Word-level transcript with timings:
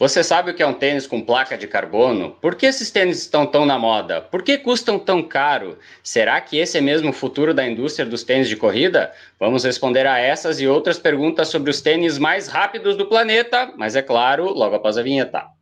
Você 0.00 0.24
sabe 0.24 0.50
o 0.50 0.54
que 0.54 0.62
é 0.62 0.66
um 0.66 0.72
tênis 0.72 1.06
com 1.06 1.20
placa 1.20 1.58
de 1.58 1.66
carbono? 1.66 2.30
Por 2.40 2.54
que 2.54 2.64
esses 2.64 2.90
tênis 2.90 3.18
estão 3.18 3.44
tão 3.44 3.66
na 3.66 3.78
moda? 3.78 4.22
Por 4.22 4.42
que 4.42 4.56
custam 4.56 4.98
tão 4.98 5.22
caro? 5.22 5.78
Será 6.02 6.40
que 6.40 6.56
esse 6.56 6.78
é 6.78 6.80
mesmo 6.80 7.10
o 7.10 7.12
futuro 7.12 7.52
da 7.52 7.68
indústria 7.68 8.06
dos 8.06 8.24
tênis 8.24 8.48
de 8.48 8.56
corrida? 8.56 9.12
Vamos 9.38 9.62
responder 9.62 10.06
a 10.06 10.18
essas 10.18 10.58
e 10.58 10.66
outras 10.66 10.98
perguntas 10.98 11.48
sobre 11.48 11.70
os 11.70 11.82
tênis 11.82 12.16
mais 12.16 12.48
rápidos 12.48 12.96
do 12.96 13.04
planeta, 13.04 13.74
mas 13.76 13.94
é 13.94 14.00
claro, 14.00 14.46
logo 14.46 14.74
após 14.74 14.96
a 14.96 15.02
vinheta. 15.02 15.59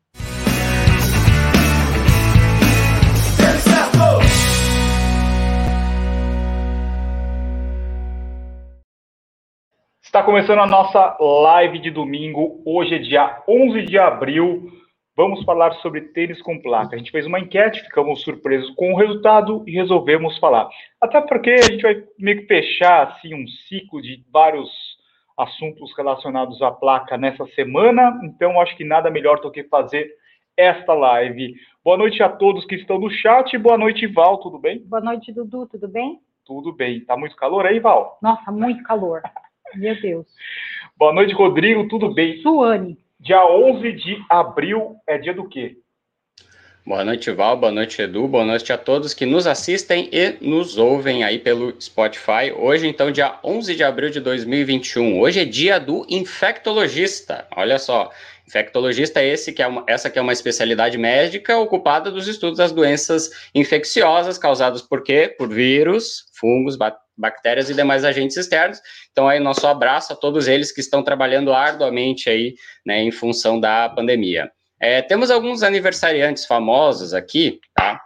Está 10.08 10.22
começando 10.22 10.60
a 10.60 10.66
nossa 10.66 11.18
live 11.20 11.78
de 11.78 11.90
domingo. 11.90 12.62
Hoje 12.64 12.94
é 12.94 12.98
dia 12.98 13.42
11 13.46 13.82
de 13.82 13.98
abril. 13.98 14.66
Vamos 15.14 15.44
falar 15.44 15.70
sobre 15.82 16.00
tênis 16.00 16.40
com 16.40 16.58
placa. 16.58 16.94
A 16.94 16.98
gente 16.98 17.10
fez 17.10 17.26
uma 17.26 17.38
enquete, 17.38 17.82
ficamos 17.82 18.22
surpresos 18.22 18.70
com 18.74 18.94
o 18.94 18.96
resultado 18.96 19.62
e 19.66 19.72
resolvemos 19.72 20.38
falar. 20.38 20.66
Até 20.98 21.20
porque 21.20 21.50
a 21.50 21.62
gente 21.70 21.82
vai 21.82 22.02
meio 22.18 22.38
que 22.38 22.46
fechar 22.46 23.08
assim 23.08 23.34
um 23.34 23.46
ciclo 23.68 24.00
de 24.00 24.24
vários 24.32 24.70
assuntos 25.36 25.94
relacionados 25.94 26.62
à 26.62 26.70
placa 26.70 27.18
nessa 27.18 27.44
semana. 27.48 28.18
Então 28.24 28.58
acho 28.62 28.74
que 28.78 28.84
nada 28.84 29.10
melhor 29.10 29.38
do 29.42 29.50
que 29.50 29.62
fazer 29.64 30.10
esta 30.56 30.94
live. 30.94 31.54
Boa 31.84 31.98
noite 31.98 32.22
a 32.22 32.30
todos 32.30 32.64
que 32.64 32.76
estão 32.76 32.98
no 32.98 33.10
chat. 33.10 33.58
Boa 33.58 33.76
noite, 33.76 34.06
Val, 34.06 34.38
tudo 34.38 34.58
bem? 34.58 34.78
Boa 34.86 35.02
noite, 35.02 35.30
Dudu, 35.34 35.66
tudo 35.66 35.86
bem? 35.86 36.18
Tudo 36.46 36.72
bem. 36.72 37.04
Tá 37.04 37.14
muito 37.14 37.36
calor 37.36 37.66
aí, 37.66 37.78
Val? 37.78 38.18
Nossa, 38.22 38.50
muito 38.50 38.82
calor. 38.84 39.20
Meu 39.74 40.00
Deus. 40.00 40.26
Boa 40.96 41.12
noite, 41.12 41.34
Rodrigo. 41.34 41.88
Tudo 41.88 42.12
bem? 42.12 42.40
Suane. 42.42 42.98
Dia 43.20 43.44
11 43.44 43.92
de 43.92 44.24
abril 44.30 44.96
é 45.06 45.18
dia 45.18 45.34
do 45.34 45.48
quê? 45.48 45.76
Boa 46.86 47.04
noite, 47.04 47.30
Val. 47.32 47.56
Boa 47.56 47.70
noite, 47.70 48.00
Edu. 48.00 48.26
Boa 48.26 48.44
noite 48.44 48.72
a 48.72 48.78
todos 48.78 49.12
que 49.12 49.26
nos 49.26 49.46
assistem 49.46 50.08
e 50.10 50.36
nos 50.40 50.78
ouvem 50.78 51.22
aí 51.22 51.38
pelo 51.38 51.78
Spotify. 51.80 52.50
Hoje, 52.56 52.86
então, 52.86 53.10
dia 53.10 53.38
11 53.44 53.76
de 53.76 53.84
abril 53.84 54.08
de 54.08 54.20
2021. 54.20 55.20
Hoje 55.20 55.40
é 55.40 55.44
dia 55.44 55.78
do 55.78 56.06
infectologista. 56.08 57.46
Olha 57.54 57.78
só, 57.78 58.10
infectologista 58.46 59.20
é 59.20 59.28
esse 59.28 59.52
que 59.52 59.62
é 59.62 59.66
uma, 59.66 59.84
essa 59.86 60.08
que 60.08 60.18
é 60.18 60.22
uma 60.22 60.32
especialidade 60.32 60.96
médica 60.96 61.58
ocupada 61.58 62.10
dos 62.10 62.26
estudos 62.26 62.56
das 62.56 62.72
doenças 62.72 63.30
infecciosas 63.54 64.38
causadas 64.38 64.80
por 64.80 65.02
quê? 65.02 65.34
Por 65.36 65.48
vírus, 65.48 66.24
fungos, 66.32 66.74
bactérias 66.74 67.07
bactérias 67.18 67.68
e 67.68 67.74
demais 67.74 68.04
agentes 68.04 68.36
externos. 68.36 68.80
Então, 69.10 69.28
aí, 69.28 69.40
nosso 69.40 69.66
abraço 69.66 70.12
a 70.12 70.16
todos 70.16 70.46
eles 70.46 70.70
que 70.70 70.80
estão 70.80 71.02
trabalhando 71.02 71.52
arduamente 71.52 72.30
aí, 72.30 72.54
né, 72.86 73.02
em 73.02 73.10
função 73.10 73.58
da 73.58 73.88
pandemia. 73.88 74.50
É, 74.80 75.02
temos 75.02 75.30
alguns 75.30 75.62
aniversariantes 75.62 76.46
famosos 76.46 77.12
aqui, 77.12 77.60
tá? 77.74 78.00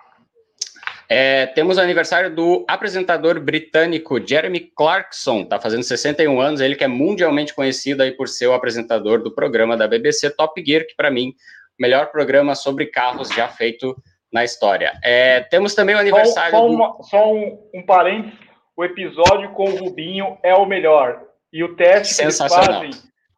É, 1.08 1.44
temos 1.44 1.76
o 1.76 1.80
aniversário 1.82 2.34
do 2.34 2.64
apresentador 2.66 3.38
britânico 3.38 4.18
Jeremy 4.26 4.60
Clarkson, 4.74 5.44
tá 5.44 5.60
fazendo 5.60 5.82
61 5.82 6.40
anos, 6.40 6.62
ele 6.62 6.74
que 6.74 6.84
é 6.84 6.88
mundialmente 6.88 7.54
conhecido 7.54 8.02
aí 8.02 8.12
por 8.12 8.28
ser 8.28 8.46
o 8.46 8.54
apresentador 8.54 9.22
do 9.22 9.30
programa 9.30 9.76
da 9.76 9.86
BBC 9.86 10.30
Top 10.30 10.62
Gear, 10.64 10.86
que 10.86 10.96
para 10.96 11.10
mim, 11.10 11.34
o 11.78 11.82
melhor 11.82 12.06
programa 12.10 12.54
sobre 12.54 12.86
carros 12.86 13.28
já 13.28 13.46
feito 13.46 13.94
na 14.32 14.42
história. 14.42 14.98
É, 15.04 15.40
temos 15.40 15.74
também 15.74 15.94
o 15.94 15.98
aniversário 15.98 16.52
só, 16.52 16.58
só, 16.58 16.66
do... 16.66 16.74
uma, 16.74 17.02
só 17.02 17.30
um, 17.30 17.58
um 17.74 17.84
parênteses, 17.84 18.38
o 18.76 18.84
episódio 18.84 19.50
com 19.52 19.64
o 19.64 19.76
Rubinho 19.76 20.38
é 20.42 20.54
o 20.54 20.66
melhor. 20.66 21.22
E 21.52 21.62
o 21.62 21.76
teste 21.76 22.16
que 22.16 22.22
eles 22.22 22.38
fazem, 22.38 22.90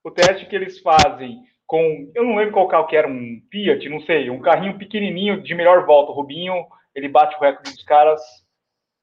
o 0.03 0.11
teste 0.11 0.47
que 0.47 0.55
eles 0.55 0.79
fazem 0.81 1.43
com, 1.67 2.11
eu 2.15 2.25
não 2.25 2.37
lembro 2.37 2.53
qual 2.53 2.69
carro 2.69 2.87
que 2.87 2.97
era, 2.97 3.09
um 3.09 3.43
Fiat, 3.51 3.89
não 3.89 4.01
sei, 4.03 4.31
um 4.31 4.41
carrinho 4.41 4.79
pequenininho 4.79 5.43
de 5.43 5.55
melhor 5.55 5.85
volta. 5.87 6.13
O 6.13 6.15
Rubinho, 6.15 6.67
ele 6.95 7.09
bate 7.09 7.35
o 7.37 7.41
recorde 7.41 7.73
dos 7.73 7.83
caras, 7.83 8.21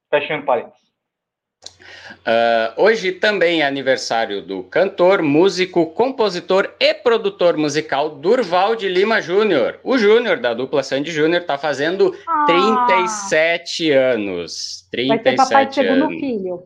fechando 0.09 0.45
parênteses. 0.45 0.80
Uh, 2.19 2.81
hoje 2.83 3.11
também 3.11 3.61
é 3.61 3.65
aniversário 3.65 4.41
do 4.41 4.63
cantor, 4.63 5.21
músico, 5.21 5.87
compositor 5.87 6.73
e 6.79 6.93
produtor 6.93 7.57
musical 7.57 8.09
Durval 8.09 8.75
de 8.75 8.87
Lima 8.87 9.21
Júnior. 9.21 9.79
O 9.83 9.97
Júnior, 9.97 10.37
da 10.37 10.53
dupla 10.53 10.83
Sandy 10.83 11.11
Júnior, 11.11 11.41
está 11.41 11.57
fazendo 11.57 12.15
ah, 12.27 12.45
37 12.45 13.91
anos. 13.91 14.87
37 14.91 15.23
vai 15.23 15.35
ser 15.35 15.35
papai 15.35 15.73
segundo 15.73 16.09
filho. 16.09 16.63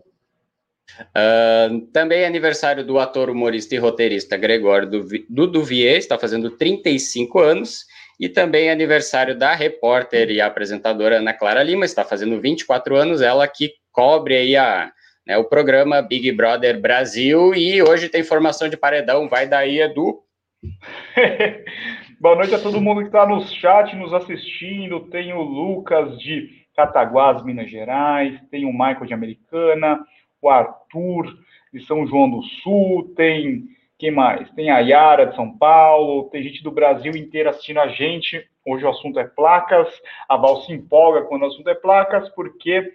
Uh, 1.00 1.82
também 1.92 2.22
é 2.22 2.28
aniversário 2.28 2.86
do 2.86 3.00
ator, 3.00 3.30
humorista 3.30 3.76
e 3.76 3.78
roteirista 3.78 4.38
Gregório 4.38 4.90
Duduvier, 5.30 5.98
está 5.98 6.18
fazendo 6.18 6.52
35 6.52 7.40
anos. 7.40 7.86
E 8.20 8.30
também 8.30 8.70
é 8.70 8.72
aniversário 8.72 9.38
da 9.38 9.54
repórter 9.54 10.32
e 10.32 10.40
apresentadora 10.40 11.18
Ana 11.18 11.34
Clara 11.34 11.62
Lima, 11.62 11.84
está 11.84 12.06
fazendo 12.06 12.40
24 12.40 12.96
anos, 12.96 13.22
ela 13.22 13.46
que 13.46 13.74
cobre 13.92 14.36
aí 14.38 14.56
a, 14.56 14.92
né, 15.26 15.38
o 15.38 15.46
programa 15.46 16.02
Big 16.02 16.32
Brother 16.32 16.80
Brasil 16.80 17.54
e 17.56 17.82
hoje 17.82 18.10
tem 18.10 18.24
formação 18.24 18.70
de 18.70 18.78
paredão, 18.78 19.28
vai 19.28 19.48
daí, 19.48 19.82
Edu. 19.82 20.22
Boa 22.20 22.36
noite 22.36 22.56
a 22.56 22.60
todo 22.60 22.82
mundo 22.82 23.02
que 23.02 23.08
está 23.08 23.26
no 23.26 23.42
chat, 23.42 23.96
nos 23.96 24.14
assistindo. 24.14 25.02
Tem 25.10 25.34
o 25.34 25.42
Lucas 25.42 26.18
de 26.20 26.66
Cataguás, 26.76 27.44
Minas 27.44 27.70
Gerais, 27.70 28.40
tem 28.52 28.66
o 28.66 28.72
Michael 28.72 29.06
de 29.06 29.14
Americana, 29.14 30.00
o 30.42 30.50
Arthur 30.50 31.36
de 31.74 31.86
São 31.86 32.06
João 32.06 32.30
do 32.30 32.44
Sul, 32.44 33.14
tem 33.16 33.66
quem 33.98 34.12
mais? 34.12 34.50
Tem 34.52 34.70
a 34.70 34.80
Yara 34.80 35.26
de 35.26 35.36
São 35.36 35.58
Paulo, 35.58 36.30
tem 36.30 36.44
gente 36.44 36.64
do 36.64 36.72
Brasil 36.72 37.16
inteiro 37.16 37.50
assistindo 37.50 37.80
a 37.80 37.88
gente. 37.88 38.46
Hoje 38.66 38.84
o 38.84 38.90
assunto 38.90 39.20
é 39.20 39.26
placas. 39.26 39.88
A 40.28 40.36
Val 40.36 40.62
se 40.62 40.74
empolga 40.74 41.24
quando 41.24 41.44
o 41.44 41.46
assunto 41.46 41.70
é 41.70 41.76
placas, 41.76 42.28
porque 42.30 42.92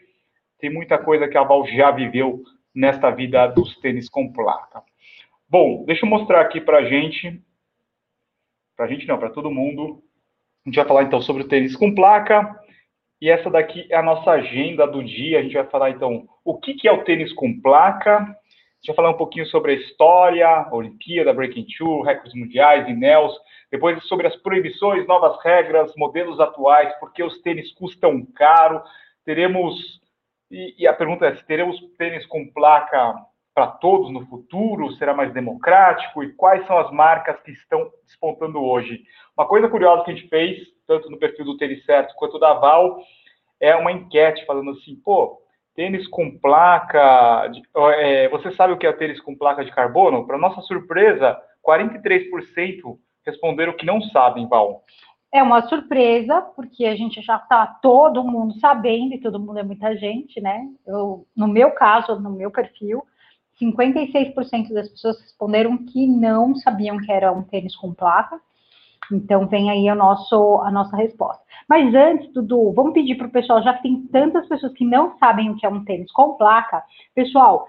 tem 0.60 0.71
muita 0.71 0.98
coisa 0.98 1.26
que 1.26 1.38
a 1.38 1.43
Val 1.43 1.66
já 1.66 1.91
viveu 1.91 2.43
nesta 2.75 3.10
vida 3.10 3.47
dos 3.48 3.76
tênis 3.81 4.09
com 4.09 4.32
placa. 4.32 4.82
Bom, 5.48 5.84
deixa 5.84 6.04
eu 6.04 6.09
mostrar 6.09 6.41
aqui 6.41 6.60
para 6.60 6.78
a 6.78 6.84
gente, 6.84 7.43
para 8.76 8.87
a 8.87 8.88
gente 8.88 9.06
não, 9.09 9.19
para 9.19 9.31
todo 9.31 9.50
mundo. 9.50 10.03
A 10.65 10.69
gente 10.69 10.76
vai 10.76 10.87
falar 10.87 11.03
então 11.03 11.21
sobre 11.21 11.43
o 11.43 11.48
tênis 11.48 11.75
com 11.75 11.94
placa. 11.94 12.56
E 13.21 13.28
essa 13.28 13.50
daqui 13.50 13.87
é 13.91 13.97
a 13.97 14.03
nossa 14.03 14.31
agenda 14.31 14.87
do 14.87 15.03
dia. 15.03 15.41
A 15.41 15.43
gente 15.43 15.54
vai 15.54 15.66
falar 15.66 15.91
então 15.91 16.28
o 16.44 16.59
que, 16.59 16.75
que 16.75 16.87
é 16.87 16.92
o 16.92 17.03
tênis 17.04 17.32
com 17.32 17.60
placa. 17.60 18.19
A 18.19 18.22
gente 18.22 18.87
vai 18.87 18.97
falar 18.97 19.10
um 19.10 19.19
pouquinho 19.19 19.44
sobre 19.47 19.72
a 19.72 19.75
história, 19.75 20.47
a 20.47 20.75
Olimpíada, 20.75 21.34
Breaking 21.34 21.66
Two, 21.77 22.03
recordes 22.03 22.34
mundiais, 22.34 22.88
INELS. 22.88 23.32
Depois 23.71 24.03
sobre 24.04 24.27
as 24.27 24.37
proibições, 24.37 25.06
novas 25.06 25.37
regras, 25.44 25.92
modelos 25.97 26.41
atuais, 26.41 26.92
porque 26.98 27.22
os 27.22 27.41
tênis 27.42 27.72
custam 27.75 28.25
caro. 28.34 28.82
Teremos 29.25 30.00
e, 30.50 30.75
e 30.78 30.87
a 30.87 30.93
pergunta 30.93 31.27
é: 31.27 31.37
se 31.37 31.44
teremos 31.47 31.78
tênis 31.97 32.27
com 32.27 32.50
placa 32.53 33.15
para 33.55 33.66
todos 33.66 34.12
no 34.12 34.27
futuro? 34.27 34.93
Será 34.93 35.15
mais 35.15 35.33
democrático? 35.33 36.22
E 36.22 36.33
quais 36.33 36.66
são 36.66 36.78
as 36.78 36.91
marcas 36.91 37.41
que 37.43 37.53
estão 37.53 37.91
despontando 38.05 38.62
hoje? 38.62 39.03
Uma 39.37 39.47
coisa 39.47 39.69
curiosa 39.69 40.05
que 40.05 40.10
a 40.10 40.15
gente 40.15 40.28
fez, 40.28 40.59
tanto 40.87 41.10
no 41.10 41.19
perfil 41.19 41.44
do 41.44 41.56
Tênis 41.56 41.84
Certo 41.84 42.15
quanto 42.16 42.39
da 42.39 42.55
Val, 42.55 42.99
é 43.60 43.75
uma 43.77 43.93
enquete 43.93 44.44
falando 44.47 44.71
assim: 44.72 44.97
pô, 45.05 45.41
tênis 45.75 46.06
com 46.09 46.39
placa. 46.39 47.49
De, 47.49 47.62
é, 47.99 48.28
você 48.28 48.50
sabe 48.53 48.72
o 48.72 48.78
que 48.78 48.87
é 48.87 48.93
tênis 48.93 49.21
com 49.21 49.37
placa 49.37 49.65
de 49.65 49.72
carbono? 49.72 50.27
Para 50.27 50.39
nossa 50.39 50.60
surpresa, 50.62 51.41
43% 51.66 52.99
responderam 53.25 53.75
que 53.75 53.87
não 53.87 54.00
sabem, 54.03 54.49
Val. 54.49 54.83
É 55.33 55.43
uma 55.43 55.69
surpresa, 55.69 56.43
porque 56.57 56.85
a 56.85 56.97
gente 56.97 57.23
já 57.23 57.37
está 57.37 57.67
todo 57.67 58.25
mundo 58.25 58.59
sabendo, 58.59 59.15
e 59.15 59.21
todo 59.21 59.39
mundo 59.39 59.59
é 59.59 59.63
muita 59.63 59.97
gente, 59.97 60.41
né? 60.41 60.67
Eu, 60.87 61.27
no 61.37 61.47
meu 61.47 61.71
caso, 61.71 62.19
no 62.19 62.31
meu 62.31 62.51
perfil, 62.51 63.03
56% 63.61 64.73
das 64.73 64.89
pessoas 64.89 65.21
responderam 65.21 65.77
que 65.79 66.07
não 66.07 66.55
sabiam 66.57 66.99
que 66.99 67.13
era 67.13 67.31
um 67.31 67.43
tênis 67.43 67.77
com 67.77 67.95
placa. 67.95 68.41
Então, 69.13 69.47
vem 69.47 69.71
aí 69.71 69.91
o 69.91 69.95
nosso, 69.95 70.60
a 70.63 70.71
nossa 70.71 70.97
resposta. 70.97 71.43
Mas 71.69 71.95
antes, 71.95 72.33
Dudu, 72.33 72.72
vamos 72.72 72.93
pedir 72.93 73.16
para 73.16 73.27
o 73.27 73.31
pessoal, 73.31 73.63
já 73.63 73.75
que 73.75 73.83
tem 73.83 74.03
tantas 74.07 74.49
pessoas 74.49 74.72
que 74.72 74.84
não 74.84 75.19
sabem 75.19 75.51
o 75.51 75.57
que 75.57 75.66
é 75.66 75.69
um 75.69 75.84
tênis 75.84 76.10
com 76.13 76.34
placa, 76.34 76.83
pessoal, 77.15 77.66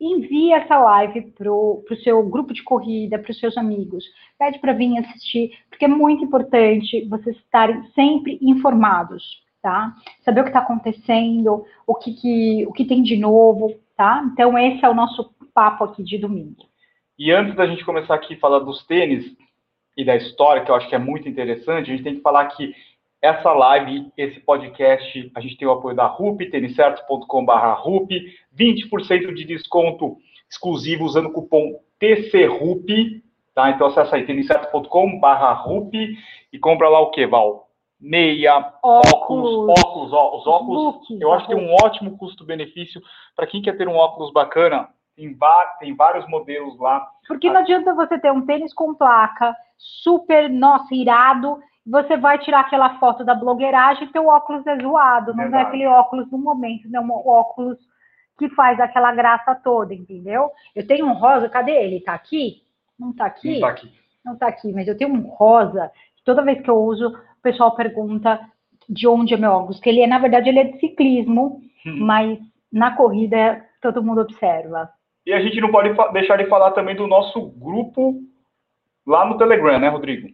envie 0.00 0.52
essa 0.52 0.78
live 0.78 1.22
para 1.32 1.52
o 1.52 1.84
seu 2.02 2.22
grupo 2.28 2.52
de 2.52 2.62
corrida, 2.62 3.18
para 3.18 3.30
os 3.30 3.38
seus 3.38 3.56
amigos. 3.56 4.04
Pede 4.38 4.58
para 4.58 4.72
vir 4.72 4.98
assistir, 4.98 5.52
porque 5.68 5.84
é 5.84 5.88
muito 5.88 6.24
importante 6.24 7.06
vocês 7.08 7.36
estarem 7.36 7.82
sempre 7.94 8.38
informados, 8.42 9.22
tá? 9.62 9.94
Saber 10.24 10.40
o 10.40 10.44
que 10.44 10.50
está 10.50 10.60
acontecendo, 10.60 11.64
o 11.86 11.94
que, 11.94 12.12
que, 12.14 12.66
o 12.66 12.72
que 12.72 12.84
tem 12.84 13.02
de 13.02 13.16
novo, 13.16 13.74
tá? 13.96 14.28
Então, 14.32 14.58
esse 14.58 14.84
é 14.84 14.88
o 14.88 14.94
nosso 14.94 15.32
papo 15.54 15.84
aqui 15.84 16.02
de 16.02 16.18
domingo. 16.18 16.66
E 17.18 17.30
antes 17.30 17.54
da 17.54 17.66
gente 17.66 17.84
começar 17.84 18.14
aqui 18.14 18.34
a 18.34 18.38
falar 18.38 18.58
dos 18.58 18.84
tênis 18.86 19.24
e 19.96 20.04
da 20.04 20.16
história, 20.16 20.64
que 20.64 20.70
eu 20.70 20.74
acho 20.74 20.88
que 20.88 20.94
é 20.94 20.98
muito 20.98 21.28
interessante, 21.28 21.90
a 21.90 21.94
gente 21.94 22.02
tem 22.02 22.16
que 22.16 22.20
falar 22.22 22.46
que 22.48 22.74
essa 23.24 23.52
live, 23.52 24.12
esse 24.16 24.40
podcast, 24.40 25.32
a 25.34 25.40
gente 25.40 25.56
tem 25.56 25.66
o 25.66 25.72
apoio 25.72 25.96
da 25.96 26.06
RUP, 26.06 26.50
têniscerto.com.br 26.50 27.52
RUP, 27.78 28.10
20% 28.56 29.34
de 29.34 29.44
desconto 29.44 30.16
exclusivo 30.50 31.04
usando 31.04 31.26
o 31.26 31.32
cupom 31.32 31.80
TCRUP, 31.98 33.24
Tá? 33.54 33.70
Então 33.70 33.86
acessa 33.86 34.16
aí 34.16 34.26
têniscerto.com 34.26 35.20
barra 35.20 35.52
rupi 35.52 36.18
e 36.52 36.58
compra 36.58 36.88
lá 36.88 37.00
o 37.00 37.10
que, 37.10 37.24
Val? 37.24 37.68
Meia, 38.00 38.74
óculos, 38.82 39.68
óculos, 39.78 40.12
ó, 40.12 40.36
os 40.36 40.46
óculos. 40.46 41.08
eu 41.20 41.32
acho 41.32 41.46
que 41.46 41.54
tem 41.54 41.64
um 41.64 41.72
ótimo 41.72 42.18
custo-benefício 42.18 43.00
para 43.36 43.46
quem 43.46 43.62
quer 43.62 43.78
ter 43.78 43.88
um 43.88 43.94
óculos 43.94 44.32
bacana. 44.32 44.88
Tem, 45.16 45.38
tem 45.78 45.94
vários 45.94 46.28
modelos 46.28 46.76
lá. 46.80 47.08
Porque 47.28 47.48
não 47.48 47.60
adianta 47.60 47.94
você 47.94 48.18
ter 48.18 48.32
um 48.32 48.44
tênis 48.44 48.74
com 48.74 48.92
placa, 48.92 49.54
super, 49.78 50.50
nossa, 50.50 50.92
irado, 50.92 51.60
você 51.86 52.16
vai 52.16 52.38
tirar 52.38 52.60
aquela 52.60 52.98
foto 52.98 53.24
da 53.24 53.34
blogueiragem 53.34 54.04
e 54.04 54.12
teu 54.12 54.26
óculos 54.26 54.66
é 54.66 54.78
zoado, 54.78 55.34
não 55.34 55.44
é 55.44 55.62
aquele 55.62 55.86
óculos 55.86 56.30
no 56.30 56.38
momento, 56.38 56.88
não 56.88 57.00
é 57.00 57.04
um 57.04 57.28
óculos 57.28 57.78
que 58.38 58.48
faz 58.50 58.80
aquela 58.80 59.12
graça 59.12 59.54
toda, 59.54 59.94
entendeu? 59.94 60.50
Eu 60.74 60.86
tenho 60.86 61.06
um 61.06 61.12
rosa, 61.12 61.48
cadê 61.48 61.72
ele? 61.72 62.00
Tá 62.00 62.14
aqui? 62.14 62.62
Não 62.98 63.12
tá 63.12 63.26
aqui? 63.26 63.54
Não 63.54 63.60
tá 63.60 63.68
aqui. 63.68 63.92
Não 64.24 64.36
tá 64.36 64.46
aqui, 64.48 64.72
mas 64.72 64.88
eu 64.88 64.96
tenho 64.96 65.12
um 65.12 65.20
rosa, 65.28 65.90
toda 66.24 66.42
vez 66.42 66.60
que 66.62 66.70
eu 66.70 66.76
uso, 66.76 67.08
o 67.08 67.42
pessoal 67.42 67.76
pergunta 67.76 68.40
de 68.88 69.06
onde 69.06 69.34
é 69.34 69.36
meu 69.36 69.52
óculos, 69.52 69.80
que 69.80 69.88
ele 69.88 70.00
é, 70.00 70.06
na 70.06 70.18
verdade, 70.18 70.48
ele 70.48 70.58
é 70.58 70.64
de 70.64 70.80
ciclismo, 70.80 71.60
hum. 71.86 71.98
mas 72.00 72.38
na 72.72 72.96
corrida 72.96 73.64
todo 73.80 74.02
mundo 74.02 74.22
observa. 74.22 74.90
E 75.26 75.32
a 75.32 75.40
gente 75.40 75.60
não 75.60 75.70
pode 75.70 75.94
deixar 76.12 76.36
de 76.36 76.46
falar 76.46 76.72
também 76.72 76.96
do 76.96 77.06
nosso 77.06 77.40
grupo 77.58 78.20
lá 79.06 79.26
no 79.26 79.38
Telegram, 79.38 79.78
né, 79.78 79.88
Rodrigo? 79.88 80.28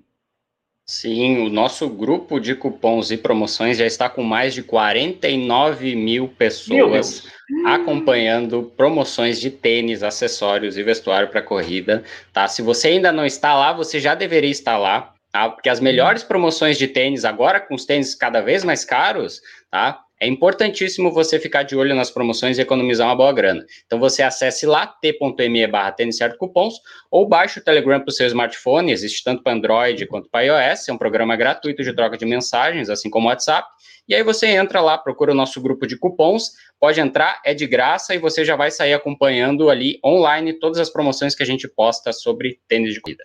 Sim, 0.91 1.47
o 1.47 1.49
nosso 1.49 1.89
grupo 1.89 2.41
de 2.41 2.53
cupons 2.53 3.13
e 3.13 3.17
promoções 3.17 3.79
já 3.79 3.87
está 3.87 4.11
com 4.11 4.25
mais 4.25 4.53
de 4.53 4.61
49 4.61 5.95
mil 5.95 6.27
pessoas 6.27 7.29
acompanhando 7.65 8.73
promoções 8.77 9.41
de 9.41 9.53
tênis, 9.53 10.03
acessórios 10.03 10.77
e 10.77 10.83
vestuário 10.83 11.29
para 11.29 11.41
corrida. 11.41 12.03
Tá? 12.33 12.49
Se 12.49 12.61
você 12.61 12.89
ainda 12.89 13.13
não 13.13 13.25
está 13.25 13.55
lá, 13.55 13.73
você 13.73 14.01
já 14.01 14.17
deveria 14.17 14.51
estar 14.51 14.79
lá, 14.79 15.15
tá? 15.31 15.49
porque 15.49 15.69
as 15.69 15.79
melhores 15.79 16.25
promoções 16.25 16.77
de 16.77 16.89
tênis, 16.89 17.25
agora 17.25 17.61
com 17.61 17.77
os 17.77 17.85
tênis 17.85 18.17
cada 18.17 18.41
vez 18.41 18.65
mais 18.65 18.85
caros, 18.85 19.41
tá? 19.71 20.03
É 20.23 20.29
importantíssimo 20.29 21.11
você 21.11 21.41
ficar 21.41 21.63
de 21.63 21.75
olho 21.75 21.95
nas 21.95 22.11
promoções 22.11 22.59
e 22.59 22.61
economizar 22.61 23.09
uma 23.09 23.17
boa 23.17 23.33
grana. 23.33 23.65
Então 23.87 23.99
você 23.99 24.23
acesse 24.23 24.67
lá 24.67 24.87
t.me 24.87 25.67
barra 25.67 25.97
cupons 26.39 26.75
ou 27.11 27.27
baixe 27.27 27.59
o 27.59 27.65
Telegram 27.65 27.99
para 27.99 28.11
o 28.11 28.13
seu 28.13 28.27
smartphone, 28.27 28.93
existe 28.93 29.25
tanto 29.25 29.43
para 29.43 29.55
Android 29.55 30.07
quanto 30.07 30.29
para 30.29 30.43
iOS, 30.43 30.91
é 30.91 30.93
um 30.93 30.99
programa 30.99 31.37
gratuito 31.37 31.83
de 31.83 31.95
troca 31.95 32.19
de 32.19 32.27
mensagens, 32.27 32.91
assim 32.91 33.09
como 33.09 33.29
o 33.29 33.31
WhatsApp. 33.31 33.67
E 34.07 34.15
aí 34.15 34.23
você 34.23 34.49
entra 34.49 34.83
lá, 34.83 34.99
procura 34.99 35.33
o 35.33 35.35
nosso 35.35 35.59
grupo 35.59 35.87
de 35.87 35.97
cupons, 35.97 36.51
pode 36.79 37.01
entrar, 37.01 37.41
é 37.43 37.55
de 37.55 37.67
graça 37.67 38.15
e 38.15 38.19
você 38.19 38.45
já 38.45 38.57
vai 38.57 38.71
sair 38.71 38.93
acompanhando 38.93 39.71
ali 39.71 39.99
online 40.05 40.53
todas 40.53 40.79
as 40.79 40.91
promoções 40.91 41.35
que 41.35 41.43
a 41.43 41.47
gente 41.47 41.67
posta 41.67 42.13
sobre 42.13 42.61
tênis 42.69 42.93
de 42.93 43.01
corrida. 43.01 43.25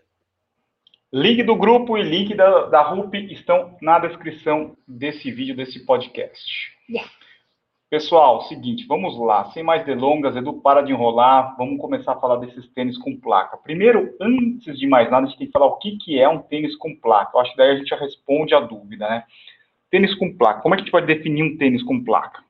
Link 1.11 1.43
do 1.43 1.57
grupo 1.57 1.97
e 1.97 2.03
link 2.03 2.33
da, 2.33 2.67
da 2.67 2.81
RUP 2.81 3.15
estão 3.33 3.75
na 3.81 3.99
descrição 3.99 4.77
desse 4.87 5.29
vídeo, 5.29 5.57
desse 5.57 5.85
podcast. 5.85 6.74
Yeah. 6.89 7.09
Pessoal, 7.89 8.41
seguinte, 8.43 8.85
vamos 8.87 9.17
lá. 9.17 9.45
Sem 9.51 9.63
mais 9.63 9.85
delongas, 9.85 10.35
Edu, 10.35 10.53
para 10.53 10.81
de 10.81 10.91
enrolar. 10.91 11.55
Vamos 11.57 11.79
começar 11.79 12.13
a 12.13 12.19
falar 12.19 12.37
desses 12.37 12.67
tênis 12.73 12.97
com 12.97 13.15
placa. 13.15 13.57
Primeiro, 13.57 14.13
antes 14.19 14.77
de 14.77 14.87
mais 14.87 15.09
nada, 15.09 15.25
a 15.25 15.29
gente 15.29 15.37
tem 15.37 15.47
que 15.47 15.53
falar 15.53 15.67
o 15.67 15.77
que, 15.77 15.97
que 15.97 16.19
é 16.19 16.27
um 16.27 16.39
tênis 16.39 16.75
com 16.75 16.95
placa. 16.95 17.31
Eu 17.33 17.39
acho 17.41 17.51
que 17.51 17.57
daí 17.57 17.71
a 17.71 17.75
gente 17.77 17.87
já 17.87 17.95
responde 17.95 18.55
a 18.55 18.59
dúvida, 18.59 19.07
né? 19.07 19.23
Tênis 19.89 20.15
com 20.15 20.35
placa. 20.35 20.61
Como 20.61 20.73
é 20.73 20.77
que 20.77 20.81
a 20.81 20.83
gente 20.85 20.91
pode 20.91 21.05
definir 21.05 21.43
um 21.43 21.57
tênis 21.57 21.83
com 21.83 22.03
placa? 22.03 22.43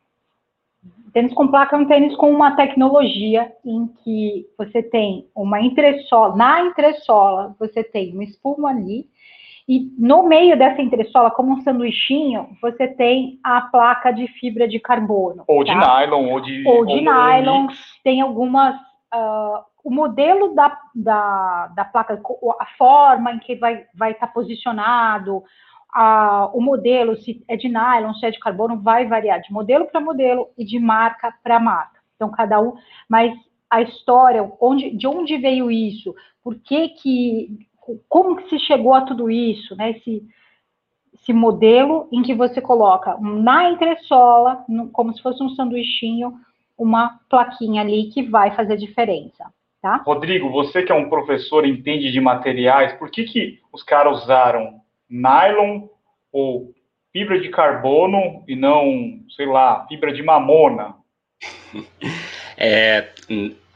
Tênis 1.14 1.34
com 1.34 1.48
placa 1.48 1.76
é 1.76 1.80
um 1.80 1.88
tênis 1.88 2.16
com 2.16 2.32
uma 2.32 2.56
tecnologia 2.56 3.52
em 3.64 3.88
que 4.04 4.48
você 4.58 4.82
tem 4.84 5.28
uma 5.36 5.62
entressola, 5.62 6.36
na 6.36 6.62
entressola 6.62 7.56
você 7.60 7.84
tem 7.84 8.14
uma 8.14 8.24
espuma 8.24 8.70
ali, 8.70 9.08
e 9.68 9.92
no 9.98 10.24
meio 10.24 10.58
dessa 10.58 10.82
entressola, 10.82 11.32
como 11.32 11.54
um 11.54 11.62
sanduichinho, 11.62 12.50
você 12.62 12.88
tem 12.88 13.40
a 13.44 13.62
placa 13.62 14.12
de 14.12 14.28
fibra 14.40 14.68
de 14.68 14.80
carbono. 14.80 15.44
Ou 15.48 15.66
tá? 15.66 15.74
de 15.74 15.80
nylon, 15.80 16.32
ou 16.32 16.40
de. 16.40 16.68
Ou 16.68 16.86
de 16.86 16.94
ou 16.94 17.02
nylon. 17.02 17.68
Tem 18.04 18.22
algumas. 18.22 18.76
Uh, 19.14 19.64
o 19.84 19.92
modelo 19.92 20.54
da, 20.56 20.80
da, 20.94 21.68
da 21.76 21.86
placa, 21.86 22.20
a 22.60 22.66
forma 22.78 23.32
em 23.34 23.40
que 23.40 23.56
vai 23.56 23.76
estar 23.76 23.90
vai 23.96 24.14
tá 24.16 24.28
posicionado, 24.28 25.44
a, 25.94 26.50
o 26.54 26.60
modelo, 26.60 27.16
se 27.18 27.44
é 27.48 27.56
de 27.56 27.70
nylon, 27.70 28.14
se 28.16 28.26
é 28.26 28.32
de 28.32 28.40
carbono, 28.40 28.82
vai 28.82 29.08
variar 29.08 29.42
de 29.42 29.52
modelo 29.54 29.86
para 29.86 30.02
modelo 30.02 30.50
e 30.58 30.66
de 30.66 30.78
marca 30.78 31.34
para 31.44 31.60
marca. 31.60 32.00
Então, 32.16 32.30
cada 32.30 32.60
um. 32.60 32.74
Mas 33.08 33.34
a 33.70 33.82
história, 33.82 34.52
onde, 34.60 34.96
de 34.96 35.08
onde 35.08 35.38
veio 35.38 35.72
isso? 35.72 36.14
Por 36.44 36.56
que 36.56 36.90
que 36.90 37.68
como 38.08 38.36
que 38.36 38.50
se 38.50 38.60
chegou 38.60 38.94
a 38.94 39.02
tudo 39.02 39.30
isso, 39.30 39.76
né? 39.76 39.92
Esse, 39.92 40.24
esse 41.14 41.34
modelo 41.34 42.08
em 42.12 42.22
que 42.22 42.34
você 42.34 42.62
coloca 42.62 43.18
na 43.20 43.70
entressola, 43.70 44.64
no, 44.68 44.90
como 44.90 45.14
se 45.14 45.22
fosse 45.22 45.42
um 45.44 45.50
sanduichinho, 45.50 46.34
uma 46.78 47.20
plaquinha 47.30 47.82
ali 47.82 48.10
que 48.10 48.24
vai 48.24 48.56
fazer 48.56 48.78
diferença, 48.78 49.46
tá? 49.82 49.98
Rodrigo, 50.06 50.50
você 50.50 50.84
que 50.84 50.92
é 50.92 50.96
um 50.96 51.10
professor 51.10 51.66
entende 51.66 52.12
de 52.12 52.20
materiais, 52.20 52.94
por 52.94 53.10
que 53.10 53.24
que 53.24 53.60
os 53.72 53.82
caras 53.84 54.24
usaram 54.24 54.82
nylon 55.10 55.88
ou 56.32 56.74
fibra 57.14 57.40
de 57.40 57.50
carbono 57.50 58.44
e 58.48 58.56
não, 58.56 59.20
sei 59.36 59.46
lá, 59.46 59.86
fibra 59.88 60.12
de 60.12 60.22
mamona? 60.22 60.96
É, 62.68 63.10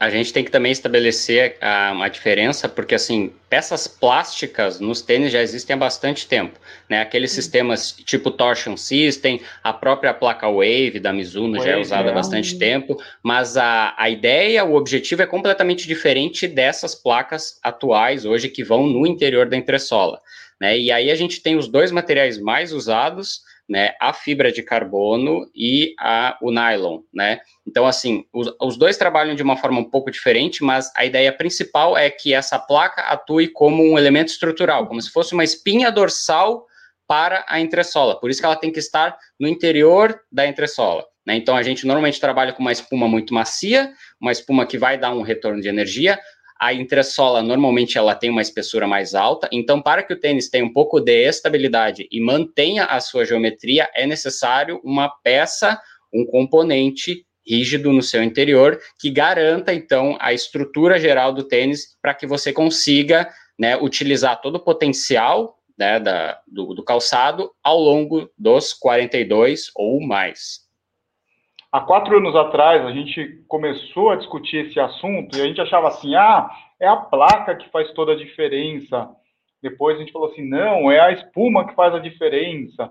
a 0.00 0.10
gente 0.10 0.32
tem 0.32 0.42
que 0.42 0.50
também 0.50 0.72
estabelecer 0.72 1.56
a, 1.60 1.92
uma 1.92 2.08
diferença, 2.08 2.68
porque 2.68 2.94
assim, 2.94 3.32
peças 3.48 3.86
plásticas 3.86 4.80
nos 4.80 5.00
tênis 5.00 5.30
já 5.30 5.40
existem 5.40 5.74
há 5.74 5.76
bastante 5.76 6.26
tempo, 6.26 6.58
né? 6.88 7.00
Aqueles 7.00 7.30
sistemas 7.30 7.92
tipo 7.92 8.32
Torsion 8.32 8.76
System, 8.76 9.40
a 9.62 9.72
própria 9.72 10.12
placa 10.12 10.48
Wave 10.48 10.98
da 10.98 11.12
Mizuno 11.12 11.62
já 11.62 11.70
é 11.70 11.76
usada 11.76 12.08
é. 12.08 12.10
há 12.10 12.14
bastante 12.14 12.58
tempo, 12.58 13.00
mas 13.22 13.56
a, 13.56 13.94
a 13.96 14.10
ideia, 14.10 14.64
o 14.64 14.74
objetivo 14.74 15.22
é 15.22 15.26
completamente 15.26 15.86
diferente 15.86 16.48
dessas 16.48 16.92
placas 16.92 17.60
atuais 17.62 18.24
hoje 18.24 18.48
que 18.48 18.64
vão 18.64 18.88
no 18.88 19.06
interior 19.06 19.48
da 19.48 19.56
entressola, 19.56 20.20
né? 20.60 20.76
E 20.76 20.90
aí 20.90 21.12
a 21.12 21.14
gente 21.14 21.40
tem 21.40 21.56
os 21.56 21.68
dois 21.68 21.92
materiais 21.92 22.40
mais 22.40 22.72
usados, 22.72 23.42
né, 23.70 23.94
a 24.00 24.12
fibra 24.12 24.50
de 24.50 24.64
carbono 24.64 25.48
e 25.54 25.94
a, 25.96 26.36
o 26.42 26.50
nylon, 26.50 27.02
né? 27.14 27.40
Então, 27.64 27.86
assim, 27.86 28.24
os, 28.32 28.52
os, 28.60 28.76
dois 28.76 28.96
trabalham 28.96 29.36
de 29.36 29.44
uma 29.44 29.56
forma 29.56 29.78
um 29.78 29.88
pouco 29.88 30.10
diferente, 30.10 30.64
mas 30.64 30.90
a 30.96 31.04
ideia 31.04 31.32
principal 31.32 31.96
é 31.96 32.10
que 32.10 32.34
essa 32.34 32.58
placa 32.58 33.02
atue 33.02 33.46
como 33.46 33.80
um 33.80 33.96
elemento 33.96 34.26
estrutural, 34.26 34.88
como 34.88 35.00
se 35.00 35.08
fosse 35.08 35.34
uma 35.34 35.44
espinha 35.44 35.92
dorsal 35.92 36.66
para 37.06 37.44
a 37.48 37.60
entressola. 37.60 38.18
Por 38.18 38.28
isso 38.28 38.40
que 38.40 38.46
ela 38.46 38.56
tem 38.56 38.72
que 38.72 38.80
estar 38.80 39.16
no 39.38 39.46
interior 39.46 40.20
da 40.32 40.48
entressola. 40.48 41.06
Né? 41.24 41.36
Então, 41.36 41.56
a 41.56 41.62
gente 41.62 41.86
normalmente 41.86 42.18
trabalha 42.18 42.52
com 42.52 42.62
uma 42.62 42.72
espuma 42.72 43.06
muito 43.06 43.32
macia, 43.32 43.92
uma 44.20 44.32
espuma 44.32 44.66
que 44.66 44.78
vai 44.78 44.98
dar 44.98 45.12
um 45.14 45.22
retorno 45.22 45.60
de 45.60 45.68
energia, 45.68 46.18
a 46.60 46.74
entressola 46.74 47.42
normalmente 47.42 47.96
ela 47.96 48.14
tem 48.14 48.28
uma 48.28 48.42
espessura 48.42 48.86
mais 48.86 49.14
alta, 49.14 49.48
então 49.50 49.80
para 49.80 50.02
que 50.02 50.12
o 50.12 50.20
tênis 50.20 50.50
tenha 50.50 50.64
um 50.64 50.72
pouco 50.72 51.00
de 51.00 51.26
estabilidade 51.26 52.06
e 52.10 52.20
mantenha 52.20 52.84
a 52.84 53.00
sua 53.00 53.24
geometria, 53.24 53.88
é 53.94 54.06
necessário 54.06 54.78
uma 54.84 55.08
peça, 55.08 55.80
um 56.12 56.26
componente 56.26 57.24
rígido 57.46 57.90
no 57.90 58.02
seu 58.02 58.22
interior 58.22 58.78
que 58.98 59.10
garanta 59.10 59.72
então 59.72 60.18
a 60.20 60.34
estrutura 60.34 61.00
geral 61.00 61.32
do 61.32 61.44
tênis 61.44 61.96
para 62.02 62.12
que 62.12 62.26
você 62.26 62.52
consiga 62.52 63.26
né, 63.58 63.76
utilizar 63.78 64.40
todo 64.42 64.56
o 64.56 64.64
potencial 64.64 65.56
né, 65.78 65.98
da, 65.98 66.38
do, 66.46 66.74
do 66.74 66.84
calçado 66.84 67.50
ao 67.62 67.80
longo 67.80 68.30
dos 68.36 68.74
42 68.74 69.70
ou 69.74 69.98
mais. 70.06 70.69
Há 71.72 71.80
quatro 71.80 72.16
anos 72.16 72.34
atrás, 72.34 72.84
a 72.84 72.90
gente 72.90 73.44
começou 73.46 74.10
a 74.10 74.16
discutir 74.16 74.66
esse 74.66 74.80
assunto 74.80 75.36
e 75.36 75.40
a 75.40 75.46
gente 75.46 75.60
achava 75.60 75.86
assim: 75.86 76.16
ah, 76.16 76.50
é 76.80 76.88
a 76.88 76.96
placa 76.96 77.54
que 77.54 77.70
faz 77.70 77.92
toda 77.92 78.12
a 78.12 78.16
diferença. 78.16 79.08
Depois 79.62 79.96
a 79.96 80.00
gente 80.00 80.10
falou 80.10 80.28
assim: 80.28 80.42
não, 80.42 80.90
é 80.90 80.98
a 80.98 81.12
espuma 81.12 81.66
que 81.66 81.74
faz 81.76 81.94
a 81.94 82.00
diferença. 82.00 82.90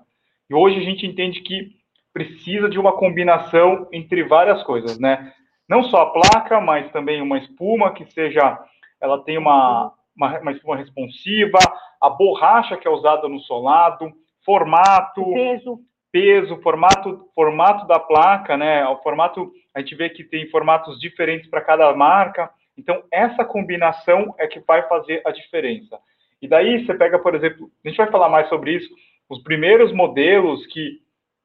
E 0.50 0.56
hoje 0.56 0.80
a 0.80 0.84
gente 0.84 1.06
entende 1.06 1.42
que 1.42 1.72
precisa 2.14 2.70
de 2.70 2.80
uma 2.80 2.94
combinação 2.94 3.88
entre 3.92 4.24
várias 4.24 4.64
coisas, 4.64 4.98
né? 4.98 5.34
Não 5.68 5.84
só 5.84 6.04
a 6.04 6.12
placa, 6.12 6.62
mas 6.62 6.90
também 6.92 7.22
uma 7.22 7.38
espuma 7.38 7.94
que 7.94 8.06
seja, 8.06 8.58
ela 9.02 9.24
tem 9.24 9.38
uma, 9.38 9.94
uma, 10.16 10.40
uma 10.40 10.52
espuma 10.54 10.78
responsiva, 10.78 11.60
a 12.02 12.10
borracha 12.10 12.78
que 12.78 12.88
é 12.88 12.92
usada 12.92 13.28
no 13.28 13.40
solado, 13.42 14.12
formato, 14.44 15.24
peso, 15.34 15.80
peso, 16.12 16.62
formato, 16.62 17.26
formato 17.36 17.88
da 17.88 18.00
placa, 18.00 18.58
né? 18.58 18.86
O 18.88 18.98
formato, 18.98 19.52
a 19.76 19.80
gente 19.80 19.96
vê 19.96 20.10
que 20.10 20.24
tem 20.24 20.50
formatos 20.50 21.00
diferentes 21.00 21.50
para 21.50 21.62
cada 21.62 21.94
marca. 21.94 22.50
Então, 22.78 23.04
essa 23.12 23.44
combinação 23.44 24.34
é 24.38 24.48
que 24.48 24.60
vai 24.62 24.88
fazer 24.88 25.22
a 25.26 25.32
diferença. 25.32 26.00
E 26.42 26.48
daí 26.48 26.86
você 26.86 26.94
pega, 26.94 27.20
por 27.20 27.36
exemplo, 27.36 27.70
a 27.84 27.90
gente 27.90 27.98
vai 27.98 28.10
falar 28.10 28.30
mais 28.30 28.48
sobre 28.48 28.72
isso, 28.72 28.90
os 29.30 29.42
primeiros 29.44 29.92
modelos 29.92 30.66
que 30.68 31.00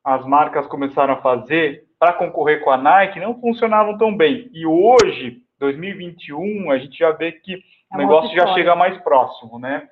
as 0.05 0.25
marcas 0.27 0.67
começaram 0.67 1.15
a 1.15 1.23
fazer 1.23 1.85
para 1.99 2.13
concorrer 2.13 2.63
com 2.63 2.71
a 2.71 2.77
Nike 2.77 3.19
não 3.19 3.41
funcionavam 3.41 3.97
tão 3.99 4.15
bem. 4.17 4.51
E 4.53 4.67
hoje, 4.67 5.43
2021, 5.59 6.71
a 6.71 6.79
gente 6.79 6.99
já 6.99 7.11
vê 7.11 7.33
que 7.33 7.55
É 7.55 7.59
o 7.95 7.99
negócio 7.99 8.35
já 8.35 8.47
chega 8.55 8.77
mais 8.77 8.97
próximo, 9.03 9.59
né? 9.59 9.89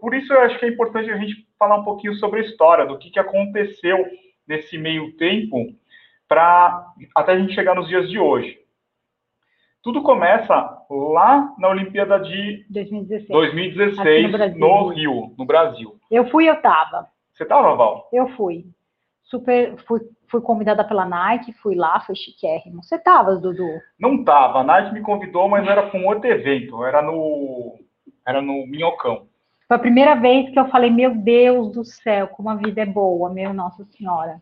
Por 0.00 0.14
isso 0.14 0.32
eu 0.32 0.40
acho 0.40 0.58
que 0.58 0.66
é 0.66 0.68
importante 0.68 1.10
a 1.10 1.16
gente 1.16 1.46
falar 1.58 1.76
um 1.76 1.84
pouquinho 1.84 2.14
sobre 2.14 2.40
a 2.40 2.42
história, 2.42 2.86
do 2.86 2.98
que, 2.98 3.10
que 3.10 3.18
aconteceu 3.18 4.04
nesse 4.46 4.76
meio 4.76 5.16
tempo, 5.16 5.56
para 6.28 6.86
até 7.14 7.32
a 7.32 7.38
gente 7.38 7.54
chegar 7.54 7.74
nos 7.74 7.88
dias 7.88 8.08
de 8.08 8.18
hoje. 8.18 8.58
Tudo 9.82 10.02
começa 10.02 10.54
lá 10.88 11.52
na 11.58 11.68
Olimpíada 11.68 12.18
de 12.20 12.64
2016, 12.70 13.28
2016 13.28 14.56
no, 14.56 14.58
no, 14.58 14.88
Rio, 14.88 15.34
no 15.36 15.44
Brasil. 15.44 15.98
Eu 16.10 16.30
fui, 16.30 16.48
eu 16.48 16.60
tava. 16.62 17.08
Você 17.32 17.44
tava, 17.44 17.74
Val? 17.74 18.08
Eu 18.12 18.28
fui. 18.30 18.64
Super, 19.24 19.76
fui, 19.86 20.00
fui 20.28 20.40
convidada 20.40 20.84
pela 20.84 21.04
Nike, 21.04 21.52
fui 21.54 21.74
lá, 21.74 22.00
foi 22.00 22.14
chiquérrimo. 22.14 22.82
Você 22.82 22.98
tava, 22.98 23.34
Dudu? 23.36 23.66
Não 23.98 24.22
tava. 24.22 24.60
A 24.60 24.64
Nike 24.64 24.94
me 24.94 25.00
convidou, 25.00 25.48
mas 25.48 25.66
era 25.66 25.90
um 25.96 26.06
outro 26.06 26.30
evento, 26.30 26.84
era 26.84 27.02
no 27.02 27.78
era 28.24 28.40
no 28.40 28.66
Minhocão. 28.66 29.26
Foi 29.72 29.76
a 29.78 29.80
primeira 29.80 30.14
vez 30.16 30.50
que 30.50 30.58
eu 30.58 30.68
falei, 30.68 30.90
meu 30.90 31.14
Deus 31.14 31.72
do 31.72 31.82
céu, 31.82 32.28
como 32.28 32.50
a 32.50 32.56
vida 32.56 32.82
é 32.82 32.84
boa, 32.84 33.32
meu 33.32 33.54
Nossa 33.54 33.82
Senhora. 33.96 34.36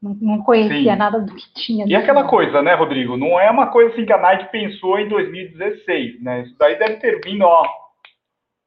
Não, 0.00 0.16
não 0.18 0.42
conhecia 0.42 0.92
Sim. 0.92 0.98
nada 0.98 1.20
do 1.20 1.34
que 1.34 1.52
tinha. 1.52 1.84
E 1.86 1.94
aquela 1.94 2.24
coisa, 2.24 2.62
né, 2.62 2.72
Rodrigo? 2.72 3.14
Não 3.14 3.38
é 3.38 3.50
uma 3.50 3.66
coisa 3.66 3.92
assim 3.92 4.06
que 4.06 4.12
a 4.14 4.16
Nike 4.16 4.50
pensou 4.50 4.98
em 4.98 5.06
2016, 5.06 6.22
né? 6.22 6.44
Isso 6.44 6.56
daí 6.58 6.78
deve 6.78 6.94
ter 6.94 7.20
vindo, 7.22 7.42
ó. 7.42 7.68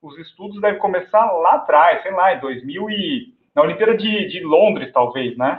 Os 0.03 0.15
estudos 0.20 0.62
devem 0.62 0.79
começar 0.79 1.25
lá 1.32 1.55
atrás, 1.55 2.03
sei 2.03 2.12
lá, 2.12 2.36
em 2.36 2.39
2000 2.39 2.91
e 2.91 3.34
na 3.55 3.63
Olimpíada 3.63 3.98
de, 3.98 4.27
de 4.27 4.41
Londres, 4.41 4.91
talvez, 4.93 5.36
né? 5.36 5.58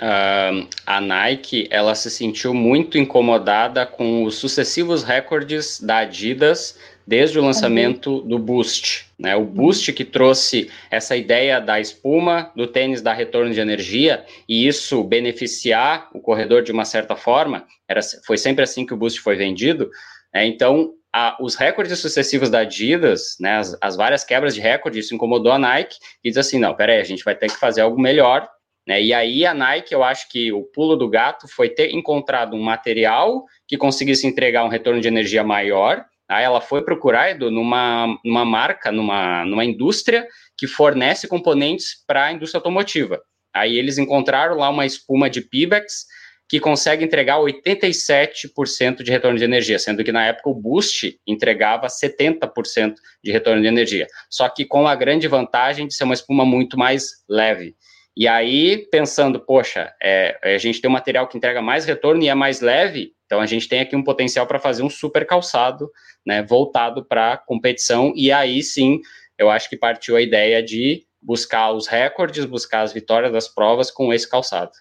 Uh, 0.00 0.68
a 0.86 1.00
Nike 1.00 1.66
ela 1.72 1.96
se 1.96 2.08
sentiu 2.12 2.54
muito 2.54 2.96
incomodada 2.96 3.84
com 3.84 4.22
os 4.22 4.36
sucessivos 4.36 5.02
recordes 5.02 5.80
da 5.80 5.96
Adidas 5.96 6.78
desde 7.08 7.38
o 7.38 7.42
lançamento 7.42 8.20
do 8.20 8.38
Boost. 8.38 9.06
Né? 9.18 9.34
O 9.34 9.42
Boost 9.42 9.94
que 9.94 10.04
trouxe 10.04 10.70
essa 10.90 11.16
ideia 11.16 11.58
da 11.58 11.80
espuma, 11.80 12.52
do 12.54 12.66
tênis 12.66 13.00
dar 13.00 13.14
retorno 13.14 13.50
de 13.50 13.58
energia, 13.58 14.26
e 14.46 14.68
isso 14.68 15.02
beneficiar 15.02 16.10
o 16.12 16.20
corredor 16.20 16.62
de 16.62 16.70
uma 16.70 16.84
certa 16.84 17.16
forma, 17.16 17.64
era, 17.88 18.00
foi 18.26 18.36
sempre 18.36 18.62
assim 18.62 18.84
que 18.84 18.92
o 18.92 18.96
Boost 18.96 19.20
foi 19.22 19.36
vendido. 19.36 19.90
Né? 20.34 20.44
Então, 20.48 20.92
a, 21.10 21.34
os 21.40 21.54
recordes 21.54 21.98
sucessivos 21.98 22.50
da 22.50 22.58
Adidas, 22.58 23.38
né, 23.40 23.56
as, 23.56 23.74
as, 23.80 23.96
várias 23.96 24.22
quebras 24.22 24.54
de 24.54 24.60
recorde, 24.60 24.98
isso 24.98 25.14
incomodou 25.14 25.50
a 25.50 25.58
Nike, 25.58 25.96
e 26.22 26.28
diz 26.28 26.36
assim, 26.36 26.58
não, 26.58 26.74
peraí, 26.74 27.00
a 27.00 27.04
gente 27.04 27.24
vai 27.24 27.34
ter 27.34 27.48
que 27.48 27.56
fazer 27.56 27.80
algo 27.80 27.98
melhor, 27.98 28.46
né? 28.86 29.02
E 29.02 29.14
aí 29.14 29.46
a 29.46 29.54
Nike, 29.54 29.94
eu 29.94 30.04
acho 30.04 30.28
que 30.28 30.52
o 30.52 30.62
pulo 30.62 30.94
do 30.94 31.08
gato 31.08 31.48
foi 31.48 31.70
ter 31.70 31.90
encontrado 31.94 32.54
um 32.54 32.62
material 32.62 33.46
que 33.66 33.78
conseguisse 33.78 34.26
entregar 34.26 34.62
um 34.64 34.68
retorno 34.68 35.00
de 35.00 35.08
energia 35.08 35.42
maior, 35.42 36.04
Aí 36.28 36.44
ela 36.44 36.60
foi 36.60 36.82
procurar, 36.82 37.30
Edu, 37.30 37.50
numa, 37.50 38.18
numa 38.24 38.44
marca, 38.44 38.92
numa, 38.92 39.44
numa 39.46 39.64
indústria 39.64 40.26
que 40.56 40.66
fornece 40.66 41.26
componentes 41.26 42.04
para 42.06 42.26
a 42.26 42.32
indústria 42.32 42.58
automotiva. 42.58 43.20
Aí 43.54 43.78
eles 43.78 43.96
encontraram 43.96 44.56
lá 44.56 44.68
uma 44.68 44.84
espuma 44.84 45.30
de 45.30 45.40
Pibex 45.40 46.06
que 46.48 46.58
consegue 46.58 47.04
entregar 47.04 47.38
87% 47.38 49.02
de 49.02 49.10
retorno 49.10 49.38
de 49.38 49.44
energia, 49.44 49.78
sendo 49.78 50.02
que 50.02 50.10
na 50.10 50.24
época 50.24 50.48
o 50.48 50.54
Boost 50.54 51.20
entregava 51.26 51.86
70% 51.86 52.94
de 53.22 53.30
retorno 53.30 53.60
de 53.60 53.68
energia. 53.68 54.06
Só 54.30 54.48
que 54.48 54.64
com 54.64 54.86
a 54.86 54.94
grande 54.94 55.28
vantagem 55.28 55.86
de 55.86 55.94
ser 55.94 56.04
uma 56.04 56.14
espuma 56.14 56.46
muito 56.46 56.78
mais 56.78 57.10
leve. 57.28 57.76
E 58.18 58.26
aí, 58.26 58.78
pensando, 58.90 59.38
poxa, 59.38 59.94
é, 60.02 60.36
a 60.42 60.58
gente 60.58 60.80
tem 60.80 60.90
um 60.90 60.92
material 60.92 61.28
que 61.28 61.38
entrega 61.38 61.62
mais 61.62 61.86
retorno 61.86 62.20
e 62.20 62.28
é 62.28 62.34
mais 62.34 62.60
leve, 62.60 63.12
então 63.24 63.40
a 63.40 63.46
gente 63.46 63.68
tem 63.68 63.78
aqui 63.78 63.94
um 63.94 64.02
potencial 64.02 64.44
para 64.44 64.58
fazer 64.58 64.82
um 64.82 64.90
super 64.90 65.24
calçado, 65.24 65.88
né, 66.26 66.42
voltado 66.42 67.04
para 67.04 67.36
competição 67.36 68.12
e 68.16 68.32
aí 68.32 68.60
sim, 68.60 68.98
eu 69.38 69.48
acho 69.48 69.70
que 69.70 69.76
partiu 69.76 70.16
a 70.16 70.20
ideia 70.20 70.60
de 70.60 71.04
buscar 71.22 71.70
os 71.70 71.86
recordes, 71.86 72.44
buscar 72.44 72.80
as 72.80 72.92
vitórias 72.92 73.30
das 73.30 73.46
provas 73.46 73.88
com 73.88 74.12
esse 74.12 74.28
calçado. 74.28 74.72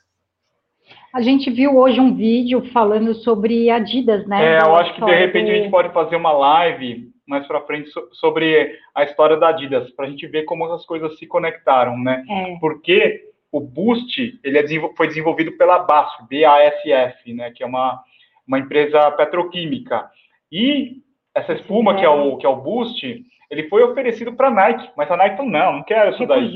A 1.14 1.22
gente 1.22 1.52
viu 1.52 1.78
hoje 1.78 2.00
um 2.00 2.16
vídeo 2.16 2.68
falando 2.74 3.14
sobre 3.14 3.70
Adidas, 3.70 4.26
né? 4.26 4.56
É, 4.56 4.62
eu 4.62 4.76
acho 4.76 4.96
que 4.96 5.06
de 5.06 5.14
repente 5.14 5.46
do... 5.46 5.52
a 5.52 5.56
gente 5.56 5.70
pode 5.70 5.94
fazer 5.94 6.16
uma 6.16 6.32
live 6.32 7.12
mais 7.28 7.46
para 7.46 7.62
frente 7.62 7.90
sobre 8.14 8.74
a 8.96 9.04
história 9.04 9.38
da 9.38 9.50
Adidas, 9.50 9.92
para 9.92 10.06
a 10.06 10.10
gente 10.10 10.26
ver 10.26 10.46
como 10.46 10.66
as 10.74 10.86
coisas 10.86 11.20
se 11.20 11.28
conectaram, 11.28 11.98
né? 12.00 12.24
É. 12.28 12.58
Porque 12.60 13.27
o 13.58 13.62
Boost 13.62 14.40
ele 14.44 14.58
é 14.58 14.66
foi 14.96 15.08
desenvolvido 15.08 15.52
pela 15.54 15.80
BASF, 15.80 16.28
B-A-S-F, 16.30 17.34
né? 17.34 17.52
Que 17.52 17.64
é 17.64 17.66
uma 17.66 18.04
uma 18.48 18.60
empresa 18.60 19.12
petroquímica. 19.12 20.10
E 20.52 21.02
essa 21.36 21.54
espuma, 21.54 21.96
que 21.96 22.06
é 22.06 22.10
o, 22.10 22.38
que 22.38 22.46
é 22.46 22.50
o 22.50 22.56
Boost, 22.56 23.26
ele 23.52 23.68
foi 23.68 23.84
oferecido 23.84 24.34
para 24.34 24.48
a 24.48 24.52
Nike, 24.52 24.90
mas 24.96 25.12
a 25.12 25.18
Nike 25.18 25.36
falou, 25.36 25.52
não, 25.52 25.74
não 25.74 25.84
quero 25.84 26.12
isso 26.12 26.26
daí. 26.26 26.54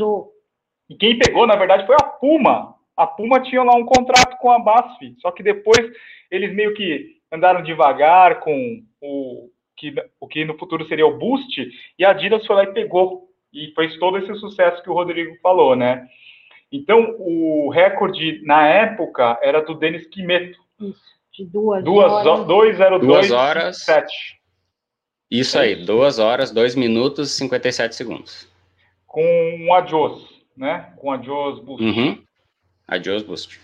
E 0.90 0.96
quem 0.96 1.20
pegou, 1.20 1.46
na 1.46 1.56
verdade, 1.56 1.86
foi 1.86 1.96
a 2.02 2.06
Puma. 2.06 2.76
A 2.96 3.06
Puma 3.06 3.42
tinha 3.42 3.62
lá 3.64 3.76
um 3.76 3.86
contrato 3.86 4.38
com 4.38 4.50
a 4.50 4.60
BASF, 4.60 5.16
só 5.20 5.32
que 5.32 5.44
depois 5.44 5.80
eles 6.30 6.54
meio 6.54 6.74
que 6.74 7.18
andaram 7.32 7.62
devagar 7.62 8.40
com 8.40 8.82
o 9.02 9.50
que, 9.76 9.94
o 10.20 10.28
que 10.28 10.46
no 10.46 10.58
futuro 10.58 10.86
seria 10.88 11.08
o 11.08 11.18
Boost, 11.18 11.70
e 11.98 12.06
a 12.06 12.12
Adidas 12.12 12.46
foi 12.46 12.56
lá 12.56 12.64
e 12.64 12.74
pegou, 12.74 13.30
e 13.54 13.72
fez 13.74 13.98
todo 13.98 14.18
esse 14.18 14.34
sucesso 14.36 14.82
que 14.84 14.90
o 14.90 14.94
Rodrigo 14.94 15.36
falou, 15.42 15.76
né? 15.76 16.08
Então, 16.72 17.16
o 17.20 17.70
recorde 17.70 18.42
na 18.46 18.68
época 18.68 19.38
era 19.42 19.62
do 19.62 19.76
Denis 19.76 20.08
Quimeto. 20.08 20.58
Isso 20.80 21.12
de 21.32 21.46
duas, 21.46 21.84
duas 21.84 22.12
horas. 22.12 22.46
202, 22.46 23.02
duas 23.02 23.32
horas. 23.32 23.78
7. 23.84 24.42
Isso 25.30 25.58
é 25.58 25.62
aí, 25.62 25.74
isso. 25.74 25.86
duas 25.86 26.20
horas, 26.20 26.52
dois 26.52 26.76
minutos 26.76 27.32
e 27.32 27.36
57 27.36 27.96
segundos. 27.96 28.50
Com 29.08 29.24
um 29.60 29.74
adios, 29.74 30.44
né? 30.56 30.94
Com 30.98 31.12
adios 31.12 31.60
boost. 31.60 31.84
Uhum. 31.84 32.22
Adios 32.88 33.24
boost. 33.24 33.60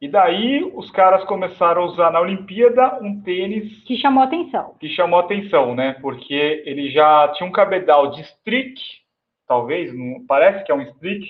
E 0.00 0.08
daí 0.08 0.62
os 0.74 0.90
caras 0.90 1.24
começaram 1.24 1.82
a 1.82 1.86
usar 1.86 2.10
na 2.10 2.20
Olimpíada 2.20 2.98
um 3.02 3.20
tênis 3.20 3.82
que 3.84 3.98
chamou 3.98 4.22
atenção. 4.22 4.74
Que 4.78 4.88
chamou 4.88 5.20
atenção, 5.20 5.74
né? 5.74 5.94
Porque 6.00 6.62
ele 6.64 6.90
já 6.90 7.28
tinha 7.34 7.48
um 7.48 7.52
cabedal 7.52 8.10
de 8.10 8.22
streak, 8.22 8.80
talvez, 9.46 9.94
não, 9.94 10.24
parece 10.26 10.64
que 10.64 10.72
é 10.72 10.74
um 10.74 10.82
streak, 10.82 11.26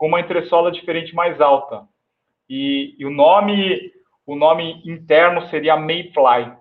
com 0.00 0.06
uma 0.06 0.18
entressola 0.18 0.72
diferente 0.72 1.14
mais 1.14 1.38
alta. 1.42 1.86
E, 2.48 2.96
e 2.98 3.04
o 3.04 3.10
nome 3.10 3.92
o 4.26 4.34
nome 4.34 4.80
interno 4.86 5.46
seria 5.48 5.76
Mayfly, 5.76 6.52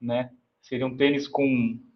né? 0.00 0.30
Seria 0.62 0.86
um 0.86 0.96
tênis 0.96 1.28
com 1.28 1.44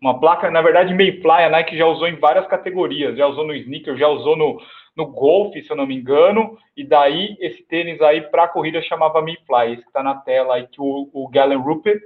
uma 0.01 0.21
placa, 0.21 0.51
na 0.51 0.61
verdade, 0.61 0.93
Mayfly, 0.93 1.45
a 1.45 1.49
Nike 1.49 1.79
já 1.79 1.87
usou 1.87 2.09
em 2.09 2.17
várias 2.17 2.47
categorias, 2.47 3.17
já 3.17 3.27
usou 3.27 3.47
no 3.47 3.55
sneaker, 3.55 3.97
já 3.97 4.09
usou 4.09 4.37
no, 4.37 4.61
no 4.95 5.07
golf, 5.07 5.55
se 5.55 5.71
eu 5.71 5.77
não 5.77 5.87
me 5.87 5.95
engano, 5.95 6.59
e 6.77 6.85
daí 6.85 7.37
esse 7.41 7.63
tênis 7.63 8.01
aí 8.03 8.21
para 8.21 8.49
corrida 8.49 8.83
chamava 8.83 9.23
Mayfly, 9.23 9.75
esse 9.75 9.83
que 9.83 9.89
está 9.89 10.03
na 10.03 10.17
tela 10.17 10.57
aí 10.57 10.67
que 10.67 10.81
o, 10.81 11.09
o 11.13 11.29
Galen 11.29 11.59
Rupert 11.59 12.03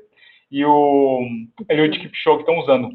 e 0.50 0.64
o 0.64 1.22
Eliud 1.68 1.98
Kipchoge 1.98 2.40
estão 2.40 2.58
usando. 2.58 2.90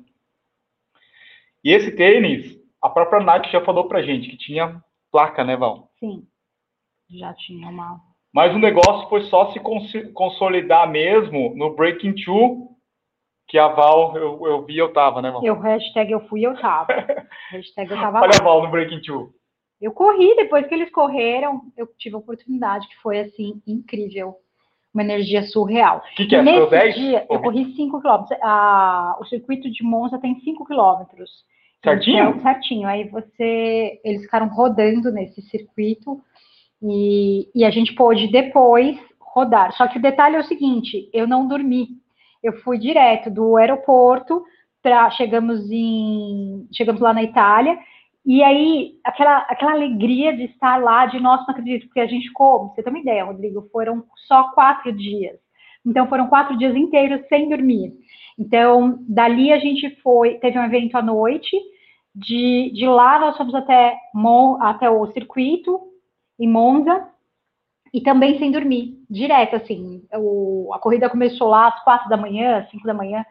E 1.63 1.73
esse 1.73 1.91
tênis, 1.91 2.57
a 2.81 2.89
própria 2.89 3.21
Nike 3.21 3.51
já 3.51 3.61
falou 3.61 3.89
pra 3.89 4.03
gente 4.03 4.29
que 4.29 4.37
tinha 4.37 4.81
placa, 5.11 5.43
né, 5.43 5.55
Val? 5.57 5.89
Sim, 5.99 6.25
já 7.09 7.33
tinha 7.33 7.69
uma 7.69 7.99
mas 8.33 8.55
o 8.55 8.59
negócio 8.59 9.09
foi 9.09 9.23
só 9.23 9.51
se 9.51 9.59
consolidar 10.13 10.89
mesmo 10.89 11.53
no 11.55 11.75
Breaking 11.75 12.15
Two, 12.15 12.69
que 13.47 13.57
a 13.57 13.67
Val, 13.67 14.15
eu, 14.15 14.47
eu 14.47 14.65
vi, 14.65 14.77
eu 14.77 14.93
tava, 14.93 15.21
né, 15.21 15.29
Val? 15.29 15.43
Eu, 15.43 15.59
hashtag 15.59 16.11
eu 16.11 16.21
fui, 16.27 16.45
eu 16.45 16.57
tava. 16.59 16.93
hashtag 17.51 17.91
eu 17.91 17.97
tava 17.97 18.21
Olha 18.21 18.31
a 18.39 18.43
Val 18.43 18.63
no 18.63 18.71
Breaking 18.71 19.01
Two. 19.01 19.33
Eu 19.81 19.91
corri, 19.91 20.33
depois 20.35 20.65
que 20.67 20.73
eles 20.73 20.89
correram, 20.91 21.61
eu 21.75 21.87
tive 21.97 22.15
a 22.15 22.19
oportunidade, 22.19 22.87
que 22.87 22.95
foi, 23.01 23.19
assim, 23.19 23.61
incrível. 23.67 24.35
Uma 24.93 25.03
energia 25.03 25.43
surreal. 25.43 25.99
O 25.99 26.15
que, 26.15 26.27
que 26.27 26.35
é? 26.35 26.41
Nesse 26.41 26.69
10? 26.69 26.95
dia, 26.95 27.25
eu 27.29 27.41
corri 27.41 27.73
5 27.75 28.01
quilômetros. 28.01 28.37
o 29.19 29.25
circuito 29.25 29.71
de 29.71 29.83
Monza 29.83 30.19
tem 30.19 30.39
5 30.41 30.65
quilômetros. 30.65 31.29
Certinho? 31.83 32.29
Então, 32.29 32.41
certinho. 32.41 32.87
Aí 32.87 33.09
você, 33.09 33.99
eles 34.03 34.21
ficaram 34.21 34.47
rodando 34.47 35.11
nesse 35.11 35.41
circuito 35.43 36.21
e, 36.81 37.49
e 37.55 37.65
a 37.65 37.71
gente 37.71 37.93
pôde 37.93 38.31
depois 38.31 38.97
rodar. 39.19 39.71
Só 39.73 39.87
que 39.87 39.97
o 39.97 40.01
detalhe 40.01 40.35
é 40.35 40.39
o 40.39 40.45
seguinte: 40.45 41.09
eu 41.13 41.27
não 41.27 41.47
dormi. 41.47 41.89
Eu 42.43 42.53
fui 42.61 42.77
direto 42.77 43.29
do 43.29 43.57
aeroporto 43.57 44.43
para 44.81 45.09
chegamos 45.11 45.69
em 45.69 46.67
chegamos 46.73 47.01
lá 47.01 47.13
na 47.13 47.23
Itália 47.23 47.77
e 48.25 48.43
aí 48.43 48.95
aquela 49.03 49.37
aquela 49.49 49.73
alegria 49.73 50.35
de 50.35 50.45
estar 50.45 50.81
lá 50.81 51.05
de 51.05 51.19
nossa 51.19 51.43
não 51.43 51.51
acredito 51.51 51.85
porque 51.85 51.99
a 51.99 52.07
gente 52.07 52.31
como 52.33 52.69
você 52.69 52.81
tem 52.81 52.91
uma 52.91 52.99
ideia 52.99 53.25
Rodrigo 53.25 53.69
foram 53.71 54.03
só 54.27 54.51
quatro 54.53 54.91
dias 54.91 55.37
então 55.85 56.07
foram 56.07 56.27
quatro 56.27 56.57
dias 56.57 56.75
inteiros 56.75 57.21
sem 57.27 57.49
dormir 57.49 57.93
então 58.39 58.97
dali 59.07 59.53
a 59.53 59.59
gente 59.59 59.89
foi 60.01 60.35
teve 60.39 60.57
um 60.57 60.65
evento 60.65 60.95
à 60.95 61.01
noite 61.01 61.55
de, 62.13 62.71
de 62.73 62.85
lá 62.87 63.19
nós 63.19 63.37
fomos 63.37 63.55
até 63.55 63.97
até 64.61 64.89
o 64.89 65.11
circuito 65.13 65.79
em 66.39 66.47
Monza, 66.47 67.07
e 67.93 68.01
também 68.01 68.39
sem 68.39 68.51
dormir, 68.51 68.97
direto, 69.09 69.55
assim. 69.55 70.03
O, 70.13 70.71
a 70.73 70.79
corrida 70.79 71.09
começou 71.09 71.49
lá 71.49 71.67
às 71.67 71.83
quatro 71.83 72.09
da 72.09 72.17
manhã, 72.17 72.65
cinco 72.71 72.87
da 72.87 72.93
manhã, 72.93 73.25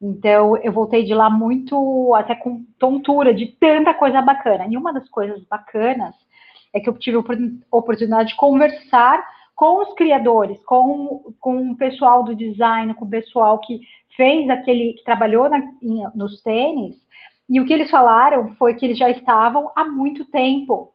Então, 0.00 0.56
eu 0.58 0.72
voltei 0.72 1.04
de 1.04 1.12
lá 1.12 1.28
muito, 1.28 2.14
até 2.14 2.34
com 2.34 2.64
tontura, 2.78 3.34
de 3.34 3.46
tanta 3.58 3.92
coisa 3.92 4.22
bacana. 4.22 4.66
E 4.68 4.76
uma 4.76 4.92
das 4.92 5.08
coisas 5.08 5.44
bacanas 5.44 6.14
é 6.72 6.80
que 6.80 6.88
eu 6.88 6.96
tive 6.98 7.16
a 7.18 7.76
oportunidade 7.76 8.30
de 8.30 8.36
conversar 8.36 9.24
com 9.56 9.82
os 9.82 9.92
criadores, 9.94 10.56
com, 10.64 11.34
com 11.40 11.72
o 11.72 11.76
pessoal 11.76 12.22
do 12.22 12.34
design, 12.34 12.94
com 12.94 13.04
o 13.04 13.10
pessoal 13.10 13.58
que 13.58 13.80
fez 14.16 14.48
aquele, 14.48 14.94
que 14.94 15.04
trabalhou 15.04 15.48
na, 15.50 15.60
nos 16.14 16.40
tênis, 16.42 16.96
e 17.48 17.60
o 17.60 17.64
que 17.64 17.72
eles 17.72 17.90
falaram 17.90 18.54
foi 18.56 18.74
que 18.74 18.84
eles 18.84 18.98
já 18.98 19.08
estavam 19.10 19.70
há 19.74 19.84
muito 19.84 20.24
tempo 20.26 20.92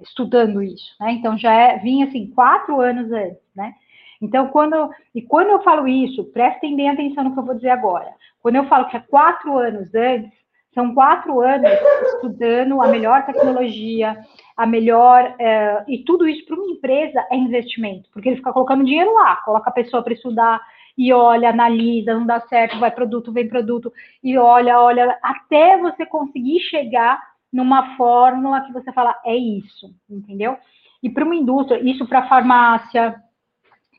estudando 0.00 0.62
isso, 0.62 0.94
né? 1.00 1.12
Então 1.12 1.38
já 1.38 1.52
é, 1.52 1.78
vinha 1.78 2.06
assim 2.06 2.30
quatro 2.30 2.80
anos 2.80 3.10
antes, 3.12 3.42
né? 3.54 3.74
Então 4.20 4.48
quando 4.48 4.90
e 5.14 5.22
quando 5.22 5.50
eu 5.50 5.62
falo 5.62 5.86
isso, 5.86 6.24
prestem 6.32 6.74
bem 6.74 6.90
atenção 6.90 7.24
no 7.24 7.32
que 7.32 7.38
eu 7.38 7.44
vou 7.44 7.54
dizer 7.54 7.70
agora. 7.70 8.12
Quando 8.42 8.56
eu 8.56 8.66
falo 8.66 8.88
que 8.88 8.96
é 8.96 9.00
quatro 9.00 9.56
anos 9.56 9.94
antes, 9.94 10.32
são 10.74 10.92
quatro 10.92 11.40
anos 11.40 11.70
estudando 12.14 12.82
a 12.82 12.88
melhor 12.88 13.24
tecnologia, 13.24 14.18
a 14.56 14.66
melhor. 14.66 15.34
É, 15.38 15.84
e 15.86 15.98
tudo 15.98 16.26
isso 16.26 16.44
para 16.44 16.56
uma 16.56 16.72
empresa 16.72 17.24
é 17.30 17.36
investimento, 17.36 18.10
porque 18.12 18.28
ele 18.28 18.36
fica 18.36 18.52
colocando 18.52 18.84
dinheiro 18.84 19.14
lá, 19.14 19.36
coloca 19.36 19.70
a 19.70 19.72
pessoa 19.72 20.02
para 20.02 20.12
estudar 20.12 20.60
e 20.96 21.12
olha, 21.12 21.50
analisa, 21.50 22.14
não 22.14 22.26
dá 22.26 22.40
certo, 22.42 22.78
vai 22.78 22.90
produto, 22.90 23.32
vem 23.32 23.48
produto, 23.48 23.92
e 24.22 24.38
olha, 24.38 24.80
olha, 24.80 25.18
até 25.22 25.76
você 25.78 26.06
conseguir 26.06 26.60
chegar 26.60 27.20
numa 27.52 27.96
fórmula 27.96 28.60
que 28.62 28.72
você 28.72 28.92
fala, 28.92 29.14
é 29.24 29.36
isso, 29.36 29.94
entendeu? 30.08 30.56
E 31.02 31.10
para 31.10 31.24
uma 31.24 31.36
indústria, 31.36 31.78
isso 31.80 32.06
para 32.06 32.28
farmácia, 32.28 33.20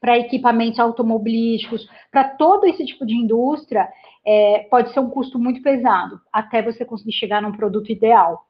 para 0.02 0.20
equipamentos 0.20 0.80
automobilísticos, 0.80 1.88
para 2.12 2.24
todo 2.36 2.66
esse 2.66 2.86
tipo 2.86 3.06
de 3.06 3.16
indústria, 3.16 3.88
é, 4.26 4.68
pode 4.70 4.92
ser 4.92 5.00
um 5.00 5.10
custo 5.10 5.38
muito 5.38 5.62
pesado, 5.62 6.20
até 6.32 6.62
você 6.62 6.84
conseguir 6.84 7.14
chegar 7.14 7.42
num 7.42 7.52
produto 7.52 7.92
ideal. 7.92 8.46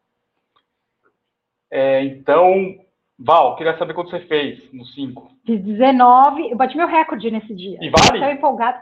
É, 1.70 2.04
então, 2.04 2.76
Val, 3.18 3.56
queria 3.56 3.78
saber 3.78 3.94
quanto 3.94 4.10
você 4.10 4.20
fez 4.22 4.60
no 4.74 4.86
5. 4.86 5.32
Fiz 5.46 5.64
19, 5.64 6.52
eu 6.52 6.58
bati 6.58 6.76
meu 6.76 6.88
recorde 6.88 7.32
nesse 7.32 7.54
dia. 7.56 7.78
E 7.82 7.90
vale? 7.90 8.18
Estou 8.18 8.30
empolgado. 8.30 8.80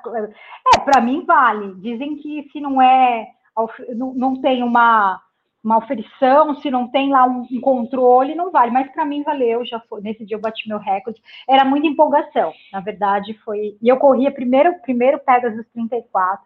É, 0.76 0.80
para 0.80 1.02
mim 1.02 1.24
vale. 1.26 1.76
Dizem 1.76 2.18
que 2.18 2.50
se 2.52 2.60
não 2.60 2.82
é, 2.82 3.28
não, 3.96 4.14
não 4.16 4.42
tem 4.42 4.64
uma, 4.64 5.22
uma 5.64 5.78
oferição, 5.78 6.56
se 6.56 6.72
não 6.72 6.88
tem 6.88 7.12
lá 7.12 7.26
um, 7.26 7.48
um 7.52 7.62
controle, 7.62 8.34
não 8.34 8.52
vale. 8.52 8.72
Mas 8.72 8.92
para 8.92 9.06
mim 9.06 9.22
valeu, 9.22 9.64
já 9.64 9.80
foi. 9.82 10.02
Nesse 10.02 10.26
dia 10.26 10.36
eu 10.36 10.42
bati 10.42 10.68
meu 10.68 10.80
recorde. 10.80 11.22
Era 11.48 11.64
muita 11.64 11.86
empolgação, 11.86 12.52
na 12.72 12.80
verdade 12.80 13.36
foi. 13.46 13.78
E 13.80 13.88
eu 13.88 13.98
corria 13.98 14.32
primeiro, 14.32 14.74
primeiro 14.82 15.20
Pegasus 15.20 15.66
34. 15.74 16.44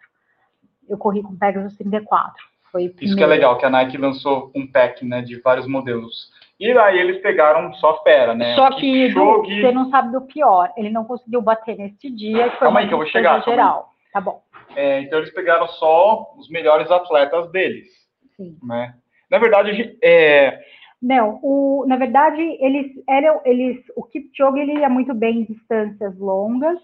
Eu 0.89 0.98
corri 0.98 1.24
com 1.24 1.38
Pegasus 1.38 1.77
34. 1.77 2.34
Foi 2.70 2.94
Isso 3.01 3.15
que 3.15 3.24
é 3.24 3.27
legal, 3.27 3.58
que 3.58 3.65
a 3.65 3.70
Nike 3.70 3.98
lançou 3.98 4.51
um 4.53 4.67
pack, 4.67 5.06
né, 5.06 5.22
de 5.22 5.39
vários 5.39 5.65
modelos 5.65 6.29
e 6.60 6.72
aí 6.72 7.00
eles 7.00 7.22
pegaram 7.22 7.72
só 7.76 8.02
fera, 8.04 8.34
né? 8.34 8.56
Só 8.56 8.72
que 8.72 9.14
você 9.14 9.72
não 9.72 9.90
sabe 9.90 10.12
do 10.12 10.22
pior. 10.22 10.72
Ele 10.76 10.90
não 10.90 11.06
conseguiu 11.06 11.42
bater 11.42 11.78
nesse 11.78 12.10
dia. 12.10 12.50
Foi 12.52 12.60
calma 12.60 12.80
aí 12.80 12.88
que 12.88 12.94
eu 12.94 12.98
vou 12.98 13.08
chegar. 13.08 13.44
Geral. 13.44 13.92
Tá 14.12 14.20
bom. 14.20 14.42
É, 14.76 15.02
então 15.02 15.20
eles 15.20 15.34
pegaram 15.34 15.68
só 15.68 16.34
os 16.38 16.50
melhores 16.50 16.90
atletas 16.90 17.52
deles. 17.52 17.88
Sim. 18.36 18.58
Né? 18.64 18.94
Na 19.30 19.38
verdade, 19.38 19.98
é... 20.04 20.60
Não, 21.02 21.40
o, 21.44 21.86
na 21.88 21.96
verdade, 21.96 22.42
eles 22.60 22.92
eram, 23.08 23.40
eles, 23.46 23.78
o 23.96 24.04
Kipchoge 24.04 24.60
ele 24.60 24.80
ia 24.80 24.90
muito 24.90 25.14
bem 25.14 25.42
em 25.42 25.44
distâncias 25.44 26.18
longas, 26.18 26.80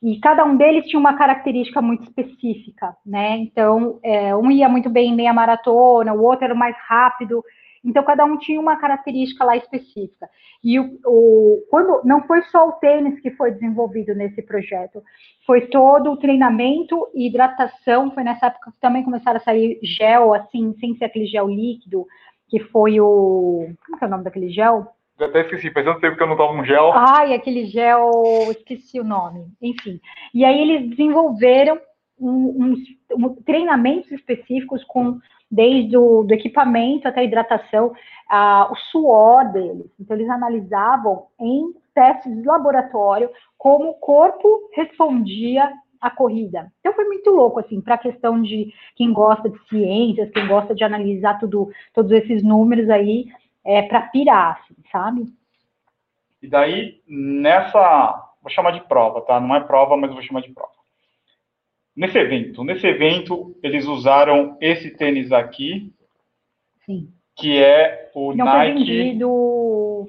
e 0.00 0.18
cada 0.20 0.44
um 0.44 0.56
deles 0.56 0.86
tinha 0.86 1.00
uma 1.00 1.16
característica 1.16 1.82
muito 1.82 2.04
específica, 2.04 2.96
né? 3.04 3.36
Então, 3.38 3.98
é, 4.04 4.34
um 4.36 4.50
ia 4.50 4.68
muito 4.68 4.88
bem 4.88 5.10
em 5.10 5.16
meia 5.16 5.32
maratona, 5.32 6.14
o 6.14 6.22
outro 6.22 6.44
era 6.44 6.54
mais 6.54 6.76
rápido, 6.86 7.42
então, 7.84 8.04
cada 8.04 8.24
um 8.24 8.36
tinha 8.36 8.60
uma 8.60 8.76
característica 8.76 9.44
lá 9.44 9.56
específica. 9.56 10.28
E 10.62 10.78
o, 10.78 10.98
o, 11.06 11.66
quando 11.70 12.02
não 12.04 12.22
foi 12.26 12.42
só 12.42 12.68
o 12.68 12.72
tênis 12.72 13.18
que 13.20 13.30
foi 13.30 13.52
desenvolvido 13.52 14.14
nesse 14.14 14.42
projeto, 14.42 15.02
foi 15.46 15.62
todo 15.68 16.12
o 16.12 16.16
treinamento 16.16 17.08
e 17.14 17.26
hidratação. 17.26 18.10
Foi 18.10 18.22
nessa 18.22 18.46
época 18.46 18.70
que 18.70 18.80
também 18.80 19.02
começaram 19.02 19.38
a 19.38 19.42
sair 19.42 19.78
gel, 19.82 20.34
assim, 20.34 20.74
sem 20.78 20.94
ser 20.96 21.06
aquele 21.06 21.26
gel 21.26 21.48
líquido, 21.48 22.06
que 22.48 22.60
foi 22.60 23.00
o. 23.00 23.70
Como 23.86 23.98
é 24.00 24.06
o 24.06 24.10
nome 24.10 24.24
daquele 24.24 24.50
gel? 24.50 24.86
Eu 25.18 25.26
até 25.26 25.42
esqueci, 25.42 25.70
faz 25.70 25.84
tanto 25.84 26.00
tempo 26.00 26.16
que 26.16 26.22
eu 26.22 26.26
não 26.26 26.36
tomo 26.36 26.60
um 26.60 26.64
gel. 26.64 26.92
Ai, 26.92 27.34
aquele 27.34 27.66
gel, 27.66 28.10
esqueci 28.50 29.00
o 29.00 29.04
nome. 29.04 29.46
Enfim. 29.60 30.00
E 30.34 30.44
aí 30.44 30.60
eles 30.60 30.90
desenvolveram 30.90 31.78
uns 32.18 32.78
um, 33.10 33.26
um, 33.26 33.34
treinamentos 33.42 34.10
específicos 34.12 34.84
com 34.84 35.18
desde 35.50 35.96
o 35.96 36.22
do 36.22 36.32
equipamento 36.32 37.08
até 37.08 37.20
a 37.20 37.24
hidratação, 37.24 37.92
o 38.70 38.76
suor 38.90 39.50
deles. 39.52 39.90
Então, 39.98 40.16
eles 40.16 40.30
analisavam 40.30 41.26
em 41.40 41.74
testes 41.92 42.34
de 42.36 42.46
laboratório 42.46 43.28
como 43.58 43.90
o 43.90 43.94
corpo 43.94 44.70
respondia 44.74 45.72
à 46.00 46.10
corrida. 46.10 46.72
Então, 46.78 46.94
foi 46.94 47.04
muito 47.04 47.30
louco, 47.30 47.58
assim, 47.58 47.80
para 47.80 47.96
a 47.96 47.98
questão 47.98 48.40
de 48.40 48.72
quem 48.94 49.12
gosta 49.12 49.50
de 49.50 49.58
ciências, 49.68 50.30
quem 50.30 50.46
gosta 50.46 50.74
de 50.74 50.84
analisar 50.84 51.38
tudo, 51.40 51.68
todos 51.92 52.12
esses 52.12 52.42
números 52.42 52.88
aí, 52.88 53.26
é, 53.64 53.82
para 53.82 54.02
pirar, 54.02 54.60
assim, 54.60 54.76
sabe? 54.92 55.26
E 56.40 56.48
daí, 56.48 57.02
nessa, 57.06 58.30
vou 58.40 58.50
chamar 58.50 58.70
de 58.70 58.80
prova, 58.82 59.20
tá? 59.22 59.40
Não 59.40 59.54
é 59.54 59.60
prova, 59.60 59.96
mas 59.96 60.12
vou 60.12 60.22
chamar 60.22 60.40
de 60.40 60.52
prova 60.52 60.79
nesse 62.00 62.18
evento. 62.18 62.64
Nesse 62.64 62.86
evento, 62.86 63.54
eles 63.62 63.84
usaram 63.84 64.56
esse 64.58 64.90
tênis 64.96 65.30
aqui, 65.30 65.92
Sim. 66.86 67.12
que 67.36 67.58
é 67.58 68.10
o 68.14 68.34
Não 68.34 68.46
Nike. 68.46 68.78
Foi 68.78 68.86
vendido 68.86 70.06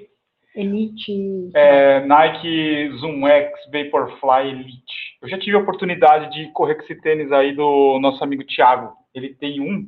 Elite. 0.56 1.50
É, 1.54 2.00
Nike 2.06 2.92
Zoom 2.98 3.28
X 3.28 3.52
Vaporfly 3.70 4.52
Elite. 4.52 5.18
Eu 5.22 5.28
já 5.28 5.38
tive 5.38 5.58
a 5.58 5.60
oportunidade 5.60 6.32
de 6.34 6.50
correr 6.54 6.76
com 6.76 6.82
esse 6.84 6.96
tênis 6.96 7.30
aí 7.30 7.54
do 7.54 8.00
nosso 8.00 8.24
amigo 8.24 8.46
Thiago. 8.46 8.94
Ele 9.14 9.36
tem 9.36 9.60
um. 9.60 9.86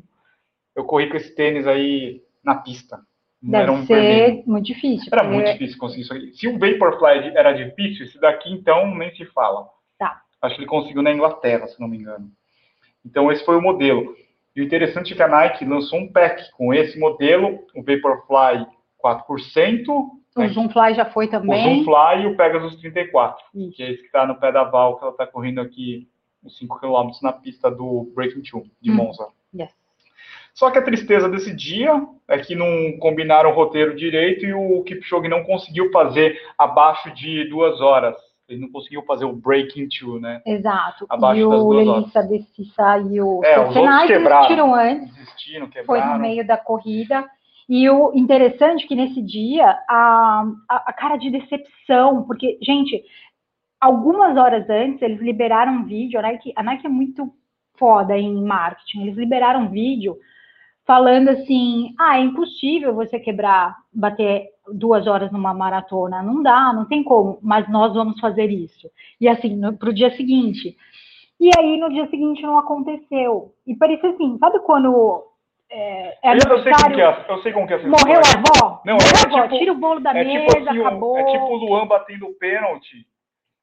Eu 0.75 0.83
corri 0.83 1.07
com 1.09 1.15
esse 1.15 1.33
tênis 1.33 1.65
aí 1.65 2.21
na 2.43 2.55
pista. 2.55 2.99
Deve 3.41 3.63
era 3.63 3.71
um 3.71 3.85
ser 3.85 3.95
vermelho. 3.95 4.43
muito 4.45 4.65
difícil. 4.65 5.09
Era 5.11 5.23
muito 5.23 5.51
difícil 5.53 5.77
conseguir 5.77 6.01
isso 6.01 6.13
aqui. 6.13 6.33
Se 6.33 6.47
o 6.49 6.59
Vaporfly 6.59 7.31
era 7.35 7.53
difícil, 7.53 8.05
esse 8.05 8.19
daqui 8.19 8.51
então 8.51 8.93
nem 8.93 9.13
se 9.15 9.25
fala. 9.27 9.67
Acho 10.43 10.56
que 10.56 10.62
ele 10.62 10.69
conseguiu 10.69 11.01
na 11.01 11.13
Inglaterra, 11.13 11.67
se 11.67 11.79
não 11.79 11.88
me 11.88 11.97
engano. 11.97 12.29
Então, 13.06 13.32
esse 13.32 13.45
foi 13.45 13.56
o 13.56 13.62
modelo. 13.62 14.13
E 14.53 14.62
o 14.62 14.63
interessante 14.65 15.13
é 15.13 15.15
que 15.15 15.23
a 15.23 15.27
Nike 15.27 15.63
lançou 15.63 15.99
um 15.99 16.12
pack 16.12 16.51
com 16.51 16.73
esse 16.73 16.99
modelo, 16.99 17.65
o 17.73 17.82
Vaporfly 17.82 18.67
4%. 19.01 19.88
O 20.36 20.39
né, 20.39 20.49
Zoomfly 20.49 20.95
já 20.95 21.06
foi 21.06 21.29
também. 21.29 21.79
O 21.79 21.84
Zoomfly 21.86 22.23
e 22.23 22.27
o 22.27 22.36
Pegasus 22.36 22.75
34, 22.75 23.41
Isso. 23.56 23.71
que 23.71 23.84
é 23.84 23.91
esse 23.91 24.01
que 24.01 24.08
está 24.08 24.27
no 24.27 24.36
pé 24.36 24.51
da 24.51 24.65
Val, 24.65 24.97
que 24.97 25.03
ela 25.03 25.13
está 25.13 25.25
correndo 25.25 25.62
aqui 25.62 26.10
uns 26.43 26.58
5 26.58 26.77
km 26.77 27.10
na 27.21 27.32
pista 27.32 27.71
do 27.71 28.12
Breaking 28.13 28.41
2, 28.41 28.65
de 28.82 28.91
hum. 28.91 28.95
Monza. 28.95 29.27
Yes. 29.58 29.73
Só 30.53 30.69
que 30.69 30.77
a 30.77 30.84
tristeza 30.84 31.29
desse 31.29 31.56
dia 31.56 32.06
é 32.27 32.38
que 32.38 32.53
não 32.53 32.97
combinaram 32.99 33.49
o 33.49 33.53
roteiro 33.53 33.95
direito 33.95 34.45
e 34.45 34.53
o 34.53 34.84
Kipchoge 34.84 35.29
não 35.29 35.43
conseguiu 35.43 35.89
fazer 35.89 36.38
abaixo 36.58 37.12
de 37.12 37.45
duas 37.45 37.79
horas 37.79 38.15
ele 38.47 38.62
não 38.62 38.69
conseguiu 38.69 39.01
fazer 39.03 39.25
o 39.25 39.34
breaking 39.34 39.88
two, 39.88 40.19
né? 40.19 40.41
Exato. 40.45 41.06
Abaixo 41.10 41.41
e 41.41 41.49
das 41.49 41.62
o 41.62 41.71
Lelissa 41.71 42.23
desse 42.23 42.65
saiu. 42.75 43.41
É, 43.43 43.60
os 43.60 43.75
outros 43.75 44.08
quebraram. 44.08 44.75
antes. 44.75 45.15
Desistiram, 45.15 45.67
quebraram. 45.67 45.86
Foi 45.86 46.13
no 46.13 46.19
meio 46.19 46.45
da 46.45 46.58
corrida. 46.58 47.25
E 47.67 47.89
o 47.89 48.12
interessante 48.13 48.84
é 48.84 48.88
que 48.88 48.95
nesse 48.95 49.21
dia, 49.21 49.65
a, 49.89 50.45
a, 50.69 50.75
a, 50.88 50.93
cara 50.93 51.15
de 51.15 51.32
decepção, 51.32 52.23
porque, 52.23 52.58
gente, 52.62 53.01
algumas 53.79 54.38
horas 54.38 54.69
antes, 54.69 55.01
eles 55.01 55.21
liberaram 55.21 55.73
um 55.73 55.86
vídeo, 55.86 56.19
a 56.19 56.23
Nike, 56.23 56.53
a 56.56 56.62
Nike 56.62 56.86
é 56.86 56.89
muito 56.89 57.34
foda 57.77 58.17
em 58.17 58.43
marketing, 58.43 59.03
eles 59.03 59.15
liberaram 59.15 59.62
um 59.62 59.69
vídeo 59.69 60.17
falando 60.86 61.30
assim, 61.30 61.93
ah, 62.00 62.17
é 62.17 62.22
impossível 62.22 62.93
você 62.93 63.19
quebrar, 63.19 63.76
bater 63.93 64.50
duas 64.67 65.08
horas 65.08 65.32
numa 65.32 65.54
maratona, 65.54 66.22
não 66.22 66.41
dá, 66.41 66.72
não 66.74 66.86
tem 66.86 67.04
como, 67.04 67.39
mas 67.41 67.69
nós 67.69 67.93
vamos 67.93 68.19
fazer 68.19 68.50
isso. 68.50 68.89
E 69.19 69.28
assim, 69.28 69.60
para 69.78 69.89
o 69.89 69.93
dia 69.93 70.15
seguinte. 70.15 70.76
E 71.39 71.50
aí, 71.58 71.78
no 71.78 71.89
dia 71.89 72.08
seguinte, 72.10 72.41
não 72.43 72.58
aconteceu. 72.58 73.54
E 73.67 73.76
parecia 73.76 74.10
assim, 74.10 74.38
sabe 74.39 74.60
quando 74.60 75.26
é, 75.69 76.17
é 76.24 76.36
eu, 76.36 76.63
sei 76.63 76.72
como 76.72 76.93
que 76.93 77.02
é, 77.02 77.26
eu 77.28 77.41
sei 77.41 77.52
como 77.52 77.67
que 77.67 77.74
é 77.74 77.78
Morreu 77.88 78.19
a 78.19 78.38
avó? 78.38 78.82
Não, 78.86 78.93
Morreu 78.93 79.12
é, 79.15 79.19
a 79.19 79.28
avó, 79.28 79.43
tipo, 79.43 79.58
tira 79.58 79.72
o 79.72 79.76
bolo 79.76 80.00
da 80.00 80.12
é 80.12 80.24
mesa, 80.24 80.46
tipo 80.46 80.69
assim, 80.69 80.80
acabou. 80.80 81.17
É 81.17 81.26
tipo 81.26 81.46
o 81.46 81.56
Luan 81.56 81.88
batendo 81.88 82.28
o 82.28 82.34
pênalti 82.36 83.08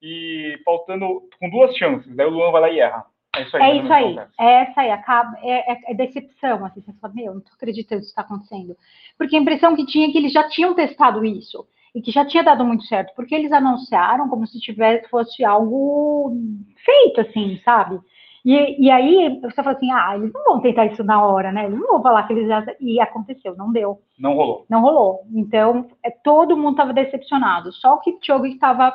e 0.03 0.59
faltando 0.65 1.23
com 1.39 1.49
duas 1.49 1.77
chances. 1.77 2.15
Daí 2.17 2.27
o 2.27 2.31
Luan 2.31 2.51
vai 2.51 2.61
lá 2.63 2.71
e 2.71 2.81
erra. 2.81 3.07
É 3.35 3.43
isso 3.43 3.57
aí. 3.57 3.63
É 3.63 3.77
isso 3.77 3.93
aí. 3.93 4.19
É 4.39 4.51
essa 4.63 4.81
aí. 4.81 4.91
Acaba, 4.91 5.39
é, 5.43 5.73
é, 5.73 5.81
é, 5.89 5.95
decepção. 5.95 6.65
Assim, 6.65 6.81
você 6.81 6.93
fala, 7.01 7.15
meu, 7.15 7.35
não 7.35 7.41
tô 7.41 7.53
acreditando 7.55 8.01
que 8.01 8.07
isso 8.07 8.11
está 8.11 8.23
acontecendo. 8.23 8.77
Porque 9.17 9.37
a 9.37 9.41
impressão 9.41 9.77
que 9.77 9.87
tinha 9.87 10.09
é 10.09 10.11
que 10.11 10.19
eles 10.19 10.33
já 10.33 10.49
tinham 10.49 10.75
testado 10.75 11.25
isso 11.25 11.67
e 11.95 12.01
que 12.01 12.11
já 12.11 12.25
tinha 12.25 12.43
dado 12.43 12.65
muito 12.65 12.85
certo, 12.85 13.13
porque 13.17 13.35
eles 13.35 13.51
anunciaram 13.51 14.29
como 14.29 14.47
se 14.47 14.61
tivesse 14.61 15.09
fosse 15.09 15.45
algo 15.45 16.37
feito, 16.85 17.21
assim, 17.21 17.61
sabe? 17.65 17.99
E, 18.45 18.87
e 18.87 18.91
aí 18.91 19.39
você 19.41 19.63
fala 19.63 19.77
assim, 19.77 19.91
ah, 19.93 20.17
eles 20.17 20.33
não 20.33 20.45
vão 20.45 20.61
tentar 20.61 20.87
isso 20.87 21.05
na 21.05 21.23
hora, 21.23 21.53
né? 21.53 21.67
Eles 21.67 21.79
não 21.79 21.89
vão 21.89 22.03
falar 22.03 22.23
que 22.23 22.33
eles 22.33 22.49
já. 22.49 22.65
E 22.81 23.01
aconteceu, 23.01 23.55
não 23.55 23.71
deu. 23.71 24.01
Não 24.19 24.35
rolou. 24.35 24.65
Não 24.69 24.81
rolou. 24.81 25.21
Então, 25.35 25.89
é, 26.03 26.11
todo 26.11 26.57
mundo 26.57 26.71
estava 26.71 26.93
decepcionado. 26.95 27.73
Só 27.73 27.95
o 27.95 28.01
Kipchoge 28.01 28.53
estava 28.53 28.95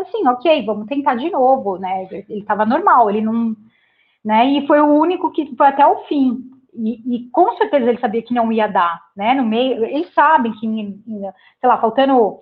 assim, 0.00 0.26
ok, 0.26 0.64
vamos 0.64 0.86
tentar 0.86 1.14
de 1.14 1.30
novo, 1.30 1.78
né? 1.78 2.08
Ele 2.10 2.40
estava 2.40 2.64
normal, 2.64 3.10
ele 3.10 3.20
não. 3.20 3.54
Né? 4.24 4.46
E 4.46 4.66
foi 4.66 4.80
o 4.80 4.86
único 4.86 5.30
que 5.32 5.54
foi 5.56 5.66
até 5.66 5.86
o 5.86 6.04
fim. 6.04 6.50
E, 6.74 7.16
e, 7.16 7.30
com 7.30 7.56
certeza 7.56 7.88
ele 7.88 7.98
sabia 7.98 8.22
que 8.22 8.34
não 8.34 8.52
ia 8.52 8.68
dar, 8.68 9.00
né? 9.16 9.34
No 9.34 9.44
meio, 9.44 9.84
eles 9.84 10.12
sabem 10.14 10.52
que, 10.52 10.66
sei 11.60 11.68
lá, 11.68 11.78
faltando 11.78 12.38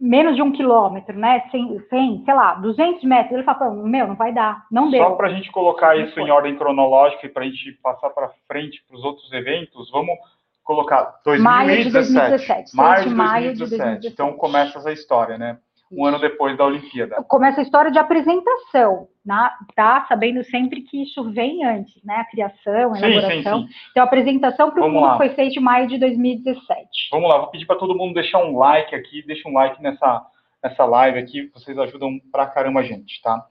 menos 0.00 0.34
de 0.34 0.42
um 0.42 0.50
quilômetro, 0.50 1.16
né? 1.16 1.44
100, 1.50 1.80
100 1.88 2.24
sei 2.24 2.34
lá, 2.34 2.54
200 2.54 3.04
metros. 3.04 3.32
Ele 3.32 3.42
fala, 3.42 3.70
meu, 3.70 4.08
não 4.08 4.16
vai 4.16 4.32
dar, 4.32 4.66
não 4.70 4.90
deu. 4.90 5.04
Só 5.04 5.10
para 5.14 5.28
a 5.28 5.32
gente 5.32 5.52
colocar 5.52 5.96
isso 5.96 6.18
em 6.18 6.30
ordem 6.30 6.56
cronológica 6.56 7.26
e 7.26 7.28
para 7.28 7.44
a 7.44 7.46
gente 7.46 7.72
passar 7.82 8.10
para 8.10 8.30
frente 8.48 8.82
para 8.88 8.96
os 8.96 9.04
outros 9.04 9.30
eventos, 9.32 9.90
vamos 9.90 10.16
colocar 10.64 11.20
2017. 11.24 11.42
Maio 11.42 11.84
de 11.84 11.90
2017. 11.90 12.76
Maio 12.76 13.04
de 13.04 13.14
2017. 13.14 13.14
Maio 13.14 13.52
de 13.52 13.58
2017. 13.58 14.06
Então 14.08 14.32
começa 14.32 14.78
essa 14.78 14.92
história, 14.92 15.36
né? 15.36 15.58
Um 15.90 16.06
ano 16.06 16.20
depois 16.20 16.56
da 16.56 16.64
Olimpíada. 16.64 17.22
Começa 17.24 17.60
a 17.60 17.62
história 17.64 17.90
de 17.90 17.98
apresentação, 17.98 19.08
né? 19.26 19.50
tá? 19.74 20.06
Sabendo 20.08 20.44
sempre 20.44 20.82
que 20.82 21.02
isso 21.02 21.30
vem 21.32 21.64
antes, 21.64 22.02
né? 22.04 22.16
A 22.16 22.24
criação, 22.24 22.92
a 22.92 22.96
sim, 22.96 23.04
elaboração. 23.06 23.60
Sim, 23.62 23.66
sim. 23.66 23.74
Então, 23.90 24.02
a 24.02 24.06
apresentação 24.06 24.70
para 24.70 24.86
o 24.86 24.92
público 24.92 25.16
foi 25.16 25.30
feita 25.30 25.58
em 25.58 25.62
maio 25.62 25.88
de 25.88 25.98
2017. 25.98 26.88
Vamos 27.10 27.28
lá, 27.28 27.38
vou 27.38 27.48
pedir 27.48 27.66
para 27.66 27.76
todo 27.76 27.96
mundo 27.96 28.14
deixar 28.14 28.38
um 28.38 28.56
like 28.56 28.94
aqui, 28.94 29.24
deixa 29.26 29.48
um 29.48 29.52
like 29.52 29.82
nessa, 29.82 30.22
nessa 30.62 30.84
live 30.84 31.18
aqui, 31.18 31.50
vocês 31.52 31.76
ajudam 31.76 32.20
pra 32.30 32.46
caramba 32.46 32.80
a 32.80 32.84
gente, 32.84 33.20
tá? 33.22 33.44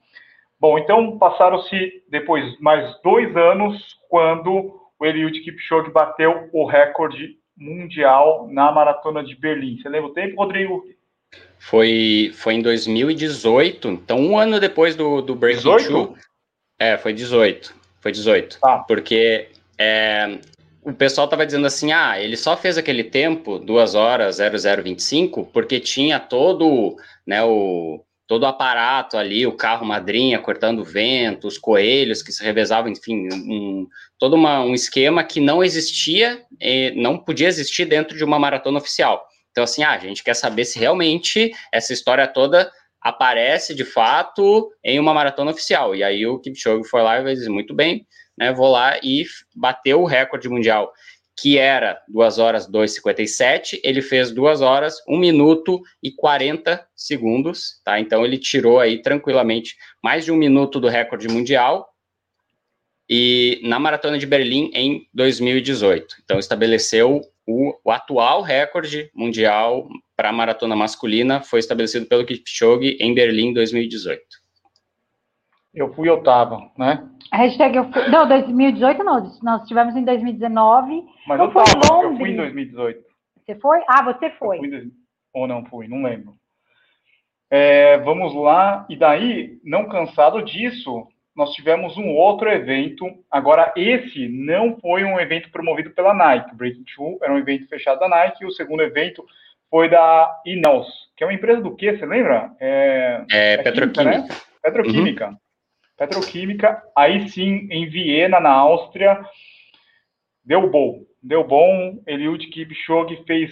Bom, 0.58 0.78
então 0.78 1.18
passaram-se 1.18 2.04
depois 2.10 2.58
mais 2.60 3.00
dois 3.02 3.34
anos 3.36 3.98
quando 4.08 4.80
o 4.98 5.06
Eliud 5.06 5.40
Kipchoge 5.40 5.90
bateu 5.90 6.50
o 6.52 6.66
recorde 6.66 7.38
mundial 7.56 8.46
na 8.50 8.72
maratona 8.72 9.22
de 9.22 9.34
Berlim. 9.34 9.78
Você 9.78 9.88
lembra 9.88 10.10
o 10.10 10.14
tempo, 10.14 10.36
Rodrigo? 10.36 10.82
Foi, 11.60 12.32
foi 12.34 12.54
em 12.54 12.62
2018, 12.62 13.86
então 13.88 14.18
um 14.18 14.38
ano 14.38 14.58
depois 14.58 14.96
do, 14.96 15.20
do 15.20 15.34
Breaking 15.34 15.58
18? 15.58 15.88
Two. 15.88 16.16
É, 16.78 16.96
foi 16.96 17.12
18. 17.12 17.74
Foi 18.00 18.10
18. 18.10 18.58
Ah. 18.64 18.78
Porque 18.78 19.50
é, 19.78 20.38
o 20.82 20.92
pessoal 20.94 21.28
tava 21.28 21.44
dizendo 21.44 21.66
assim: 21.66 21.92
ah, 21.92 22.18
ele 22.18 22.34
só 22.34 22.56
fez 22.56 22.78
aquele 22.78 23.04
tempo, 23.04 23.58
2 23.58 23.94
horas 23.94 24.38
0025, 24.38 25.44
porque 25.52 25.78
tinha 25.78 26.18
todo, 26.18 26.96
né, 27.26 27.44
o, 27.44 28.02
todo 28.26 28.44
o 28.44 28.46
aparato 28.46 29.18
ali, 29.18 29.46
o 29.46 29.52
carro 29.52 29.84
madrinha 29.84 30.38
cortando 30.38 30.82
vento, 30.82 31.46
os 31.46 31.58
coelhos 31.58 32.22
que 32.22 32.32
se 32.32 32.42
revezavam, 32.42 32.90
enfim, 32.90 33.28
um, 33.32 33.86
todo 34.18 34.32
uma, 34.34 34.62
um 34.62 34.72
esquema 34.72 35.22
que 35.22 35.40
não 35.40 35.62
existia, 35.62 36.42
não 36.96 37.18
podia 37.18 37.48
existir 37.48 37.84
dentro 37.84 38.16
de 38.16 38.24
uma 38.24 38.38
maratona 38.38 38.78
oficial. 38.78 39.29
Então, 39.50 39.64
assim, 39.64 39.82
ah, 39.82 39.92
a 39.92 39.98
gente 39.98 40.22
quer 40.22 40.34
saber 40.34 40.64
se 40.64 40.78
realmente 40.78 41.52
essa 41.72 41.92
história 41.92 42.26
toda 42.26 42.70
aparece 43.00 43.74
de 43.74 43.84
fato 43.84 44.70
em 44.84 44.98
uma 45.00 45.14
maratona 45.14 45.50
oficial. 45.50 45.94
E 45.94 46.02
aí 46.02 46.26
o 46.26 46.38
Kipchoge 46.38 46.88
foi 46.88 47.02
lá 47.02 47.20
e 47.20 47.34
disse, 47.34 47.48
muito 47.48 47.74
bem, 47.74 48.06
né, 48.38 48.52
vou 48.52 48.70
lá 48.70 48.98
e 49.02 49.24
bateu 49.54 50.02
o 50.02 50.06
recorde 50.06 50.48
mundial, 50.48 50.92
que 51.40 51.56
era 51.56 52.00
2 52.08 52.38
horas 52.38 52.68
2,57, 52.68 53.80
ele 53.82 54.02
fez 54.02 54.30
2 54.30 54.60
horas, 54.60 54.96
1 55.08 55.18
minuto 55.18 55.80
e 56.02 56.12
40 56.12 56.86
segundos, 56.94 57.80
tá? 57.82 57.98
Então 57.98 58.24
ele 58.24 58.36
tirou 58.36 58.78
aí 58.78 59.00
tranquilamente 59.00 59.74
mais 60.02 60.24
de 60.24 60.30
um 60.30 60.36
minuto 60.36 60.78
do 60.78 60.88
recorde 60.88 61.28
mundial, 61.28 61.88
e 63.12 63.60
na 63.64 63.80
maratona 63.80 64.16
de 64.18 64.26
Berlim 64.26 64.70
em 64.72 65.08
2018. 65.12 66.16
Então 66.22 66.38
estabeleceu 66.38 67.20
o, 67.46 67.74
o 67.84 67.90
atual 67.90 68.42
recorde 68.42 69.10
mundial 69.14 69.88
para 70.16 70.28
a 70.28 70.32
maratona 70.32 70.76
masculina 70.76 71.42
foi 71.42 71.58
estabelecido 71.58 72.06
pelo 72.06 72.24
Kipchoge 72.24 72.96
em 73.00 73.14
Berlim 73.14 73.52
2018. 73.52 74.20
Eu 75.72 75.92
fui 75.94 76.08
oitavo, 76.08 76.70
né? 76.76 77.08
A 77.30 77.38
hashtag 77.38 77.76
eu 77.76 77.92
fui... 77.92 78.08
Não, 78.08 78.26
2018 78.26 79.04
não, 79.04 79.38
nós 79.42 79.66
tivemos 79.68 79.94
em 79.94 80.04
2019. 80.04 81.04
Mas 81.26 81.40
eu, 81.40 81.52
fui 81.52 81.64
tava, 81.64 82.02
eu 82.02 82.16
fui 82.16 82.30
em 82.30 82.36
2018. 82.36 83.04
Você 83.36 83.54
foi? 83.56 83.80
Ah, 83.88 84.02
você 84.02 84.30
foi. 84.30 84.58
Fui, 84.58 84.92
ou 85.32 85.46
não 85.46 85.64
fui, 85.64 85.86
não 85.86 86.02
lembro. 86.02 86.34
É, 87.50 87.98
vamos 87.98 88.34
lá, 88.34 88.86
e 88.88 88.96
daí, 88.96 89.58
não 89.64 89.88
cansado 89.88 90.42
disso, 90.42 91.08
nós 91.40 91.54
tivemos 91.54 91.96
um 91.96 92.10
outro 92.10 92.50
evento. 92.50 93.06
Agora, 93.30 93.72
esse 93.74 94.28
não 94.28 94.78
foi 94.78 95.04
um 95.04 95.18
evento 95.18 95.50
promovido 95.50 95.90
pela 95.90 96.12
Nike. 96.12 96.54
Breaking 96.54 96.84
Two 96.94 97.18
era 97.22 97.32
um 97.32 97.38
evento 97.38 97.66
fechado 97.66 97.98
da 97.98 98.08
Nike. 98.10 98.44
E 98.44 98.46
o 98.46 98.50
segundo 98.50 98.82
evento 98.82 99.24
foi 99.70 99.88
da 99.88 100.38
Ineos, 100.44 100.86
que 101.16 101.24
é 101.24 101.26
uma 101.26 101.32
empresa 101.32 101.62
do 101.62 101.74
quê? 101.74 101.96
Você 101.96 102.04
lembra? 102.04 102.54
É, 102.60 103.24
é, 103.30 103.52
é 103.54 103.56
petroquímica. 103.62 104.02
Química, 104.02 104.28
né? 104.28 104.28
Petroquímica. 104.62 105.28
Uhum. 105.28 105.36
Petroquímica. 105.96 106.82
Aí 106.94 107.26
sim, 107.30 107.68
em 107.70 107.88
Viena, 107.88 108.38
na 108.38 108.52
Áustria, 108.52 109.24
deu 110.44 110.68
bom. 110.68 111.00
Deu 111.22 111.42
bom. 111.42 112.02
Eliud 112.06 112.46
Kipchoge 112.48 113.24
fez 113.26 113.50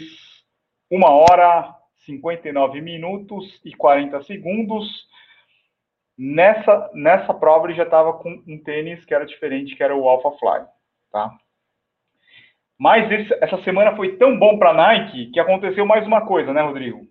uma 0.90 1.08
hora, 1.08 1.74
59 2.04 2.82
minutos 2.82 3.58
e 3.64 3.74
40 3.74 4.22
segundos 4.24 5.08
Nessa, 6.18 6.90
nessa 6.94 7.32
prova 7.32 7.66
ele 7.66 7.76
já 7.76 7.84
estava 7.84 8.12
com 8.14 8.42
um 8.46 8.58
tênis 8.58 9.04
que 9.04 9.14
era 9.14 9.24
diferente, 9.24 9.76
que 9.76 9.82
era 9.84 9.94
o 9.94 10.08
Alpha 10.08 10.32
Fly, 10.32 10.66
tá? 11.12 11.30
Mas 12.76 13.10
esse, 13.10 13.32
essa 13.40 13.62
semana 13.62 13.94
foi 13.94 14.16
tão 14.16 14.36
bom 14.36 14.58
para 14.58 14.70
a 14.70 14.74
Nike 14.74 15.30
que 15.32 15.38
aconteceu 15.38 15.86
mais 15.86 16.04
uma 16.04 16.26
coisa, 16.26 16.52
né, 16.52 16.60
Rodrigo? 16.60 17.06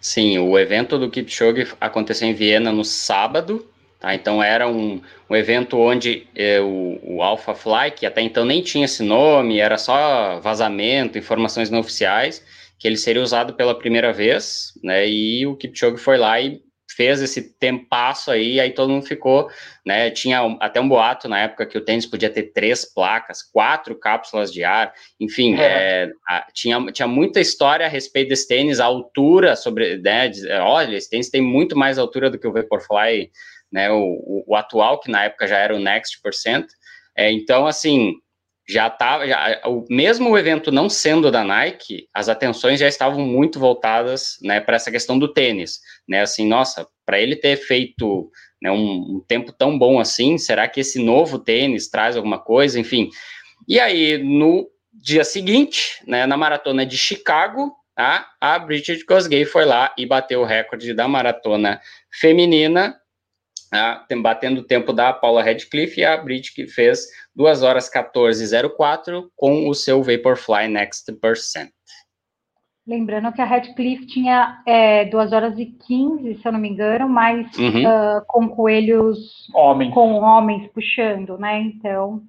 Sim, 0.00 0.38
o 0.38 0.56
evento 0.56 0.96
do 0.96 1.10
Kipchoge 1.10 1.74
aconteceu 1.80 2.28
em 2.28 2.34
Viena 2.34 2.70
no 2.70 2.84
sábado, 2.84 3.68
tá? 3.98 4.14
Então 4.14 4.40
era 4.40 4.68
um, 4.68 5.00
um 5.28 5.34
evento 5.34 5.76
onde 5.78 6.28
eh, 6.34 6.60
o, 6.60 7.00
o 7.02 7.22
Alpha 7.22 7.52
Fly, 7.52 7.90
que 7.90 8.06
até 8.06 8.20
então 8.20 8.44
nem 8.44 8.62
tinha 8.62 8.84
esse 8.84 9.02
nome, 9.02 9.58
era 9.58 9.76
só 9.76 10.38
vazamento, 10.40 11.18
informações 11.18 11.68
não 11.68 11.80
oficiais, 11.80 12.44
que 12.78 12.86
ele 12.86 12.96
seria 12.96 13.22
usado 13.22 13.54
pela 13.54 13.76
primeira 13.76 14.12
vez, 14.12 14.72
né? 14.84 15.08
E 15.08 15.46
o 15.46 15.56
Kipchoge 15.56 15.98
foi 15.98 16.16
lá 16.16 16.40
e 16.40 16.60
fez 16.96 17.20
esse 17.20 17.42
tempasso 17.58 18.30
aí, 18.30 18.58
aí 18.58 18.70
todo 18.70 18.90
mundo 18.90 19.06
ficou, 19.06 19.50
né? 19.84 20.10
Tinha 20.10 20.40
até 20.60 20.80
um 20.80 20.88
boato 20.88 21.28
na 21.28 21.40
época 21.40 21.66
que 21.66 21.76
o 21.76 21.84
tênis 21.84 22.06
podia 22.06 22.30
ter 22.30 22.44
três 22.54 22.90
placas, 22.90 23.42
quatro 23.42 23.94
cápsulas 23.94 24.50
de 24.50 24.64
ar, 24.64 24.94
enfim, 25.20 25.56
é. 25.56 26.04
É, 26.04 26.10
a, 26.26 26.46
tinha, 26.54 26.80
tinha 26.92 27.06
muita 27.06 27.38
história 27.38 27.84
a 27.84 27.88
respeito 27.88 28.30
desse 28.30 28.48
tênis, 28.48 28.80
a 28.80 28.86
altura 28.86 29.54
sobre, 29.54 29.98
né? 29.98 30.28
De, 30.28 30.50
olha, 30.52 30.96
esse 30.96 31.10
tênis 31.10 31.28
tem 31.28 31.42
muito 31.42 31.76
mais 31.76 31.98
altura 31.98 32.30
do 32.30 32.38
que 32.38 32.48
o 32.48 32.52
Vaporfly, 32.52 33.30
né? 33.70 33.90
O, 33.90 33.98
o, 33.98 34.44
o 34.46 34.56
atual, 34.56 34.98
que 34.98 35.10
na 35.10 35.24
época 35.24 35.46
já 35.46 35.58
era 35.58 35.76
o 35.76 35.80
Next 35.80 36.20
Percent. 36.22 36.66
É, 37.14 37.30
então, 37.30 37.66
assim, 37.66 38.14
já 38.68 38.88
estava, 38.88 39.24
o 39.66 39.84
mesmo 39.88 40.30
o 40.30 40.38
evento 40.38 40.72
não 40.72 40.88
sendo 40.88 41.30
da 41.30 41.44
Nike, 41.44 42.08
as 42.12 42.28
atenções 42.28 42.80
já 42.80 42.88
estavam 42.88 43.20
muito 43.20 43.60
voltadas, 43.60 44.38
né, 44.42 44.60
para 44.60 44.76
essa 44.76 44.90
questão 44.90 45.18
do 45.18 45.32
tênis, 45.32 45.80
né, 46.08 46.22
assim, 46.22 46.46
nossa, 46.46 46.86
para 47.04 47.20
ele 47.20 47.36
ter 47.36 47.56
feito 47.56 48.28
né, 48.60 48.70
um, 48.70 49.16
um, 49.16 49.24
tempo 49.26 49.52
tão 49.52 49.78
bom 49.78 50.00
assim, 50.00 50.36
será 50.36 50.66
que 50.66 50.80
esse 50.80 51.02
novo 51.02 51.38
tênis 51.38 51.88
traz 51.88 52.16
alguma 52.16 52.38
coisa, 52.40 52.80
enfim, 52.80 53.08
e 53.68 53.78
aí 53.78 54.18
no 54.18 54.68
dia 54.92 55.22
seguinte, 55.22 56.00
né, 56.06 56.26
na 56.26 56.36
maratona 56.36 56.84
de 56.84 56.98
Chicago, 56.98 57.72
a, 57.96 58.26
a 58.40 58.58
Bridget 58.58 59.04
Kosgei 59.04 59.44
foi 59.44 59.64
lá 59.64 59.94
e 59.96 60.04
bateu 60.04 60.40
o 60.40 60.44
recorde 60.44 60.92
da 60.92 61.06
maratona 61.06 61.80
feminina 62.10 62.94
a, 63.72 64.04
batendo 64.22 64.60
o 64.60 64.64
tempo 64.64 64.92
da 64.92 65.12
Paula 65.12 65.42
Redcliffe 65.42 66.00
e 66.00 66.04
a 66.04 66.16
Brit 66.16 66.54
que 66.54 66.66
fez 66.66 67.06
2 67.34 67.62
horas 67.62 67.90
14,04 67.90 69.28
com 69.34 69.68
o 69.68 69.74
seu 69.74 70.02
Vaporfly 70.02 70.68
Next 70.68 71.12
Percent. 71.14 71.70
Lembrando 72.86 73.32
que 73.32 73.42
a 73.42 73.44
Redcliffe 73.44 74.06
tinha 74.06 74.62
é, 74.64 75.04
2 75.06 75.32
horas 75.32 75.58
e 75.58 75.66
15, 75.66 76.36
se 76.36 76.46
eu 76.46 76.52
não 76.52 76.60
me 76.60 76.68
engano, 76.68 77.08
mas 77.08 77.52
uhum. 77.58 77.82
uh, 77.82 78.24
com 78.28 78.48
coelhos 78.48 79.48
homens. 79.52 79.92
com 79.92 80.14
homens 80.14 80.70
puxando, 80.72 81.36
né? 81.36 81.60
Então. 81.60 82.22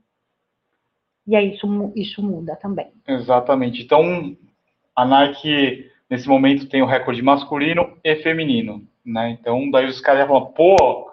E 1.27 1.35
aí 1.35 1.53
isso, 1.53 1.93
isso 1.95 2.23
muda 2.23 2.55
também. 2.55 2.87
Exatamente. 3.07 3.83
Então, 3.83 4.35
a 4.95 5.05
Nike, 5.05 5.91
nesse 6.09 6.27
momento, 6.27 6.67
tem 6.67 6.81
o 6.81 6.87
recorde 6.87 7.21
masculino 7.21 7.95
e 8.03 8.15
feminino. 8.15 8.81
Né? 9.05 9.37
Então, 9.39 9.69
daí 9.69 9.85
os 9.85 10.01
caras 10.01 10.21
já 10.21 10.27
falam, 10.27 10.47
pô, 10.47 11.06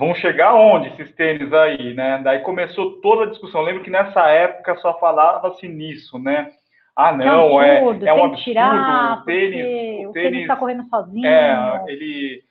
vão 0.00 0.14
chegar 0.14 0.54
onde 0.54 0.88
esses 0.88 1.14
tênis 1.14 1.52
aí, 1.52 1.92
né? 1.92 2.22
Daí 2.24 2.38
começou 2.38 3.02
toda 3.02 3.24
a 3.24 3.26
discussão. 3.26 3.60
lembro 3.60 3.82
que 3.82 3.90
nessa 3.90 4.26
época 4.28 4.74
só 4.76 4.98
falava-se 4.98 5.68
nisso, 5.68 6.18
né? 6.18 6.50
Ah, 6.96 7.12
não, 7.12 7.60
é, 7.60 7.80
é 8.06 8.14
um 8.14 8.24
absurdo. 8.24 8.42
Tirar, 8.42 9.20
o 9.20 9.24
tênis, 9.24 10.06
o 10.08 10.12
tênis 10.12 10.40
está 10.40 10.56
correndo 10.56 10.88
sozinho. 10.88 11.26
É, 11.26 11.84
ele 11.86 12.42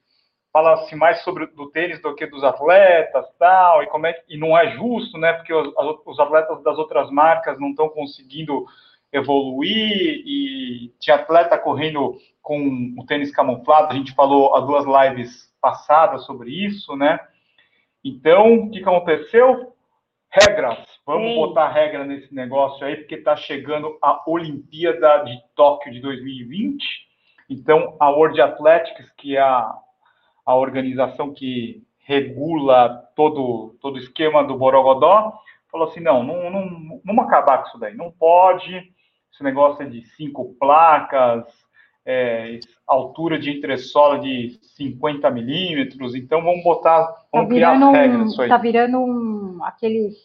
fala-se 0.54 0.96
mais 0.96 1.24
sobre 1.24 1.48
do 1.48 1.72
tênis 1.72 2.00
do 2.04 2.14
que 2.14 2.28
dos 2.28 2.44
atletas, 2.44 3.26
tal, 3.40 3.82
e 3.82 3.88
como 3.88 4.06
é 4.06 4.16
e 4.30 4.38
não 4.38 4.56
é 4.56 4.70
justo, 4.70 5.18
né? 5.18 5.34
Porque 5.34 5.54
os, 5.54 5.74
os 6.06 6.20
atletas 6.20 6.62
das 6.64 6.78
outras 6.78 7.10
marcas 7.10 7.60
não 7.60 7.72
estão 7.72 7.90
conseguindo 7.90 8.64
evoluir 9.12 10.22
e 10.24 10.94
tinha 11.00 11.16
atleta 11.16 11.58
correndo 11.58 12.16
com 12.44 12.94
o 12.96 13.04
tênis 13.08 13.32
camuflado. 13.32 13.92
A 13.92 13.96
gente 13.96 14.14
falou 14.14 14.56
há 14.56 14.60
duas 14.60 14.86
lives 14.86 15.52
passadas 15.60 16.26
sobre 16.26 16.52
isso, 16.52 16.96
né? 16.96 17.20
Então, 18.04 18.56
o 18.56 18.72
que, 18.72 18.80
aconteceu? 18.80 19.74
Regras. 20.30 20.80
Vamos 21.06 21.30
Sim. 21.30 21.36
botar 21.36 21.70
regra 21.70 22.06
nesse 22.06 22.34
negócio 22.34 22.86
aí, 22.86 22.98
porque 22.98 23.16
está 23.16 23.36
chegando 23.36 23.98
a 24.02 24.24
Olimpíada 24.28 25.24
de 25.24 25.40
Tóquio 25.56 25.92
de 25.92 26.00
2020. 26.00 26.86
Então, 27.50 27.96
a 28.00 28.10
World 28.10 28.40
Athletics, 28.40 29.12
que 29.18 29.36
é 29.36 29.42
a 29.42 29.76
a 30.50 30.56
organização 30.56 31.32
que 31.32 31.84
regula 32.00 33.08
todo, 33.16 33.78
todo 33.80 33.98
o 33.98 34.00
esquema 34.00 34.44
do 34.44 34.58
Borogodó, 34.58 35.32
falou 35.72 35.88
assim, 35.88 36.00
não, 36.00 36.24
não, 36.24 36.50
não, 36.50 37.00
vamos 37.06 37.26
acabar 37.26 37.60
com 37.60 37.68
isso 37.68 37.78
daí, 37.78 37.96
não 37.96 38.12
pode, 38.12 38.92
esse 39.32 39.44
negócio 39.44 39.84
é 39.84 39.86
de 39.86 40.04
cinco 40.16 40.56
placas, 40.60 41.46
é, 42.12 42.60
altura 42.88 43.38
de 43.38 43.52
entressola 43.52 44.18
de 44.18 44.60
50 44.76 45.30
milímetros, 45.30 46.16
então 46.16 46.42
vamos 46.44 46.64
botar, 46.64 47.02
vamos 47.32 47.48
tá 47.48 47.54
criar 47.54 47.74
as 47.74 47.94
regras 47.94 48.22
um, 48.22 48.26
isso 48.26 48.42
aí. 48.42 48.50
Tá 48.50 48.58
virando 48.58 48.98
um, 48.98 49.60
aqueles 49.64 50.18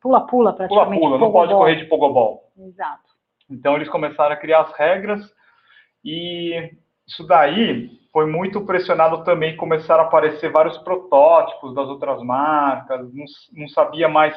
pula-pula 0.00 0.54
praticamente. 0.54 0.98
Pula-pula, 0.98 1.18
não 1.18 1.30
pode 1.30 1.52
correr 1.52 1.76
de 1.76 1.84
pogobol. 1.84 2.50
Exato. 2.56 3.12
Então 3.50 3.76
eles 3.76 3.90
começaram 3.90 4.32
a 4.32 4.38
criar 4.38 4.62
as 4.62 4.72
regras 4.72 5.20
e 6.02 6.72
isso 7.06 7.26
daí 7.26 7.90
foi 8.10 8.24
muito 8.24 8.64
pressionado 8.64 9.22
também, 9.22 9.54
começaram 9.54 10.04
a 10.04 10.06
aparecer 10.06 10.50
vários 10.50 10.78
protótipos 10.78 11.74
das 11.74 11.88
outras 11.88 12.22
marcas, 12.22 13.12
não, 13.12 13.24
não 13.52 13.68
sabia 13.68 14.08
mais 14.08 14.34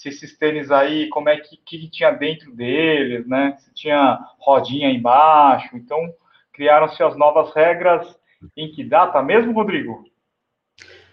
se 0.00 0.08
esses 0.08 0.34
tênis 0.34 0.70
aí, 0.70 1.10
como 1.10 1.28
é 1.28 1.36
que, 1.36 1.58
que 1.58 1.86
tinha 1.90 2.10
dentro 2.10 2.50
deles, 2.52 3.26
né? 3.28 3.54
Se 3.58 3.70
tinha 3.74 4.18
rodinha 4.38 4.90
embaixo. 4.90 5.76
Então, 5.76 5.98
criaram-se 6.54 7.02
as 7.02 7.14
novas 7.18 7.54
regras. 7.54 8.18
Em 8.56 8.72
que 8.72 8.82
data 8.82 9.22
mesmo, 9.22 9.52
Rodrigo? 9.52 10.02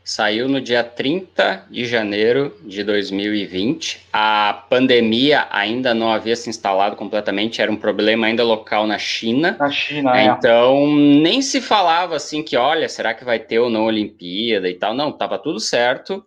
Saiu 0.05 0.47
no 0.47 0.61
dia 0.61 0.85
30 0.85 1.65
de 1.69 1.83
janeiro 1.83 2.55
de 2.63 2.81
2020. 2.81 4.07
A 4.13 4.63
pandemia 4.69 5.47
ainda 5.51 5.93
não 5.93 6.09
havia 6.09 6.37
se 6.37 6.49
instalado 6.49 6.95
completamente, 6.95 7.61
era 7.61 7.69
um 7.69 7.75
problema 7.75 8.27
ainda 8.27 8.45
local 8.45 8.87
na 8.87 8.97
China. 8.97 9.57
Na 9.59 9.69
China, 9.69 10.17
é. 10.17 10.27
Então, 10.27 10.87
nem 10.95 11.41
se 11.41 11.59
falava 11.59 12.15
assim 12.15 12.41
que, 12.41 12.55
olha, 12.55 12.87
será 12.87 13.13
que 13.13 13.25
vai 13.25 13.37
ter 13.37 13.59
ou 13.59 13.69
não 13.69 13.83
Olimpíada 13.83 14.69
e 14.69 14.75
tal. 14.75 14.93
Não, 14.93 15.09
estava 15.09 15.37
tudo 15.37 15.59
certo. 15.59 16.25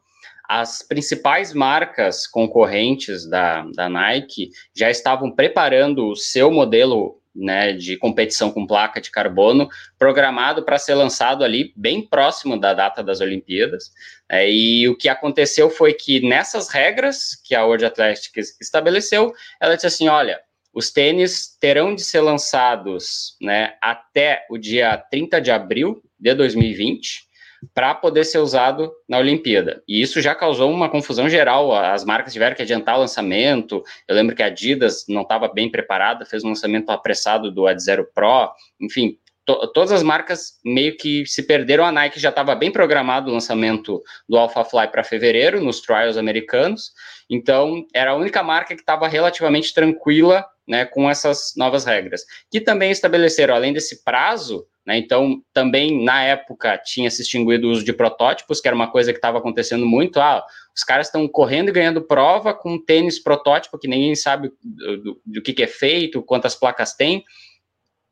As 0.53 0.83
principais 0.83 1.55
marcas 1.55 2.27
concorrentes 2.27 3.25
da, 3.25 3.65
da 3.73 3.89
Nike 3.89 4.51
já 4.75 4.91
estavam 4.91 5.31
preparando 5.31 6.09
o 6.09 6.17
seu 6.17 6.51
modelo 6.51 7.23
né, 7.33 7.73
de 7.73 7.97
competição 7.97 8.51
com 8.51 8.67
placa 8.67 9.01
de 9.01 9.13
carbono, 9.13 9.69
programado 9.97 10.65
para 10.65 10.77
ser 10.77 10.95
lançado 10.95 11.45
ali 11.45 11.73
bem 11.77 12.03
próximo 12.03 12.59
da 12.59 12.75
data 12.75 13.01
das 13.01 13.21
Olimpíadas. 13.21 13.93
É, 14.29 14.51
e 14.51 14.89
o 14.89 14.97
que 14.97 15.09
aconteceu 15.09 15.71
foi 15.71 15.95
que 15.95 16.19
nessas 16.19 16.69
regras 16.69 17.41
que 17.45 17.55
a 17.55 17.65
World 17.65 17.85
Athletics 17.85 18.61
estabeleceu, 18.61 19.33
ela 19.61 19.77
disse 19.77 19.87
assim: 19.87 20.09
olha, 20.09 20.41
os 20.75 20.91
tênis 20.91 21.57
terão 21.61 21.95
de 21.95 22.03
ser 22.03 22.23
lançados 22.23 23.37
né, 23.41 23.75
até 23.81 24.45
o 24.51 24.59
dia 24.59 24.99
30 24.99 25.41
de 25.41 25.53
abril 25.53 26.03
de 26.19 26.35
2020 26.35 27.30
para 27.75 27.95
poder 27.95 28.25
ser 28.25 28.39
usado 28.39 28.91
na 29.09 29.19
Olimpíada. 29.19 29.83
E 29.87 30.01
isso 30.01 30.21
já 30.21 30.35
causou 30.35 30.71
uma 30.71 30.89
confusão 30.89 31.29
geral. 31.29 31.75
As 31.75 32.05
marcas 32.05 32.33
tiveram 32.33 32.57
que 32.57 32.63
adiantar 32.63 32.97
o 32.97 33.01
lançamento. 33.01 33.83
Eu 34.09 34.15
lembro 34.15 34.35
que 34.35 34.43
a 34.43 34.47
Adidas 34.47 35.05
não 35.09 35.23
estava 35.23 35.49
bem 35.49 35.71
preparada, 35.71 36.25
fez 36.25 36.43
um 36.45 36.49
lançamento 36.49 36.91
apressado 36.91 37.51
do 37.51 37.67
Ad 37.67 37.81
Zero 37.83 38.09
Pro. 38.15 38.51
Enfim, 38.81 39.19
to 39.47 39.67
todas 39.73 39.93
as 39.93 40.03
marcas 40.03 40.59
meio 40.65 40.97
que 40.97 41.27
se 41.27 41.43
perderam. 41.43 41.85
A 41.85 41.93
Nike 41.93 42.21
já 42.21 42.31
estava 42.31 42.55
bem 42.55 42.71
programado 42.71 43.31
o 43.31 43.35
lançamento 43.35 44.01
do 44.29 44.37
Alpha 44.37 44.65
Fly 44.65 44.89
para 44.89 45.05
fevereiro, 45.05 45.61
nos 45.61 45.81
trials 45.81 46.17
americanos. 46.17 46.93
Então, 47.29 47.85
era 47.95 48.13
a 48.13 48.17
única 48.17 48.43
marca 48.43 48.75
que 48.75 48.83
estava 48.83 49.07
relativamente 49.09 49.73
tranquila 49.73 50.45
né, 50.67 50.85
com 50.85 51.09
essas 51.09 51.53
novas 51.57 51.85
regras. 51.85 52.23
Que 52.51 52.61
também 52.61 52.91
estabeleceram, 52.91 53.55
além 53.55 53.73
desse 53.73 54.05
prazo, 54.05 54.67
né? 54.87 54.99
Então, 54.99 55.43
também 55.53 56.05
na 56.05 56.23
época 56.25 56.79
tinha 56.79 57.11
se 57.11 57.23
extinguido 57.23 57.69
o 57.69 57.71
uso 57.71 57.85
de 57.85 57.93
protótipos, 57.93 58.61
que 58.61 58.69
era 58.69 58.75
uma 58.75 58.91
coisa 58.91 59.13
que 59.13 59.19
estava 59.19 59.39
acontecendo 59.39 59.87
muito. 59.87 60.21
Ah, 60.21 60.45
os 60.75 60.83
caras 60.83 61.07
estão 61.07 61.29
correndo 61.29 61.69
e 61.69 61.73
ganhando 61.73 62.03
prova 62.03 62.55
com 62.55 62.83
tênis 62.83 63.19
protótipo 63.19 63.79
que 63.79 63.87
ninguém 63.87 64.15
sabe 64.15 64.51
do, 64.63 64.97
do, 64.97 65.21
do 65.25 65.43
que, 65.43 65.53
que, 65.53 65.63
é 65.63 65.67
feito, 65.67 66.23
quantas 66.23 66.55
placas 66.55 66.95
tem. 66.95 67.25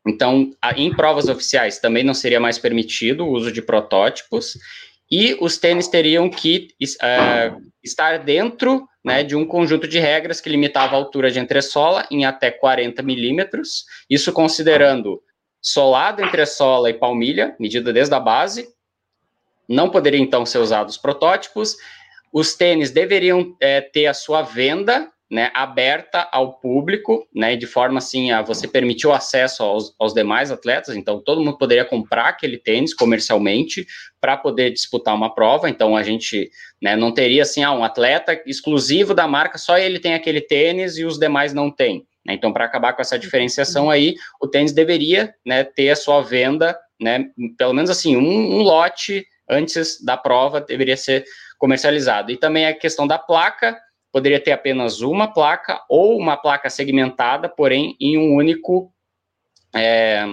Então, 0.06 0.52
em 0.76 0.94
provas 0.94 1.28
oficiais 1.28 1.78
também 1.78 2.02
não 2.02 2.14
seria 2.14 2.40
mais 2.40 2.58
permitido 2.58 3.24
o 3.24 3.32
uso 3.32 3.52
de 3.52 3.60
protótipos 3.60 4.56
e 5.10 5.36
os 5.40 5.56
tênis 5.56 5.88
teriam 5.88 6.28
que 6.28 6.68
uh, 6.82 7.60
estar 7.82 8.18
dentro 8.18 8.86
né, 9.04 9.22
de 9.22 9.34
um 9.34 9.46
conjunto 9.46 9.88
de 9.88 9.98
regras 9.98 10.40
que 10.40 10.50
limitava 10.50 10.94
a 10.94 10.98
altura 10.98 11.30
de 11.30 11.38
entressola 11.38 12.06
em 12.10 12.26
até 12.26 12.50
40 12.50 13.02
milímetros, 13.02 13.84
isso 14.08 14.32
considerando 14.32 15.22
solado 15.60 16.22
entre 16.22 16.42
a 16.42 16.46
sola 16.46 16.90
e 16.90 16.94
palmilha, 16.94 17.56
medida 17.58 17.92
desde 17.92 18.14
a 18.14 18.20
base. 18.20 18.68
Não 19.68 19.90
poderia 19.90 20.20
então 20.20 20.44
ser 20.44 20.58
usados 20.58 20.96
protótipos. 20.96 21.76
Os 22.32 22.54
tênis 22.54 22.90
deveriam 22.90 23.56
é, 23.60 23.80
ter 23.80 24.06
a 24.06 24.14
sua 24.14 24.42
venda 24.42 25.10
né, 25.30 25.50
aberta 25.52 26.26
ao 26.32 26.54
público, 26.58 27.26
né, 27.34 27.54
de 27.54 27.66
forma 27.66 27.98
assim 27.98 28.30
a 28.30 28.40
você 28.40 28.66
permitir 28.66 29.06
o 29.06 29.12
acesso 29.12 29.62
aos, 29.62 29.94
aos 29.98 30.14
demais 30.14 30.50
atletas. 30.50 30.96
Então, 30.96 31.22
todo 31.22 31.42
mundo 31.42 31.58
poderia 31.58 31.84
comprar 31.84 32.28
aquele 32.28 32.56
tênis 32.56 32.94
comercialmente 32.94 33.86
para 34.20 34.36
poder 34.36 34.70
disputar 34.70 35.14
uma 35.14 35.34
prova. 35.34 35.68
Então, 35.68 35.96
a 35.96 36.02
gente 36.02 36.50
né, 36.80 36.96
não 36.96 37.12
teria 37.12 37.42
assim, 37.42 37.62
ah, 37.62 37.72
um 37.72 37.84
atleta 37.84 38.40
exclusivo 38.46 39.12
da 39.12 39.28
marca, 39.28 39.58
só 39.58 39.76
ele 39.76 39.98
tem 39.98 40.14
aquele 40.14 40.40
tênis 40.40 40.96
e 40.96 41.04
os 41.04 41.18
demais 41.18 41.52
não 41.52 41.70
têm. 41.70 42.06
Né? 42.26 42.34
Então, 42.34 42.52
para 42.52 42.64
acabar 42.64 42.94
com 42.94 43.02
essa 43.02 43.16
uhum. 43.16 43.20
diferenciação 43.20 43.90
aí, 43.90 44.14
o 44.40 44.48
tênis 44.48 44.72
deveria 44.72 45.34
né, 45.44 45.62
ter 45.62 45.90
a 45.90 45.96
sua 45.96 46.22
venda, 46.22 46.78
né, 47.00 47.26
pelo 47.56 47.74
menos 47.74 47.90
assim, 47.90 48.16
um, 48.16 48.56
um 48.56 48.62
lote 48.62 49.26
antes 49.48 50.02
da 50.02 50.16
prova 50.16 50.60
deveria 50.60 50.96
ser 50.96 51.24
comercializado. 51.58 52.30
E 52.30 52.36
também 52.36 52.66
a 52.66 52.74
questão 52.74 53.06
da 53.06 53.18
placa, 53.18 53.78
poderia 54.12 54.40
ter 54.40 54.52
apenas 54.52 55.00
uma 55.00 55.32
placa 55.32 55.82
ou 55.88 56.16
uma 56.18 56.36
placa 56.36 56.70
segmentada, 56.70 57.48
porém 57.48 57.96
em 58.00 58.18
um 58.18 58.34
único 58.34 58.92
é, 59.74 60.24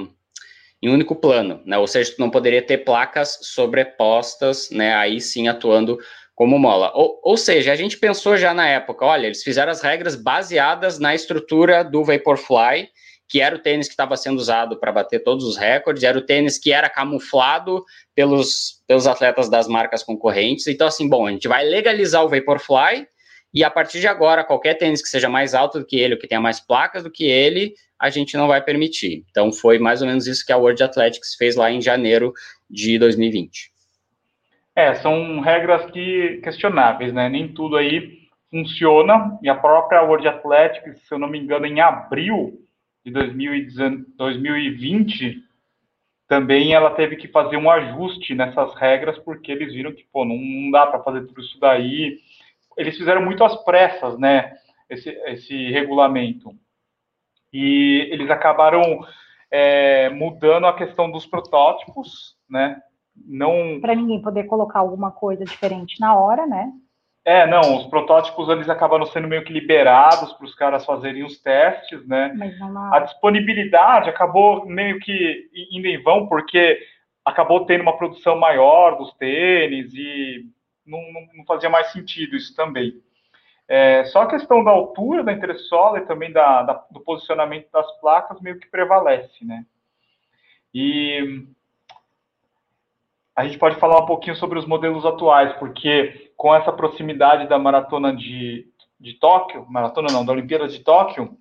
em 0.81 0.89
um 0.89 0.93
único 0.93 1.15
plano, 1.15 1.61
né? 1.65 1.77
Ou 1.77 1.87
seja, 1.87 2.13
não 2.19 2.29
poderia 2.29 2.61
ter 2.61 2.79
placas 2.79 3.39
sobrepostas, 3.41 4.69
né? 4.69 4.93
Aí 4.95 5.19
sim 5.19 5.47
atuando 5.47 5.97
como 6.35 6.59
mola. 6.59 6.91
Ou, 6.93 7.19
ou 7.23 7.37
seja, 7.37 7.71
a 7.71 7.75
gente 7.75 7.97
pensou 7.97 8.37
já 8.37 8.53
na 8.53 8.67
época, 8.67 9.05
olha, 9.05 9.25
eles 9.25 9.41
fizeram 9.41 9.71
as 9.71 9.81
regras 9.81 10.15
baseadas 10.15 10.99
na 10.99 11.15
estrutura 11.15 11.83
do 11.83 12.03
Vaporfly, 12.03 12.89
que 13.27 13.41
era 13.41 13.55
o 13.55 13.59
tênis 13.59 13.87
que 13.87 13.93
estava 13.93 14.15
sendo 14.15 14.37
usado 14.37 14.77
para 14.77 14.91
bater 14.91 15.23
todos 15.23 15.45
os 15.45 15.57
recordes, 15.57 16.03
era 16.03 16.17
o 16.17 16.21
tênis 16.21 16.59
que 16.59 16.71
era 16.71 16.89
camuflado 16.89 17.83
pelos, 18.13 18.83
pelos 18.87 19.07
atletas 19.07 19.49
das 19.49 19.67
marcas 19.67 20.03
concorrentes. 20.03 20.67
Então, 20.67 20.87
assim, 20.87 21.09
bom, 21.09 21.25
a 21.25 21.31
gente 21.31 21.47
vai 21.47 21.63
legalizar 21.63 22.23
o 22.23 22.29
Vaporfly 22.29 23.07
e 23.55 23.63
a 23.63 23.69
partir 23.69 24.01
de 24.01 24.07
agora, 24.07 24.43
qualquer 24.43 24.73
tênis 24.73 25.01
que 25.01 25.07
seja 25.07 25.29
mais 25.29 25.53
alto 25.53 25.79
do 25.79 25.85
que 25.85 25.97
ele, 25.97 26.15
ou 26.15 26.19
que 26.19 26.27
tenha 26.27 26.41
mais 26.41 26.59
placas 26.59 27.03
do 27.03 27.09
que 27.09 27.23
ele, 27.23 27.73
a 27.97 28.09
gente 28.09 28.35
não 28.35 28.49
vai 28.49 28.61
permitir. 28.61 29.23
Então, 29.31 29.53
foi 29.53 29.79
mais 29.79 30.01
ou 30.01 30.07
menos 30.07 30.27
isso 30.27 30.45
que 30.45 30.51
a 30.51 30.57
World 30.57 30.83
Athletics 30.83 31.35
fez 31.35 31.55
lá 31.55 31.71
em 31.71 31.81
janeiro 31.81 32.33
de 32.69 32.99
2020. 32.99 33.71
É, 34.75 34.95
são 34.95 35.39
regras 35.39 35.89
que 35.91 36.41
questionáveis, 36.43 37.13
né? 37.13 37.29
Nem 37.29 37.47
tudo 37.47 37.77
aí 37.77 38.27
funciona. 38.51 39.39
E 39.41 39.47
a 39.47 39.55
própria 39.55 40.03
World 40.03 40.27
Athletics, 40.27 41.07
se 41.07 41.13
eu 41.13 41.17
não 41.17 41.29
me 41.29 41.39
engano, 41.39 41.65
em 41.65 41.79
abril 41.79 42.59
de 43.05 43.11
2020, 43.13 45.45
também 46.27 46.73
ela 46.73 46.89
teve 46.89 47.15
que 47.15 47.29
fazer 47.29 47.55
um 47.55 47.69
ajuste 47.69 48.35
nessas 48.35 48.75
regras, 48.75 49.17
porque 49.19 49.51
eles 49.51 49.73
viram 49.73 49.93
que, 49.93 50.03
pô, 50.11 50.25
não, 50.25 50.71
dá 50.71 50.87
para 50.87 51.03
fazer 51.03 51.21
tudo 51.21 51.39
isso 51.39 51.57
daí. 51.59 52.19
Eles 52.77 52.97
fizeram 52.97 53.21
muito 53.21 53.43
às 53.43 53.55
pressas, 53.63 54.17
né? 54.17 54.55
Esse, 54.89 55.09
esse 55.09 55.71
regulamento. 55.71 56.51
E 57.51 58.07
eles 58.11 58.29
acabaram 58.29 58.99
é, 59.49 60.09
mudando 60.09 60.67
a 60.67 60.75
questão 60.75 61.09
dos 61.09 61.25
protótipos, 61.25 62.35
né? 62.49 62.81
não. 63.15 63.79
Para 63.79 63.95
ninguém 63.95 64.21
poder 64.21 64.45
colocar 64.45 64.79
alguma 64.79 65.11
coisa 65.11 65.45
diferente 65.45 65.99
na 65.99 66.17
hora, 66.17 66.45
né? 66.45 66.71
É, 67.23 67.47
não, 67.47 67.77
os 67.77 67.87
protótipos 67.87 68.49
eles 68.49 68.69
acabaram 68.69 69.05
sendo 69.07 69.27
meio 69.27 69.43
que 69.43 69.51
liberados 69.51 70.31
para 70.33 70.45
os 70.45 70.53
caras 70.53 70.85
fazerem 70.85 71.23
os 71.23 71.39
testes, 71.39 72.05
né? 72.07 72.31
Mas 72.37 72.57
não 72.59 72.93
A 72.93 72.99
disponibilidade 72.99 74.09
acabou 74.09 74.65
meio 74.67 74.99
que 74.99 75.49
indo 75.71 75.87
em 75.87 76.01
vão, 76.03 76.27
porque 76.27 76.77
acabou 77.23 77.65
tendo 77.65 77.81
uma 77.81 77.97
produção 77.97 78.37
maior 78.37 78.97
dos 78.97 79.11
tênis 79.15 79.91
e 79.95 80.45
não, 80.85 80.99
não, 81.11 81.27
não 81.33 81.45
fazia 81.45 81.69
mais 81.69 81.91
sentido 81.91 82.35
isso 82.35 82.55
também. 82.55 83.01
É, 83.67 84.05
só 84.05 84.21
a 84.21 84.27
questão 84.27 84.63
da 84.63 84.71
altura 84.71 85.23
da 85.23 85.33
entressola 85.33 85.97
e 85.97 86.05
também 86.05 86.31
da, 86.31 86.61
da, 86.61 86.85
do 86.91 86.99
posicionamento 86.99 87.71
das 87.71 87.91
placas 87.99 88.39
meio 88.39 88.59
que 88.59 88.69
prevalece, 88.69 89.43
né? 89.43 89.65
E 90.73 91.47
a 93.35 93.43
gente 93.45 93.57
pode 93.57 93.77
falar 93.77 94.03
um 94.03 94.05
pouquinho 94.05 94.35
sobre 94.35 94.59
os 94.59 94.65
modelos 94.65 95.05
atuais, 95.05 95.51
porque 95.53 96.31
com 96.37 96.53
essa 96.53 96.71
proximidade 96.71 97.47
da 97.47 97.57
maratona 97.57 98.15
de, 98.15 98.67
de 98.99 99.13
Tóquio, 99.13 99.65
maratona 99.67 100.09
não, 100.11 100.23
da 100.23 100.31
Olimpíada 100.31 100.67
de 100.67 100.79
Tóquio, 100.83 101.37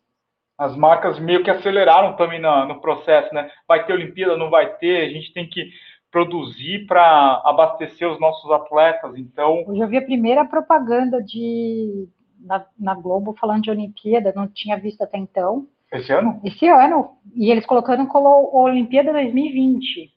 as 0.56 0.74
marcas 0.76 1.18
meio 1.18 1.42
que 1.42 1.50
aceleraram 1.50 2.16
também 2.16 2.40
na, 2.40 2.64
no 2.64 2.80
processo, 2.80 3.34
né? 3.34 3.50
Vai 3.68 3.84
ter 3.84 3.92
Olimpíada, 3.92 4.36
não 4.36 4.50
vai 4.50 4.74
ter, 4.76 5.04
a 5.04 5.08
gente 5.10 5.32
tem 5.32 5.48
que 5.48 5.70
produzir 6.14 6.86
para 6.86 7.42
abastecer 7.44 8.08
os 8.08 8.20
nossos 8.20 8.48
atletas. 8.52 9.16
Então, 9.16 9.64
eu 9.66 9.74
já 9.74 9.84
vi 9.84 9.96
a 9.96 10.04
primeira 10.04 10.44
propaganda 10.44 11.20
de 11.20 12.08
na, 12.38 12.64
na, 12.78 12.94
Globo 12.94 13.34
falando 13.36 13.64
de 13.64 13.70
Olimpíada, 13.72 14.32
não 14.36 14.46
tinha 14.46 14.78
visto 14.78 15.02
até 15.02 15.18
então. 15.18 15.66
Esse 15.90 16.12
ano? 16.12 16.40
Esse 16.44 16.68
ano. 16.68 17.18
E 17.34 17.50
eles 17.50 17.66
colocando 17.66 18.06
como 18.06 18.56
Olimpíada 18.56 19.12
2020. 19.12 20.12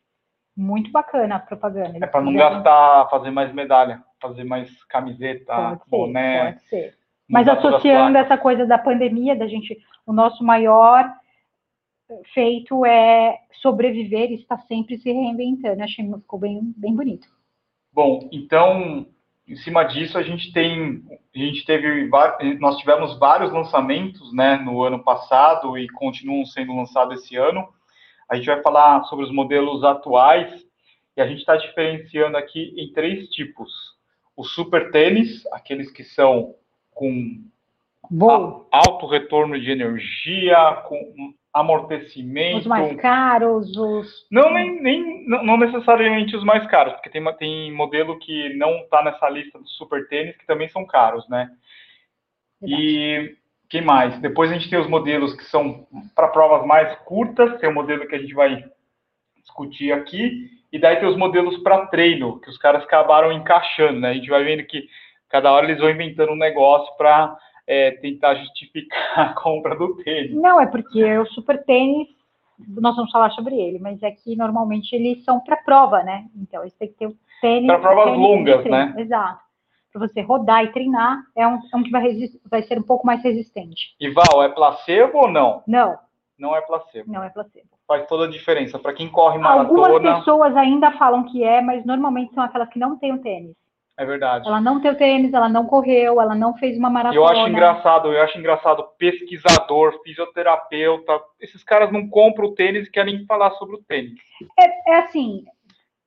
Muito 0.56 0.92
bacana 0.92 1.38
a 1.38 1.40
propaganda. 1.40 1.98
É 2.00 2.06
para 2.06 2.22
não 2.22 2.34
gastar, 2.34 3.10
fazer 3.10 3.32
mais 3.32 3.52
medalha, 3.52 4.04
fazer 4.22 4.44
mais 4.44 4.84
camiseta, 4.84 5.52
pode 5.52 5.82
boné. 5.90 6.46
pode 6.46 6.62
ser. 6.66 6.94
Mas 7.28 7.48
associando 7.48 8.20
essa 8.20 8.38
coisa 8.38 8.68
da 8.68 8.78
pandemia, 8.78 9.36
da 9.36 9.48
gente, 9.48 9.76
o 10.06 10.14
nosso 10.14 10.44
maior 10.44 11.12
feito 12.34 12.86
é 12.86 13.40
sobreviver 13.62 14.32
e 14.32 14.36
estar 14.36 14.60
sempre 14.60 14.98
se 14.98 15.12
reinventando. 15.12 15.84
Achei 15.84 16.06
que 16.06 16.14
ficou 16.14 16.40
bem, 16.40 16.74
bem 16.78 16.96
bonito. 16.96 17.28
Bom, 17.92 18.30
então, 18.32 19.08
em 19.48 19.56
cima 19.56 19.84
disso, 19.84 20.18
a 20.18 20.24
gente 20.24 20.52
tem, 20.52 21.04
a 21.36 21.40
gente 21.40 21.66
teve, 21.66 22.10
nós 22.60 22.78
tivemos 22.78 23.18
vários 23.18 23.52
lançamentos, 23.52 24.34
né, 24.34 24.58
no 24.58 24.84
ano 24.84 25.04
passado 25.04 25.78
e 25.78 25.88
continuam 25.90 26.46
sendo 26.46 26.76
lançados 26.76 27.24
esse 27.24 27.36
ano. 27.36 27.68
A 28.30 28.36
gente 28.36 28.46
vai 28.46 28.62
falar 28.62 29.04
sobre 29.06 29.26
os 29.26 29.32
modelos 29.32 29.84
atuais 29.84 30.66
e 31.16 31.22
a 31.22 31.28
gente 31.28 31.40
está 31.40 31.56
diferenciando 31.56 32.38
aqui 32.38 32.74
em 32.78 32.92
três 32.92 33.30
tipos: 33.30 33.72
o 34.36 34.44
super 34.44 34.92
tênis, 34.92 35.46
aqueles 35.48 35.92
que 35.92 36.04
são 36.04 36.54
com 36.92 37.42
Bom. 38.10 38.68
alto 38.72 39.08
retorno 39.08 39.60
de 39.60 39.72
energia, 39.72 40.84
com 40.88 41.34
amortecimento. 41.54 42.60
Os 42.60 42.66
mais 42.66 42.96
caros, 42.98 43.76
os. 43.76 44.28
Não, 44.32 44.54
nem, 44.54 44.82
nem 44.82 45.28
não 45.28 45.58
necessariamente 45.58 46.36
os 46.36 46.44
mais 46.44 46.66
caros, 46.68 46.94
porque 46.94 47.10
tem, 47.10 47.24
tem 47.38 47.74
modelo 47.74 48.18
que 48.20 48.54
não 48.56 48.78
está 48.78 49.04
nessa 49.04 49.30
lista 49.30 49.58
do 49.60 49.68
super 49.70 50.08
tênis 50.08 50.38
que 50.38 50.46
também 50.46 50.70
são 50.70 50.86
caros, 50.86 51.28
né? 51.30 51.50
Verdade. 52.62 52.84
E 52.84 53.36
quem 53.70 53.82
mais? 53.82 54.20
Depois 54.20 54.52
a 54.52 54.54
gente 54.54 54.70
tem 54.70 54.80
os 54.80 54.88
modelos 54.88 55.36
que 55.36 55.44
são 55.46 55.88
para 56.16 56.30
provas 56.30 56.66
mais 56.66 56.96
curtas, 57.00 57.60
tem 57.60 57.70
o 57.70 57.74
modelo 57.74 58.08
que 58.08 58.16
a 58.16 58.20
gente 58.20 58.34
vai 58.34 58.64
discutir 59.42 59.92
aqui, 59.92 60.50
e 60.72 60.80
daí 60.80 60.98
tem 60.98 61.08
os 61.08 61.18
modelos 61.18 61.58
para 61.64 61.88
treino, 61.88 62.40
que 62.40 62.50
os 62.50 62.58
caras 62.58 62.84
acabaram 62.84 63.32
encaixando, 63.32 64.00
né? 64.00 64.10
A 64.10 64.14
gente 64.14 64.30
vai 64.30 64.44
vendo 64.44 64.64
que 64.64 64.88
cada 65.30 65.52
hora 65.52 65.66
eles 65.66 65.80
vão 65.80 65.90
inventando 65.90 66.32
um 66.32 66.38
negócio 66.38 66.96
para 66.98 67.38
é, 67.68 67.92
tentar 67.92 68.36
justificar 68.36 69.20
a 69.20 69.34
compra 69.34 69.76
do 69.76 69.96
tênis. 69.98 70.34
Não, 70.34 70.60
é 70.60 70.66
porque 70.66 71.04
o 71.18 71.26
super 71.28 71.64
tênis, 71.66 72.08
nós 72.68 72.96
vamos 72.96 73.12
falar 73.12 73.30
sobre 73.32 73.56
ele, 73.56 73.78
mas 73.78 74.02
é 74.02 74.10
que 74.10 74.36
normalmente 74.36 74.96
eles 74.96 75.24
são 75.24 75.40
para 75.40 75.58
prova, 75.58 76.02
né? 76.02 76.26
Então, 76.36 76.62
eles 76.62 76.74
têm 76.76 76.88
que 76.88 76.96
ter 76.96 77.08
o 77.08 77.18
tênis. 77.42 77.68
Para 77.68 77.80
provas 77.80 78.06
tênis 78.06 78.20
longas, 78.20 78.66
né? 78.66 78.96
Exato. 78.98 79.46
Para 79.92 80.08
você 80.08 80.22
rodar 80.22 80.64
e 80.64 80.72
treinar, 80.72 81.24
é 81.36 81.48
um, 81.48 81.60
é 81.74 81.78
um 81.78 81.84
que 81.84 81.92
vai, 81.92 82.04
vai 82.50 82.62
ser 82.64 82.80
um 82.80 82.84
pouco 82.84 83.06
mais 83.06 83.22
resistente. 83.24 83.96
E 84.00 84.10
Val, 84.10 84.44
é 84.44 84.50
placebo 84.50 85.20
ou 85.20 85.32
não? 85.32 85.64
Não. 85.68 85.98
Não 86.38 86.56
é 86.56 86.62
placebo. 86.62 87.12
Não 87.12 87.24
é 87.24 87.30
placebo. 87.30 87.68
Faz 87.88 88.06
toda 88.06 88.26
a 88.26 88.30
diferença. 88.30 88.78
Para 88.78 88.94
quem 88.94 89.10
corre 89.10 89.40
maratona. 89.40 89.88
Algumas 89.88 90.20
pessoas 90.20 90.56
ainda 90.56 90.92
falam 90.92 91.24
que 91.24 91.44
é, 91.44 91.62
mas 91.62 91.84
normalmente 91.84 92.34
são 92.34 92.44
aquelas 92.44 92.70
que 92.70 92.78
não 92.78 92.98
têm 92.98 93.14
o 93.14 93.20
tênis. 93.20 93.56
É 93.98 94.06
verdade. 94.06 94.48
Ela 94.48 94.62
não 94.62 94.80
tem 94.80 94.92
o 94.92 94.96
tênis, 94.96 95.34
ela 95.34 95.50
não 95.50 95.66
correu, 95.66 96.22
ela 96.22 96.36
não 96.36 96.56
fez 96.56 96.78
uma 96.78 96.90
maratona. 96.90 97.20
Eu 97.20 97.28
acho 97.28 97.50
engraçado, 97.50 98.14
eu 98.14 98.22
acho 98.22 98.38
engraçado 98.38 98.86
pesquisador, 98.98 100.00
fisioterapeuta, 100.04 101.20
esses 101.42 101.64
caras 101.64 101.92
não 101.92 102.08
compram 102.08 102.50
o 102.50 102.54
tênis 102.54 102.88
e 102.88 102.92
querem 102.92 103.26
falar 103.26 103.52
sobre 103.52 103.76
o 103.76 103.84
tênis. 103.88 104.14
É, 104.60 104.92
é 104.92 105.00
assim. 105.00 105.44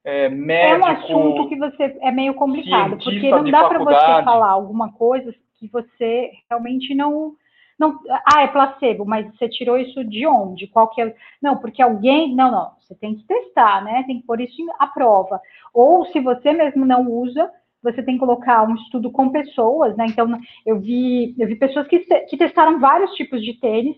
É, 0.05 0.29
médico, 0.29 0.87
é 0.87 0.89
um 0.89 0.97
assunto 0.97 1.49
que 1.49 1.57
você 1.57 1.99
é 2.01 2.13
meio 2.13 2.33
complicado, 2.35 2.97
porque 2.97 3.29
não 3.29 3.45
dá 3.45 3.69
para 3.69 3.79
você 3.81 4.25
falar 4.25 4.51
alguma 4.51 4.93
coisa 4.93 5.35
que 5.59 5.69
você 5.69 6.31
realmente 6.49 6.95
não 6.95 7.35
não, 7.79 7.99
ah, 8.27 8.43
é 8.43 8.47
placebo, 8.47 9.07
mas 9.07 9.27
você 9.35 9.49
tirou 9.49 9.79
isso 9.79 10.05
de 10.05 10.27
onde? 10.27 10.67
Qual 10.67 10.89
que 10.89 11.01
é? 11.01 11.15
Não, 11.41 11.57
porque 11.57 11.81
alguém, 11.81 12.35
não, 12.35 12.51
não, 12.51 12.73
você 12.79 12.95
tem 12.95 13.15
que 13.15 13.25
testar, 13.25 13.83
né? 13.83 14.05
Tem 14.07 14.21
que 14.21 14.27
pôr 14.27 14.39
isso 14.39 14.55
à 14.79 14.87
prova. 14.87 15.41
Ou 15.73 16.05
se 16.05 16.21
você 16.21 16.53
mesmo 16.53 16.85
não 16.85 17.11
usa, 17.11 17.51
você 17.83 18.03
tem 18.03 18.15
que 18.15 18.21
colocar 18.21 18.63
um 18.69 18.75
estudo 18.75 19.11
com 19.11 19.31
pessoas, 19.31 19.97
né? 19.97 20.07
Então, 20.09 20.39
eu 20.67 20.79
vi, 20.79 21.35
eu 21.39 21.47
vi 21.47 21.57
pessoas 21.57 21.87
que, 21.89 21.99
que 21.99 22.37
testaram 22.37 22.79
vários 22.79 23.13
tipos 23.13 23.43
de 23.43 23.55
tênis 23.59 23.97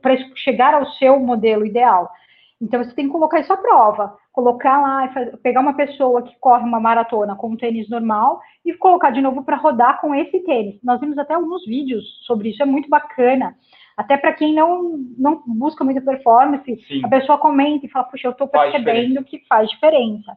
para 0.00 0.16
chegar 0.36 0.74
ao 0.74 0.86
seu 0.92 1.18
modelo 1.18 1.64
ideal. 1.64 2.10
Então, 2.60 2.82
você 2.84 2.94
tem 2.94 3.06
que 3.06 3.12
colocar 3.12 3.40
isso 3.40 3.52
à 3.52 3.56
prova, 3.56 4.14
colocar 4.32 4.80
lá, 4.80 5.08
pegar 5.42 5.60
uma 5.60 5.74
pessoa 5.74 6.22
que 6.22 6.38
corre 6.38 6.62
uma 6.62 6.78
maratona 6.78 7.34
com 7.34 7.48
um 7.48 7.56
tênis 7.56 7.88
normal 7.88 8.40
e 8.64 8.74
colocar 8.74 9.10
de 9.10 9.20
novo 9.22 9.42
para 9.42 9.56
rodar 9.56 10.00
com 10.00 10.14
esse 10.14 10.40
tênis. 10.40 10.78
Nós 10.82 11.00
vimos 11.00 11.16
até 11.16 11.34
alguns 11.34 11.64
vídeos 11.64 12.04
sobre 12.26 12.50
isso, 12.50 12.62
é 12.62 12.66
muito 12.66 12.88
bacana. 12.88 13.56
Até 13.96 14.16
para 14.16 14.32
quem 14.34 14.54
não, 14.54 14.98
não 15.18 15.42
busca 15.46 15.84
muita 15.84 16.00
performance, 16.00 16.76
Sim. 16.86 17.02
a 17.04 17.08
pessoa 17.08 17.38
comenta 17.38 17.86
e 17.86 17.88
fala, 17.88 18.06
puxa, 18.06 18.28
eu 18.28 18.32
estou 18.32 18.48
percebendo 18.48 19.24
que 19.24 19.40
faz 19.46 19.68
diferença. 19.70 20.36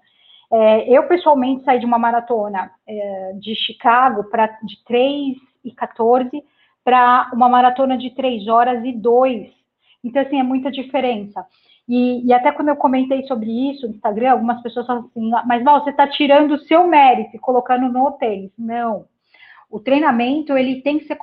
É, 0.56 0.88
eu, 0.88 1.08
pessoalmente, 1.08 1.64
saí 1.64 1.80
de 1.80 1.86
uma 1.86 1.98
maratona 1.98 2.70
é, 2.88 3.34
de 3.40 3.56
Chicago 3.56 4.26
pra, 4.26 4.46
de 4.62 4.84
3 4.86 5.36
e 5.66 5.72
14 5.72 6.30
para 6.84 7.32
uma 7.34 7.50
maratona 7.50 7.98
de 7.98 8.12
3 8.12 8.48
horas 8.48 8.86
e 8.86 8.92
2. 8.92 9.50
Então, 10.04 10.22
assim, 10.22 10.40
é 10.40 10.44
muita 10.44 10.70
diferença. 10.70 11.44
E, 11.90 12.24
e, 12.28 12.32
até 12.32 12.52
quando 12.52 12.68
eu 12.70 12.76
comentei 12.76 13.24
sobre 13.24 13.50
isso 13.72 13.88
no 13.88 13.96
Instagram, 13.96 14.32
algumas 14.32 14.62
pessoas 14.62 14.86
falam 14.86 15.06
assim, 15.06 15.34
ah, 15.34 15.44
mas 15.44 15.64
Val, 15.64 15.84
você 15.84 15.90
está 15.90 16.08
tirando 16.08 16.52
o 16.52 16.60
seu 16.60 16.88
mérito 16.88 17.36
e 17.36 17.40
colocando 17.40 17.92
no 17.92 18.12
tênis. 18.12 18.52
Não. 18.56 19.06
O 19.72 19.80
treinamento, 19.80 20.56
ele 20.56 20.82
tem 20.82 21.00
que 21.00 21.06
ser 21.06 21.18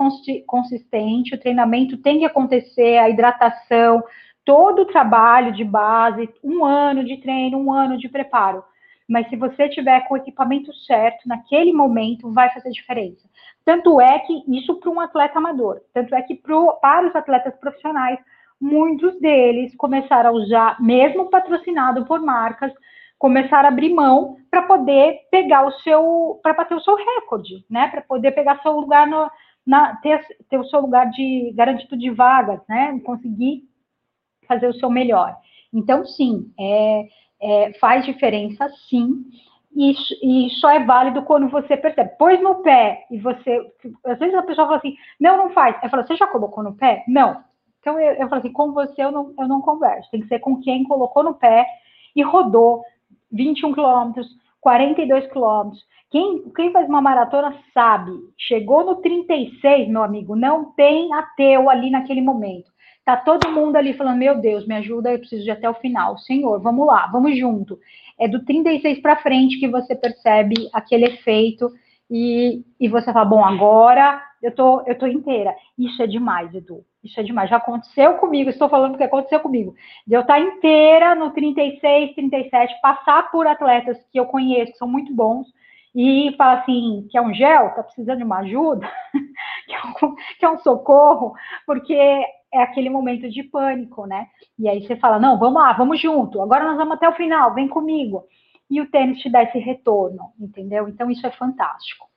consistente, 0.44 1.36
o 1.36 1.40
treinamento 1.40 1.96
tem 1.98 2.18
que 2.18 2.24
acontecer, 2.24 2.98
a 2.98 3.08
hidratação, 3.08 4.02
todo 4.44 4.82
o 4.82 4.86
trabalho 4.86 5.52
de 5.52 5.62
base, 5.62 6.28
um 6.42 6.64
ano 6.64 7.04
de 7.04 7.18
treino, 7.18 7.58
um 7.58 7.72
ano 7.72 7.96
de 7.96 8.08
preparo 8.08 8.64
mas 9.10 9.28
se 9.28 9.34
você 9.34 9.68
tiver 9.68 10.06
com 10.06 10.14
o 10.14 10.16
equipamento 10.16 10.72
certo, 10.86 11.26
naquele 11.26 11.72
momento, 11.72 12.32
vai 12.32 12.48
fazer 12.54 12.70
diferença. 12.70 13.28
Tanto 13.64 14.00
é 14.00 14.20
que 14.20 14.44
isso 14.46 14.76
para 14.76 14.88
um 14.88 15.00
atleta 15.00 15.36
amador, 15.36 15.80
tanto 15.92 16.14
é 16.14 16.22
que 16.22 16.36
pro, 16.36 16.78
para 16.80 17.08
os 17.08 17.16
atletas 17.16 17.52
profissionais, 17.56 18.20
muitos 18.60 19.18
deles 19.20 19.74
começaram 19.74 20.30
a 20.30 20.32
usar, 20.32 20.80
mesmo 20.80 21.28
patrocinado 21.28 22.06
por 22.06 22.20
marcas, 22.20 22.72
começaram 23.18 23.68
a 23.68 23.72
abrir 23.72 23.92
mão 23.92 24.36
para 24.48 24.62
poder 24.62 25.18
pegar 25.28 25.66
o 25.66 25.72
seu, 25.80 26.38
para 26.40 26.54
bater 26.54 26.76
o 26.76 26.80
seu 26.80 26.94
recorde, 26.94 27.64
né? 27.68 27.88
Para 27.88 28.02
poder 28.02 28.30
pegar 28.30 28.62
seu 28.62 28.78
lugar 28.78 29.08
no, 29.08 29.28
na, 29.66 29.96
ter, 29.96 30.24
ter 30.48 30.58
o 30.58 30.64
seu 30.66 30.80
lugar 30.80 31.10
de 31.10 31.52
garantido 31.56 31.98
de 31.98 32.10
vagas, 32.10 32.60
né? 32.68 32.96
Conseguir 33.04 33.64
fazer 34.46 34.68
o 34.68 34.74
seu 34.74 34.88
melhor. 34.88 35.36
Então, 35.74 36.06
sim, 36.06 36.52
é, 36.58 37.08
é, 37.40 37.72
faz 37.74 38.04
diferença 38.04 38.68
sim, 38.88 39.24
e, 39.74 39.94
e, 40.22 40.50
só 40.60 40.70
é 40.70 40.84
válido 40.84 41.22
quando 41.22 41.48
você 41.48 41.76
percebe. 41.76 42.10
Pôs 42.18 42.40
no 42.42 42.56
pé 42.56 43.06
e 43.10 43.18
você. 43.18 43.60
Às 44.04 44.18
vezes 44.18 44.34
a 44.34 44.42
pessoa 44.42 44.66
fala 44.66 44.78
assim, 44.78 44.96
não, 45.18 45.36
não 45.36 45.50
faz. 45.50 45.76
Eu 45.82 45.88
falo, 45.88 46.06
você 46.06 46.16
já 46.16 46.26
colocou 46.26 46.62
no 46.64 46.74
pé? 46.74 47.04
Não. 47.06 47.42
Então 47.80 47.98
eu, 47.98 48.14
eu 48.14 48.28
falo 48.28 48.40
assim, 48.40 48.52
com 48.52 48.72
você 48.72 49.02
eu 49.02 49.12
não, 49.12 49.32
eu 49.38 49.46
não 49.46 49.60
converso. 49.60 50.10
Tem 50.10 50.20
que 50.20 50.28
ser 50.28 50.40
com 50.40 50.60
quem 50.60 50.84
colocou 50.84 51.22
no 51.22 51.34
pé 51.34 51.66
e 52.14 52.22
rodou 52.22 52.82
21 53.32 53.72
quilômetros, 53.72 54.28
42 54.60 55.26
quilômetros. 55.28 55.84
Quem, 56.10 56.50
quem 56.56 56.72
faz 56.72 56.88
uma 56.88 57.00
maratona 57.00 57.56
sabe, 57.72 58.10
chegou 58.36 58.84
no 58.84 58.96
36, 58.96 59.88
meu 59.88 60.02
amigo, 60.02 60.34
não 60.34 60.72
tem 60.72 61.12
ateu 61.14 61.70
ali 61.70 61.88
naquele 61.88 62.20
momento. 62.20 62.69
Tá 63.10 63.16
todo 63.16 63.50
mundo 63.50 63.74
ali 63.74 63.92
falando: 63.92 64.18
Meu 64.18 64.40
Deus, 64.40 64.64
me 64.68 64.76
ajuda, 64.76 65.10
eu 65.10 65.18
preciso 65.18 65.44
ir 65.44 65.50
até 65.50 65.68
o 65.68 65.74
final. 65.74 66.16
Senhor, 66.18 66.60
vamos 66.60 66.86
lá, 66.86 67.08
vamos 67.08 67.36
junto. 67.36 67.76
É 68.16 68.28
do 68.28 68.44
36 68.44 69.00
para 69.00 69.16
frente 69.16 69.58
que 69.58 69.66
você 69.66 69.96
percebe 69.96 70.68
aquele 70.72 71.06
efeito 71.06 71.72
e, 72.08 72.62
e 72.78 72.88
você 72.88 73.12
fala: 73.12 73.24
Bom, 73.24 73.44
agora 73.44 74.22
eu 74.40 74.54
tô, 74.54 74.82
eu 74.86 74.96
tô 74.96 75.08
inteira. 75.08 75.52
Isso 75.76 76.00
é 76.00 76.06
demais, 76.06 76.54
Edu. 76.54 76.84
Isso 77.02 77.18
é 77.18 77.24
demais. 77.24 77.50
Já 77.50 77.56
aconteceu 77.56 78.14
comigo, 78.14 78.48
estou 78.48 78.68
falando 78.68 78.96
que 78.96 79.02
aconteceu 79.02 79.40
comigo. 79.40 79.74
De 80.06 80.14
eu 80.14 80.20
estar 80.20 80.38
inteira 80.38 81.16
no 81.16 81.32
36, 81.32 82.14
37, 82.14 82.80
passar 82.80 83.28
por 83.32 83.44
atletas 83.44 83.98
que 84.12 84.20
eu 84.20 84.26
conheço, 84.26 84.70
que 84.70 84.78
são 84.78 84.86
muito 84.86 85.12
bons, 85.12 85.48
e 85.92 86.32
falar 86.38 86.60
assim, 86.60 87.08
que 87.10 87.18
é 87.18 87.20
um 87.20 87.34
gel, 87.34 87.70
tá 87.70 87.82
precisando 87.82 88.18
de 88.18 88.24
uma 88.24 88.38
ajuda, 88.38 88.88
que, 89.66 89.74
é 89.74 89.80
um, 89.80 90.14
que 90.38 90.44
é 90.44 90.48
um 90.48 90.58
socorro, 90.58 91.34
porque 91.66 92.24
é 92.52 92.62
aquele 92.62 92.90
momento 92.90 93.28
de 93.28 93.42
pânico, 93.42 94.06
né? 94.06 94.28
E 94.58 94.68
aí 94.68 94.84
você 94.84 94.96
fala, 94.96 95.18
não, 95.18 95.38
vamos 95.38 95.60
lá, 95.60 95.72
vamos 95.72 96.00
junto, 96.00 96.40
agora 96.42 96.64
nós 96.64 96.76
vamos 96.76 96.94
até 96.94 97.08
o 97.08 97.14
final, 97.14 97.54
vem 97.54 97.68
comigo. 97.68 98.24
E 98.68 98.80
o 98.80 98.90
tênis 98.90 99.20
te 99.20 99.28
dá 99.28 99.42
esse 99.42 99.58
retorno, 99.58 100.32
entendeu? 100.38 100.88
Então 100.88 101.10
isso 101.10 101.26
é 101.26 101.30
fantástico. 101.30 102.08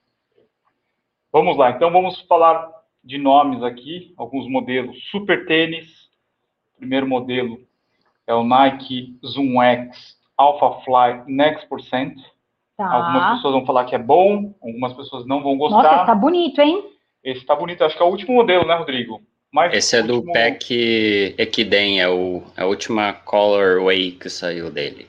Vamos 1.31 1.57
lá, 1.57 1.71
então 1.71 1.91
vamos 1.91 2.21
falar 2.21 2.71
de 3.03 3.17
nomes 3.17 3.63
aqui, 3.63 4.13
alguns 4.17 4.47
modelos. 4.47 4.95
Super 5.09 5.45
tênis, 5.45 6.09
primeiro 6.77 7.07
modelo 7.07 7.59
é 8.27 8.33
o 8.33 8.43
Nike 8.43 9.17
Zoom 9.25 9.61
X 9.61 10.17
Alpha 10.37 10.81
Fly 10.81 11.23
Next 11.27 11.67
Percent. 11.67 12.17
Tá. 12.77 12.91
Algumas 12.91 13.35
pessoas 13.35 13.53
vão 13.53 13.65
falar 13.65 13.85
que 13.85 13.95
é 13.95 13.99
bom, 13.99 14.53
algumas 14.61 14.93
pessoas 14.93 15.25
não 15.25 15.43
vão 15.43 15.57
gostar. 15.57 15.83
Nossa, 15.83 16.05
tá 16.05 16.15
bonito, 16.15 16.59
hein? 16.59 16.91
Esse 17.23 17.45
tá 17.45 17.55
bonito, 17.55 17.83
acho 17.83 17.95
que 17.95 18.01
é 18.01 18.05
o 18.05 18.09
último 18.09 18.33
modelo, 18.35 18.65
né, 18.65 18.75
Rodrigo? 18.75 19.21
Mas 19.53 19.71
Esse 19.71 19.95
é 19.95 20.01
último... 20.01 20.21
do 20.21 20.33
Pack 20.33 21.35
Equidem, 21.37 22.01
é 22.01 22.09
o, 22.09 22.41
a 22.57 22.65
última 22.65 23.13
colorway 23.13 24.11
que 24.13 24.27
saiu 24.27 24.71
dele. 24.71 25.07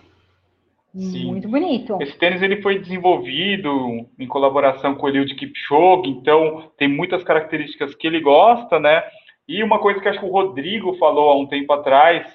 Sim. 0.95 1.25
Muito 1.25 1.49
bonito. 1.49 1.97
Esse 2.01 2.17
tênis 2.19 2.43
ele 2.43 2.61
foi 2.61 2.79
desenvolvido 2.79 4.07
em 4.19 4.27
colaboração 4.29 4.95
com 4.95 5.07
o 5.07 5.09
Eliud 5.09 5.35
Kipchoge, 5.35 6.11
então 6.11 6.71
tem 6.77 6.87
muitas 6.87 7.25
características 7.25 7.95
que 7.95 8.07
ele 8.07 8.21
gosta, 8.21 8.79
né? 8.79 9.03
E 9.49 9.63
uma 9.63 9.79
coisa 9.79 9.99
que 9.99 10.09
acho 10.09 10.21
que 10.21 10.27
o 10.27 10.31
Rodrigo 10.31 10.97
falou 10.99 11.31
há 11.31 11.37
um 11.37 11.47
tempo 11.47 11.73
atrás, 11.73 12.27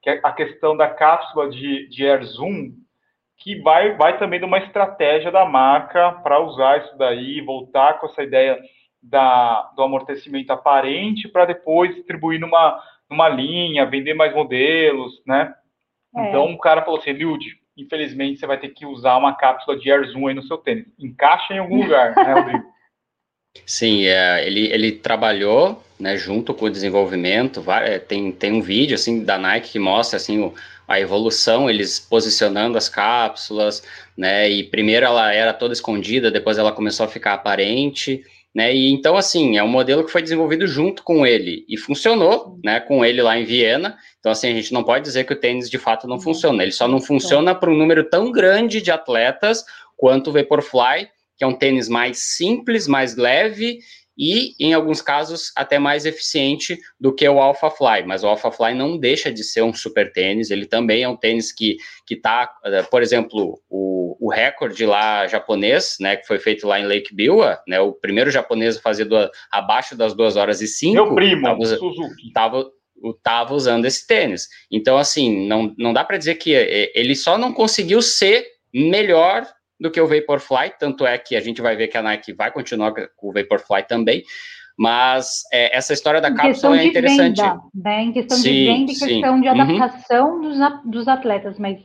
que 0.00 0.08
é 0.08 0.20
a 0.22 0.32
questão 0.32 0.76
da 0.76 0.88
cápsula 0.88 1.50
de, 1.50 1.88
de 1.88 2.06
Air 2.06 2.24
Zoom, 2.24 2.70
que 3.38 3.60
vai, 3.60 3.96
vai 3.96 4.18
também 4.18 4.38
de 4.38 4.46
uma 4.46 4.58
estratégia 4.58 5.32
da 5.32 5.44
marca 5.44 6.12
para 6.22 6.40
usar 6.40 6.78
isso 6.78 6.96
daí, 6.96 7.40
voltar 7.40 7.98
com 7.98 8.06
essa 8.06 8.22
ideia 8.22 8.56
da, 9.08 9.70
do 9.76 9.82
amortecimento 9.82 10.52
aparente 10.52 11.28
para 11.28 11.44
depois 11.44 11.94
distribuir 11.94 12.40
numa, 12.40 12.82
numa 13.08 13.28
linha, 13.28 13.86
vender 13.86 14.14
mais 14.14 14.34
modelos, 14.34 15.22
né? 15.26 15.54
É. 16.16 16.28
Então 16.28 16.52
o 16.52 16.58
cara 16.58 16.82
falou 16.82 16.98
assim, 16.98 17.10
Eliud, 17.10 17.44
infelizmente 17.76 18.40
você 18.40 18.46
vai 18.46 18.58
ter 18.58 18.70
que 18.70 18.86
usar 18.86 19.16
uma 19.16 19.34
cápsula 19.34 19.78
de 19.78 19.90
Air 19.90 20.06
Zoom 20.08 20.26
aí 20.26 20.34
no 20.34 20.42
seu 20.42 20.58
tênis. 20.58 20.86
Encaixa 20.98 21.54
em 21.54 21.58
algum 21.58 21.82
lugar, 21.82 22.14
né, 22.16 22.34
Rodrigo? 22.34 22.64
Sim, 23.64 24.04
é, 24.04 24.46
ele, 24.46 24.66
ele 24.70 24.92
trabalhou 24.92 25.82
né, 25.98 26.16
junto 26.16 26.52
com 26.52 26.66
o 26.66 26.70
desenvolvimento. 26.70 27.62
Vai, 27.62 27.94
é, 27.94 27.98
tem, 27.98 28.30
tem 28.32 28.52
um 28.52 28.60
vídeo 28.60 28.94
assim 28.94 29.24
da 29.24 29.38
Nike 29.38 29.72
que 29.72 29.78
mostra 29.78 30.18
assim 30.18 30.40
o, 30.40 30.54
a 30.86 31.00
evolução, 31.00 31.70
eles 31.70 31.98
posicionando 31.98 32.76
as 32.76 32.88
cápsulas, 32.88 33.82
né? 34.16 34.48
E 34.50 34.62
primeiro 34.64 35.06
ela 35.06 35.32
era 35.32 35.54
toda 35.54 35.72
escondida, 35.72 36.30
depois 36.30 36.58
ela 36.58 36.72
começou 36.72 37.06
a 37.06 37.08
ficar 37.08 37.32
aparente. 37.32 38.22
Né, 38.56 38.74
e 38.74 38.90
então, 38.90 39.18
assim, 39.18 39.58
é 39.58 39.62
um 39.62 39.68
modelo 39.68 40.02
que 40.02 40.10
foi 40.10 40.22
desenvolvido 40.22 40.66
junto 40.66 41.02
com 41.02 41.26
ele 41.26 41.66
e 41.68 41.76
funcionou, 41.76 42.58
né, 42.64 42.80
com 42.80 43.04
ele 43.04 43.20
lá 43.20 43.38
em 43.38 43.44
Viena. 43.44 43.98
Então, 44.18 44.32
assim, 44.32 44.48
a 44.48 44.54
gente 44.54 44.72
não 44.72 44.82
pode 44.82 45.04
dizer 45.04 45.24
que 45.24 45.34
o 45.34 45.38
tênis 45.38 45.68
de 45.68 45.76
fato 45.76 46.08
não 46.08 46.18
funciona. 46.18 46.62
Ele 46.62 46.72
só 46.72 46.88
não 46.88 46.98
funciona 46.98 47.54
para 47.54 47.70
um 47.70 47.76
número 47.76 48.08
tão 48.08 48.32
grande 48.32 48.80
de 48.80 48.90
atletas 48.90 49.62
quanto 49.94 50.30
o 50.30 50.32
Vaporfly, 50.32 51.06
que 51.36 51.44
é 51.44 51.46
um 51.46 51.52
tênis 51.52 51.86
mais 51.86 52.16
simples, 52.34 52.88
mais 52.88 53.14
leve 53.14 53.80
e, 54.16 54.54
em 54.58 54.72
alguns 54.72 55.02
casos, 55.02 55.52
até 55.54 55.78
mais 55.78 56.06
eficiente 56.06 56.78
do 56.98 57.14
que 57.14 57.28
o 57.28 57.40
Alpha 57.40 57.70
Fly. 57.70 58.04
Mas 58.06 58.24
o 58.24 58.28
Alpha 58.28 58.50
Fly 58.50 58.74
não 58.74 58.96
deixa 58.96 59.30
de 59.30 59.44
ser 59.44 59.62
um 59.62 59.74
super 59.74 60.12
tênis, 60.12 60.50
ele 60.50 60.66
também 60.66 61.02
é 61.02 61.08
um 61.08 61.16
tênis 61.16 61.52
que 61.52 61.76
está, 62.10 62.50
eh, 62.64 62.82
por 62.84 63.02
exemplo, 63.02 63.60
o, 63.68 64.16
o 64.20 64.30
recorde 64.30 64.86
lá 64.86 65.26
japonês, 65.26 65.96
né, 66.00 66.16
que 66.16 66.26
foi 66.26 66.38
feito 66.38 66.66
lá 66.66 66.80
em 66.80 66.86
Lake 66.86 67.14
Biwa, 67.14 67.60
né, 67.66 67.80
o 67.80 67.92
primeiro 67.92 68.30
japonês 68.30 68.76
a 68.76 68.80
fazer 68.80 69.04
do, 69.04 69.30
abaixo 69.50 69.96
das 69.96 70.14
duas 70.14 70.36
horas 70.36 70.60
e 70.60 70.66
cinco. 70.66 70.94
Meu 70.94 71.14
primo, 71.14 71.42
tava, 71.42 71.66
Suzuki. 71.66 72.32
Tava, 72.32 72.70
estava 73.16 73.54
usando 73.54 73.84
esse 73.84 74.06
tênis. 74.06 74.48
Então, 74.70 74.96
assim, 74.96 75.46
não, 75.46 75.74
não 75.76 75.92
dá 75.92 76.02
para 76.04 76.16
dizer 76.16 76.36
que 76.36 76.54
eh, 76.54 76.90
ele 76.94 77.14
só 77.14 77.36
não 77.36 77.52
conseguiu 77.52 78.00
ser 78.00 78.46
melhor 78.72 79.46
do 79.78 79.90
que 79.90 80.00
o 80.00 80.06
Vaporfly, 80.06 80.72
tanto 80.78 81.06
é 81.06 81.18
que 81.18 81.36
a 81.36 81.40
gente 81.40 81.60
vai 81.60 81.76
ver 81.76 81.88
que 81.88 81.98
a 81.98 82.02
Nike 82.02 82.32
vai 82.32 82.50
continuar 82.50 82.92
com 83.16 83.28
o 83.28 83.32
Vaporfly 83.32 83.82
também, 83.86 84.22
mas 84.78 85.42
é, 85.52 85.76
essa 85.76 85.92
história 85.92 86.20
da 86.20 86.34
cápsula 86.34 86.78
é 86.78 86.86
interessante. 86.86 87.40
Venda, 87.40 87.60
né? 87.74 88.02
Em 88.02 88.12
questão 88.12 88.36
sim, 88.36 88.50
de 88.50 88.64
venda 88.66 88.92
e 88.92 88.94
questão 88.94 89.40
de 89.40 89.48
uhum. 89.48 89.60
adaptação 89.60 90.34
uhum. 90.34 90.40
dos, 90.42 90.58
dos 90.84 91.08
atletas, 91.08 91.58
mas... 91.58 91.78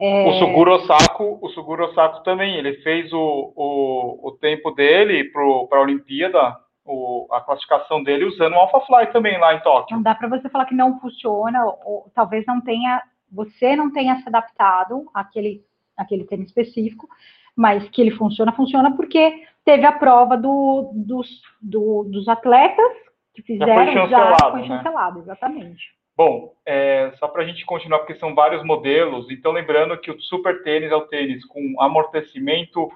É... 0.00 0.28
O 0.28 0.38
Suguro 0.40 0.72
Osako, 0.72 1.38
o 1.40 1.48
Suguro 1.50 1.84
Osako 1.84 2.22
também, 2.24 2.56
ele 2.56 2.74
fez 2.82 3.12
o, 3.12 3.52
o, 3.54 4.28
o 4.28 4.32
tempo 4.32 4.72
dele 4.72 5.24
para 5.24 5.78
a 5.78 5.82
Olimpíada, 5.82 6.56
o, 6.84 7.26
a 7.30 7.40
classificação 7.40 8.02
dele 8.02 8.24
usando 8.24 8.54
o 8.54 8.58
AlphaFly 8.58 9.12
também 9.12 9.38
lá 9.38 9.54
em 9.54 9.60
Tóquio. 9.60 9.96
Não 9.96 10.02
dá 10.02 10.14
para 10.14 10.28
você 10.28 10.48
falar 10.48 10.66
que 10.66 10.74
não 10.74 10.98
funciona, 11.00 11.64
ou, 11.64 11.78
ou, 11.84 12.12
talvez 12.14 12.44
não 12.46 12.60
tenha, 12.60 13.02
você 13.32 13.76
não 13.76 13.90
tenha 13.92 14.16
se 14.16 14.28
adaptado 14.28 15.08
àquele 15.14 15.62
aquele 15.96 16.24
tênis 16.24 16.48
específico, 16.48 17.08
mas 17.56 17.88
que 17.90 18.00
ele 18.00 18.10
funciona, 18.12 18.52
funciona 18.52 18.94
porque 18.96 19.44
teve 19.64 19.86
a 19.86 19.92
prova 19.92 20.36
do, 20.36 20.92
dos, 20.94 21.28
do, 21.60 22.04
dos 22.04 22.28
atletas 22.28 22.92
que 23.34 23.42
fizeram, 23.42 23.74
já 23.74 23.84
foi 23.84 23.92
chancelado, 23.92 24.38
já 24.38 24.50
foi 24.50 24.60
né? 24.60 24.66
chancelado 24.66 25.18
exatamente. 25.20 25.94
Bom, 26.16 26.52
é, 26.64 27.12
só 27.18 27.26
para 27.26 27.42
a 27.42 27.46
gente 27.46 27.64
continuar, 27.64 27.98
porque 27.98 28.14
são 28.16 28.34
vários 28.34 28.64
modelos, 28.64 29.28
então 29.30 29.50
lembrando 29.50 29.98
que 29.98 30.10
o 30.10 30.20
super 30.20 30.62
tênis 30.62 30.92
é 30.92 30.94
o 30.94 31.08
tênis 31.08 31.44
com 31.46 31.74
amortecimento, 31.80 32.88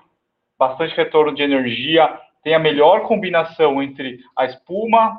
bastante 0.56 0.94
retorno 0.96 1.34
de 1.34 1.42
energia, 1.42 2.16
tem 2.44 2.54
a 2.54 2.60
melhor 2.60 3.02
combinação 3.02 3.82
entre 3.82 4.20
a 4.36 4.44
espuma, 4.44 5.18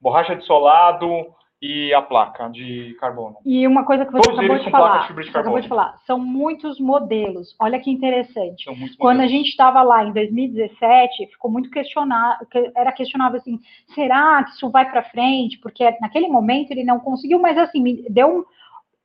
borracha 0.00 0.36
de 0.36 0.44
solado, 0.44 1.26
e 1.62 1.92
a 1.92 2.00
placa 2.00 2.48
de 2.48 2.96
carbono. 2.98 3.36
E 3.44 3.66
uma 3.66 3.84
coisa 3.84 4.06
que 4.06 4.12
você 4.12 4.22
Todos 4.22 4.38
acabou 4.38 4.58
de 4.58 4.70
falar, 4.70 5.06
de 5.06 5.12
você 5.12 5.28
acabou 5.28 5.60
de 5.60 5.68
falar, 5.68 5.98
são 6.06 6.18
muitos 6.18 6.80
modelos. 6.80 7.54
Olha 7.60 7.78
que 7.78 7.90
interessante. 7.90 8.64
Quando 8.98 9.20
a 9.20 9.26
gente 9.26 9.48
estava 9.48 9.82
lá 9.82 10.04
em 10.04 10.12
2017, 10.12 11.26
ficou 11.26 11.50
muito 11.50 11.70
questionado, 11.70 12.46
era 12.74 12.92
questionável 12.92 13.38
assim, 13.38 13.60
será 13.94 14.42
que 14.44 14.50
isso 14.52 14.70
vai 14.70 14.90
para 14.90 15.02
frente? 15.02 15.58
Porque 15.58 15.84
naquele 16.00 16.28
momento 16.28 16.70
ele 16.70 16.84
não 16.84 16.98
conseguiu, 16.98 17.38
mas 17.38 17.58
assim, 17.58 18.04
deu 18.08 18.38
um 18.38 18.44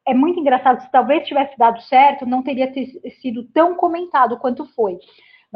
é 0.07 0.13
muito 0.13 0.39
engraçado, 0.39 0.81
se 0.81 0.91
talvez 0.91 1.27
tivesse 1.27 1.57
dado 1.57 1.81
certo, 1.81 2.27
não 2.27 2.43
teria 2.43 2.71
sido 3.21 3.43
tão 3.45 3.75
comentado 3.75 4.37
quanto 4.37 4.63
foi. 4.75 4.99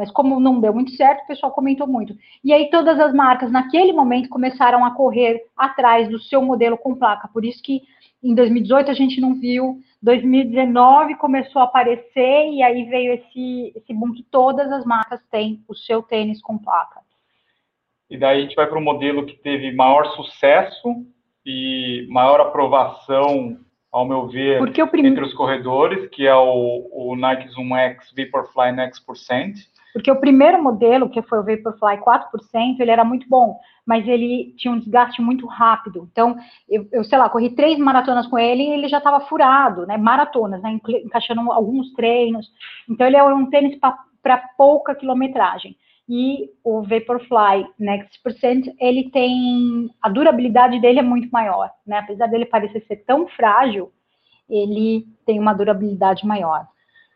Mas 0.00 0.10
como 0.10 0.40
não 0.40 0.58
deu 0.58 0.72
muito 0.72 0.92
certo, 0.92 1.24
o 1.24 1.26
pessoal 1.26 1.52
comentou 1.52 1.86
muito. 1.86 2.16
E 2.42 2.54
aí 2.54 2.70
todas 2.70 2.98
as 2.98 3.12
marcas, 3.12 3.52
naquele 3.52 3.92
momento, 3.92 4.30
começaram 4.30 4.82
a 4.82 4.92
correr 4.92 5.44
atrás 5.54 6.08
do 6.08 6.18
seu 6.18 6.40
modelo 6.40 6.78
com 6.78 6.94
placa. 6.94 7.28
Por 7.28 7.44
isso 7.44 7.62
que 7.62 7.82
em 8.22 8.34
2018 8.34 8.90
a 8.90 8.94
gente 8.94 9.20
não 9.20 9.34
viu, 9.34 9.78
2019 10.02 11.16
começou 11.16 11.60
a 11.60 11.66
aparecer 11.66 12.48
e 12.50 12.62
aí 12.62 12.84
veio 12.84 13.12
esse, 13.12 13.74
esse 13.76 13.92
boom 13.92 14.14
que 14.14 14.22
todas 14.22 14.72
as 14.72 14.86
marcas 14.86 15.20
têm 15.30 15.62
o 15.68 15.74
seu 15.74 16.02
tênis 16.02 16.40
com 16.40 16.56
placa. 16.56 17.02
E 18.08 18.16
daí 18.16 18.38
a 18.38 18.40
gente 18.40 18.56
vai 18.56 18.66
para 18.66 18.78
um 18.78 18.82
modelo 18.82 19.26
que 19.26 19.36
teve 19.36 19.70
maior 19.70 20.06
sucesso 20.16 21.04
e 21.44 22.06
maior 22.08 22.40
aprovação, 22.40 23.58
ao 23.92 24.08
meu 24.08 24.28
ver, 24.28 24.62
prim... 24.90 25.06
entre 25.06 25.24
os 25.24 25.34
corredores, 25.34 26.08
que 26.08 26.26
é 26.26 26.34
o, 26.34 26.88
o 26.90 27.16
Nike 27.16 27.48
Zoom 27.48 27.76
X 27.76 28.10
Vaporfly 28.16 28.72
Next 28.72 29.04
Percent. 29.04 29.56
Porque 29.92 30.10
o 30.10 30.20
primeiro 30.20 30.62
modelo, 30.62 31.08
que 31.08 31.22
foi 31.22 31.38
o 31.38 31.44
Vaporfly 31.44 31.98
4%, 31.98 32.78
ele 32.78 32.90
era 32.90 33.04
muito 33.04 33.28
bom, 33.28 33.58
mas 33.84 34.06
ele 34.06 34.54
tinha 34.56 34.72
um 34.72 34.78
desgaste 34.78 35.20
muito 35.20 35.46
rápido. 35.46 36.08
Então, 36.12 36.36
eu, 36.68 36.88
eu 36.92 37.04
sei 37.04 37.18
lá, 37.18 37.28
corri 37.28 37.50
três 37.50 37.78
maratonas 37.78 38.26
com 38.26 38.38
ele 38.38 38.62
e 38.62 38.72
ele 38.72 38.88
já 38.88 38.98
estava 38.98 39.20
furado, 39.20 39.86
né? 39.86 39.96
Maratonas, 39.96 40.62
né? 40.62 40.78
Encaixando 41.04 41.50
alguns 41.50 41.92
treinos. 41.94 42.46
Então, 42.88 43.06
ele 43.06 43.16
é 43.16 43.24
um 43.24 43.46
tênis 43.46 43.78
para 44.22 44.38
pouca 44.56 44.94
quilometragem. 44.94 45.76
E 46.08 46.50
o 46.64 46.82
Vaporfly 46.82 47.66
Next 47.78 48.20
Percent, 48.22 48.66
ele 48.80 49.10
tem. 49.10 49.88
A 50.02 50.08
durabilidade 50.08 50.80
dele 50.80 50.98
é 50.98 51.02
muito 51.02 51.28
maior, 51.30 51.70
né? 51.86 51.98
Apesar 51.98 52.26
dele 52.26 52.44
parecer 52.44 52.84
ser 52.86 52.96
tão 53.06 53.28
frágil, 53.28 53.92
ele 54.48 55.06
tem 55.24 55.38
uma 55.38 55.52
durabilidade 55.52 56.26
maior. 56.26 56.66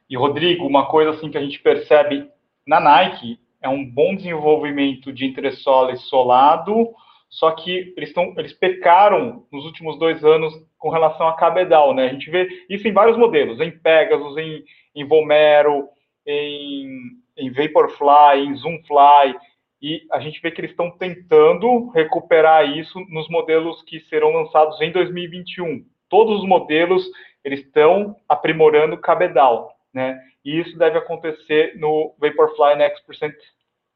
E, 0.08 0.16
Rodrigo, 0.16 0.64
uma 0.64 0.86
coisa 0.86 1.10
assim 1.10 1.28
que 1.28 1.36
a 1.36 1.40
gente 1.40 1.58
percebe 1.60 2.28
na 2.66 2.80
Nike, 2.80 3.38
é 3.62 3.68
um 3.68 3.84
bom 3.84 4.14
desenvolvimento 4.14 5.12
de 5.12 5.24
entressola 5.24 5.92
e 5.92 5.96
solado, 5.96 6.90
só 7.28 7.50
que 7.50 7.92
eles, 7.96 8.12
tão, 8.12 8.34
eles 8.36 8.52
pecaram 8.52 9.46
nos 9.50 9.64
últimos 9.64 9.98
dois 9.98 10.24
anos 10.24 10.54
com 10.78 10.90
relação 10.90 11.26
a 11.26 11.34
cabedal, 11.34 11.94
né? 11.94 12.06
A 12.06 12.12
gente 12.12 12.30
vê 12.30 12.46
isso 12.68 12.86
em 12.86 12.92
vários 12.92 13.16
modelos, 13.16 13.60
em 13.60 13.70
Pegasus, 13.70 14.36
em, 14.36 14.62
em 14.94 15.04
Vomero, 15.04 15.88
em, 16.26 16.88
em 17.36 17.50
Vaporfly, 17.50 18.46
em 18.46 18.54
Zoomfly, 18.54 19.34
e 19.82 20.06
a 20.12 20.20
gente 20.20 20.40
vê 20.40 20.50
que 20.50 20.60
eles 20.60 20.70
estão 20.70 20.90
tentando 20.90 21.90
recuperar 21.90 22.68
isso 22.70 22.98
nos 23.10 23.28
modelos 23.28 23.82
que 23.82 24.00
serão 24.08 24.30
lançados 24.30 24.80
em 24.80 24.90
2021. 24.90 25.84
Todos 26.08 26.40
os 26.40 26.48
modelos 26.48 27.04
eles 27.44 27.60
estão 27.60 28.16
aprimorando 28.28 28.96
cabedal, 28.96 29.73
né? 29.94 30.20
E 30.44 30.60
isso 30.60 30.76
deve 30.76 30.98
acontecer 30.98 31.78
no 31.78 32.14
Vaporfly 32.18 32.76
Next 32.76 33.06
Percent 33.06 33.34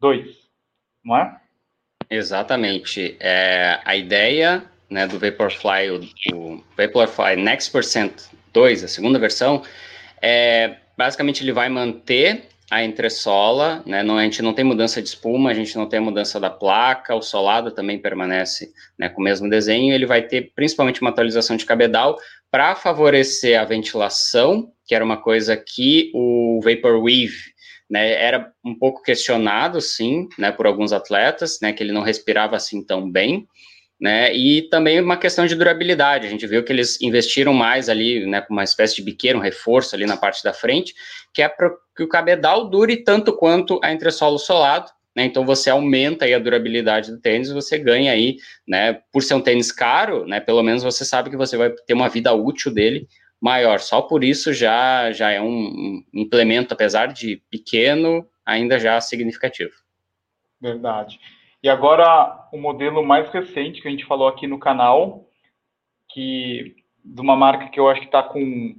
2, 0.01 0.27
não 1.05 1.17
é? 1.17 1.41
Exatamente. 2.09 3.17
É, 3.21 3.81
a 3.85 3.97
ideia 3.97 4.65
né, 4.89 5.07
do 5.07 5.19
Vaporfly, 5.19 5.91
o, 5.91 6.35
o 6.35 6.65
Vaporfly 6.77 7.37
Next 7.37 7.71
Percent 7.71 8.13
2, 8.53 8.85
a 8.85 8.89
segunda 8.89 9.19
versão, 9.19 9.63
é, 10.23 10.77
basicamente 10.97 11.43
ele 11.43 11.53
vai 11.53 11.69
manter 11.69 12.49
a 12.71 12.85
entressola, 12.85 13.83
né, 13.87 14.03
não, 14.03 14.19
a 14.19 14.25
gente 14.25 14.43
não 14.43 14.53
tem 14.53 14.65
mudança 14.65 15.01
de 15.01 15.09
espuma, 15.09 15.51
a 15.51 15.55
gente 15.55 15.75
não 15.77 15.89
tem 15.89 16.01
mudança 16.01 16.39
da 16.39 16.51
placa, 16.51 17.15
o 17.15 17.23
solado 17.23 17.71
também 17.71 17.99
permanece 17.99 18.71
né, 18.99 19.09
com 19.09 19.23
o 19.23 19.25
mesmo 19.25 19.49
desenho, 19.49 19.95
ele 19.95 20.05
vai 20.05 20.23
ter 20.23 20.53
principalmente 20.55 21.01
uma 21.01 21.09
atualização 21.09 21.57
de 21.57 21.65
cabedal 21.65 22.19
para 22.51 22.75
favorecer 22.75 23.59
a 23.59 23.65
ventilação, 23.65 24.71
que 24.89 24.95
era 24.95 25.05
uma 25.05 25.19
coisa 25.19 25.55
que 25.55 26.11
o 26.15 26.61
Vaporwave 26.65 27.37
né, 27.91 28.11
era 28.13 28.51
um 28.65 28.75
pouco 28.75 29.03
questionado, 29.03 29.81
sim, 29.83 30.29
né, 30.39 30.51
por 30.51 30.67
alguns 30.67 30.93
atletas, 30.93 31.59
né, 31.61 31.75
que 31.75 31.83
ele 31.83 31.93
não 31.93 32.03
respirava 32.03 32.57
assim 32.57 32.83
tão 32.83 33.11
bem, 33.11 33.47
né, 34.01 34.35
e 34.35 34.63
também 34.71 34.99
uma 35.01 35.17
questão 35.17 35.47
de 35.47 35.55
durabilidade, 35.55 36.27
a 36.27 36.31
gente 36.31 36.47
viu 36.47 36.65
que 36.65 36.73
eles 36.73 37.01
investiram 37.03 37.53
mais 37.53 37.89
ali, 37.89 38.25
né, 38.27 38.41
com 38.41 38.55
uma 38.55 38.65
espécie 38.65 38.97
de 38.97 39.03
biqueiro, 39.03 39.39
um 39.39 39.43
reforço 39.43 39.95
ali 39.95 40.07
na 40.07 40.17
parte 40.17 40.43
da 40.43 40.55
frente, 40.55 40.95
que 41.35 41.43
é 41.43 41.49
para 41.49 41.71
que 41.95 42.03
o 42.03 42.09
cabedal 42.09 42.69
dure 42.69 42.97
tanto 42.97 43.33
quanto 43.37 43.79
a 43.83 43.93
entressola 43.93 44.39
solado, 44.39 44.91
né, 45.15 45.25
então 45.25 45.45
você 45.45 45.69
aumenta 45.69 46.25
aí 46.25 46.33
a 46.33 46.39
durabilidade 46.39 47.11
do 47.11 47.21
tênis, 47.21 47.51
você 47.51 47.77
ganha 47.77 48.13
aí, 48.13 48.37
né, 48.67 49.01
por 49.13 49.23
ser 49.23 49.35
um 49.35 49.41
tênis 49.41 49.71
caro, 49.71 50.25
né, 50.27 50.41
pelo 50.41 50.63
menos 50.63 50.83
você 50.83 51.05
sabe 51.05 51.29
que 51.29 51.37
você 51.37 51.59
vai 51.59 51.71
ter 51.71 51.93
uma 51.93 52.09
vida 52.09 52.33
útil 52.33 52.73
dele 52.73 53.07
maior. 53.41 53.81
Só 53.81 54.03
por 54.03 54.25
isso 54.25 54.53
já, 54.53 55.13
já 55.13 55.31
é 55.31 55.41
um, 55.41 56.03
implemento, 56.13 56.75
apesar 56.75 57.07
de 57.07 57.43
pequeno, 57.51 58.27
ainda 58.45 58.79
já 58.79 59.01
significativo. 59.01 59.73
Verdade. 60.61 61.19
E 61.63 61.69
agora 61.69 62.49
o 62.53 62.59
modelo 62.59 63.05
mais 63.05 63.29
recente 63.31 63.81
que 63.81 63.89
a 63.89 63.91
gente 63.91 64.07
falou 64.07 64.29
aqui 64.29 64.47
no 64.47 64.59
canal, 64.59 65.29
que 66.11 66.77
de 67.05 67.21
uma 67.21 67.37
marca 67.37 67.69
que 67.69 67.79
eu 67.79 67.89
acho 67.89 68.01
que 68.01 68.07
está 68.07 68.23
com 68.23 68.75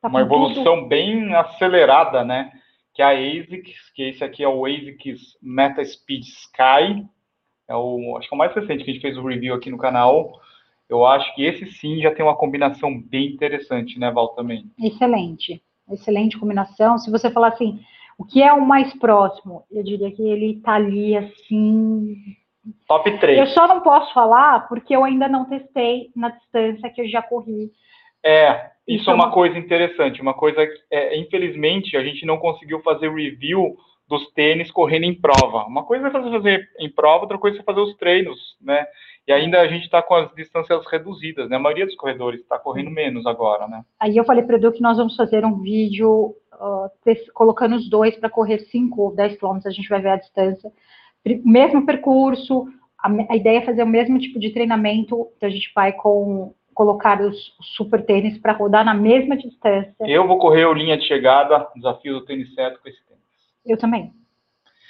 tá 0.00 0.08
uma 0.08 0.20
evolução 0.20 0.76
tudo. 0.76 0.88
bem 0.88 1.34
acelerada, 1.34 2.24
né? 2.24 2.52
Que 2.94 3.02
é 3.02 3.04
a 3.04 3.10
ASICS, 3.10 3.90
que 3.94 4.02
esse 4.02 4.24
aqui 4.24 4.42
é 4.42 4.48
o 4.48 4.64
ASICS 4.66 5.36
Meta 5.42 5.84
Speed 5.84 6.22
Sky. 6.22 7.06
É 7.68 7.74
o, 7.74 8.16
acho 8.16 8.28
que 8.28 8.34
é 8.34 8.36
o 8.36 8.38
mais 8.38 8.54
recente 8.54 8.84
que 8.84 8.90
a 8.90 8.94
gente 8.94 9.02
fez 9.02 9.16
o 9.16 9.26
review 9.26 9.54
aqui 9.54 9.70
no 9.70 9.78
canal. 9.78 10.40
Eu 10.90 11.06
acho 11.06 11.32
que 11.36 11.44
esse 11.44 11.66
sim 11.66 12.00
já 12.00 12.12
tem 12.12 12.24
uma 12.24 12.36
combinação 12.36 13.00
bem 13.00 13.28
interessante, 13.28 13.96
né, 13.96 14.10
Val, 14.10 14.30
também? 14.30 14.64
Excelente. 14.76 15.62
Excelente 15.88 16.36
combinação. 16.36 16.98
Se 16.98 17.10
você 17.12 17.30
falar 17.30 17.48
assim, 17.48 17.78
o 18.18 18.24
que 18.24 18.42
é 18.42 18.52
o 18.52 18.66
mais 18.66 18.92
próximo? 18.98 19.62
Eu 19.70 19.84
diria 19.84 20.10
que 20.10 20.22
ele 20.22 20.56
está 20.56 20.74
ali, 20.74 21.16
assim... 21.16 22.16
Top 22.88 23.08
3. 23.18 23.38
Eu 23.38 23.46
só 23.46 23.68
não 23.68 23.80
posso 23.80 24.12
falar 24.12 24.68
porque 24.68 24.94
eu 24.94 25.04
ainda 25.04 25.28
não 25.28 25.48
testei 25.48 26.10
na 26.14 26.30
distância 26.30 26.90
que 26.90 27.00
eu 27.00 27.08
já 27.08 27.22
corri. 27.22 27.70
É, 28.22 28.70
isso 28.86 29.04
então, 29.04 29.12
é 29.12 29.16
uma 29.16 29.30
coisa 29.30 29.56
interessante. 29.56 30.20
Uma 30.20 30.34
coisa 30.34 30.66
que, 30.66 30.78
é, 30.90 31.16
infelizmente, 31.18 31.96
a 31.96 32.02
gente 32.02 32.26
não 32.26 32.36
conseguiu 32.36 32.80
fazer 32.80 33.08
review 33.10 33.76
dos 34.08 34.28
tênis 34.32 34.70
correndo 34.72 35.04
em 35.04 35.14
prova. 35.14 35.64
Uma 35.66 35.84
coisa 35.84 36.08
é 36.08 36.10
fazer 36.10 36.68
em 36.80 36.90
prova, 36.90 37.22
outra 37.22 37.38
coisa 37.38 37.60
é 37.60 37.62
fazer 37.62 37.80
os 37.80 37.96
treinos, 37.96 38.56
né? 38.60 38.84
E 39.26 39.32
ainda 39.32 39.60
a 39.60 39.68
gente 39.68 39.84
está 39.84 40.02
com 40.02 40.14
as 40.14 40.34
distâncias 40.34 40.84
reduzidas, 40.90 41.48
né? 41.48 41.56
A 41.56 41.60
maioria 41.60 41.86
dos 41.86 41.94
corredores 41.94 42.40
está 42.40 42.58
correndo 42.58 42.90
menos 42.90 43.26
agora, 43.26 43.68
né? 43.68 43.84
Aí 43.98 44.16
eu 44.16 44.24
falei 44.24 44.42
para 44.42 44.54
o 44.54 44.58
Edu 44.58 44.72
que 44.72 44.82
nós 44.82 44.96
vamos 44.96 45.14
fazer 45.14 45.44
um 45.44 45.60
vídeo 45.60 46.34
uh, 46.54 47.32
colocando 47.32 47.76
os 47.76 47.88
dois 47.88 48.16
para 48.16 48.30
correr 48.30 48.58
5 48.58 49.00
ou 49.00 49.14
10 49.14 49.36
quilômetros, 49.36 49.72
a 49.72 49.74
gente 49.74 49.88
vai 49.88 50.00
ver 50.00 50.10
a 50.10 50.16
distância. 50.16 50.72
Mesmo 51.44 51.86
percurso, 51.86 52.66
a, 52.98 53.08
a, 53.32 53.36
ideia 53.36 53.58
é 53.58 53.64
fazer 53.64 53.82
o 53.82 53.86
mesmo 53.86 54.18
tipo 54.18 54.38
de 54.38 54.50
treinamento, 54.50 55.28
então 55.36 55.48
a 55.48 55.52
gente 55.52 55.70
vai 55.74 55.92
com 55.92 56.54
colocar 56.74 57.20
os, 57.20 57.36
super 57.76 58.04
tênis 58.04 58.38
para 58.38 58.52
rodar 58.52 58.84
na 58.84 58.94
mesma 58.94 59.36
distância. 59.36 59.94
Eu 60.00 60.26
vou 60.26 60.38
correr 60.38 60.64
o 60.64 60.72
linha 60.72 60.96
de 60.96 61.06
chegada, 61.06 61.68
desafio 61.76 62.14
do 62.14 62.24
tênis 62.24 62.54
certo 62.54 62.80
com 62.80 62.88
esse 62.88 63.04
tênis. 63.06 63.22
Eu 63.66 63.76
também. 63.76 64.12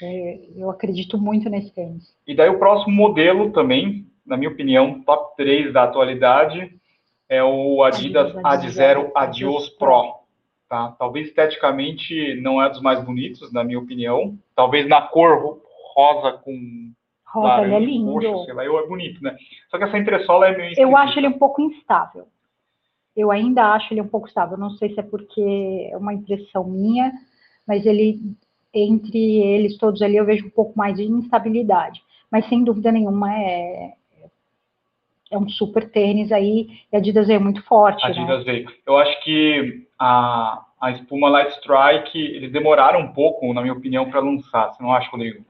É, 0.02 0.40
eu 0.56 0.70
acredito 0.70 1.18
muito 1.18 1.50
nesse 1.50 1.74
tênis. 1.74 2.16
E 2.26 2.34
daí 2.34 2.48
o 2.48 2.58
próximo 2.58 2.94
modelo 2.94 3.50
também, 3.50 4.06
na 4.30 4.36
minha 4.36 4.50
opinião, 4.50 5.00
top 5.00 5.36
3 5.36 5.72
da 5.72 5.82
atualidade 5.82 6.72
é 7.28 7.42
o 7.42 7.82
Adidas, 7.82 8.32
Ad 8.44 8.66
Adios 9.16 9.68
Pro. 9.70 10.20
Tá? 10.68 10.94
Talvez 10.96 11.26
esteticamente 11.26 12.40
não 12.40 12.62
é 12.62 12.70
dos 12.70 12.80
mais 12.80 13.04
bonitos, 13.04 13.52
na 13.52 13.64
minha 13.64 13.78
opinião. 13.78 14.38
Talvez 14.54 14.88
na 14.88 15.02
cor 15.02 15.60
rosa 15.96 16.38
com 16.38 16.92
rosa, 17.26 17.48
laranja, 17.48 17.76
ele 17.76 17.84
é 17.84 17.86
lindo. 17.88 18.12
Roxo, 18.12 18.44
sei 18.44 18.54
lá, 18.54 18.64
eu 18.64 18.78
é 18.78 18.86
bonito, 18.86 19.20
né? 19.20 19.36
Só 19.68 19.78
que 19.78 19.84
essa 19.84 19.98
entressola 19.98 20.46
é 20.46 20.56
meio 20.56 20.74
Eu 20.78 20.96
acho 20.96 21.18
ele 21.18 21.26
um 21.26 21.38
pouco 21.38 21.60
instável. 21.60 22.28
Eu 23.16 23.32
ainda 23.32 23.72
acho 23.72 23.92
ele 23.92 24.00
um 24.00 24.08
pouco 24.08 24.28
instável. 24.28 24.56
Não 24.56 24.70
sei 24.70 24.94
se 24.94 25.00
é 25.00 25.02
porque 25.02 25.88
é 25.90 25.96
uma 25.96 26.14
impressão 26.14 26.62
minha, 26.64 27.12
mas 27.66 27.84
ele 27.84 28.20
entre 28.72 29.18
eles 29.42 29.76
todos 29.76 30.00
ali 30.00 30.16
eu 30.16 30.24
vejo 30.24 30.46
um 30.46 30.50
pouco 30.50 30.78
mais 30.78 30.96
de 30.96 31.02
instabilidade. 31.02 32.00
Mas 32.30 32.48
sem 32.48 32.62
dúvida 32.62 32.92
nenhuma 32.92 33.34
é, 33.34 33.94
é 35.30 35.38
um 35.38 35.48
super 35.48 35.88
tênis 35.88 36.32
aí, 36.32 36.68
e 36.92 36.96
a 36.96 36.98
Adidas 36.98 37.28
veio 37.28 37.40
muito 37.40 37.62
forte. 37.62 38.04
A 38.04 38.08
né? 38.08 38.14
Adidas 38.14 38.44
né? 38.44 38.52
veio. 38.52 38.68
Eu 38.86 38.96
acho 38.98 39.22
que 39.22 39.86
a, 39.98 40.62
a 40.80 40.90
espuma 40.90 41.28
Light 41.28 41.52
Strike, 41.52 42.18
eles 42.18 42.50
demoraram 42.50 43.00
um 43.00 43.12
pouco, 43.12 43.52
na 43.54 43.60
minha 43.62 43.74
opinião, 43.74 44.10
para 44.10 44.20
lançar. 44.20 44.72
Você 44.72 44.82
não 44.82 44.92
acha, 44.92 45.08
Rodrigo? 45.10 45.44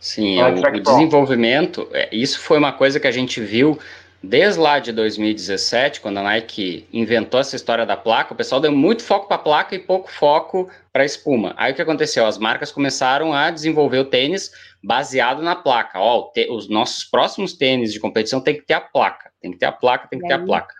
Sim, 0.00 0.40
o, 0.40 0.46
o 0.48 0.80
desenvolvimento, 0.80 1.86
é, 1.92 2.08
isso 2.10 2.40
foi 2.40 2.56
uma 2.58 2.72
coisa 2.72 2.98
que 2.98 3.06
a 3.06 3.10
gente 3.10 3.40
viu 3.40 3.78
desde 4.22 4.58
lá 4.60 4.78
de 4.78 4.92
2017, 4.92 6.00
quando 6.00 6.18
a 6.18 6.22
Nike 6.22 6.86
inventou 6.92 7.38
essa 7.38 7.56
história 7.56 7.86
da 7.86 7.96
placa, 7.96 8.32
o 8.32 8.36
pessoal 8.36 8.60
deu 8.60 8.72
muito 8.72 9.02
foco 9.02 9.28
para 9.28 9.36
a 9.36 9.40
placa 9.40 9.74
e 9.74 9.78
pouco 9.78 10.10
foco 10.10 10.68
para 10.92 11.02
a 11.02 11.06
espuma. 11.06 11.54
Aí 11.56 11.72
o 11.72 11.74
que 11.74 11.82
aconteceu? 11.82 12.26
As 12.26 12.38
marcas 12.38 12.72
começaram 12.72 13.32
a 13.32 13.50
desenvolver 13.50 13.98
o 13.98 14.04
tênis 14.04 14.50
baseado 14.86 15.42
na 15.42 15.56
placa. 15.56 15.98
Ó, 15.98 16.30
os 16.50 16.68
nossos 16.68 17.02
próximos 17.02 17.52
tênis 17.52 17.92
de 17.92 17.98
competição 17.98 18.40
tem 18.40 18.54
que 18.54 18.62
ter 18.62 18.74
a 18.74 18.80
placa, 18.80 19.32
tem 19.40 19.50
que 19.50 19.58
ter 19.58 19.66
a 19.66 19.72
placa, 19.72 20.06
tem 20.06 20.20
que 20.20 20.28
ter 20.28 20.34
a 20.34 20.38
placa. 20.38 20.72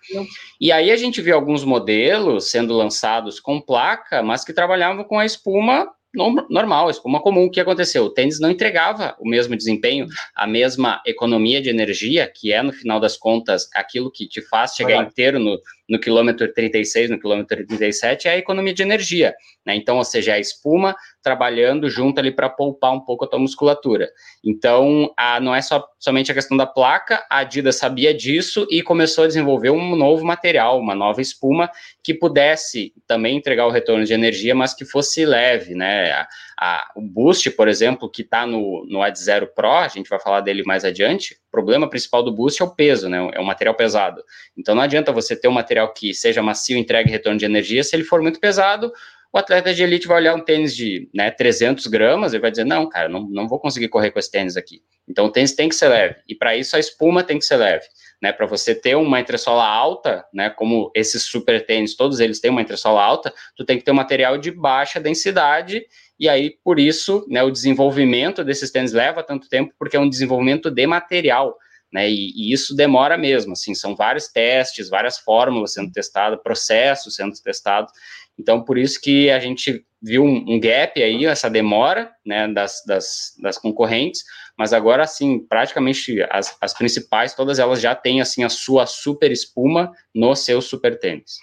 E 0.60 0.70
aí 0.70 0.92
a 0.92 0.96
gente 0.96 1.20
viu 1.20 1.34
alguns 1.34 1.64
modelos 1.64 2.48
sendo 2.48 2.72
lançados 2.72 3.40
com 3.40 3.60
placa, 3.60 4.22
mas 4.22 4.44
que 4.44 4.52
trabalhavam 4.52 5.02
com 5.02 5.18
a 5.18 5.26
espuma 5.26 5.90
normal, 6.14 6.88
espuma 6.88 7.20
comum. 7.20 7.46
O 7.46 7.50
que 7.50 7.60
aconteceu? 7.60 8.04
O 8.04 8.10
tênis 8.10 8.38
não 8.38 8.50
entregava 8.50 9.16
o 9.18 9.28
mesmo 9.28 9.56
desempenho, 9.56 10.06
a 10.34 10.46
mesma 10.46 11.02
economia 11.04 11.60
de 11.60 11.68
energia, 11.68 12.30
que 12.32 12.52
é, 12.52 12.62
no 12.62 12.72
final 12.72 13.00
das 13.00 13.16
contas, 13.16 13.68
aquilo 13.74 14.10
que 14.10 14.26
te 14.26 14.40
faz 14.40 14.74
chegar 14.74 15.02
inteiro 15.04 15.40
no, 15.40 15.58
no 15.88 15.98
quilômetro 15.98 16.52
36, 16.52 17.10
no 17.10 17.18
quilômetro 17.18 17.64
37, 17.66 18.28
é 18.28 18.32
a 18.32 18.38
economia 18.38 18.74
de 18.74 18.82
energia. 18.82 19.34
Né? 19.64 19.76
Então, 19.76 19.96
ou 19.96 20.04
seja, 20.04 20.32
é 20.32 20.34
a 20.34 20.38
espuma 20.38 20.94
trabalhando 21.22 21.88
junto 21.90 22.18
ali 22.18 22.30
para 22.30 22.48
poupar 22.48 22.92
um 22.92 23.00
pouco 23.00 23.24
a 23.24 23.28
tua 23.28 23.38
musculatura. 23.38 24.08
Então, 24.44 25.12
a, 25.16 25.40
não 25.40 25.54
é 25.54 25.60
só, 25.60 25.84
somente 25.98 26.30
a 26.30 26.34
questão 26.34 26.56
da 26.56 26.66
placa, 26.66 27.24
a 27.30 27.38
Adidas 27.38 27.76
sabia 27.76 28.14
disso 28.14 28.66
e 28.70 28.82
começou 28.82 29.24
a 29.24 29.26
desenvolver 29.26 29.70
um 29.70 29.96
novo 29.96 30.24
material, 30.24 30.78
uma 30.78 30.94
nova 30.94 31.20
espuma 31.20 31.70
que 32.02 32.14
pudesse 32.14 32.92
também 33.06 33.36
entregar 33.36 33.66
o 33.66 33.70
retorno 33.70 34.04
de 34.04 34.12
energia, 34.12 34.54
mas 34.54 34.74
que 34.74 34.84
fosse 34.84 35.24
leve, 35.24 35.74
né? 35.74 36.12
A, 36.12 36.28
a, 36.58 36.92
o 36.96 37.02
Boost, 37.02 37.50
por 37.50 37.68
exemplo, 37.68 38.10
que 38.10 38.22
está 38.22 38.46
no, 38.46 38.86
no 38.88 39.02
Ad 39.02 39.18
Zero 39.18 39.48
Pro, 39.54 39.70
a 39.70 39.88
gente 39.88 40.08
vai 40.08 40.20
falar 40.20 40.40
dele 40.40 40.62
mais 40.64 40.84
adiante, 40.84 41.36
problema 41.56 41.88
principal 41.88 42.22
do 42.22 42.30
Boost 42.30 42.60
é 42.60 42.66
o 42.66 42.70
peso, 42.70 43.08
né? 43.08 43.30
É 43.32 43.40
um 43.40 43.44
material 43.44 43.74
pesado. 43.74 44.22
Então 44.54 44.74
não 44.74 44.82
adianta 44.82 45.10
você 45.10 45.34
ter 45.34 45.48
um 45.48 45.52
material 45.52 45.90
que 45.94 46.12
seja 46.12 46.42
macio, 46.42 46.76
entregue 46.76 47.10
retorno 47.10 47.38
de 47.38 47.46
energia, 47.46 47.82
se 47.82 47.96
ele 47.96 48.04
for 48.04 48.20
muito 48.20 48.38
pesado, 48.38 48.92
o 49.32 49.38
atleta 49.38 49.72
de 49.72 49.82
elite 49.82 50.06
vai 50.06 50.18
olhar 50.18 50.34
um 50.34 50.44
tênis 50.44 50.76
de 50.76 51.08
né, 51.14 51.30
300 51.30 51.86
gramas 51.86 52.34
e 52.34 52.38
vai 52.38 52.50
dizer, 52.50 52.64
não, 52.64 52.86
cara, 52.86 53.08
não, 53.08 53.26
não 53.26 53.48
vou 53.48 53.58
conseguir 53.58 53.88
correr 53.88 54.10
com 54.10 54.18
esse 54.18 54.30
tênis 54.30 54.54
aqui. 54.54 54.82
Então 55.08 55.24
o 55.24 55.30
tênis 55.30 55.54
tem 55.54 55.66
que 55.66 55.74
ser 55.74 55.88
leve, 55.88 56.16
e 56.28 56.34
para 56.34 56.54
isso 56.54 56.76
a 56.76 56.78
espuma 56.78 57.22
tem 57.22 57.38
que 57.38 57.44
ser 57.44 57.56
leve. 57.56 57.86
Né, 58.20 58.32
para 58.32 58.46
você 58.46 58.74
ter 58.74 58.96
uma 58.96 59.20
entressola 59.20 59.66
alta, 59.66 60.24
né, 60.32 60.50
como 60.50 60.90
esses 60.94 61.22
super 61.22 61.64
tênis, 61.64 61.94
todos 61.94 62.18
eles 62.20 62.38
têm 62.38 62.50
uma 62.50 62.62
entressola 62.62 63.02
alta, 63.02 63.32
tu 63.54 63.64
tem 63.64 63.78
que 63.78 63.84
ter 63.84 63.92
um 63.92 63.94
material 63.94 64.38
de 64.38 64.50
baixa 64.50 64.98
densidade 64.98 65.86
e 66.18 66.28
aí, 66.28 66.56
por 66.64 66.78
isso, 66.78 67.26
né, 67.28 67.42
o 67.42 67.50
desenvolvimento 67.50 68.42
desses 68.42 68.70
tênis 68.70 68.92
leva 68.92 69.22
tanto 69.22 69.48
tempo, 69.48 69.72
porque 69.78 69.96
é 69.96 70.00
um 70.00 70.08
desenvolvimento 70.08 70.70
de 70.70 70.86
material. 70.86 71.56
né? 71.92 72.10
E, 72.10 72.32
e, 72.34 72.52
isso 72.52 72.74
demora 72.74 73.18
mesmo, 73.18 73.52
assim, 73.52 73.74
são 73.74 73.94
vários 73.94 74.28
testes, 74.28 74.88
várias 74.88 75.18
fórmulas 75.18 75.74
sendo 75.74 75.92
testadas, 75.92 76.40
processos 76.42 77.14
sendo 77.14 77.32
testados. 77.42 77.92
Então, 78.38 78.62
por 78.64 78.78
isso 78.78 79.00
que 79.00 79.30
a 79.30 79.38
gente 79.38 79.84
viu 80.02 80.22
um, 80.24 80.44
um 80.48 80.60
gap 80.60 81.02
aí, 81.02 81.26
essa 81.26 81.50
demora, 81.50 82.10
né, 82.24 82.48
das, 82.48 82.82
das, 82.86 83.34
das 83.42 83.58
concorrentes, 83.58 84.22
mas 84.56 84.72
agora, 84.72 85.02
assim, 85.02 85.38
praticamente 85.38 86.22
as, 86.30 86.56
as 86.60 86.72
principais, 86.72 87.34
todas 87.34 87.58
elas 87.58 87.80
já 87.80 87.94
têm, 87.94 88.22
assim, 88.22 88.42
a 88.42 88.48
sua 88.48 88.86
super 88.86 89.30
espuma 89.30 89.92
no 90.14 90.34
seu 90.34 90.62
super 90.62 90.98
tênis. 90.98 91.38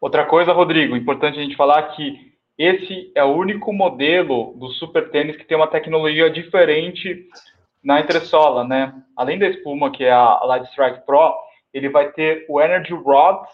Outra 0.00 0.24
coisa, 0.24 0.52
Rodrigo, 0.52 0.96
importante 0.96 1.38
a 1.38 1.42
gente 1.42 1.56
falar 1.56 1.94
que 1.94 2.27
esse 2.58 3.12
é 3.14 3.22
o 3.22 3.36
único 3.36 3.72
modelo 3.72 4.54
do 4.56 4.68
super 4.70 5.10
tênis 5.10 5.36
que 5.36 5.44
tem 5.44 5.56
uma 5.56 5.68
tecnologia 5.68 6.28
diferente 6.28 7.28
na 7.84 8.00
entressola, 8.00 8.64
né? 8.64 8.92
Além 9.16 9.38
da 9.38 9.46
espuma, 9.46 9.92
que 9.92 10.04
é 10.04 10.10
a 10.10 10.40
Light 10.44 10.68
Strike 10.70 11.06
Pro, 11.06 11.34
ele 11.72 11.88
vai 11.88 12.10
ter 12.10 12.44
o 12.48 12.60
Energy 12.60 12.92
Rods, 12.92 13.48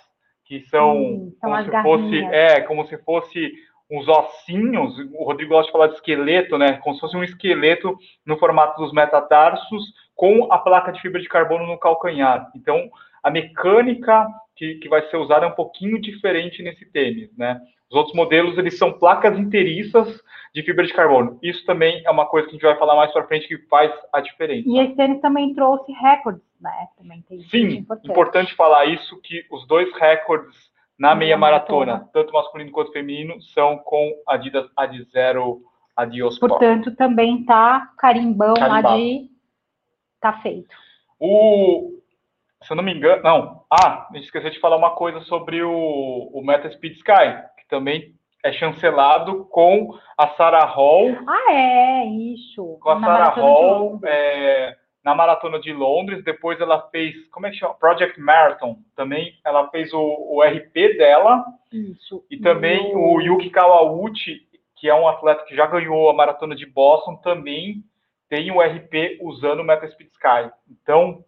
que 0.47 0.61
são, 0.69 0.97
hum, 0.97 1.33
são 1.41 1.51
como 1.51 1.65
se 1.65 1.83
fosse, 1.83 2.25
é, 2.33 2.61
como 2.63 2.87
se 2.87 2.99
fosse 2.99 3.53
uns 3.91 4.09
ossinhos, 4.09 4.99
o 5.13 5.25
Rodrigo 5.25 5.51
gosta 5.51 5.67
de 5.67 5.73
falar 5.73 5.87
de 5.89 5.95
esqueleto, 5.95 6.57
né? 6.57 6.79
Como 6.83 6.95
se 6.95 7.01
fosse 7.01 7.17
um 7.17 7.23
esqueleto 7.23 7.97
no 8.25 8.39
formato 8.39 8.81
dos 8.81 8.93
metatarsos 8.93 9.85
com 10.15 10.51
a 10.51 10.59
placa 10.59 10.91
de 10.93 11.01
fibra 11.01 11.21
de 11.21 11.29
carbono 11.29 11.67
no 11.67 11.79
calcanhar. 11.79 12.51
Então, 12.57 12.89
a 13.23 13.31
mecânica 13.31 14.27
que, 14.57 14.77
que 14.77 14.89
vai 14.89 15.03
ser 15.09 15.17
usada 15.17 15.45
é 15.45 15.49
um 15.49 15.55
pouquinho 15.55 16.01
diferente 16.01 16.63
nesse 16.63 16.87
tênis, 16.87 17.31
né? 17.37 17.61
Os 17.95 17.99
outros 17.99 18.17
modelos, 18.17 18.59
eles 18.59 18.77
são 18.77 18.93
placas 18.93 19.39
inteiriças 19.39 20.21
de 20.53 20.65
fibra 20.65 20.85
de 20.85 20.93
carbono. 20.93 21.39
Isso 21.41 21.65
também 21.65 22.03
é 22.05 22.11
uma 22.11 22.27
coisa 22.27 22.49
que 22.49 22.51
a 22.51 22.55
gente 22.55 22.67
vai 22.67 22.77
falar 22.77 22.97
mais 22.97 23.13
para 23.13 23.25
frente 23.25 23.47
que 23.47 23.57
faz 23.69 23.93
a 24.13 24.21
diferença. 24.21 24.69
E 24.69 24.81
esse 24.81 24.97
tênis 24.97 25.21
também 25.21 25.55
trouxe 25.55 25.93
recordes, 25.93 26.43
né? 26.61 26.89
Também 26.99 27.23
tem 27.29 27.41
Sim, 27.43 27.69
importante. 27.77 28.11
importante 28.11 28.55
falar 28.57 28.87
isso, 28.87 29.21
que 29.23 29.47
os 29.49 29.65
dois 29.69 29.89
recordes 29.95 30.57
na 30.99 31.15
meia 31.15 31.39
maratona, 31.39 31.93
maratona, 31.93 32.11
tanto 32.13 32.33
masculino 32.33 32.73
quanto 32.73 32.91
feminino, 32.91 33.41
são 33.41 33.79
com 33.79 34.13
Adidas 34.27 34.69
Ad 34.77 35.01
Zero 35.13 35.63
Adios 35.97 36.37
Portanto, 36.41 36.97
também 36.97 37.45
tá 37.45 37.93
carimbão 37.97 38.55
Carimbado. 38.55 38.89
lá 38.89 38.97
de 38.97 39.31
tá 40.21 40.33
feito. 40.41 40.75
O, 41.21 42.01
se 42.61 42.73
eu 42.73 42.77
não 42.77 42.83
me 42.83 42.93
engano, 42.93 43.23
não. 43.23 43.65
Ah, 43.71 44.09
me 44.11 44.19
esqueci 44.19 44.51
de 44.51 44.59
falar 44.59 44.77
uma 44.77 44.97
coisa 44.97 45.21
sobre 45.21 45.63
o, 45.63 46.31
o 46.33 46.43
Meta 46.45 46.69
Speed 46.73 46.97
Sky, 46.97 47.54
que 47.65 47.69
também 47.69 48.15
é 48.45 48.53
chancelado 48.53 49.47
com 49.47 49.99
a 50.19 50.29
Sarah 50.37 50.67
Hall. 50.67 51.17
Ah, 51.27 51.53
é, 51.53 52.07
isso. 52.07 52.79
Com 52.81 52.91
a 52.91 53.01
Sarah 53.01 53.31
Hall 53.31 53.99
é, 54.05 54.77
na 55.03 55.15
Maratona 55.15 55.59
de 55.59 55.73
Londres. 55.73 56.23
Depois 56.23 56.61
ela 56.61 56.89
fez, 56.91 57.15
como 57.31 57.47
é 57.47 57.51
que 57.51 57.57
chama? 57.57 57.75
Project 57.75 58.21
Marathon. 58.21 58.77
Também 58.95 59.35
ela 59.45 59.69
fez 59.71 59.93
o, 59.93 59.99
o 59.99 60.43
RP 60.43 60.97
dela. 60.99 61.43
Isso. 61.73 62.25
E 62.31 62.37
também 62.37 62.95
o 62.95 63.21
Yuki 63.21 63.49
Kawauchi, 63.49 64.43
que 64.77 64.89
é 64.89 64.95
um 64.95 65.09
atleta 65.09 65.45
que 65.45 65.57
já 65.57 65.67
ganhou 65.67 66.11
a 66.11 66.15
Maratona 66.15 66.55
de 66.55 66.67
Boston, 66.67 67.17
também 67.17 67.83
tem 68.29 68.51
o 68.51 68.61
RP 68.61 69.19
usando 69.23 69.61
o 69.61 69.65
Meta 69.65 69.89
Speed 69.89 70.11
Sky. 70.13 70.51
Então, 70.71 71.25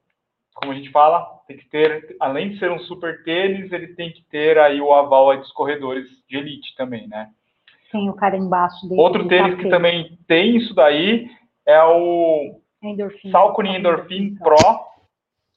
como 0.57 0.73
a 0.73 0.75
gente 0.75 0.91
fala, 0.91 1.23
tem 1.47 1.59
que 1.59 1.69
ter, 1.69 2.17
além 2.19 2.51
de 2.51 2.59
ser 2.59 2.71
um 2.71 2.79
super 2.81 3.23
tênis, 3.23 3.71
ele 3.71 3.89
tem 3.89 4.11
que 4.11 4.25
ter 4.25 4.59
aí 4.59 4.81
o 4.81 4.93
aval 4.93 5.31
aí 5.31 5.39
dos 5.39 5.53
corredores 5.53 6.07
de 6.29 6.39
elite 6.39 6.75
também, 6.77 7.07
né? 7.07 7.31
Tem 7.93 8.09
o 8.09 8.15
cara 8.15 8.37
embaixo 8.37 8.89
dele. 8.89 9.01
Outro 9.01 9.29
tênis 9.29 9.57
que 9.57 9.69
também 9.69 10.19
tem 10.27 10.57
isso 10.57 10.75
daí 10.75 11.31
é 11.67 11.83
o 11.85 12.59
Endorphin, 12.83 13.31
Saucony 13.31 13.77
Endorphin 13.77 14.35
Pro. 14.37 14.57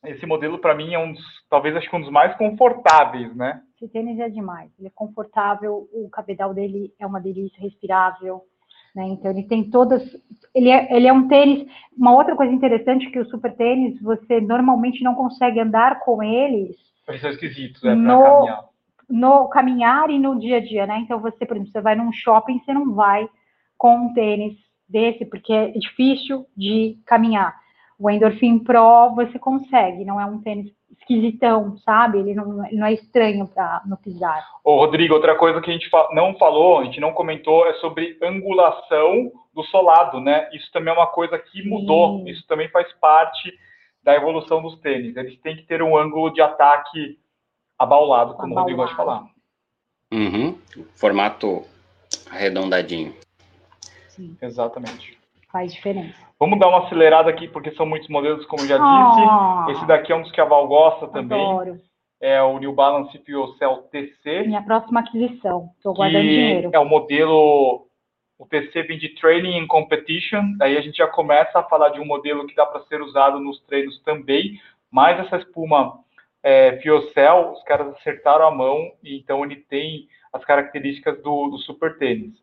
Esse 0.06 0.26
modelo 0.26 0.60
para 0.60 0.76
mim 0.76 0.94
é 0.94 1.00
um 1.00 1.14
dos, 1.14 1.24
talvez 1.50 1.76
acho 1.76 1.90
que 1.90 1.96
um 1.96 2.02
dos 2.02 2.12
mais 2.12 2.36
confortáveis, 2.38 3.34
né? 3.36 3.62
Esse 3.76 3.92
tênis 3.92 4.20
é 4.20 4.30
demais. 4.30 4.70
Ele 4.78 4.90
é 4.90 4.92
confortável, 4.94 5.88
o 5.94 6.10
cabedal 6.10 6.54
dele 6.54 6.94
é 7.00 7.06
uma 7.06 7.22
delícia, 7.22 7.62
respirável. 7.62 8.42
Né? 8.96 9.08
Então, 9.10 9.32
ele 9.32 9.44
tem 9.44 9.70
todas. 9.70 10.04
Ele 10.54 10.70
é, 10.70 10.96
ele 10.96 11.08
é 11.08 11.14
um 11.14 11.28
tênis. 11.28 11.68
Uma 11.98 12.14
outra 12.14 12.36
coisa 12.36 12.54
interessante 12.54 13.08
é 13.08 13.12
que 13.12 13.20
o 13.20 13.30
super 13.30 13.56
tênis, 13.56 14.02
você 14.02 14.42
normalmente 14.42 15.04
não 15.04 15.16
consegue 15.16 15.60
andar 15.60 16.00
com 16.00 16.24
eles. 16.24 16.76
Eles 17.08 17.22
são 17.22 17.30
esquisitos, 17.30 17.82
né? 17.84 17.96
No, 17.96 18.24
caminhar. 18.24 18.66
no 19.10 19.48
caminhar 19.50 20.10
e 20.10 20.20
no 20.20 20.40
dia 20.40 20.58
a 20.58 20.60
dia, 20.60 20.86
né? 20.86 21.00
Então, 21.00 21.20
você, 21.20 21.46
por 21.46 21.56
exemplo, 21.56 21.72
você 21.72 21.82
vai 21.82 21.96
num 21.96 22.12
shopping, 22.12 22.60
você 22.60 22.74
não 22.74 22.94
vai 22.94 23.28
com 23.78 23.96
um 23.96 24.14
tênis 24.14 24.58
desse, 24.88 25.26
porque 25.26 25.54
é 25.54 25.70
difícil 25.72 26.46
de 26.56 26.98
caminhar. 27.06 27.56
O 27.98 28.10
Endorphin 28.10 28.60
Pro 28.60 29.14
você 29.14 29.38
consegue, 29.38 30.06
não 30.06 30.20
é 30.20 30.26
um 30.26 30.42
tênis 30.42 30.72
esquisitão, 31.00 31.78
sabe? 31.80 32.20
Ele 32.20 32.36
não, 32.36 32.66
ele 32.66 32.78
não 32.78 32.88
é 32.88 32.94
estranho 32.94 33.48
para 33.48 33.82
no 33.86 33.98
pisar. 33.98 34.46
Ô, 34.64 34.78
Rodrigo, 34.78 35.14
outra 35.14 35.36
coisa 35.36 35.62
que 35.62 35.70
a 35.70 35.74
gente 35.74 35.90
não 36.12 36.36
falou, 36.36 36.80
a 36.80 36.84
gente 36.86 37.00
não 37.00 37.14
comentou, 37.14 37.68
é 37.68 37.74
sobre 37.76 38.18
angulação 38.22 39.32
do 39.54 39.64
solado, 39.64 40.20
né? 40.20 40.50
Isso 40.54 40.72
também 40.72 40.94
é 40.94 40.98
uma 40.98 41.08
coisa 41.08 41.38
que 41.38 41.68
mudou, 41.68 42.20
Sim. 42.20 42.30
isso 42.30 42.46
também 42.48 42.70
faz 42.70 42.92
parte 42.94 43.52
da 44.04 44.16
evolução 44.16 44.62
dos 44.62 44.80
tênis. 44.80 45.16
Eles 45.16 45.40
têm 45.42 45.56
que 45.56 45.64
ter 45.64 45.82
um 45.82 45.98
ângulo 45.98 46.32
de 46.32 46.42
ataque 46.42 47.20
abaulado, 47.78 48.36
como 48.36 48.54
abaulado. 48.54 48.56
o 48.56 48.60
Rodrigo 48.60 48.78
gosta 48.78 48.92
de 48.92 48.98
falar. 48.98 49.26
Uhum. 50.12 50.58
Formato 50.96 51.64
arredondadinho. 52.32 53.16
Sim. 54.08 54.36
Exatamente. 54.42 55.19
Faz 55.52 55.74
diferença. 55.74 56.16
Vamos 56.40 56.60
dar 56.60 56.70
uma 56.70 56.86
acelerada 56.86 57.30
aqui, 57.30 57.48
porque 57.48 57.72
são 57.72 57.86
muitos 57.86 58.08
modelos, 58.08 58.46
como 58.46 58.66
já 58.66 58.78
oh, 58.78 59.66
disse. 59.66 59.78
Esse 59.78 59.88
daqui 59.88 60.12
é 60.12 60.16
um 60.16 60.22
dos 60.22 60.32
que 60.32 60.40
a 60.40 60.46
Val 60.46 60.68
gosta 60.68 61.08
também. 61.08 61.42
Adoro. 61.44 61.82
É 62.22 62.42
o 62.42 62.60
New 62.60 62.74
Balance 62.74 63.18
Cell 63.58 63.78
TC. 63.92 64.44
Minha 64.46 64.62
próxima 64.62 65.00
aquisição. 65.00 65.70
Estou 65.78 65.94
guardando 65.94 66.22
dinheiro. 66.22 66.70
É 66.72 66.80
o 66.80 66.86
modelo. 66.86 67.88
O 68.38 68.46
TC 68.46 68.84
vem 68.84 68.98
de 68.98 69.10
Training 69.16 69.60
and 69.60 69.68
Competition. 69.68 70.56
Daí 70.58 70.78
a 70.78 70.82
gente 70.82 70.98
já 70.98 71.08
começa 71.08 71.60
a 71.60 71.64
falar 71.64 71.90
de 71.90 72.00
um 72.00 72.06
modelo 72.06 72.46
que 72.46 72.56
dá 72.56 72.66
para 72.66 72.84
ser 72.84 73.02
usado 73.02 73.40
nos 73.40 73.60
treinos 73.62 74.00
também. 74.04 74.60
Mas 74.92 75.20
essa 75.20 75.38
espuma 75.38 76.00
é, 76.44 76.78
os 76.92 77.64
caras 77.64 77.88
acertaram 77.96 78.48
a 78.48 78.52
mão. 78.52 78.92
Então 79.04 79.44
ele 79.44 79.56
tem 79.56 80.08
as 80.32 80.44
características 80.46 81.22
do, 81.24 81.50
do 81.50 81.58
super 81.60 81.98
tênis. 81.98 82.34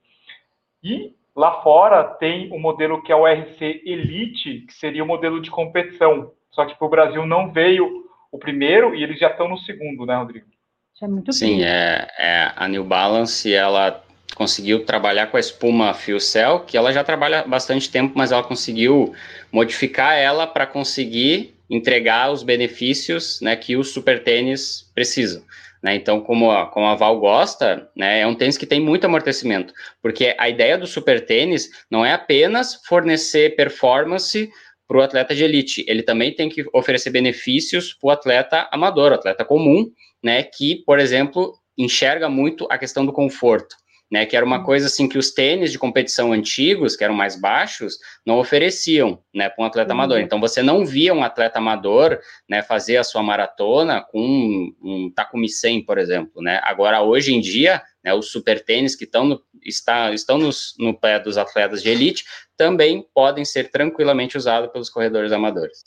E 0.83 1.15
Lá 1.37 1.61
fora 1.63 2.03
tem 2.03 2.51
o 2.51 2.57
um 2.57 2.59
modelo 2.59 3.03
que 3.03 3.13
é 3.13 3.17
o 3.17 3.27
RC 3.27 3.83
Elite, 3.85 4.65
que 4.67 4.73
seria 4.73 5.05
o 5.05 5.07
modelo 5.07 5.41
de 5.43 5.51
competição. 5.51 6.33
Só 6.51 6.65
que 6.65 6.75
para 6.75 6.87
o 6.87 6.91
Brasil 6.91 7.27
não 7.27 7.53
veio 7.53 8.07
o 8.33 8.39
primeiro 8.39 8.95
e 8.95 9.03
eles 9.03 9.19
já 9.19 9.29
estão 9.29 9.47
no 9.47 9.59
segundo, 9.59 10.07
né, 10.07 10.17
Rodrigo? 10.17 10.47
Isso 10.95 11.05
é 11.05 11.09
muito 11.09 11.33
Sim, 11.35 11.63
é, 11.63 12.09
é, 12.19 12.53
a 12.57 12.67
New 12.67 12.85
Balance, 12.85 13.53
ela 13.53 14.03
conseguiu 14.35 14.85
trabalhar 14.85 15.27
com 15.27 15.37
a 15.37 15.41
espuma 15.41 15.93
Fuel 15.93 16.21
Cell, 16.21 16.61
que 16.61 16.77
ela 16.77 16.93
já 16.93 17.05
trabalha 17.05 17.43
bastante 17.47 17.91
tempo, 17.91 18.15
mas 18.17 18.33
ela 18.33 18.43
conseguiu 18.43 19.15
modificar 19.53 20.17
ela 20.17 20.47
para 20.47 20.67
conseguir 20.67 21.56
entregar 21.69 22.31
os 22.31 22.43
benefícios 22.43 23.41
né, 23.41 23.57
que 23.57 23.77
os 23.77 23.91
super 23.91 24.23
tênis 24.23 24.91
precisam. 24.95 25.43
Né? 25.83 25.95
Então, 25.95 26.21
como 26.21 26.51
a, 26.51 26.67
como 26.67 26.87
a 26.87 26.95
Val 26.95 27.19
gosta, 27.19 27.89
né, 27.95 28.21
é 28.21 28.27
um 28.27 28.35
tênis 28.35 28.57
que 28.57 28.67
tem 28.67 28.81
muito 28.81 29.05
amortecimento, 29.05 29.73
porque 30.03 30.35
a 30.39 30.49
ideia 30.49 30.79
do 30.79 30.87
super 30.87 31.25
tênis 31.25 31.71
não 31.91 32.05
é 32.05 32.13
apenas 32.13 32.77
fornecer 32.87 33.57
performance 33.57 34.49
para 34.89 34.99
o 34.99 35.03
atleta 35.03 35.35
de 35.35 35.43
elite, 35.43 35.85
ele 35.89 36.03
também 36.03 36.33
tem 36.33 36.49
que 36.49 36.65
oferecer 36.73 37.11
benefícios 37.11 37.93
para 37.95 38.09
o 38.09 38.11
atleta 38.11 38.69
amador, 38.71 39.13
atleta 39.13 39.45
comum, 39.45 39.91
né, 40.23 40.43
que, 40.45 40.83
por 40.87 40.99
exemplo, 40.99 41.53
enxerga 41.77 42.29
muito 42.29 42.67
a 42.71 42.79
questão 42.79 43.05
do 43.05 43.13
conforto 43.13 43.77
né, 44.11 44.25
que 44.25 44.37
era 44.37 44.47
uma 44.47 44.59
uhum. 44.59 44.65
coisa 44.65 44.87
assim 44.87 45.09
que 45.09 45.19
os 45.19 45.33
tênis 45.33 45.73
de 45.73 45.79
competição 45.79 46.33
antigos, 46.33 46.95
que 46.97 47.03
eram 47.03 47.15
mais 47.15 47.41
baixos, 47.41 47.99
não 48.25 48.39
ofereciam, 48.39 49.21
né, 49.35 49.49
para 49.49 49.63
um 49.63 49.67
atleta 49.67 49.93
uhum. 49.93 50.01
amador. 50.01 50.21
Então 50.21 50.41
você 50.41 50.63
não 50.63 50.85
via 50.85 51.13
um 51.13 51.23
atleta 51.23 51.59
amador, 51.59 52.19
né, 52.49 52.63
fazer 52.63 52.97
a 52.97 53.05
sua 53.05 53.23
maratona 53.23 54.01
com 54.01 54.21
um, 54.21 54.77
um 54.83 55.13
Takumi 55.15 55.49
100, 55.49 55.85
por 55.85 55.99
exemplo, 55.99 56.43
né? 56.43 56.61
Agora 56.63 57.03
hoje 57.03 57.35
em 57.35 57.41
dia, 57.41 57.83
né, 58.05 58.15
os 58.15 58.31
super 58.31 58.65
tênis 58.65 58.95
que 58.95 59.05
estão 59.05 59.25
no, 59.25 59.43
está, 59.65 60.13
estão 60.13 60.39
nos, 60.39 60.75
no 60.79 60.99
pé 60.99 61.19
dos 61.19 61.37
atletas 61.37 61.83
de 61.83 61.91
elite 61.91 62.25
também 62.57 63.05
podem 63.15 63.45
ser 63.45 63.71
tranquilamente 63.71 64.37
usados 64.37 64.71
pelos 64.71 64.89
corredores 64.89 65.33
amadores. 65.33 65.83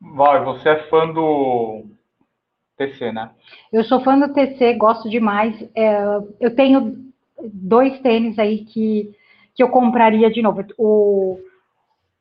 Vai, 0.00 0.44
você 0.44 0.68
é 0.68 0.88
fã 0.88 1.10
do 1.10 1.86
TC, 2.76 3.12
né? 3.12 3.30
Eu 3.72 3.84
sou 3.84 4.00
fã 4.00 4.18
do 4.18 4.32
TC, 4.32 4.74
gosto 4.74 5.08
demais. 5.08 5.56
É, 5.74 5.96
eu 6.40 6.54
tenho 6.54 7.12
dois 7.52 7.98
tênis 8.00 8.38
aí 8.38 8.64
que, 8.64 9.10
que 9.54 9.62
eu 9.62 9.68
compraria 9.68 10.30
de 10.30 10.42
novo. 10.42 10.64
O, 10.78 11.38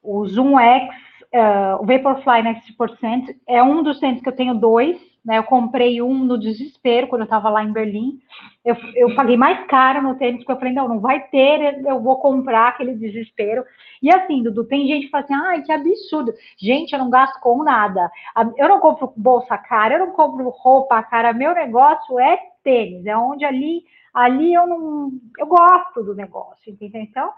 o 0.01 0.27
Zoom 0.27 0.59
X, 0.59 0.95
uh, 1.33 1.81
o 1.81 1.85
Vaporfly 1.85 2.43
Next 2.43 2.73
Percent, 2.73 3.35
é 3.47 3.63
um 3.63 3.83
dos 3.83 3.99
tênis 3.99 4.21
que 4.21 4.29
eu 4.29 4.35
tenho 4.35 4.55
dois, 4.55 4.97
né? 5.25 5.37
Eu 5.37 5.43
comprei 5.43 6.01
um 6.01 6.13
no 6.25 6.37
desespero 6.37 7.07
quando 7.07 7.21
eu 7.21 7.25
estava 7.25 7.49
lá 7.49 7.63
em 7.63 7.71
Berlim. 7.71 8.19
Eu, 8.63 8.75
eu 8.95 9.15
paguei 9.15 9.37
mais 9.37 9.65
caro 9.67 10.01
no 10.01 10.15
tênis, 10.15 10.39
porque 10.39 10.51
eu 10.51 10.57
falei, 10.57 10.73
não, 10.73 10.87
não 10.87 10.99
vai 10.99 11.21
ter, 11.27 11.81
eu 11.85 12.01
vou 12.01 12.17
comprar 12.17 12.69
aquele 12.69 12.95
desespero. 12.95 13.63
E 14.01 14.13
assim, 14.13 14.43
Dudu, 14.43 14.65
tem 14.65 14.87
gente 14.87 15.05
que 15.05 15.11
fala 15.11 15.23
assim, 15.23 15.33
ai, 15.33 15.61
que 15.61 15.71
absurdo. 15.71 16.33
Gente, 16.57 16.93
eu 16.93 16.99
não 16.99 17.09
gasto 17.09 17.39
com 17.39 17.63
nada. 17.63 18.11
Eu 18.57 18.67
não 18.67 18.79
compro 18.79 19.13
bolsa 19.15 19.57
cara, 19.57 19.95
eu 19.95 19.99
não 19.99 20.11
compro 20.11 20.49
roupa 20.49 21.01
cara. 21.03 21.31
Meu 21.33 21.53
negócio 21.53 22.19
é 22.19 22.37
tênis, 22.63 23.05
é 23.05 23.15
onde 23.15 23.45
ali, 23.45 23.83
ali 24.13 24.53
eu 24.53 24.67
não, 24.67 25.11
eu 25.37 25.47
gosto 25.47 26.03
do 26.03 26.15
negócio, 26.15 26.71
entendeu? 26.71 27.01
Então, 27.01 27.31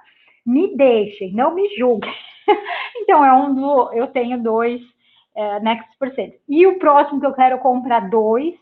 me 0.45 0.75
deixem, 0.75 1.33
não 1.33 1.53
me 1.53 1.67
julguem. 1.75 2.13
então, 2.97 3.23
é 3.23 3.33
um 3.33 3.53
do, 3.53 3.91
eu 3.93 4.07
tenho 4.07 4.41
dois 4.41 4.81
é, 5.35 5.59
Next 5.59 5.97
Percent. 5.99 6.33
E 6.47 6.65
o 6.65 6.79
próximo 6.79 7.19
que 7.19 7.25
eu 7.25 7.33
quero 7.33 7.57
comprar 7.59 8.09
dois 8.09 8.55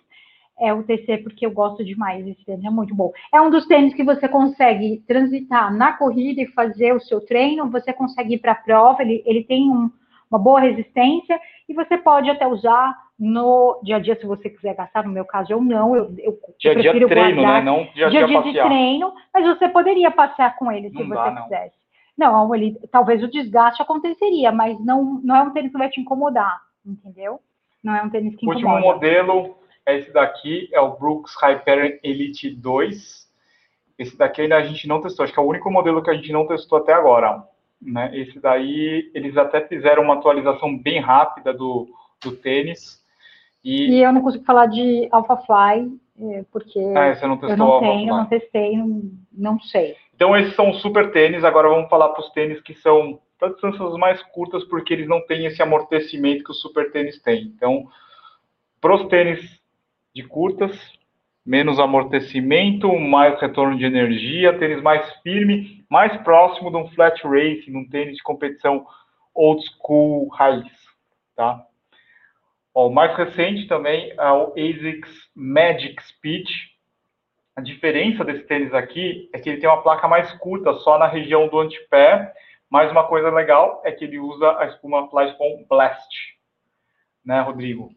é 0.59 0.71
o 0.74 0.84
TC, 0.84 1.17
porque 1.19 1.45
eu 1.45 1.51
gosto 1.51 1.84
demais 1.84 2.24
desse 2.24 2.43
tênis, 2.45 2.63
é 2.63 2.69
muito 2.69 2.93
bom. 2.93 3.11
É 3.34 3.41
um 3.41 3.49
dos 3.49 3.65
tênis 3.65 3.93
que 3.93 4.03
você 4.03 4.28
consegue 4.28 5.03
transitar 5.07 5.74
na 5.76 5.93
corrida 5.93 6.41
e 6.41 6.47
fazer 6.47 6.93
o 6.93 7.01
seu 7.01 7.21
treino, 7.21 7.69
você 7.69 7.91
consegue 7.91 8.36
ir 8.36 8.39
para 8.39 8.51
a 8.51 8.55
prova, 8.55 9.01
ele, 9.01 9.24
ele 9.26 9.43
tem 9.43 9.69
um, 9.69 9.89
uma 10.30 10.39
boa 10.39 10.59
resistência 10.59 11.39
e 11.67 11.74
você 11.74 11.97
pode 11.97 12.30
até 12.30 12.47
usar 12.47 12.95
no 13.19 13.80
dia 13.84 13.97
a 13.97 13.99
dia, 13.99 14.19
se 14.19 14.26
você 14.26 14.49
quiser 14.49 14.76
gastar, 14.76 15.03
no 15.03 15.11
meu 15.11 15.26
caso 15.26 15.53
eu 15.53 15.61
não, 15.61 15.95
eu, 15.95 16.13
eu 16.17 16.38
dia 16.59 16.71
a 16.71 16.76
dia 16.76 17.07
treino, 17.07 17.41
né? 17.41 17.61
Não 17.61 17.84
dia 17.93 18.07
a 18.07 18.09
dia, 18.09 18.28
dia, 18.28 18.41
dia 18.41 18.51
de 18.51 18.61
treino, 18.61 19.13
mas 19.34 19.45
você 19.45 19.69
poderia 19.69 20.11
passear 20.11 20.55
com 20.57 20.71
ele 20.71 20.89
se 20.89 20.95
não 20.95 21.07
você 21.07 21.15
dá, 21.15 21.41
quisesse. 21.41 21.83
Não, 22.18 22.53
ele, 22.53 22.80
talvez 22.91 23.24
o 23.24 23.28
desgaste 23.28 23.82
aconteceria, 23.82 24.51
mas 24.51 24.80
não, 24.84 25.20
não 25.24 25.36
é 25.36 25.41
um 25.43 25.51
tênis 25.51 25.72
que 25.72 25.78
vai 25.78 25.89
te 25.89 25.99
incomodar, 25.99 26.61
entendeu? 26.86 27.39
Não 27.84 27.95
é 27.95 28.03
um 28.03 28.09
tênis 28.09 28.36
que 28.36 28.45
incomoda. 28.45 28.68
O 28.68 28.72
último 28.72 28.93
modelo 28.93 29.57
é 29.86 29.97
esse 29.97 30.14
daqui, 30.14 30.70
é 30.72 30.80
o 30.80 30.95
Brooks 30.95 31.34
Hyperion 31.41 31.97
Elite 32.03 32.49
2. 32.49 33.28
Esse 33.97 34.18
daqui 34.18 34.41
ainda 34.41 34.57
a 34.57 34.64
gente 34.64 34.88
não 34.88 35.01
testou, 35.01 35.24
acho 35.24 35.34
que 35.34 35.39
é 35.39 35.43
o 35.43 35.47
único 35.47 35.70
modelo 35.72 36.01
que 36.01 36.09
a 36.09 36.14
gente 36.14 36.32
não 36.32 36.47
testou 36.47 36.78
até 36.78 36.93
agora. 36.93 37.43
Né? 37.82 38.11
Esse 38.14 38.39
daí, 38.39 39.11
eles 39.14 39.36
até 39.36 39.61
fizeram 39.68 40.03
uma 40.03 40.16
atualização 40.16 40.78
bem 40.78 40.99
rápida 40.99 41.53
do, 41.53 41.88
do 42.24 42.32
tênis. 42.32 43.01
E... 43.64 43.91
e 43.91 44.03
eu 44.03 44.14
não 44.14 44.22
consigo 44.22 44.45
falar 44.45 44.68
de 44.68 45.07
AlphaFly, 45.11 45.99
é, 46.20 46.45
porque 46.51 46.80
ah, 46.80 47.18
eu 47.49 47.57
não 47.57 47.80
tenho, 47.80 48.07
não 48.07 48.26
testei, 48.26 48.78
não, 48.78 49.11
não 49.32 49.59
sei. 49.59 49.95
Então, 50.24 50.38
esses 50.38 50.55
são 50.55 50.74
super 50.76 51.11
tênis. 51.11 51.43
Agora 51.43 51.67
vamos 51.67 51.89
falar 51.89 52.07
para 52.07 52.21
os 52.21 52.32
tênis 52.32 52.61
que 52.61 52.74
são 52.76 53.19
para 53.38 53.49
distâncias 53.49 53.91
mais 53.97 54.24
curtas, 54.32 54.63
porque 54.63 54.93
eles 54.93 55.05
não 55.05 55.19
têm 55.19 55.45
esse 55.45 55.61
amortecimento 55.61 56.45
que 56.45 56.51
o 56.51 56.53
super 56.53 56.93
tênis 56.93 57.21
tem. 57.21 57.41
Então, 57.41 57.89
para 58.80 58.95
os 58.95 59.05
tênis 59.09 59.41
de 60.15 60.24
curtas, 60.24 60.71
menos 61.45 61.78
amortecimento, 61.78 62.97
mais 62.97 63.38
retorno 63.41 63.78
de 63.78 63.84
energia, 63.84 64.57
tênis 64.57 64.82
mais 64.82 65.13
firme, 65.24 65.84
mais 65.89 66.15
próximo 66.21 66.71
de 66.71 66.78
um 66.78 66.88
flat 66.91 67.21
racing, 67.28 67.76
um 67.76 67.89
tênis 67.89 68.15
de 68.15 68.24
competição 68.24 68.86
old 69.36 69.61
school 69.76 70.30
raiz, 70.30 70.71
tá? 71.36 71.65
Ó, 72.74 72.88
o 72.88 72.93
mais 72.93 73.13
recente 73.17 73.67
também 73.67 74.13
é 74.17 74.32
o 74.32 74.53
ASICS 74.53 75.30
Magic 75.36 76.01
Speed, 76.01 76.47
a 77.56 77.62
diferença 77.62 78.24
desse 78.24 78.43
tênis 78.43 78.74
aqui 78.74 79.30
é 79.34 79.39
que 79.39 79.49
ele 79.49 79.60
tem 79.60 79.70
uma 79.70 79.82
placa 79.82 80.08
mais 80.08 80.32
curta, 80.34 80.74
só 80.76 80.97
na 80.97 81.08
região 81.08 81.47
do 81.47 81.60
antepé. 81.60 82.34
Mas 82.70 82.91
uma 82.91 83.06
coisa 83.06 83.30
legal 83.30 83.82
é 83.86 83.91
que 83.91 84.06
ele 84.06 84.18
usa 84.18 84.58
a 84.58 84.66
espuma 84.66 85.08
Flyspon 85.10 85.66
Blast. 85.70 86.10
Né, 87.24 87.39
Rodrigo? 87.41 87.91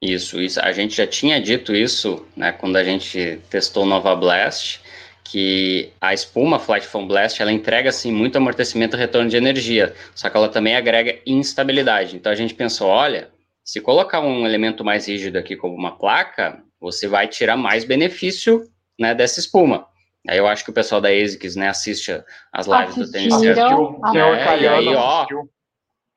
Isso, 0.00 0.40
isso. 0.40 0.60
A 0.60 0.72
gente 0.72 0.96
já 0.96 1.06
tinha 1.06 1.40
dito 1.40 1.74
isso, 1.74 2.26
né, 2.36 2.52
quando 2.52 2.76
a 2.76 2.84
gente 2.84 3.40
testou 3.50 3.84
Nova 3.84 4.14
Blast, 4.14 4.80
que 5.24 5.92
a 6.00 6.14
espuma 6.14 6.58
Flight 6.58 6.86
Foam 6.86 7.06
Blast, 7.06 7.42
ela 7.42 7.52
entrega, 7.52 7.90
assim, 7.90 8.10
muito 8.10 8.36
amortecimento 8.36 8.96
e 8.96 8.98
retorno 8.98 9.28
de 9.28 9.36
energia, 9.36 9.94
só 10.14 10.30
que 10.30 10.36
ela 10.36 10.48
também 10.48 10.74
agrega 10.74 11.20
instabilidade. 11.26 12.16
Então 12.16 12.32
a 12.32 12.34
gente 12.34 12.54
pensou, 12.54 12.88
olha, 12.88 13.28
se 13.62 13.80
colocar 13.80 14.20
um 14.20 14.46
elemento 14.46 14.82
mais 14.82 15.06
rígido 15.06 15.36
aqui 15.36 15.54
como 15.54 15.74
uma 15.74 15.98
placa, 15.98 16.62
você 16.80 17.06
vai 17.06 17.28
tirar 17.28 17.56
mais 17.56 17.84
benefício 17.84 18.64
né, 18.98 19.14
dessa 19.14 19.40
espuma. 19.40 19.86
Aí 20.28 20.38
eu 20.38 20.46
acho 20.46 20.64
que 20.64 20.70
o 20.70 20.74
pessoal 20.74 21.00
da 21.00 21.08
ASICS 21.08 21.56
né, 21.56 21.68
assiste 21.68 22.12
as 22.52 22.66
lives 22.66 22.98
Assistiram, 22.98 23.06
do 23.06 23.12
tênis. 23.12 23.32
Assistiu, 23.34 24.00
é, 24.14 24.60
e 24.60 24.68
aí, 24.68 24.94
ó, 24.94 25.24
o 25.24 25.48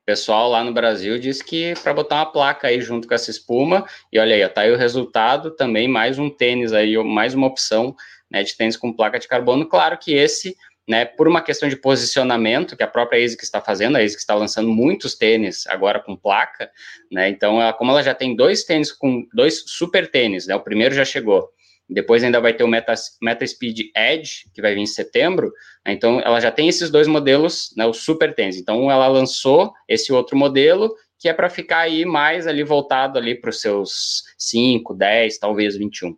pessoal 0.04 0.50
lá 0.50 0.64
no 0.64 0.72
Brasil 0.72 1.18
diz 1.18 1.40
que 1.40 1.74
para 1.82 1.94
botar 1.94 2.16
uma 2.16 2.26
placa 2.26 2.68
aí 2.68 2.80
junto 2.80 3.06
com 3.06 3.14
essa 3.14 3.30
espuma, 3.30 3.86
e 4.12 4.18
olha 4.18 4.34
aí, 4.34 4.44
ó, 4.44 4.48
tá 4.48 4.62
aí 4.62 4.72
o 4.72 4.76
resultado, 4.76 5.52
também 5.52 5.88
mais 5.88 6.18
um 6.18 6.28
tênis 6.28 6.72
aí, 6.72 6.96
mais 6.98 7.34
uma 7.34 7.46
opção 7.46 7.94
né, 8.30 8.42
de 8.42 8.56
tênis 8.56 8.76
com 8.76 8.92
placa 8.92 9.18
de 9.18 9.28
carbono. 9.28 9.68
Claro 9.68 9.96
que 9.96 10.12
esse 10.12 10.56
né, 10.88 11.04
por 11.04 11.28
uma 11.28 11.40
questão 11.40 11.68
de 11.68 11.76
posicionamento 11.76 12.76
que 12.76 12.82
a 12.82 12.88
própria 12.88 13.24
ASICS 13.24 13.44
está 13.44 13.60
fazendo, 13.60 13.96
a 13.96 14.00
ASICS 14.00 14.22
está 14.22 14.34
lançando 14.34 14.68
muitos 14.68 15.14
tênis 15.14 15.66
agora 15.66 16.00
com 16.00 16.16
placa, 16.16 16.70
né, 17.10 17.28
então 17.28 17.60
ela, 17.60 17.72
como 17.72 17.90
ela 17.90 18.02
já 18.02 18.14
tem 18.14 18.34
dois 18.34 18.64
tênis 18.64 18.90
com 18.90 19.26
dois 19.32 19.62
super 19.66 20.10
tênis, 20.10 20.46
né, 20.46 20.54
o 20.54 20.60
primeiro 20.60 20.94
já 20.94 21.04
chegou, 21.04 21.48
depois 21.88 22.24
ainda 22.24 22.40
vai 22.40 22.54
ter 22.54 22.64
o 22.64 22.68
Meta, 22.68 22.94
Meta 23.20 23.46
Speed 23.46 23.90
Edge, 23.96 24.50
que 24.54 24.62
vai 24.62 24.74
vir 24.74 24.80
em 24.80 24.86
setembro, 24.86 25.52
né, 25.86 25.92
então 25.92 26.20
ela 26.20 26.40
já 26.40 26.50
tem 26.50 26.68
esses 26.68 26.90
dois 26.90 27.06
modelos, 27.06 27.72
né, 27.76 27.86
o 27.86 27.92
super 27.92 28.34
tênis, 28.34 28.56
então 28.56 28.90
ela 28.90 29.06
lançou 29.06 29.72
esse 29.88 30.12
outro 30.12 30.36
modelo, 30.36 30.92
que 31.18 31.28
é 31.28 31.32
para 31.32 31.48
ficar 31.48 31.78
aí 31.78 32.04
mais 32.04 32.48
ali 32.48 32.64
voltado 32.64 33.16
ali 33.16 33.36
para 33.36 33.50
os 33.50 33.60
seus 33.60 34.24
5, 34.36 34.92
10, 34.92 35.38
talvez 35.38 35.76
21. 35.76 36.16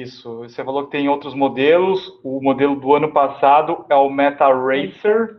Isso, 0.00 0.38
você 0.38 0.64
falou 0.64 0.84
que 0.84 0.92
tem 0.92 1.08
outros 1.08 1.34
modelos. 1.34 2.18
O 2.24 2.40
modelo 2.40 2.76
do 2.76 2.94
ano 2.94 3.12
passado 3.12 3.84
é 3.90 3.94
o 3.94 4.08
Meta 4.08 4.46
Racer. 4.46 5.36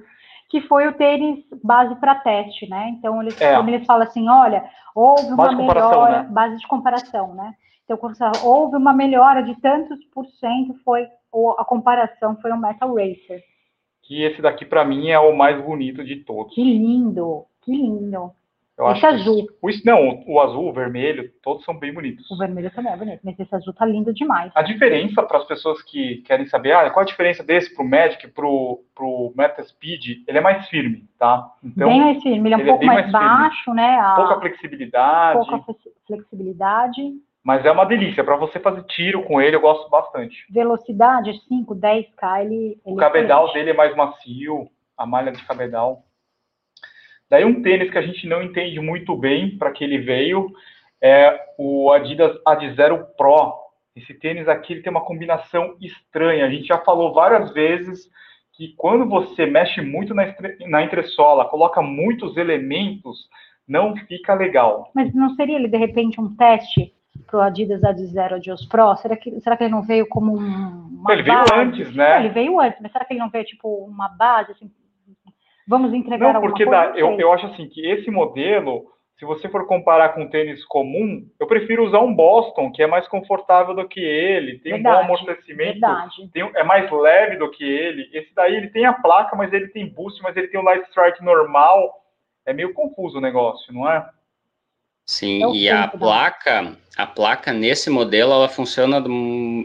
Que 0.49 0.62
foi 0.62 0.88
o 0.88 0.93
tênis 0.93 1.43
base 1.64 1.95
para 1.95 2.16
teste, 2.16 2.70
né? 2.70 2.89
Então, 2.89 3.20
eles, 3.22 3.39
é. 3.41 3.56
quando 3.56 3.70
eles 3.70 3.88
falam 3.88 4.06
assim, 4.06 4.30
olha, 4.30 4.70
houve 4.93 5.32
uma 5.32 5.51
melhora, 5.56 6.24
né? 6.24 6.30
base 6.30 6.58
de 6.58 6.68
comparação, 6.68 7.34
né? 7.34 7.56
Então, 7.84 7.99
houve 8.43 8.76
uma 8.76 8.93
melhora 8.93 9.41
de 9.41 9.60
tantos 9.60 9.97
por 10.14 10.26
cento, 10.39 10.76
foi, 10.86 11.08
a 11.58 11.66
comparação 11.66 12.38
foi 12.39 12.51
o 12.51 12.58
Meta 12.58 12.86
Racer. 12.86 13.41
Que 14.04 14.22
esse 14.22 14.41
daqui, 14.41 14.66
para 14.66 14.86
mim, 14.86 15.10
é 15.10 15.18
o 15.18 15.36
mais 15.36 15.60
bonito 15.66 16.04
de 16.04 16.18
todos. 16.18 16.54
Que 16.54 16.64
lindo, 16.64 17.45
que 17.64 17.72
lindo. 17.72 18.32
Eu 18.78 18.92
esse 18.92 19.06
azul. 19.06 19.48
O, 19.62 19.70
não, 19.86 20.24
o 20.26 20.42
azul, 20.42 20.70
o 20.70 20.74
vermelho, 20.74 21.32
todos 21.44 21.64
são 21.64 21.78
bem 21.78 21.94
bonitos. 21.94 22.30
O 22.32 22.38
vermelho 22.38 22.72
também 22.72 22.92
é 22.92 22.98
bonito, 22.98 23.20
mas 23.24 23.40
esse 23.40 23.56
azul 23.56 23.74
tá 23.74 23.86
lindo 23.86 24.12
demais. 24.14 24.52
A 24.56 24.64
diferença 24.64 25.22
para 25.22 25.38
as 25.38 25.46
pessoas 25.46 25.82
que 25.84 26.18
querem 26.24 26.48
saber, 26.48 26.72
ah, 26.72 26.90
qual 26.90 27.04
a 27.04 27.08
diferença 27.08 27.44
desse 27.44 27.74
pro 27.76 27.88
Magic, 27.88 28.28
pro, 28.30 28.84
pro 28.96 29.32
Meta 29.38 29.64
Speed, 29.64 30.24
ele 30.28 30.38
é 30.38 30.42
mais 30.42 30.68
firme, 30.70 31.08
tá? 31.20 31.52
Então, 31.64 31.88
bem 31.88 32.02
mais 32.02 32.24
firme, 32.24 32.48
ele 32.48 32.54
é 32.56 32.58
um 32.58 32.62
ele 32.62 32.70
pouco 32.70 32.84
é 32.84 32.88
mais, 32.88 33.12
mais 33.12 33.12
baixo, 33.12 33.74
né? 33.74 34.00
A... 34.00 34.16
Pouca 34.16 34.40
flexibilidade. 34.40 35.38
Pouca 35.38 35.76
flexibilidade. 36.08 37.02
Mas 37.44 37.66
é 37.66 37.72
uma 37.72 37.86
delícia, 37.86 38.24
para 38.24 38.38
você 38.38 38.60
fazer 38.60 38.84
tiro 38.84 39.22
com 39.24 39.40
ele, 39.40 39.56
eu 39.56 39.62
gosto 39.62 39.88
bastante. 39.90 40.46
Velocidade, 40.50 41.38
5, 41.48 41.76
10k, 41.76 42.46
ele, 42.46 42.56
ele 42.56 42.78
O 42.86 42.96
cabedal 42.96 43.50
é 43.50 43.54
dele 43.54 43.70
é 43.72 43.74
mais 43.74 43.96
macio, 43.96 44.68
a 44.98 45.06
malha 45.06 45.32
de 45.32 45.44
cabedal. 45.46 46.04
Daí 47.34 47.44
um 47.44 47.64
tênis 47.64 47.90
que 47.90 47.98
a 47.98 48.02
gente 48.04 48.28
não 48.28 48.44
entende 48.44 48.80
muito 48.80 49.16
bem 49.16 49.58
para 49.58 49.72
que 49.72 49.84
ele 49.84 49.98
veio 49.98 50.52
é 51.02 51.36
o 51.58 51.92
Adidas 51.92 52.38
Adizero 52.46 53.08
Pro. 53.18 53.56
Esse 53.96 54.14
tênis 54.14 54.48
aqui 54.48 54.74
ele 54.74 54.84
tem 54.84 54.92
uma 54.92 55.04
combinação 55.04 55.76
estranha. 55.82 56.46
A 56.46 56.50
gente 56.52 56.68
já 56.68 56.78
falou 56.78 57.12
várias 57.12 57.52
vezes 57.52 58.08
que 58.52 58.76
quando 58.78 59.10
você 59.10 59.48
mexe 59.48 59.82
muito 59.82 60.14
na, 60.14 60.32
na 60.68 60.84
entressola, 60.84 61.50
coloca 61.50 61.82
muitos 61.82 62.38
elementos, 62.38 63.28
não 63.68 63.96
fica 63.96 64.36
legal. 64.36 64.92
Mas 64.94 65.12
não 65.16 65.34
seria 65.34 65.56
ele, 65.56 65.68
de 65.68 65.78
repente, 65.78 66.22
um 66.22 66.36
teste 66.36 66.94
para 67.26 67.40
o 67.40 67.42
Adidas 67.42 67.84
Adizero 67.84 68.36
Adios 68.36 68.64
Pro? 68.68 68.96
Será 68.98 69.18
que, 69.18 69.42
será 69.42 69.58
que 69.58 69.64
ele 69.64 69.74
não 69.74 69.82
veio 69.82 70.08
como 70.08 70.38
um, 70.38 71.04
Ele 71.10 71.24
base? 71.24 71.50
veio 71.50 71.62
antes, 71.62 71.96
né? 71.96 72.10
Não, 72.10 72.20
ele 72.26 72.30
veio 72.30 72.60
antes, 72.60 72.80
mas 72.80 72.92
será 72.92 73.04
que 73.04 73.14
ele 73.14 73.22
não 73.22 73.32
veio, 73.32 73.44
tipo, 73.44 73.86
uma 73.86 74.08
base, 74.10 74.52
assim, 74.52 74.70
Vamos 75.68 75.93
entregar 75.93 76.34
Não, 76.34 76.41
porque 76.41 76.66
dá, 76.66 76.93
eu, 76.95 77.20
eu 77.20 77.32
acho 77.32 77.47
assim 77.47 77.68
que 77.68 77.86
esse 77.86 78.11
modelo, 78.11 78.86
se 79.18 79.26
você 79.26 79.47
for 79.47 79.66
comparar 79.66 80.09
com 80.09 80.24
um 80.24 80.30
tênis 80.30 80.64
comum, 80.66 81.26
eu 81.39 81.47
prefiro 81.47 81.86
usar 81.86 81.99
um 81.99 82.14
Boston, 82.14 82.72
que 82.72 82.84
é 82.84 82.88
mais 82.88 83.07
confortável 83.07 83.74
do 83.74 83.88
que 83.88 83.99
ele, 83.99 84.59
tem 84.59 84.74
verdade, 84.74 84.95
um 84.95 84.99
bom 84.99 85.05
amortecimento, 85.05 85.80
tem, 86.34 86.49
é 86.55 86.64
mais 86.64 86.91
leve 86.91 87.38
do 87.38 87.49
que 87.49 87.64
ele. 87.64 88.09
Esse 88.14 88.34
daí 88.36 88.55
ele 88.55 88.70
tem 88.70 88.86
a 88.86 88.93
placa, 88.93 89.36
mas 89.36 89.53
ele 89.53 89.68
tem 89.70 89.88
boost, 89.88 90.22
mas 90.22 90.36
ele 90.36 90.47
tem 90.47 90.59
o 90.59 90.64
light 90.64 90.86
strike 90.88 91.24
normal. 91.24 92.01
É 92.45 92.51
meio 92.51 92.74
confuso 92.74 93.18
o 93.18 93.22
negócio, 93.22 93.74
não 93.74 93.89
é? 93.89 94.05
Sim, 95.05 95.43
é 95.43 95.55
e 95.55 95.70
a 95.70 95.88
placa, 95.88 96.78
a 96.97 97.05
placa 97.05 97.53
nesse 97.53 97.89
modelo, 97.89 98.32
ela 98.32 98.49
funciona, 98.49 99.03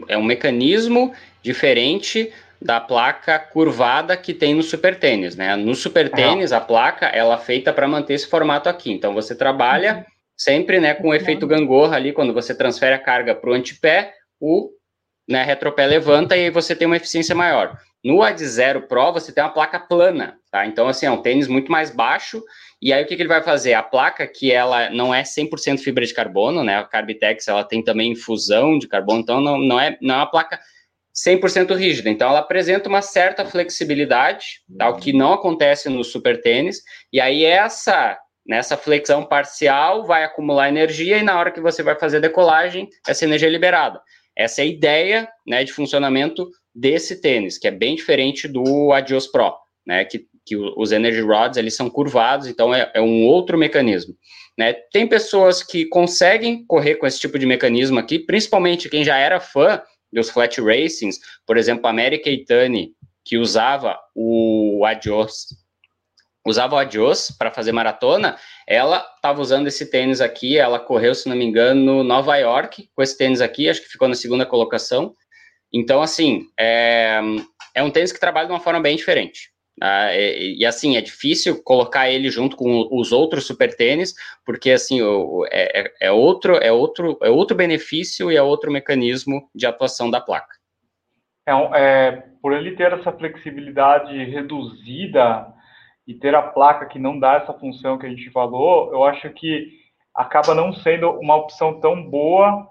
é 0.07 0.17
um 0.17 0.23
mecanismo 0.23 1.13
diferente 1.41 2.31
da 2.61 2.79
placa 2.79 3.39
curvada 3.39 4.17
que 4.17 4.33
tem 4.33 4.53
no 4.53 4.63
super 4.63 4.99
tênis, 4.99 5.35
né? 5.35 5.55
No 5.55 5.73
super 5.73 6.09
tênis, 6.09 6.51
a 6.51 6.59
placa 6.59 7.05
ela 7.05 7.35
é 7.35 7.37
feita 7.37 7.71
para 7.71 7.87
manter 7.87 8.15
esse 8.15 8.27
formato 8.27 8.67
aqui. 8.67 8.91
Então 8.91 9.13
você 9.13 9.33
trabalha 9.33 9.97
uhum. 9.97 10.03
sempre 10.35 10.79
né, 10.79 10.93
com 10.93 11.09
o 11.09 11.13
efeito 11.13 11.47
gangorra 11.47 11.95
ali, 11.95 12.11
quando 12.11 12.33
você 12.33 12.53
transfere 12.53 12.93
a 12.93 12.99
carga 12.99 13.33
para 13.33 13.49
o 13.49 13.53
antepé, 13.53 14.13
o 14.39 14.69
né, 15.27 15.43
retropé 15.43 15.85
levanta 15.85 16.35
e 16.35 16.45
aí 16.45 16.49
você 16.49 16.75
tem 16.75 16.85
uma 16.85 16.97
eficiência 16.97 17.35
maior. 17.35 17.77
No 18.03 18.23
Ad 18.23 18.43
Zero 18.45 18.87
Pro, 18.87 19.11
você 19.13 19.31
tem 19.31 19.43
uma 19.43 19.51
placa 19.51 19.79
plana, 19.79 20.37
tá? 20.49 20.65
Então, 20.65 20.87
assim, 20.87 21.05
é 21.05 21.11
um 21.11 21.21
tênis 21.21 21.47
muito 21.47 21.69
mais 21.69 21.91
baixo, 21.91 22.41
e 22.81 22.93
aí 22.93 23.03
o 23.03 23.05
que, 23.05 23.15
que 23.15 23.21
ele 23.21 23.27
vai 23.27 23.43
fazer? 23.43 23.73
A 23.73 23.83
placa, 23.83 24.25
que 24.25 24.51
ela 24.51 24.89
não 24.89 25.13
é 25.13 25.21
100% 25.21 25.79
fibra 25.79 26.05
de 26.05 26.13
carbono, 26.13 26.63
né? 26.63 26.77
A 26.77 26.85
Carbitex, 26.85 27.47
ela 27.49 27.63
tem 27.63 27.83
também 27.83 28.13
infusão 28.13 28.79
de 28.79 28.87
carbono, 28.87 29.19
então 29.19 29.41
não, 29.41 29.57
não, 29.57 29.79
é, 29.79 29.97
não 30.01 30.15
é 30.15 30.17
uma 30.19 30.31
placa 30.31 30.57
100% 31.27 31.75
rígida. 31.75 32.09
Então, 32.09 32.29
ela 32.29 32.39
apresenta 32.39 32.89
uma 32.89 33.01
certa 33.01 33.45
flexibilidade, 33.45 34.61
tá? 34.77 34.89
o 34.89 34.97
que 34.97 35.13
não 35.13 35.33
acontece 35.33 35.89
no 35.89 36.03
super 36.03 36.41
tênis. 36.41 36.81
E 37.11 37.19
aí, 37.19 37.43
essa 37.43 38.17
nessa 38.49 38.75
flexão 38.75 39.23
parcial 39.23 40.07
vai 40.07 40.23
acumular 40.23 40.69
energia 40.69 41.19
e 41.19 41.23
na 41.23 41.37
hora 41.37 41.51
que 41.51 41.61
você 41.61 41.83
vai 41.83 41.97
fazer 41.99 42.17
a 42.17 42.21
decolagem, 42.21 42.89
essa 43.07 43.23
energia 43.23 43.47
é 43.47 43.51
liberada. 43.51 44.01
Essa 44.35 44.61
é 44.61 44.63
a 44.63 44.67
ideia 44.67 45.29
né, 45.45 45.63
de 45.63 45.71
funcionamento 45.71 46.49
desse 46.73 47.21
tênis, 47.21 47.59
que 47.59 47.67
é 47.67 47.71
bem 47.71 47.95
diferente 47.95 48.47
do 48.47 48.91
Adios 48.91 49.27
Pro, 49.27 49.53
né, 49.85 50.03
que, 50.03 50.25
que 50.43 50.55
os 50.55 50.91
Energy 50.91 51.21
Rods 51.21 51.57
eles 51.57 51.75
são 51.75 51.91
curvados, 51.91 52.47
então 52.47 52.73
é, 52.73 52.89
é 52.95 53.01
um 53.01 53.23
outro 53.25 53.55
mecanismo. 53.55 54.15
Né? 54.57 54.73
Tem 54.91 55.05
pessoas 55.05 55.61
que 55.61 55.85
conseguem 55.85 56.65
correr 56.65 56.95
com 56.95 57.05
esse 57.05 57.19
tipo 57.19 57.37
de 57.37 57.45
mecanismo 57.45 57.99
aqui, 57.99 58.17
principalmente 58.17 58.89
quem 58.89 59.03
já 59.03 59.17
era 59.17 59.39
fã 59.39 59.79
dos 60.11 60.29
flat 60.29 60.59
racings, 60.61 61.19
por 61.45 61.57
exemplo, 61.57 61.87
a 61.87 61.93
Mary 61.93 62.19
Keitani, 62.19 62.93
que 63.23 63.37
usava 63.37 63.97
o 64.15 64.83
Adios, 64.85 65.47
usava 66.45 66.75
o 66.75 66.77
Adios 66.79 67.31
para 67.37 67.51
fazer 67.51 67.71
maratona, 67.71 68.37
ela 68.67 69.05
estava 69.15 69.41
usando 69.41 69.67
esse 69.67 69.85
tênis 69.85 70.21
aqui, 70.21 70.57
ela 70.57 70.79
correu, 70.79 71.13
se 71.13 71.29
não 71.29 71.35
me 71.35 71.45
engano, 71.45 71.81
no 71.81 72.03
Nova 72.03 72.35
York 72.37 72.89
com 72.95 73.03
esse 73.03 73.17
tênis 73.17 73.41
aqui, 73.41 73.69
acho 73.69 73.81
que 73.81 73.89
ficou 73.89 74.07
na 74.07 74.15
segunda 74.15 74.45
colocação. 74.45 75.15
Então, 75.71 76.01
assim, 76.01 76.47
é, 76.59 77.19
é 77.75 77.83
um 77.83 77.91
tênis 77.91 78.11
que 78.11 78.19
trabalha 78.19 78.47
de 78.47 78.53
uma 78.53 78.59
forma 78.59 78.81
bem 78.81 78.95
diferente. 78.95 79.51
Ah, 79.81 80.13
e, 80.13 80.57
e, 80.59 80.65
assim, 80.65 80.97
é 80.97 81.01
difícil 81.01 81.63
colocar 81.63 82.09
ele 82.09 82.29
junto 82.29 82.55
com 82.57 82.87
os 82.91 83.11
outros 83.11 83.45
super 83.45 83.75
tênis, 83.75 84.13
porque 84.45 84.71
assim, 84.71 85.01
o, 85.01 85.45
é, 85.51 85.81
é, 85.81 85.93
é, 86.01 86.11
outro, 86.11 86.55
é, 86.55 86.71
outro, 86.71 87.17
é 87.21 87.29
outro 87.29 87.55
benefício 87.55 88.31
e 88.31 88.35
é 88.35 88.41
outro 88.41 88.71
mecanismo 88.71 89.49
de 89.55 89.65
atuação 89.65 90.09
da 90.09 90.19
placa. 90.19 90.55
É, 91.47 91.51
é, 91.73 92.23
por 92.41 92.53
ele 92.53 92.75
ter 92.75 92.93
essa 92.93 93.11
flexibilidade 93.11 94.13
reduzida 94.25 95.47
e 96.05 96.13
ter 96.13 96.35
a 96.35 96.41
placa 96.41 96.85
que 96.85 96.99
não 96.99 97.19
dá 97.19 97.35
essa 97.35 97.53
função 97.53 97.97
que 97.97 98.05
a 98.05 98.09
gente 98.09 98.29
falou, 98.31 98.91
eu 98.91 99.03
acho 99.03 99.29
que 99.31 99.79
acaba 100.13 100.53
não 100.53 100.73
sendo 100.73 101.11
uma 101.11 101.35
opção 101.35 101.79
tão 101.79 102.03
boa 102.03 102.67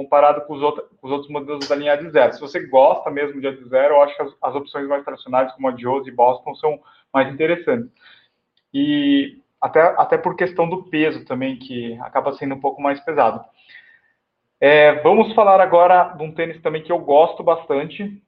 comparado 0.00 0.46
com 0.46 0.54
os, 0.54 0.62
outros, 0.62 0.88
com 0.98 1.06
os 1.06 1.12
outros 1.12 1.30
modelos 1.30 1.68
da 1.68 1.76
linha 1.76 1.94
de 1.94 2.08
zero. 2.08 2.32
Se 2.32 2.40
você 2.40 2.66
gosta 2.66 3.10
mesmo 3.10 3.38
de 3.38 3.52
de 3.54 3.68
zero, 3.68 3.94
eu 3.94 4.02
acho 4.02 4.16
que 4.16 4.22
as, 4.22 4.34
as 4.42 4.54
opções 4.54 4.88
mais 4.88 5.04
tradicionais, 5.04 5.52
como 5.52 5.68
a 5.68 5.76
Joe's 5.76 6.06
e 6.06 6.10
Boston, 6.10 6.54
são 6.54 6.80
mais 7.12 7.30
interessantes. 7.30 7.90
E 8.72 9.38
até, 9.60 9.80
até 9.82 10.16
por 10.16 10.36
questão 10.36 10.66
do 10.66 10.84
peso 10.84 11.26
também, 11.26 11.58
que 11.58 11.98
acaba 12.00 12.32
sendo 12.32 12.54
um 12.54 12.60
pouco 12.60 12.80
mais 12.80 12.98
pesado. 13.00 13.44
É, 14.58 15.02
vamos 15.02 15.34
falar 15.34 15.60
agora 15.60 16.14
de 16.16 16.22
um 16.22 16.32
tênis 16.32 16.60
também 16.62 16.82
que 16.82 16.92
eu 16.92 16.98
gosto 16.98 17.42
bastante, 17.42 18.22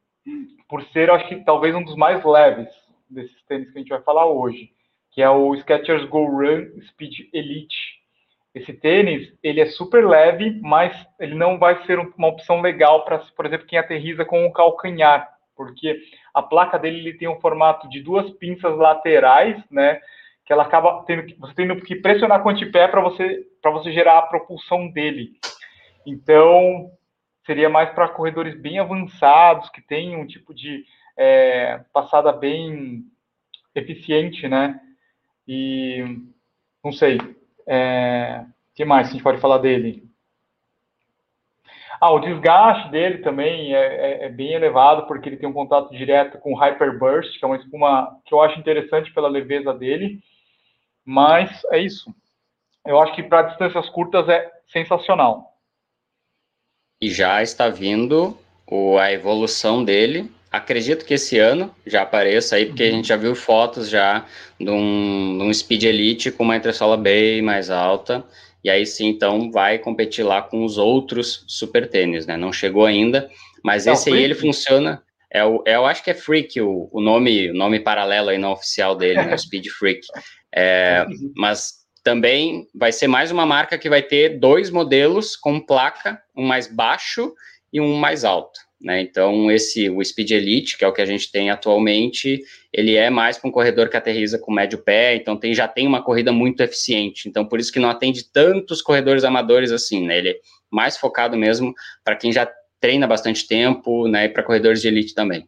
por 0.68 0.82
ser, 0.88 1.10
acho 1.10 1.26
que 1.26 1.36
talvez 1.36 1.74
um 1.74 1.84
dos 1.84 1.96
mais 1.96 2.22
leves 2.22 2.68
desses 3.08 3.42
tênis 3.44 3.70
que 3.70 3.78
a 3.78 3.80
gente 3.80 3.90
vai 3.90 4.02
falar 4.02 4.26
hoje, 4.26 4.70
que 5.10 5.22
é 5.22 5.30
o 5.30 5.54
Skechers 5.56 6.04
Go 6.04 6.26
Run 6.26 6.82
Speed 6.90 7.30
Elite 7.32 8.01
esse 8.54 8.72
tênis, 8.74 9.32
ele 9.42 9.60
é 9.60 9.66
super 9.66 10.06
leve, 10.06 10.60
mas 10.60 10.94
ele 11.18 11.34
não 11.34 11.58
vai 11.58 11.84
ser 11.86 11.98
uma 11.98 12.28
opção 12.28 12.60
legal 12.60 13.04
para, 13.04 13.18
por 13.34 13.46
exemplo, 13.46 13.66
quem 13.66 13.78
aterriza 13.78 14.24
com 14.24 14.44
o 14.44 14.52
calcanhar, 14.52 15.28
porque 15.56 15.98
a 16.34 16.42
placa 16.42 16.78
dele 16.78 16.98
ele 16.98 17.16
tem 17.16 17.28
um 17.28 17.40
formato 17.40 17.88
de 17.88 18.02
duas 18.02 18.30
pinças 18.32 18.76
laterais, 18.76 19.62
né? 19.70 20.00
Que 20.44 20.52
ela 20.52 20.64
acaba 20.64 21.02
tendo 21.06 21.24
que 21.24 21.34
você 21.38 21.54
tendo 21.54 21.76
que 21.76 21.96
pressionar 21.96 22.42
com 22.42 22.48
o 22.48 22.52
antepé 22.52 22.88
para 22.88 23.00
você 23.00 23.46
para 23.62 23.70
você 23.70 23.90
gerar 23.92 24.18
a 24.18 24.22
propulsão 24.22 24.90
dele. 24.90 25.30
Então 26.06 26.90
seria 27.46 27.68
mais 27.68 27.90
para 27.90 28.08
corredores 28.08 28.60
bem 28.60 28.78
avançados 28.78 29.70
que 29.70 29.80
têm 29.80 30.16
um 30.16 30.26
tipo 30.26 30.54
de 30.54 30.84
é, 31.16 31.80
passada 31.92 32.32
bem 32.32 33.04
eficiente, 33.74 34.46
né? 34.48 34.78
E 35.46 36.04
não 36.84 36.92
sei, 36.92 37.18
é, 37.66 38.44
que 38.74 38.84
mais 38.84 39.08
a 39.08 39.12
gente 39.12 39.22
pode 39.22 39.40
falar 39.40 39.58
dele? 39.58 40.10
Ah, 42.00 42.10
o 42.10 42.18
desgaste 42.18 42.90
dele 42.90 43.18
também 43.18 43.74
é, 43.74 43.78
é, 43.78 44.24
é, 44.24 44.28
bem 44.28 44.52
elevado, 44.52 45.06
porque 45.06 45.28
ele 45.28 45.36
tem 45.36 45.48
um 45.48 45.52
contato 45.52 45.90
direto 45.92 46.36
com 46.38 46.52
o 46.52 46.56
Hyperburst, 46.56 47.38
que 47.38 47.44
é 47.44 47.46
uma 47.46 47.56
espuma 47.56 48.18
que 48.24 48.34
eu 48.34 48.42
acho 48.42 48.58
interessante 48.58 49.12
pela 49.14 49.28
leveza 49.28 49.72
dele. 49.72 50.18
Mas 51.04 51.64
é 51.70 51.78
isso. 51.78 52.12
Eu 52.84 53.00
acho 53.00 53.14
que 53.14 53.22
para 53.22 53.42
distâncias 53.42 53.88
curtas 53.90 54.28
é 54.28 54.50
sensacional. 54.72 55.56
E 57.00 57.08
já 57.08 57.40
está 57.40 57.68
vindo 57.68 58.36
o, 58.66 58.98
a 58.98 59.12
evolução 59.12 59.84
dele 59.84 60.28
acredito 60.52 61.04
que 61.06 61.14
esse 61.14 61.38
ano 61.38 61.74
já 61.86 62.02
apareça 62.02 62.56
aí, 62.56 62.66
porque 62.66 62.82
a 62.82 62.90
gente 62.90 63.08
já 63.08 63.16
viu 63.16 63.34
fotos 63.34 63.88
já 63.88 64.26
de 64.60 64.70
um, 64.70 65.38
de 65.38 65.44
um 65.44 65.52
Speed 65.52 65.84
Elite 65.84 66.30
com 66.30 66.44
uma 66.44 66.56
entressola 66.56 66.96
bem 66.96 67.40
mais 67.40 67.70
alta, 67.70 68.22
e 68.62 68.70
aí 68.70 68.86
sim, 68.86 69.08
então, 69.08 69.50
vai 69.50 69.78
competir 69.78 70.24
lá 70.24 70.42
com 70.42 70.64
os 70.64 70.76
outros 70.76 71.44
super 71.48 71.88
tênis, 71.88 72.26
né? 72.26 72.36
Não 72.36 72.52
chegou 72.52 72.84
ainda, 72.84 73.28
mas 73.64 73.86
é 73.86 73.92
esse 73.92 74.12
aí, 74.12 74.22
ele 74.22 74.34
funciona, 74.34 75.02
é 75.30 75.42
o, 75.44 75.64
é, 75.66 75.74
eu 75.74 75.86
acho 75.86 76.04
que 76.04 76.10
é 76.10 76.14
Freak 76.14 76.60
o, 76.60 76.88
o 76.92 77.00
nome 77.00 77.50
o 77.50 77.54
nome 77.54 77.80
paralelo 77.80 78.28
aí 78.28 78.38
não 78.38 78.52
oficial 78.52 78.94
dele, 78.94 79.22
né? 79.22 79.36
Speed 79.38 79.66
Freak. 79.68 80.06
É, 80.54 81.06
mas 81.34 81.82
também 82.04 82.66
vai 82.74 82.92
ser 82.92 83.06
mais 83.06 83.30
uma 83.30 83.46
marca 83.46 83.78
que 83.78 83.88
vai 83.88 84.02
ter 84.02 84.38
dois 84.38 84.70
modelos 84.70 85.34
com 85.34 85.58
placa, 85.58 86.20
um 86.36 86.44
mais 86.44 86.66
baixo 86.66 87.32
e 87.72 87.80
um 87.80 87.96
mais 87.96 88.24
alto. 88.24 88.60
Né? 88.82 89.00
Então, 89.00 89.48
esse 89.50 89.88
o 89.88 90.04
Speed 90.04 90.32
Elite, 90.32 90.76
que 90.76 90.84
é 90.84 90.88
o 90.88 90.92
que 90.92 91.00
a 91.00 91.06
gente 91.06 91.30
tem 91.30 91.50
atualmente, 91.50 92.42
ele 92.72 92.96
é 92.96 93.08
mais 93.10 93.38
para 93.38 93.48
um 93.48 93.52
corredor 93.52 93.88
que 93.88 93.96
aterriza 93.96 94.40
com 94.40 94.52
médio 94.52 94.82
pé, 94.82 95.14
então 95.14 95.36
tem, 95.36 95.54
já 95.54 95.68
tem 95.68 95.86
uma 95.86 96.02
corrida 96.02 96.32
muito 96.32 96.62
eficiente. 96.62 97.28
Então, 97.28 97.44
por 97.44 97.60
isso 97.60 97.72
que 97.72 97.78
não 97.78 97.88
atende 97.88 98.30
tantos 98.32 98.82
corredores 98.82 99.22
amadores 99.22 99.70
assim, 99.70 100.04
né? 100.04 100.18
Ele 100.18 100.30
é 100.30 100.36
mais 100.68 100.96
focado 100.96 101.36
mesmo 101.36 101.72
para 102.02 102.16
quem 102.16 102.32
já 102.32 102.50
treina 102.80 103.06
bastante 103.06 103.46
tempo, 103.46 104.08
né? 104.08 104.24
E 104.24 104.28
para 104.28 104.42
corredores 104.42 104.82
de 104.82 104.88
elite 104.88 105.14
também. 105.14 105.46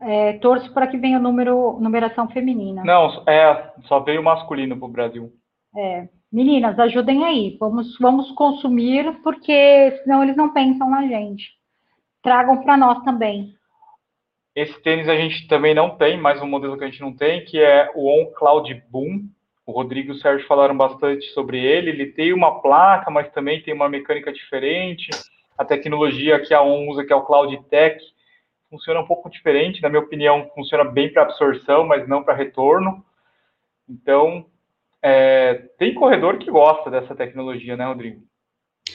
É, 0.00 0.34
torço 0.34 0.72
para 0.72 0.86
que 0.86 0.96
venha 0.96 1.18
o 1.18 1.22
número, 1.22 1.78
numeração 1.80 2.28
feminina. 2.30 2.82
Não, 2.82 3.24
é, 3.28 3.72
só 3.86 4.00
veio 4.00 4.22
masculino 4.22 4.76
para 4.78 4.86
o 4.86 4.90
Brasil. 4.90 5.32
É, 5.76 6.08
meninas, 6.32 6.78
ajudem 6.78 7.24
aí. 7.24 7.56
Vamos, 7.60 7.98
vamos 7.98 8.30
consumir, 8.32 9.20
porque 9.22 10.00
senão 10.02 10.22
eles 10.22 10.36
não 10.36 10.54
pensam 10.54 10.88
na 10.88 11.06
gente 11.06 11.55
tragam 12.26 12.60
para 12.60 12.76
nós 12.76 13.04
também. 13.04 13.54
Esse 14.52 14.82
tênis 14.82 15.08
a 15.08 15.14
gente 15.14 15.46
também 15.46 15.72
não 15.72 15.90
tem, 15.90 16.20
mais 16.20 16.42
um 16.42 16.48
modelo 16.48 16.76
que 16.76 16.82
a 16.82 16.88
gente 16.88 17.00
não 17.00 17.14
tem, 17.14 17.44
que 17.44 17.56
é 17.56 17.88
o 17.94 18.08
On 18.08 18.26
Cloud 18.32 18.74
Boom. 18.90 19.28
O 19.64 19.70
Rodrigo 19.70 20.12
e 20.12 20.16
o 20.16 20.18
Sérgio 20.18 20.44
falaram 20.48 20.76
bastante 20.76 21.24
sobre 21.26 21.64
ele. 21.64 21.90
Ele 21.90 22.06
tem 22.06 22.32
uma 22.32 22.60
placa, 22.60 23.12
mas 23.12 23.30
também 23.30 23.62
tem 23.62 23.72
uma 23.72 23.88
mecânica 23.88 24.32
diferente. 24.32 25.08
A 25.56 25.64
tecnologia 25.64 26.40
que 26.40 26.52
a 26.52 26.60
ON 26.60 26.88
usa, 26.88 27.04
que 27.04 27.12
é 27.12 27.16
o 27.16 27.22
Cloud 27.22 27.56
Tech, 27.70 28.02
funciona 28.68 28.98
um 28.98 29.06
pouco 29.06 29.30
diferente. 29.30 29.80
Na 29.80 29.88
minha 29.88 30.02
opinião, 30.02 30.50
funciona 30.52 30.82
bem 30.82 31.12
para 31.12 31.22
absorção, 31.22 31.86
mas 31.86 32.08
não 32.08 32.24
para 32.24 32.34
retorno. 32.34 33.04
Então, 33.88 34.46
é, 35.00 35.54
tem 35.78 35.94
corredor 35.94 36.38
que 36.38 36.50
gosta 36.50 36.90
dessa 36.90 37.14
tecnologia, 37.14 37.76
né, 37.76 37.86
Rodrigo? 37.86 38.20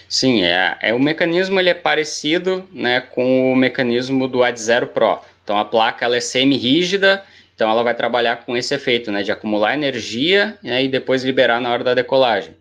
Sim, 0.08 0.44
é, 0.44 0.78
é 0.82 0.94
o 0.94 1.00
mecanismo 1.00 1.60
ele 1.60 1.70
é 1.70 1.74
parecido 1.74 2.68
né, 2.72 3.02
com 3.02 3.52
o 3.52 3.56
mecanismo 3.56 4.28
do 4.28 4.44
Ad 4.44 4.60
Zero 4.60 4.88
Pro. 4.88 5.20
Então 5.44 5.58
a 5.58 5.66
placa 5.66 6.06
ela 6.06 6.18
é 6.18 6.20
semi-rígida, 6.20 7.24
então 7.56 7.70
ela 7.70 7.84
vai 7.84 7.96
trabalhar 7.96 8.38
com 8.46 8.56
esse 8.58 8.74
efeito 8.74 9.12
né, 9.12 9.24
de 9.24 9.32
acumular 9.32 9.74
energia 9.74 10.58
né, 10.64 10.84
e 10.84 10.88
depois 10.88 11.24
liberar 11.24 11.62
na 11.62 11.72
hora 11.72 11.84
da 11.84 11.94
decolagem. 11.94 12.56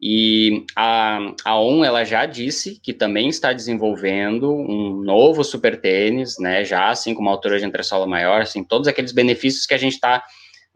E 0.00 0.64
a, 0.76 1.18
a 1.44 1.58
ON 1.58 1.84
ela 1.84 2.04
já 2.04 2.26
disse 2.26 2.78
que 2.82 2.92
também 2.92 3.28
está 3.28 3.52
desenvolvendo 3.52 4.52
um 4.52 5.00
novo 5.02 5.42
super 5.42 5.80
tênis, 5.80 6.38
né, 6.38 6.64
já 6.64 6.88
assim 6.88 7.14
com 7.14 7.22
uma 7.22 7.30
altura 7.30 7.58
de 7.58 7.64
entressola 7.64 8.06
maior, 8.06 8.42
assim, 8.42 8.62
todos 8.62 8.86
aqueles 8.86 9.12
benefícios 9.12 9.66
que 9.66 9.74
a 9.74 9.78
gente 9.78 9.94
está 9.94 10.22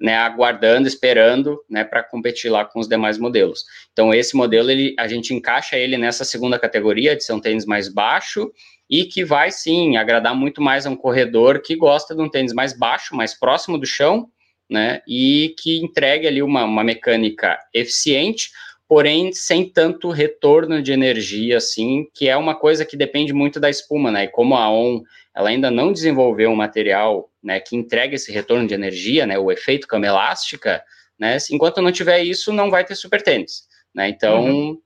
né, 0.00 0.16
aguardando, 0.16 0.86
esperando, 0.86 1.60
né, 1.68 1.82
para 1.82 2.02
competir 2.02 2.50
lá 2.50 2.64
com 2.64 2.78
os 2.78 2.88
demais 2.88 3.18
modelos. 3.18 3.64
Então, 3.92 4.14
esse 4.14 4.36
modelo, 4.36 4.70
ele, 4.70 4.94
a 4.98 5.08
gente 5.08 5.34
encaixa 5.34 5.76
ele 5.76 5.98
nessa 5.98 6.24
segunda 6.24 6.58
categoria 6.58 7.16
de 7.16 7.24
ser 7.24 7.32
um 7.32 7.40
tênis 7.40 7.66
mais 7.66 7.88
baixo 7.88 8.50
e 8.88 9.04
que 9.04 9.24
vai, 9.24 9.50
sim, 9.50 9.96
agradar 9.96 10.34
muito 10.34 10.62
mais 10.62 10.86
a 10.86 10.90
um 10.90 10.96
corredor 10.96 11.60
que 11.60 11.74
gosta 11.74 12.14
de 12.14 12.22
um 12.22 12.28
tênis 12.28 12.52
mais 12.52 12.72
baixo, 12.72 13.16
mais 13.16 13.34
próximo 13.38 13.76
do 13.76 13.86
chão, 13.86 14.28
né, 14.70 15.02
e 15.08 15.54
que 15.58 15.78
entregue 15.78 16.26
ali 16.26 16.42
uma, 16.42 16.64
uma 16.64 16.84
mecânica 16.84 17.58
eficiente, 17.74 18.50
porém 18.86 19.32
sem 19.32 19.68
tanto 19.68 20.10
retorno 20.10 20.80
de 20.80 20.92
energia, 20.92 21.56
assim, 21.56 22.06
que 22.14 22.28
é 22.28 22.36
uma 22.36 22.54
coisa 22.54 22.84
que 22.84 22.96
depende 22.96 23.32
muito 23.32 23.60
da 23.60 23.68
espuma, 23.68 24.10
né? 24.10 24.24
E 24.24 24.28
como 24.28 24.54
a 24.54 24.70
ON 24.70 25.02
ela 25.36 25.50
ainda 25.50 25.70
não 25.70 25.92
desenvolveu 25.92 26.50
um 26.50 26.56
material 26.56 27.30
né, 27.48 27.60
que 27.60 27.74
entregue 27.74 28.16
esse 28.16 28.30
retorno 28.30 28.66
de 28.66 28.74
energia, 28.74 29.24
né, 29.24 29.38
o 29.38 29.50
efeito 29.50 29.88
cama 29.88 30.06
elástica, 30.06 30.84
né, 31.18 31.38
enquanto 31.50 31.80
não 31.80 31.90
tiver 31.90 32.20
isso, 32.20 32.52
não 32.52 32.70
vai 32.70 32.84
ter 32.84 32.94
super 32.94 33.22
tênis. 33.22 33.66
Né? 33.94 34.10
Então, 34.10 34.44
uhum. 34.44 34.78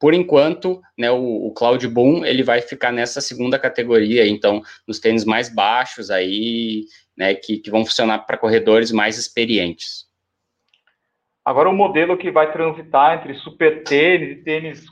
por 0.00 0.12
enquanto, 0.12 0.82
né, 0.98 1.12
o, 1.12 1.46
o 1.46 1.52
Cloud 1.52 1.86
Boom 1.86 2.24
ele 2.24 2.42
vai 2.42 2.60
ficar 2.60 2.90
nessa 2.90 3.20
segunda 3.20 3.56
categoria, 3.56 4.26
então, 4.26 4.60
nos 4.84 4.98
tênis 4.98 5.24
mais 5.24 5.48
baixos 5.48 6.10
aí, 6.10 6.86
né, 7.16 7.36
que, 7.36 7.58
que 7.58 7.70
vão 7.70 7.86
funcionar 7.86 8.18
para 8.26 8.36
corredores 8.36 8.90
mais 8.90 9.16
experientes. 9.16 10.08
Agora, 11.44 11.68
o 11.68 11.72
modelo 11.72 12.18
que 12.18 12.32
vai 12.32 12.50
transitar 12.50 13.16
entre 13.16 13.34
super 13.34 13.84
tênis 13.84 14.32
e 14.32 14.42
tênis 14.42 14.84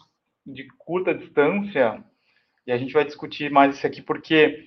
de 0.46 0.68
curta 0.78 1.12
distância, 1.12 2.04
e 2.64 2.70
a 2.70 2.78
gente 2.78 2.92
vai 2.92 3.04
discutir 3.04 3.50
mais 3.50 3.74
isso 3.74 3.84
aqui, 3.84 4.00
porque 4.00 4.64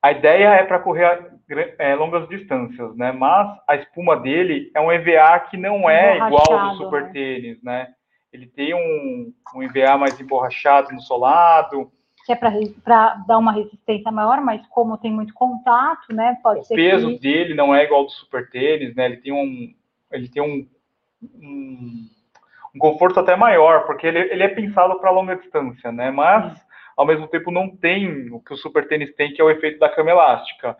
a 0.00 0.12
ideia 0.12 0.48
é 0.48 0.62
para 0.62 0.78
correr 0.78 1.33
é, 1.78 1.94
longas 1.94 2.28
distâncias, 2.28 2.96
né? 2.96 3.12
Mas 3.12 3.58
a 3.68 3.76
espuma 3.76 4.16
dele 4.16 4.70
é 4.74 4.80
um 4.80 4.90
EVA 4.90 5.38
que 5.50 5.56
não 5.56 5.88
é 5.88 6.16
igual 6.16 6.52
ao 6.52 6.70
do 6.70 6.76
super 6.76 7.04
né? 7.04 7.10
tênis, 7.12 7.62
né? 7.62 7.88
Ele 8.32 8.46
tem 8.46 8.74
um, 8.74 9.32
um 9.54 9.62
EVA 9.62 9.96
mais 9.96 10.18
emborrachado 10.20 10.92
no 10.92 11.00
solado. 11.00 11.90
Que 12.26 12.32
é 12.32 12.36
para 12.36 13.14
dar 13.26 13.38
uma 13.38 13.52
resistência 13.52 14.10
maior, 14.10 14.40
mas 14.40 14.66
como 14.68 14.98
tem 14.98 15.12
muito 15.12 15.34
contato, 15.34 16.12
né? 16.12 16.36
Pode 16.42 16.60
o 16.60 16.68
peso 16.68 17.10
que... 17.10 17.18
dele 17.18 17.54
não 17.54 17.74
é 17.74 17.84
igual 17.84 18.00
ao 18.00 18.06
do 18.06 18.12
super 18.12 18.48
tênis, 18.50 18.94
né? 18.94 19.06
Ele 19.06 19.16
tem 19.18 19.32
um, 19.32 19.74
ele 20.10 20.28
tem 20.28 20.42
um, 20.42 20.66
um, 21.22 22.08
um 22.74 22.78
conforto 22.78 23.20
até 23.20 23.36
maior, 23.36 23.84
porque 23.86 24.06
ele, 24.06 24.18
ele 24.18 24.42
é 24.42 24.48
pensado 24.48 24.98
para 24.98 25.10
longa 25.10 25.36
distância, 25.36 25.92
né? 25.92 26.10
Mas 26.10 26.52
hum 26.52 26.64
ao 26.96 27.06
mesmo 27.06 27.26
tempo 27.28 27.50
não 27.50 27.68
tem 27.68 28.30
o 28.30 28.40
que 28.40 28.52
o 28.52 28.56
super 28.56 28.86
tênis 28.86 29.14
tem, 29.14 29.32
que 29.32 29.40
é 29.40 29.44
o 29.44 29.50
efeito 29.50 29.78
da 29.78 29.88
cama 29.88 30.10
elástica. 30.10 30.76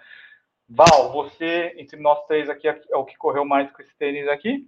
Val, 0.69 1.13
você, 1.13 1.75
entre 1.79 2.01
nós 2.01 2.25
três 2.27 2.49
aqui, 2.49 2.69
é 2.69 2.97
o 2.97 3.05
que 3.05 3.17
correu 3.17 3.45
mais 3.45 3.71
com 3.71 3.83
esse 3.83 3.97
tênis 3.97 4.27
aqui? 4.29 4.67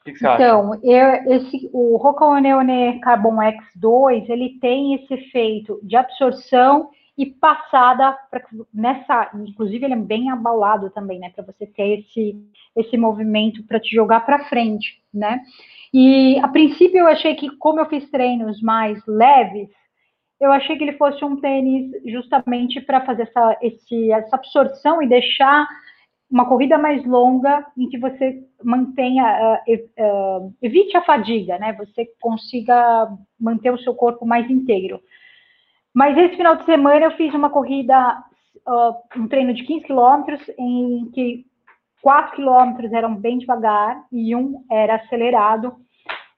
O 0.00 0.04
que, 0.04 0.16
você 0.16 0.26
então, 0.26 0.72
acha? 0.72 0.80
Eu, 0.82 1.36
esse, 1.36 1.70
o 1.72 1.96
Rocaneone 1.96 3.00
Carbon 3.00 3.36
X2, 3.36 4.28
ele 4.28 4.58
tem 4.60 4.94
esse 4.94 5.12
efeito 5.12 5.78
de 5.82 5.96
absorção 5.96 6.90
e 7.16 7.26
passada 7.26 8.16
pra, 8.30 8.42
nessa, 8.72 9.30
inclusive 9.34 9.84
ele 9.84 9.92
é 9.92 9.96
bem 9.96 10.30
abalado 10.30 10.88
também, 10.90 11.18
né, 11.18 11.30
para 11.30 11.44
você 11.44 11.66
ter 11.66 12.00
esse 12.00 12.36
esse 12.74 12.96
movimento 12.96 13.62
para 13.64 13.80
te 13.80 13.94
jogar 13.94 14.20
para 14.20 14.44
frente, 14.44 15.02
né? 15.12 15.40
E 15.92 16.38
a 16.38 16.48
princípio 16.48 17.00
eu 17.00 17.08
achei 17.08 17.34
que 17.34 17.50
como 17.56 17.80
eu 17.80 17.86
fiz 17.86 18.08
treinos 18.10 18.62
mais 18.62 19.04
leves, 19.06 19.68
eu 20.40 20.50
achei 20.50 20.76
que 20.76 20.84
ele 20.84 20.96
fosse 20.96 21.22
um 21.24 21.36
tênis 21.36 21.92
justamente 22.06 22.80
para 22.80 23.04
fazer 23.04 23.22
essa, 23.22 23.58
esse, 23.60 24.10
essa 24.10 24.36
absorção 24.36 25.02
e 25.02 25.08
deixar 25.08 25.68
uma 26.30 26.46
corrida 26.46 26.78
mais 26.78 27.04
longa 27.04 27.66
em 27.76 27.88
que 27.88 27.98
você 27.98 28.42
mantenha, 28.62 29.60
uh, 29.66 30.54
evite 30.62 30.96
a 30.96 31.02
fadiga, 31.02 31.58
né? 31.58 31.72
Você 31.74 32.08
consiga 32.20 33.12
manter 33.38 33.70
o 33.72 33.78
seu 33.78 33.94
corpo 33.94 34.24
mais 34.24 34.48
inteiro. 34.48 35.00
Mas 35.92 36.16
esse 36.16 36.36
final 36.36 36.56
de 36.56 36.64
semana 36.64 37.06
eu 37.06 37.10
fiz 37.12 37.34
uma 37.34 37.50
corrida, 37.50 38.22
uh, 38.66 39.20
um 39.20 39.26
treino 39.26 39.52
de 39.52 39.64
15 39.64 39.84
quilômetros, 39.84 40.40
em 40.56 41.10
que 41.12 41.44
4 42.00 42.36
quilômetros 42.36 42.92
eram 42.92 43.14
bem 43.14 43.38
devagar 43.38 44.04
e 44.12 44.34
um 44.34 44.64
era 44.70 44.94
acelerado. 44.94 45.74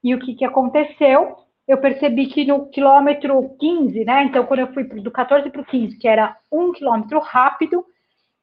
E 0.03 0.13
o 0.15 0.19
que, 0.19 0.33
que 0.33 0.43
aconteceu? 0.43 1.35
Eu 1.67 1.77
percebi 1.77 2.27
que 2.27 2.45
no 2.45 2.69
quilômetro 2.69 3.55
15, 3.59 4.03
né? 4.03 4.23
Então, 4.23 4.45
quando 4.45 4.61
eu 4.61 4.73
fui 4.73 4.83
do 4.83 5.11
14 5.11 5.49
para 5.49 5.61
o 5.61 5.65
15, 5.65 5.97
que 5.97 6.07
era 6.07 6.35
um 6.51 6.71
quilômetro 6.73 7.19
rápido, 7.19 7.85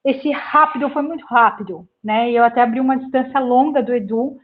esse 0.05 0.31
rápido 0.31 0.89
foi 0.91 1.03
muito 1.03 1.25
rápido, 1.27 1.87
né? 2.03 2.31
E 2.31 2.37
eu 2.37 2.45
até 2.45 2.62
abri 2.62 2.81
uma 2.81 2.97
distância 2.97 3.39
longa 3.39 3.83
do 3.83 3.95
Edu 3.95 4.39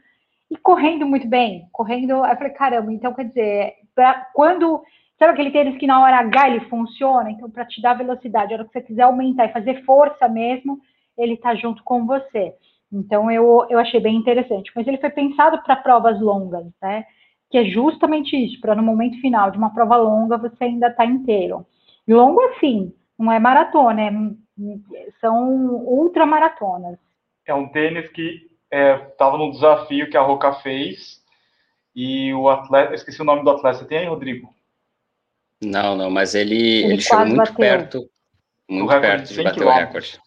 e 0.51 0.57
correndo 0.57 1.05
muito 1.05 1.27
bem, 1.27 1.67
correndo. 1.71 2.11
Eu 2.11 2.37
falei, 2.37 2.53
caramba, 2.53 2.93
então 2.93 3.13
quer 3.13 3.25
dizer, 3.25 3.73
pra, 3.95 4.27
quando. 4.33 4.81
Sabe 5.17 5.33
aquele 5.33 5.49
tênis 5.49 5.79
que 5.79 5.87
na 5.87 5.99
hora 5.99 6.19
H 6.19 6.47
ele 6.47 6.59
funciona? 6.69 7.31
Então, 7.31 7.49
para 7.49 7.65
te 7.65 7.81
dar 7.81 7.95
velocidade, 7.95 8.53
a 8.53 8.57
hora 8.57 8.65
que 8.65 8.71
você 8.71 8.81
quiser 8.81 9.01
aumentar 9.01 9.45
e 9.45 9.51
fazer 9.51 9.83
força 9.83 10.29
mesmo, 10.29 10.79
ele 11.17 11.33
está 11.33 11.55
junto 11.55 11.83
com 11.83 12.05
você. 12.05 12.53
Então, 12.93 13.31
eu, 13.31 13.65
eu 13.67 13.79
achei 13.79 13.99
bem 13.99 14.15
interessante. 14.15 14.71
Mas 14.75 14.85
ele 14.87 14.99
foi 14.99 15.09
pensado 15.09 15.59
para 15.63 15.75
provas 15.75 16.21
longas, 16.21 16.67
né? 16.79 17.03
Que 17.49 17.57
é 17.57 17.65
justamente 17.65 18.35
isso, 18.35 18.59
para 18.59 18.75
no 18.75 18.83
momento 18.83 19.19
final 19.21 19.51
de 19.51 19.57
uma 19.57 19.73
prova 19.73 19.95
longa 19.95 20.37
você 20.37 20.65
ainda 20.65 20.87
está 20.87 21.05
inteiro. 21.05 21.65
E 22.07 22.13
longo 22.13 22.41
assim, 22.41 22.93
não 23.17 23.31
é 23.31 23.39
maratona, 23.39 24.01
é, 24.01 24.11
são 25.19 25.47
ultramaratonas. 25.85 26.97
É 27.45 27.53
um 27.53 27.67
tênis 27.69 28.09
que 28.09 28.47
estava 28.71 29.35
é, 29.35 29.39
no 29.39 29.51
desafio 29.51 30.09
que 30.09 30.17
a 30.17 30.21
Roca 30.21 30.53
fez 30.55 31.21
e 31.95 32.33
o 32.33 32.49
atleta, 32.49 32.93
esqueci 32.93 33.21
o 33.21 33.25
nome 33.25 33.43
do 33.43 33.49
atleta, 33.49 33.79
você 33.79 33.85
tem 33.85 33.99
aí, 33.99 34.05
Rodrigo? 34.05 34.53
Não, 35.63 35.95
não, 35.95 36.11
mas 36.11 36.35
ele, 36.35 36.55
ele, 36.55 36.93
ele 36.93 37.01
chegou 37.01 37.25
muito 37.25 37.37
bateu. 37.37 37.55
perto, 37.55 38.09
muito 38.69 38.89
perto 38.99 39.33
de 39.33 39.43
bater 39.43 39.65
o 39.65 39.71
recorde. 39.71 40.21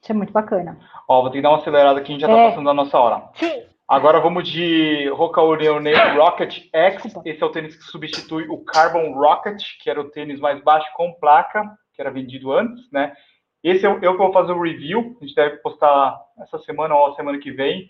Isso 0.00 0.12
é 0.12 0.14
muito 0.14 0.32
bacana. 0.32 0.78
Ó, 1.08 1.22
vou 1.22 1.30
ter 1.30 1.38
que 1.38 1.42
dar 1.42 1.50
uma 1.50 1.58
acelerada 1.58 1.98
aqui, 1.98 2.12
a 2.12 2.14
gente 2.14 2.20
já 2.22 2.28
está 2.28 2.38
é. 2.38 2.48
passando 2.50 2.70
a 2.70 2.74
nossa 2.74 2.98
hora. 2.98 3.28
Sim. 3.34 3.73
Agora 3.94 4.18
vamos 4.18 4.48
de 4.48 5.08
Roca 5.10 5.40
Orione 5.40 5.94
Rocket 6.16 6.68
X. 6.72 7.14
Esse 7.24 7.40
é 7.40 7.46
o 7.46 7.50
tênis 7.50 7.76
que 7.76 7.84
substitui 7.84 8.44
o 8.48 8.58
Carbon 8.64 9.12
Rocket, 9.12 9.62
que 9.80 9.88
era 9.88 10.00
o 10.00 10.10
tênis 10.10 10.40
mais 10.40 10.60
baixo 10.64 10.88
com 10.96 11.12
placa, 11.12 11.62
que 11.92 12.00
era 12.02 12.10
vendido 12.10 12.52
antes, 12.52 12.90
né? 12.90 13.14
Esse 13.62 13.86
é 13.86 13.88
eu, 13.88 14.02
eu 14.02 14.18
vou 14.18 14.32
fazer 14.32 14.50
o 14.50 14.60
review, 14.60 15.16
a 15.20 15.24
gente 15.24 15.36
deve 15.36 15.58
postar 15.58 16.20
essa 16.40 16.58
semana 16.58 16.92
ou 16.92 17.12
a 17.12 17.14
semana 17.14 17.38
que 17.38 17.52
vem. 17.52 17.88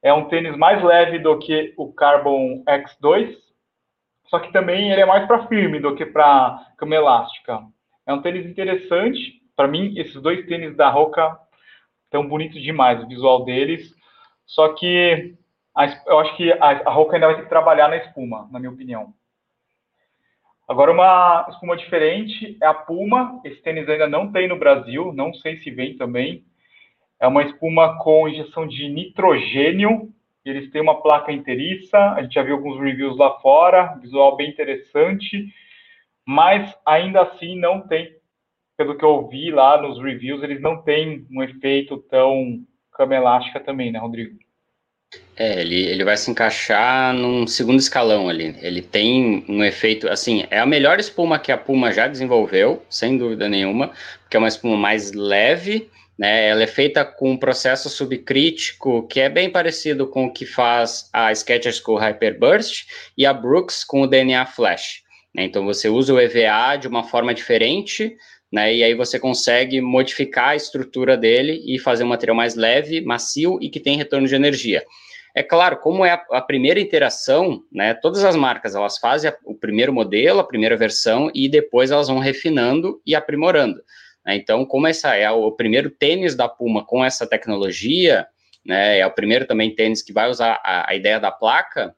É 0.00 0.14
um 0.14 0.28
tênis 0.28 0.56
mais 0.56 0.80
leve 0.80 1.18
do 1.18 1.36
que 1.40 1.74
o 1.76 1.92
Carbon 1.92 2.62
X2, 2.64 3.34
só 4.26 4.38
que 4.38 4.52
também 4.52 4.92
ele 4.92 5.00
é 5.00 5.06
mais 5.06 5.26
para 5.26 5.48
firme 5.48 5.80
do 5.80 5.96
que 5.96 6.06
para 6.06 6.72
cama 6.78 6.94
elástica. 6.94 7.60
É 8.06 8.14
um 8.14 8.22
tênis 8.22 8.46
interessante. 8.46 9.42
Para 9.56 9.66
mim, 9.66 9.92
esses 9.96 10.22
dois 10.22 10.46
tênis 10.46 10.76
da 10.76 10.88
Roca 10.88 11.36
estão 12.04 12.28
bonitos 12.28 12.62
demais, 12.62 13.02
o 13.02 13.08
visual 13.08 13.44
deles. 13.44 13.92
Só 14.46 14.74
que 14.74 15.34
a, 15.74 15.86
eu 16.06 16.18
acho 16.18 16.36
que 16.36 16.52
a, 16.52 16.82
a 16.86 16.90
Roca 16.90 17.16
ainda 17.16 17.26
vai 17.26 17.36
ter 17.36 17.42
que 17.42 17.48
trabalhar 17.48 17.88
na 17.88 17.96
espuma, 17.96 18.48
na 18.50 18.58
minha 18.58 18.70
opinião. 18.70 19.14
Agora, 20.68 20.92
uma 20.92 21.46
espuma 21.50 21.76
diferente 21.76 22.56
é 22.62 22.66
a 22.66 22.74
Puma. 22.74 23.40
Esse 23.44 23.60
tênis 23.62 23.88
ainda 23.88 24.08
não 24.08 24.30
tem 24.30 24.48
no 24.48 24.58
Brasil, 24.58 25.12
não 25.12 25.32
sei 25.34 25.58
se 25.58 25.70
vem 25.70 25.96
também. 25.96 26.44
É 27.20 27.26
uma 27.26 27.42
espuma 27.42 27.98
com 27.98 28.28
injeção 28.28 28.66
de 28.66 28.88
nitrogênio. 28.88 30.12
Eles 30.44 30.70
têm 30.70 30.82
uma 30.82 31.00
placa 31.00 31.32
inteiriça. 31.32 31.98
A 32.12 32.22
gente 32.22 32.34
já 32.34 32.42
viu 32.42 32.56
alguns 32.56 32.80
reviews 32.80 33.16
lá 33.16 33.38
fora, 33.40 33.96
visual 34.00 34.36
bem 34.36 34.50
interessante. 34.50 35.46
Mas 36.26 36.74
ainda 36.86 37.22
assim 37.22 37.58
não 37.58 37.86
tem, 37.86 38.16
pelo 38.76 38.96
que 38.96 39.04
eu 39.04 39.26
vi 39.28 39.50
lá 39.50 39.80
nos 39.80 40.00
reviews, 40.02 40.42
eles 40.42 40.60
não 40.60 40.82
têm 40.82 41.26
um 41.30 41.42
efeito 41.42 41.98
tão 41.98 42.64
cama 42.92 43.14
elástica 43.14 43.60
também, 43.60 43.90
né, 43.90 43.98
Rodrigo? 43.98 44.38
É, 45.36 45.60
ele, 45.60 45.82
ele 45.82 46.04
vai 46.04 46.16
se 46.16 46.30
encaixar 46.30 47.12
num 47.12 47.46
segundo 47.46 47.78
escalão 47.78 48.28
ali. 48.28 48.56
Ele 48.60 48.80
tem 48.80 49.44
um 49.48 49.62
efeito, 49.62 50.08
assim, 50.08 50.44
é 50.50 50.58
a 50.58 50.66
melhor 50.66 50.98
espuma 50.98 51.38
que 51.38 51.52
a 51.52 51.58
Puma 51.58 51.92
já 51.92 52.06
desenvolveu, 52.06 52.82
sem 52.88 53.18
dúvida 53.18 53.48
nenhuma, 53.48 53.92
porque 54.22 54.36
é 54.36 54.38
uma 54.38 54.48
espuma 54.48 54.76
mais 54.76 55.12
leve, 55.12 55.90
né? 56.18 56.48
Ela 56.48 56.62
é 56.62 56.66
feita 56.66 57.04
com 57.04 57.32
um 57.32 57.36
processo 57.36 57.88
subcrítico 57.88 59.06
que 59.08 59.20
é 59.20 59.28
bem 59.28 59.50
parecido 59.50 60.06
com 60.06 60.26
o 60.26 60.32
que 60.32 60.46
faz 60.46 61.08
a 61.12 61.34
Skechers 61.34 61.80
com 61.80 61.92
o 61.92 61.98
Hyperburst 61.98 62.86
e 63.16 63.26
a 63.26 63.32
Brooks 63.32 63.82
com 63.84 64.02
o 64.02 64.06
DNA 64.06 64.46
Flash. 64.46 65.02
Né? 65.34 65.44
Então 65.44 65.64
você 65.64 65.88
usa 65.88 66.12
o 66.12 66.20
EVA 66.20 66.76
de 66.76 66.88
uma 66.88 67.04
forma 67.04 67.34
diferente, 67.34 68.16
né? 68.52 68.74
E 68.74 68.84
aí 68.84 68.94
você 68.94 69.18
consegue 69.18 69.80
modificar 69.80 70.50
a 70.50 70.56
estrutura 70.56 71.16
dele 71.16 71.62
e 71.64 71.78
fazer 71.78 72.04
um 72.04 72.08
material 72.08 72.36
mais 72.36 72.54
leve, 72.54 73.00
macio 73.00 73.58
e 73.62 73.70
que 73.70 73.80
tem 73.80 73.96
retorno 73.96 74.28
de 74.28 74.34
energia. 74.34 74.84
É 75.34 75.42
claro, 75.42 75.78
como 75.78 76.04
é 76.04 76.10
a, 76.10 76.22
a 76.32 76.42
primeira 76.42 76.78
interação, 76.78 77.64
né? 77.72 77.94
Todas 77.94 78.22
as 78.22 78.36
marcas 78.36 78.74
elas 78.74 78.98
fazem 78.98 79.30
a, 79.30 79.36
o 79.46 79.54
primeiro 79.54 79.90
modelo, 79.90 80.40
a 80.40 80.44
primeira 80.44 80.76
versão 80.76 81.30
e 81.34 81.48
depois 81.48 81.90
elas 81.90 82.08
vão 82.08 82.18
refinando 82.18 83.00
e 83.06 83.14
aprimorando. 83.14 83.82
Né? 84.26 84.36
Então, 84.36 84.66
como 84.66 84.86
essa 84.86 85.16
é 85.16 85.30
o 85.30 85.50
primeiro 85.52 85.88
tênis 85.88 86.34
da 86.34 86.46
Puma 86.46 86.84
com 86.84 87.02
essa 87.02 87.26
tecnologia, 87.26 88.26
né? 88.62 88.98
É 88.98 89.06
o 89.06 89.10
primeiro 89.10 89.46
também 89.46 89.74
tênis 89.74 90.02
que 90.02 90.12
vai 90.12 90.28
usar 90.28 90.60
a, 90.62 90.90
a 90.90 90.94
ideia 90.94 91.18
da 91.18 91.30
placa. 91.30 91.94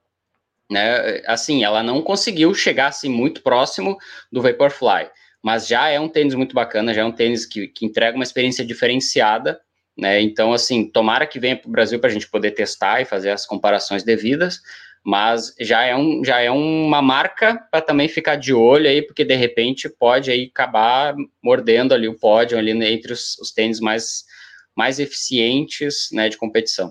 Né, 0.70 1.22
assim, 1.26 1.62
ela 1.62 1.82
não 1.82 2.00
conseguiu 2.00 2.54
chegar 2.54 2.86
assim 2.86 3.10
muito 3.10 3.42
próximo 3.42 3.98
do 4.32 4.40
Vaporfly 4.40 5.10
mas 5.44 5.68
já 5.68 5.90
é 5.90 6.00
um 6.00 6.08
tênis 6.08 6.34
muito 6.34 6.54
bacana, 6.54 6.94
já 6.94 7.02
é 7.02 7.04
um 7.04 7.12
tênis 7.12 7.44
que, 7.44 7.68
que 7.68 7.84
entrega 7.84 8.16
uma 8.16 8.24
experiência 8.24 8.64
diferenciada, 8.64 9.60
né? 9.94 10.18
Então, 10.22 10.54
assim, 10.54 10.88
tomara 10.90 11.26
que 11.26 11.38
venha 11.38 11.54
para 11.54 11.68
o 11.68 11.70
Brasil 11.70 12.00
para 12.00 12.08
a 12.08 12.12
gente 12.12 12.30
poder 12.30 12.52
testar 12.52 13.02
e 13.02 13.04
fazer 13.04 13.30
as 13.30 13.44
comparações 13.44 14.02
devidas, 14.02 14.62
mas 15.04 15.54
já 15.60 15.84
é, 15.84 15.94
um, 15.94 16.24
já 16.24 16.40
é 16.40 16.50
uma 16.50 17.02
marca 17.02 17.62
para 17.70 17.82
também 17.82 18.08
ficar 18.08 18.36
de 18.36 18.54
olho 18.54 18.88
aí, 18.88 19.02
porque 19.02 19.22
de 19.22 19.34
repente 19.34 19.86
pode 19.86 20.30
aí 20.30 20.50
acabar 20.50 21.14
mordendo 21.42 21.92
ali 21.92 22.08
o 22.08 22.18
pódio 22.18 22.56
ali 22.56 22.70
entre 22.70 23.12
os, 23.12 23.38
os 23.38 23.52
tênis 23.52 23.80
mais, 23.80 24.24
mais 24.74 24.98
eficientes 24.98 26.08
né, 26.10 26.30
de 26.30 26.38
competição. 26.38 26.90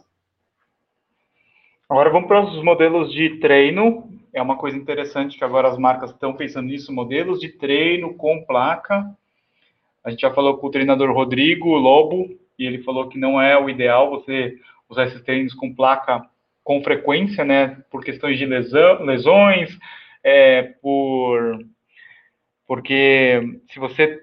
Agora 1.89 2.11
vamos 2.11 2.27
para 2.27 2.45
os 2.45 2.63
modelos 2.63 3.11
de 3.11 3.39
treino. 3.39 4.07
É 4.33 4.41
uma 4.41 4.57
coisa 4.57 4.75
interessante 4.75 5.37
que 5.37 5.43
agora 5.43 5.67
as 5.67 5.77
marcas 5.77 6.09
estão 6.09 6.33
pensando 6.33 6.67
nisso, 6.67 6.91
modelos 6.91 7.39
de 7.39 7.49
treino 7.49 8.15
com 8.15 8.43
placa. 8.43 9.05
A 10.03 10.09
gente 10.09 10.21
já 10.21 10.33
falou 10.33 10.57
com 10.57 10.67
o 10.67 10.71
treinador 10.71 11.11
Rodrigo 11.13 11.75
Lobo, 11.75 12.35
e 12.57 12.65
ele 12.65 12.83
falou 12.83 13.07
que 13.09 13.17
não 13.17 13.39
é 13.39 13.57
o 13.57 13.69
ideal 13.69 14.09
você 14.09 14.55
usar 14.89 15.05
esses 15.05 15.21
treinos 15.21 15.53
com 15.53 15.73
placa 15.73 16.27
com 16.63 16.81
frequência, 16.81 17.43
né, 17.43 17.83
por 17.91 18.03
questões 18.03 18.37
de 18.37 18.45
lesão, 18.45 19.03
lesões, 19.03 19.77
é, 20.23 20.63
por 20.81 21.59
porque 22.65 23.59
se 23.69 23.79
você 23.79 24.21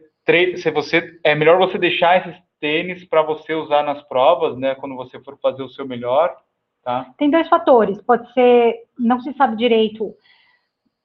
se 0.57 0.71
você 0.71 1.19
é 1.25 1.35
melhor 1.35 1.59
você 1.59 1.77
deixar 1.77 2.19
esses 2.19 2.41
tênis 2.61 3.05
para 3.05 3.21
você 3.23 3.53
usar 3.53 3.83
nas 3.83 4.03
provas, 4.05 4.57
né, 4.57 4.75
quando 4.75 4.95
você 4.95 5.19
for 5.21 5.37
fazer 5.39 5.63
o 5.63 5.69
seu 5.69 5.87
melhor, 5.87 6.35
tá? 6.83 7.13
Tem 7.19 7.31
dois 7.31 7.49
fatores, 7.49 8.01
pode 8.03 8.33
ser 8.33 8.75
não 8.99 9.21
se 9.21 9.33
sabe 9.35 9.57
direito 9.57 10.15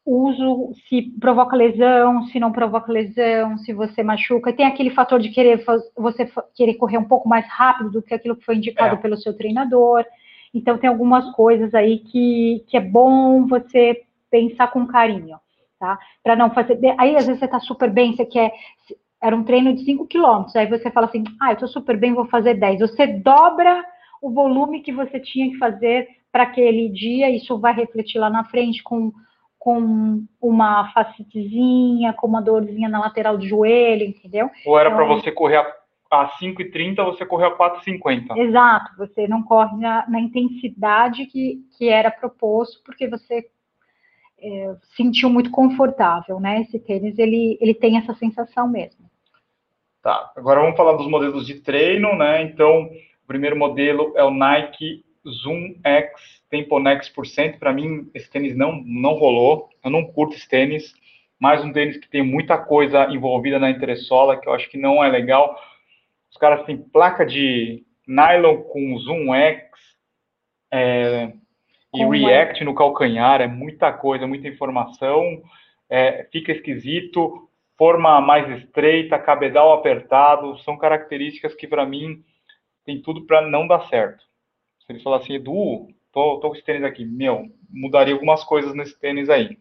uso, 0.06 0.72
se 0.88 1.02
provoca 1.20 1.56
lesão, 1.56 2.28
se 2.28 2.40
não 2.40 2.52
provoca 2.52 2.92
lesão, 2.92 3.58
se 3.58 3.74
você 3.74 4.04
machuca. 4.04 4.54
Tem 4.54 4.66
aquele 4.66 4.92
fator 4.92 5.20
de 5.20 5.30
querer 5.30 5.66
você 5.98 6.32
querer 6.54 6.76
correr 6.76 7.00
um 7.00 7.08
pouco 7.08 7.28
mais 7.28 7.46
rápido 7.48 7.90
do 7.90 8.04
que 8.04 8.14
aquilo 8.14 8.36
que 8.36 8.46
foi 8.46 8.56
indicado 8.56 8.96
é. 8.96 8.98
pelo 8.98 9.18
seu 9.18 9.36
treinador. 9.36 10.06
Então, 10.54 10.78
tem 10.78 10.90
algumas 10.90 11.30
coisas 11.32 11.74
aí 11.74 12.00
que, 12.00 12.64
que 12.68 12.78
é 12.78 12.82
bom 12.82 13.48
você 13.48 14.04
pensar 14.30 14.68
com 14.68 14.86
carinho, 14.86 15.38
tá? 15.80 15.98
Para 16.24 16.36
não 16.36 16.52
fazer. 16.52 16.78
Aí, 17.00 17.16
às 17.18 17.26
vezes, 17.26 17.40
você 17.40 17.48
tá 17.48 17.60
super 17.60 17.90
bem, 17.90 18.16
você 18.16 18.26
quer. 18.26 18.54
Era 19.22 19.36
um 19.36 19.44
treino 19.44 19.74
de 19.74 19.84
5 19.84 20.06
quilômetros, 20.08 20.56
aí 20.56 20.68
você 20.68 20.92
fala 20.92 21.08
assim: 21.08 21.24
ah, 21.42 21.52
eu 21.52 21.58
tô 21.58 21.68
super 21.68 21.98
bem, 21.98 22.14
vou 22.14 22.26
fazer 22.26 22.54
10. 22.54 22.80
Você 22.82 23.08
dobra 23.08 23.84
o 24.22 24.32
volume 24.32 24.82
que 24.82 24.92
você 24.92 25.20
tinha 25.20 25.50
que 25.50 25.58
fazer 25.58 26.08
para 26.32 26.44
aquele 26.44 26.90
dia, 26.90 27.30
isso 27.30 27.58
vai 27.58 27.74
refletir 27.74 28.20
lá 28.20 28.30
na 28.30 28.44
frente 28.44 28.84
com 28.84 29.12
com 29.66 30.24
uma 30.40 30.92
facitezinha, 30.92 32.14
com 32.14 32.28
uma 32.28 32.40
dorzinha 32.40 32.88
na 32.88 33.00
lateral 33.00 33.36
do 33.36 33.48
joelho, 33.48 34.06
entendeu? 34.06 34.48
Ou 34.64 34.78
era 34.78 34.90
então, 34.90 35.04
para 35.04 35.16
você 35.16 35.32
correr 35.32 35.58
a, 35.58 35.66
a 36.12 36.30
5,30, 36.40 37.04
você 37.04 37.26
correu 37.26 37.48
a 37.48 37.58
4,50. 37.58 38.38
Exato, 38.38 38.96
você 38.96 39.28
não 39.28 39.42
corre 39.42 39.76
na, 39.78 40.08
na, 40.08 40.20
intensidade 40.20 41.26
que, 41.26 41.66
que 41.76 41.90
era 41.90 42.12
proposto, 42.12 42.80
porque 42.86 43.08
você 43.08 43.44
é, 44.38 44.76
sentiu 44.96 45.32
muito 45.32 45.50
confortável, 45.50 46.40
né? 46.40 46.62
Esse 46.62 46.78
tênis, 46.78 47.18
ele, 47.18 47.58
ele 47.60 47.74
tem 47.74 47.98
essa 47.98 48.14
sensação 48.14 48.70
mesmo. 48.70 49.10
Tá, 50.04 50.32
agora 50.36 50.62
vamos 50.62 50.78
falar 50.78 50.94
dos 50.94 51.10
modelos 51.10 51.44
de 51.44 51.56
treino, 51.56 52.16
né? 52.16 52.44
Então, 52.44 52.88
o 53.26 53.28
primeiro 53.28 53.58
modelo 53.58 54.14
é 54.16 54.24
o 54.24 54.30
Nike 54.30 55.04
Zoom 55.28 55.76
X 55.84 56.44
Temponex 56.48 57.10
por 57.10 57.26
cento, 57.26 57.58
para 57.58 57.74
mim, 57.74 58.08
esse 58.14 58.30
tênis 58.30 58.56
não, 58.56 58.84
não 58.86 59.14
rolou. 59.14 59.68
Eu 59.84 59.90
não 59.90 60.06
curto 60.06 60.36
esse 60.36 60.48
tênis. 60.48 60.94
Mais 61.40 61.66
um 61.66 61.74
tênis 61.74 61.98
que 61.98 62.08
tem 62.08 62.22
muita 62.22 62.56
coisa 62.56 63.12
envolvida 63.12 63.58
na 63.58 63.72
entressola, 63.72 64.40
que 64.40 64.48
eu 64.48 64.54
acho 64.54 64.70
que 64.70 64.78
não 64.78 65.04
é 65.04 65.10
legal. 65.10 65.60
Os 66.32 66.38
caras 66.38 66.64
têm 66.66 66.78
placa 66.78 67.26
de 67.26 67.84
nylon 68.08 68.58
com 68.58 68.98
Zoom 69.00 69.34
X 69.34 69.66
é, 70.72 71.34
e 71.94 71.98
Como 71.98 72.12
React 72.12 72.62
é? 72.62 72.66
no 72.66 72.76
calcanhar. 72.76 73.42
É 73.42 73.48
muita 73.48 73.92
coisa, 73.92 74.28
muita 74.28 74.48
informação. 74.48 75.42
É, 75.90 76.28
fica 76.32 76.52
esquisito. 76.52 77.50
Forma 77.76 78.22
mais 78.22 78.62
estreita, 78.62 79.18
cabedal 79.18 79.74
apertado. 79.74 80.60
São 80.60 80.78
características 80.78 81.56
que, 81.56 81.68
para 81.68 81.88
mim, 81.88 82.24
tem 82.86 83.02
tudo 83.02 83.26
para 83.26 83.48
não 83.48 83.68
dar 83.68 83.88
certo. 83.88 84.24
Se 84.86 84.94
ele 84.94 85.02
falar 85.02 85.18
assim, 85.18 85.34
Edu, 85.34 85.88
tô, 86.14 86.40
tô 86.40 86.50
com 86.50 86.56
esse 86.56 86.64
tênis 86.64 86.84
aqui, 86.84 87.04
meu, 87.04 87.50
mudaria 87.70 88.14
algumas 88.14 88.44
coisas 88.44 88.74
nesse 88.76 88.98
tênis 89.00 89.30
aí. 89.30 89.58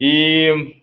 E 0.00 0.82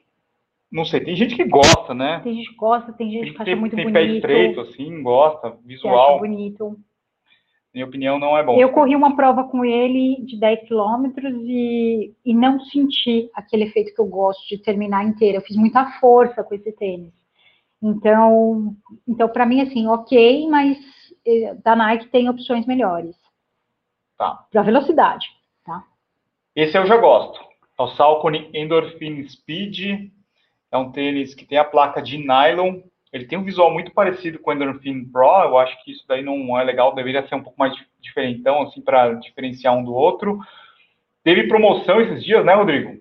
não 0.71 0.85
sei, 0.85 1.01
tem 1.01 1.15
gente 1.15 1.35
que 1.35 1.43
gosta, 1.43 1.93
né? 1.93 2.21
Tem 2.23 2.33
gente 2.33 2.49
que 2.49 2.55
gosta, 2.55 2.93
tem 2.93 3.11
gente 3.11 3.33
que 3.33 3.41
acha 3.41 3.55
muito 3.55 3.75
tem 3.75 3.85
bonito. 3.85 3.99
Tem 3.99 4.07
pé 4.07 4.15
estreito, 4.15 4.61
assim, 4.61 5.03
gosta, 5.03 5.57
visual. 5.65 6.19
Bonito. 6.19 6.79
Minha 7.73 7.85
opinião 7.85 8.19
não 8.19 8.37
é 8.37 8.43
bom. 8.43 8.59
Eu 8.59 8.69
corri 8.71 8.95
uma 8.95 9.15
prova 9.15 9.45
com 9.45 9.63
ele 9.63 10.21
de 10.25 10.37
10 10.37 10.67
quilômetros 10.67 11.33
e, 11.45 12.13
e 12.25 12.33
não 12.33 12.59
senti 12.59 13.29
aquele 13.33 13.65
efeito 13.65 13.93
que 13.93 14.01
eu 14.01 14.05
gosto 14.05 14.47
de 14.47 14.57
terminar 14.57 15.05
inteira. 15.05 15.37
Eu 15.37 15.41
fiz 15.41 15.55
muita 15.55 15.85
força 15.99 16.43
com 16.43 16.53
esse 16.53 16.71
tênis. 16.73 17.13
Então, 17.81 18.75
então 19.07 19.27
para 19.29 19.45
mim, 19.45 19.61
assim, 19.61 19.87
ok, 19.87 20.47
mas 20.49 20.77
da 21.63 21.75
Nike 21.75 22.07
tem 22.07 22.29
opções 22.29 22.65
melhores. 22.65 23.15
Tá. 24.17 24.45
Para 24.51 24.61
velocidade, 24.61 25.27
tá? 25.65 25.83
Esse 26.55 26.77
eu 26.77 26.85
já 26.85 26.97
gosto. 26.97 27.39
É 27.79 27.81
o 27.81 27.87
Salcone 27.89 28.49
Endorphin 28.53 29.27
Speed. 29.27 30.11
É 30.71 30.77
um 30.77 30.91
tênis 30.91 31.33
que 31.33 31.45
tem 31.45 31.57
a 31.57 31.63
placa 31.63 32.01
de 32.01 32.17
nylon. 32.17 32.81
Ele 33.11 33.25
tem 33.25 33.37
um 33.37 33.43
visual 33.43 33.71
muito 33.73 33.91
parecido 33.91 34.39
com 34.39 34.51
o 34.51 34.53
Endorphin 34.53 35.05
Pro. 35.05 35.43
Eu 35.43 35.57
acho 35.57 35.83
que 35.83 35.91
isso 35.91 36.05
daí 36.07 36.21
não 36.21 36.57
é 36.57 36.63
legal. 36.63 36.95
Deveria 36.95 37.27
ser 37.27 37.35
um 37.35 37.43
pouco 37.43 37.59
mais 37.59 37.73
diferentão, 37.99 38.61
assim, 38.61 38.81
para 38.81 39.13
diferenciar 39.15 39.75
um 39.75 39.83
do 39.83 39.93
outro. 39.93 40.39
Teve 41.23 41.47
promoção 41.47 42.01
esses 42.01 42.23
dias, 42.23 42.43
né, 42.45 42.53
Rodrigo? 42.53 42.97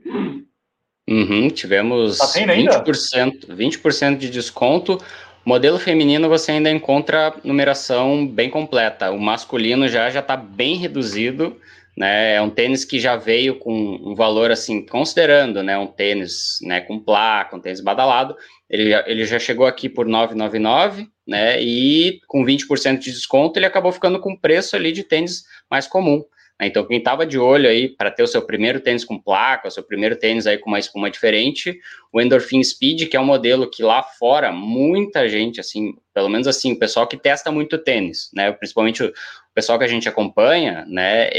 Uhum, 1.09 1.49
tivemos 1.49 2.19
tá 2.19 2.27
20%, 2.27 3.47
20% 3.49 4.17
de 4.17 4.31
desconto. 4.31 4.99
Modelo 5.45 5.79
feminino 5.79 6.29
você 6.29 6.53
ainda 6.53 6.71
encontra 6.71 7.35
numeração 7.43 8.27
bem 8.27 8.51
completa. 8.51 9.11
O 9.11 9.19
masculino 9.19 9.89
já 9.89 10.11
já 10.11 10.21
está 10.21 10.37
bem 10.37 10.77
reduzido, 10.77 11.57
né? 11.97 12.35
É 12.35 12.43
um 12.43 12.51
tênis 12.51 12.85
que 12.85 13.01
já 13.01 13.17
veio 13.17 13.57
com 13.57 13.73
um 13.73 14.15
valor 14.15 14.51
assim, 14.51 14.85
considerando, 14.85 15.63
né, 15.63 15.77
um 15.77 15.87
tênis, 15.87 16.59
né, 16.63 16.81
com 16.81 16.99
placa, 16.99 17.57
um 17.57 17.61
tênis 17.61 17.81
badalado, 17.81 18.37
ele 18.69 18.91
já, 18.91 19.05
ele 19.07 19.25
já 19.25 19.39
chegou 19.39 19.67
aqui 19.67 19.89
por 19.89 20.07
999, 20.07 21.09
né? 21.27 21.61
E 21.61 22.21
com 22.27 22.45
20% 22.45 22.99
de 22.99 23.11
desconto, 23.11 23.59
ele 23.59 23.67
acabou 23.67 23.93
ficando 23.93 24.21
com 24.21 24.37
preço 24.37 24.77
ali 24.77 24.93
de 24.93 25.03
tênis 25.03 25.45
mais 25.71 25.87
comum. 25.87 26.23
Né? 26.61 26.67
Então, 26.67 26.87
quem 26.87 26.99
estava 26.99 27.25
de 27.25 27.39
olho 27.39 27.69
aí 27.69 27.89
para 27.89 28.11
ter 28.11 28.23
o 28.23 28.27
seu 28.27 28.43
primeiro 28.43 28.81
tênis 28.81 29.05
com 29.05 29.19
placa, 29.19 29.69
o 29.69 29.71
seu 29.71 29.83
primeiro 29.83 30.15
tênis 30.15 30.47
aí 30.47 30.59
com 30.59 30.69
uma 30.69 30.79
espuma 30.79 31.11
diferente, 31.11 31.81
o 32.13 32.21
Endorphin 32.21 32.63
Speed, 32.63 33.09
que 33.09 33.17
é 33.17 33.21
um 33.21 33.25
modelo 33.25 33.71
que 33.71 33.83
lá 33.83 34.03
fora 34.03 34.53
muita 34.53 35.29
gente, 35.29 35.59
assim, 35.59 35.95
pelo 36.13 36.29
menos 36.29 36.47
assim, 36.47 36.73
o 36.73 36.79
pessoal 36.79 37.07
que 37.07 37.17
testa 37.17 37.51
muito 37.51 37.79
tênis, 37.79 38.31
né, 38.35 38.53
principalmente 38.53 39.03
o 39.03 39.13
pessoal 39.55 39.79
que 39.79 39.85
a 39.85 39.89
gente 39.89 40.09
acompanha, 40.09 40.85
né, 40.87 41.31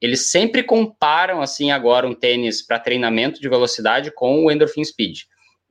eles 0.00 0.30
sempre 0.30 0.62
comparam, 0.62 1.42
assim, 1.42 1.70
agora 1.70 2.06
um 2.06 2.14
tênis 2.14 2.62
para 2.62 2.78
treinamento 2.78 3.40
de 3.40 3.48
velocidade 3.48 4.10
com 4.12 4.44
o 4.44 4.50
Endorphin 4.50 4.84
Speed 4.84 5.22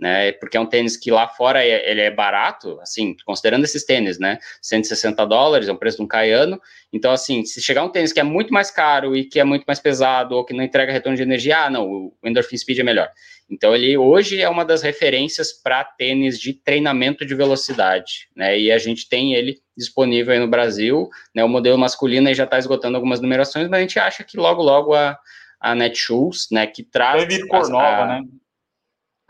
né? 0.01 0.31
Porque 0.31 0.57
é 0.57 0.59
um 0.59 0.65
tênis 0.65 0.97
que 0.97 1.11
lá 1.11 1.27
fora 1.27 1.63
é, 1.63 1.91
ele 1.91 2.01
é 2.01 2.09
barato, 2.09 2.79
assim, 2.81 3.15
considerando 3.23 3.63
esses 3.63 3.85
tênis, 3.85 4.17
né? 4.17 4.39
160 4.59 5.23
dólares, 5.27 5.67
é 5.67 5.71
o 5.71 5.77
preço 5.77 5.97
de 5.97 6.03
um 6.03 6.07
caiano. 6.07 6.59
Então, 6.91 7.11
assim, 7.11 7.45
se 7.45 7.61
chegar 7.61 7.83
um 7.83 7.89
tênis 7.89 8.11
que 8.11 8.19
é 8.19 8.23
muito 8.23 8.51
mais 8.51 8.71
caro 8.71 9.15
e 9.15 9.23
que 9.23 9.39
é 9.39 9.43
muito 9.43 9.63
mais 9.63 9.79
pesado 9.79 10.35
ou 10.35 10.43
que 10.43 10.55
não 10.55 10.63
entrega 10.63 10.91
retorno 10.91 11.15
de 11.15 11.21
energia, 11.21 11.65
ah, 11.65 11.69
não, 11.69 11.87
o 11.87 12.13
Endorphin 12.23 12.57
Speed 12.57 12.79
é 12.79 12.83
melhor. 12.83 13.11
Então, 13.47 13.75
ele 13.75 13.95
hoje 13.95 14.41
é 14.41 14.49
uma 14.49 14.65
das 14.65 14.81
referências 14.81 15.53
para 15.53 15.83
tênis 15.83 16.39
de 16.39 16.53
treinamento 16.53 17.23
de 17.23 17.35
velocidade, 17.35 18.27
né? 18.35 18.57
E 18.59 18.71
a 18.71 18.79
gente 18.79 19.07
tem 19.07 19.35
ele 19.35 19.59
disponível 19.77 20.33
aí 20.33 20.39
no 20.39 20.47
Brasil, 20.47 21.09
né? 21.35 21.43
O 21.43 21.49
modelo 21.49 21.77
masculino 21.77 22.33
já 22.33 22.45
está 22.45 22.57
esgotando 22.57 22.95
algumas 22.95 23.21
numerações, 23.21 23.67
mas 23.69 23.77
a 23.77 23.81
gente 23.81 23.99
acha 23.99 24.23
que 24.23 24.35
logo, 24.35 24.63
logo 24.63 24.95
a, 24.95 25.15
a 25.59 25.75
Netshoes, 25.75 26.47
né, 26.51 26.65
que 26.65 26.81
traz... 26.81 27.17
Vai 27.17 27.27
vir 27.27 27.47
cor 27.47 27.69
nova, 27.69 28.05
né? 28.07 28.21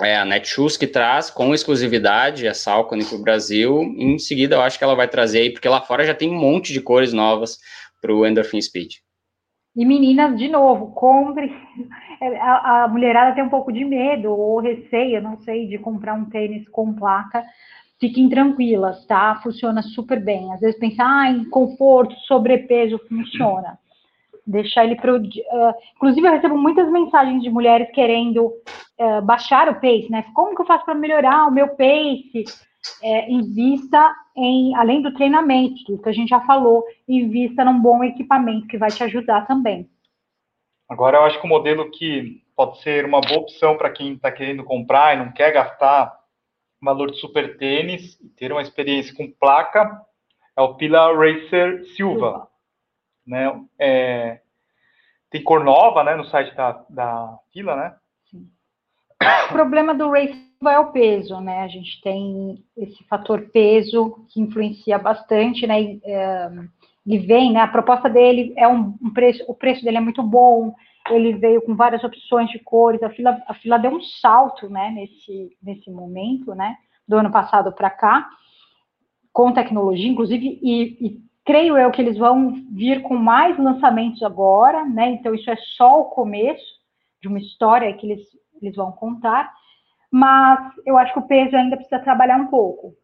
É 0.03 0.17
a 0.17 0.25
Netshoes 0.25 0.77
que 0.77 0.87
traz 0.87 1.29
com 1.29 1.53
exclusividade 1.53 2.47
a 2.47 2.53
Salcone 2.53 3.05
para 3.05 3.17
o 3.17 3.21
Brasil. 3.21 3.81
Em 3.97 4.17
seguida, 4.17 4.55
eu 4.55 4.61
acho 4.61 4.77
que 4.77 4.83
ela 4.83 4.95
vai 4.95 5.07
trazer 5.07 5.39
aí, 5.39 5.49
porque 5.51 5.67
lá 5.67 5.81
fora 5.81 6.05
já 6.05 6.13
tem 6.13 6.29
um 6.29 6.39
monte 6.39 6.73
de 6.73 6.81
cores 6.81 7.13
novas 7.13 7.59
para 8.01 8.13
o 8.13 8.25
Endorphin 8.25 8.61
Speed. 8.61 8.95
E 9.75 9.85
meninas, 9.85 10.37
de 10.37 10.47
novo, 10.49 10.91
compre. 10.93 11.51
A, 12.39 12.83
a, 12.83 12.87
mulherada 12.87 13.33
tem 13.33 13.43
um 13.43 13.49
pouco 13.49 13.71
de 13.71 13.85
medo 13.85 14.31
ou 14.31 14.59
receio, 14.59 15.21
não 15.21 15.41
sei, 15.41 15.67
de 15.67 15.77
comprar 15.77 16.13
um 16.13 16.25
tênis 16.25 16.67
com 16.69 16.93
placa. 16.93 17.43
Fiquem 17.99 18.27
tranquilas, 18.27 19.05
tá? 19.05 19.39
Funciona 19.41 19.81
super 19.81 20.19
bem. 20.19 20.51
Às 20.53 20.59
vezes 20.59 20.79
pensa, 20.79 21.03
ah, 21.03 21.29
em 21.29 21.45
conforto, 21.45 22.13
sobrepeso, 22.27 22.99
funciona 23.07 23.79
deixar 24.45 24.85
ele 24.85 24.95
para 24.95 25.15
uh, 25.15 25.21
inclusive 25.95 26.27
eu 26.27 26.31
recebo 26.31 26.57
muitas 26.57 26.89
mensagens 26.91 27.41
de 27.41 27.49
mulheres 27.49 27.89
querendo 27.93 28.45
uh, 28.45 29.21
baixar 29.23 29.69
o 29.69 29.75
pace, 29.75 30.09
né? 30.09 30.25
Como 30.33 30.55
que 30.55 30.61
eu 30.61 30.65
faço 30.65 30.85
para 30.85 30.95
melhorar 30.95 31.47
o 31.47 31.51
meu 31.51 31.69
pace? 31.69 32.43
É, 33.03 33.31
invista 33.31 34.11
em, 34.35 34.75
além 34.75 35.03
do 35.03 35.13
treinamento, 35.13 35.83
tudo 35.85 36.01
que 36.01 36.09
a 36.09 36.11
gente 36.11 36.29
já 36.29 36.41
falou, 36.41 36.83
invista 37.07 37.63
num 37.63 37.79
bom 37.79 38.03
equipamento 38.03 38.65
que 38.65 38.77
vai 38.77 38.89
te 38.89 39.03
ajudar 39.03 39.45
também. 39.45 39.87
Agora, 40.89 41.19
eu 41.19 41.23
acho 41.23 41.39
que 41.39 41.45
o 41.45 41.49
modelo 41.49 41.91
que 41.91 42.41
pode 42.55 42.81
ser 42.81 43.05
uma 43.05 43.21
boa 43.21 43.41
opção 43.41 43.77
para 43.77 43.91
quem 43.91 44.13
está 44.13 44.31
querendo 44.31 44.63
comprar 44.63 45.15
e 45.15 45.19
não 45.19 45.31
quer 45.31 45.51
gastar 45.51 46.11
valor 46.81 47.11
de 47.11 47.19
super 47.19 47.57
tênis 47.57 48.19
e 48.19 48.27
ter 48.29 48.51
uma 48.51 48.61
experiência 48.61 49.15
com 49.15 49.31
placa 49.31 50.01
é 50.57 50.61
o 50.61 50.75
Pila 50.75 51.13
Racer 51.15 51.85
Silva. 51.95 52.47
Né? 53.25 53.47
É, 53.79 54.41
tem 55.31 55.41
cor 55.41 55.63
nova 55.63 56.03
né, 56.03 56.15
no 56.15 56.25
site 56.25 56.53
da, 56.55 56.83
da 56.89 57.39
Pila, 57.53 57.75
né? 57.75 57.95
Sim. 58.29 58.49
O 59.49 59.53
problema 59.53 59.93
do 59.95 60.09
Racer 60.09 60.35
é 60.69 60.77
o 60.77 60.91
peso, 60.91 61.39
né? 61.39 61.61
A 61.61 61.67
gente 61.67 62.01
tem 62.01 62.63
esse 62.75 63.03
fator 63.05 63.49
peso 63.51 64.25
que 64.29 64.41
influencia 64.41 64.99
bastante, 64.99 65.65
né? 65.65 65.81
E, 65.81 66.01
é, 66.03 66.51
ele 67.05 67.19
vem, 67.19 67.53
né? 67.53 67.61
A 67.61 67.67
proposta 67.67 68.09
dele 68.09 68.53
é 68.57 68.67
um, 68.67 68.95
um, 69.01 69.13
preço, 69.13 69.43
o 69.47 69.55
preço 69.55 69.83
dele 69.83 69.97
é 69.97 70.01
muito 70.01 70.21
bom. 70.21 70.75
Ele 71.09 71.33
veio 71.33 71.61
com 71.61 71.75
várias 71.75 72.03
opções 72.03 72.49
de 72.49 72.59
cores. 72.59 73.01
A 73.01 73.09
fila, 73.09 73.41
a 73.47 73.53
fila 73.55 73.79
deu 73.79 73.91
um 73.91 74.01
salto, 74.01 74.69
né? 74.69 74.91
Nesse, 74.91 75.57
nesse 75.63 75.89
momento, 75.89 76.53
né? 76.53 76.75
Do 77.07 77.17
ano 77.17 77.31
passado 77.31 77.71
para 77.71 77.89
cá, 77.89 78.29
com 79.33 79.51
tecnologia, 79.51 80.09
inclusive, 80.09 80.59
e, 80.61 81.07
e 81.07 81.30
creio 81.45 81.77
eu 81.77 81.91
que 81.91 82.01
eles 82.01 82.17
vão 82.17 82.53
vir 82.71 83.01
com 83.01 83.15
mais 83.15 83.57
lançamentos 83.57 84.21
agora, 84.23 84.85
né? 84.85 85.09
Então 85.11 85.33
isso 85.33 85.49
é 85.49 85.55
só 85.77 86.01
o 86.01 86.05
começo 86.05 86.63
de 87.21 87.27
uma 87.27 87.39
história 87.39 87.93
que 87.93 88.05
eles, 88.05 88.21
eles 88.61 88.75
vão 88.75 88.91
contar. 88.91 89.51
Mas 90.11 90.73
eu 90.85 90.97
acho 90.97 91.13
que 91.13 91.19
o 91.19 91.27
peso 91.27 91.55
ainda 91.55 91.77
precisa 91.77 91.99
trabalhar 91.99 92.37
um 92.37 92.47
pouco 92.47 92.95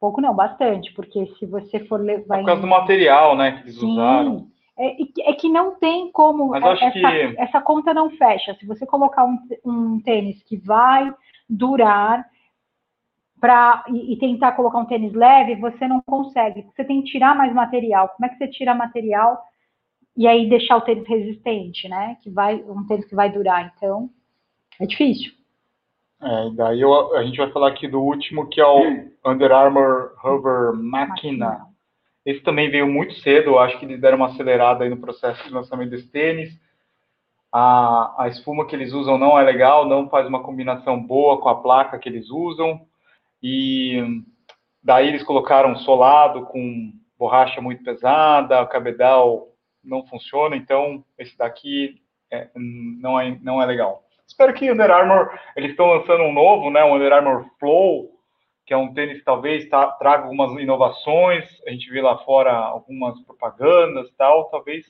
Pouco 0.00 0.20
não, 0.20 0.32
bastante, 0.32 0.92
porque 0.92 1.26
se 1.38 1.46
você 1.46 1.80
for 1.80 2.00
levar. 2.00 2.36
É 2.36 2.40
por 2.40 2.46
causa 2.46 2.60
em... 2.60 2.64
do 2.64 2.70
material, 2.70 3.36
né, 3.36 3.52
que 3.52 3.60
eles 3.62 3.80
Sim. 3.80 3.92
usaram. 3.92 4.46
É, 4.78 5.30
é, 5.30 5.32
que 5.32 5.48
não 5.48 5.74
tem 5.74 6.12
como. 6.12 6.50
Mas 6.50 6.62
acho 6.62 6.84
essa, 6.84 6.92
que... 7.00 7.34
essa 7.36 7.60
conta 7.60 7.92
não 7.92 8.10
fecha. 8.10 8.54
Se 8.54 8.64
você 8.64 8.86
colocar 8.86 9.24
um, 9.24 9.36
um 9.64 10.00
tênis 10.00 10.40
que 10.44 10.56
vai 10.56 11.12
durar 11.50 12.24
pra, 13.40 13.84
e, 13.88 14.12
e, 14.12 14.18
tentar 14.18 14.52
colocar 14.52 14.78
um 14.78 14.86
tênis 14.86 15.12
leve, 15.12 15.56
você 15.56 15.86
não 15.86 16.00
consegue. 16.00 16.62
Você 16.74 16.84
tem 16.84 17.02
que 17.02 17.10
tirar 17.10 17.36
mais 17.36 17.52
material. 17.52 18.08
Como 18.10 18.26
é 18.26 18.28
que 18.28 18.36
você 18.36 18.48
tira 18.48 18.74
material 18.74 19.40
e 20.16 20.26
aí 20.26 20.48
deixar 20.48 20.76
o 20.76 20.80
tênis 20.80 21.06
resistente, 21.06 21.88
né? 21.88 22.16
Que 22.22 22.30
vai, 22.30 22.56
um 22.56 22.86
tênis 22.86 23.06
que 23.06 23.14
vai 23.14 23.30
durar. 23.30 23.72
Então, 23.76 24.10
é 24.80 24.86
difícil. 24.86 25.32
É, 26.20 26.50
daí 26.54 26.80
eu, 26.80 27.16
a 27.16 27.22
gente 27.22 27.38
vai 27.38 27.50
falar 27.52 27.68
aqui 27.68 27.86
do 27.86 28.00
último, 28.00 28.48
que 28.48 28.60
é 28.60 28.66
o 28.66 28.82
Under 29.24 29.52
Armour 29.52 30.14
Hover 30.22 30.74
Machina. 30.74 31.66
Esse 32.26 32.40
também 32.40 32.70
veio 32.70 32.86
muito 32.86 33.14
cedo, 33.20 33.50
eu 33.50 33.58
acho 33.58 33.78
que 33.78 33.86
eles 33.86 34.00
deram 34.00 34.18
uma 34.18 34.26
acelerada 34.26 34.84
aí 34.84 34.90
no 34.90 34.98
processo 34.98 35.42
de 35.44 35.54
lançamento 35.54 35.90
desse 35.90 36.08
tênis. 36.08 36.50
A, 37.52 38.24
a 38.24 38.28
espuma 38.28 38.66
que 38.66 38.76
eles 38.76 38.92
usam 38.92 39.16
não 39.16 39.38
é 39.38 39.42
legal, 39.42 39.88
não 39.88 40.10
faz 40.10 40.26
uma 40.26 40.42
combinação 40.42 41.02
boa 41.02 41.40
com 41.40 41.48
a 41.48 41.62
placa 41.62 41.98
que 41.98 42.08
eles 42.08 42.28
usam. 42.28 42.86
E 43.42 44.22
daí 44.82 45.08
eles 45.08 45.22
colocaram 45.22 45.76
solado 45.76 46.46
com 46.46 46.92
borracha 47.18 47.60
muito 47.60 47.82
pesada, 47.82 48.62
o 48.62 48.68
cabedal 48.68 49.48
não 49.82 50.06
funciona, 50.06 50.56
então 50.56 51.04
esse 51.18 51.36
daqui 51.36 52.00
é, 52.30 52.48
não, 52.54 53.18
é, 53.18 53.38
não 53.42 53.60
é 53.60 53.66
legal. 53.66 54.04
Espero 54.26 54.52
que 54.52 54.70
Under 54.70 54.90
Armour, 54.90 55.30
eles 55.56 55.70
estão 55.70 55.86
lançando 55.86 56.22
um 56.22 56.32
novo, 56.32 56.70
né, 56.70 56.84
o 56.84 56.94
Under 56.94 57.12
Armour 57.12 57.46
Flow, 57.58 58.10
que 58.66 58.74
é 58.74 58.76
um 58.76 58.92
tênis 58.92 59.18
que 59.18 59.24
talvez 59.24 59.68
tá, 59.68 59.86
traga 59.92 60.24
algumas 60.24 60.52
inovações, 60.60 61.44
a 61.66 61.70
gente 61.70 61.90
vê 61.90 62.02
lá 62.02 62.18
fora 62.18 62.52
algumas 62.52 63.18
propagandas 63.22 64.10
tal, 64.16 64.50
talvez 64.50 64.84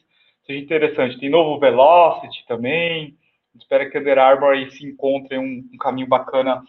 seja 0.44 0.58
interessante. 0.58 1.18
Tem 1.18 1.30
novo 1.30 1.60
Velocity 1.60 2.44
também, 2.46 3.16
espero 3.54 3.88
que 3.90 3.98
Under 3.98 4.18
Armour 4.18 4.50
aí 4.50 4.70
se 4.72 4.84
encontre 4.84 5.38
um, 5.38 5.68
um 5.72 5.78
caminho 5.78 6.08
bacana 6.08 6.62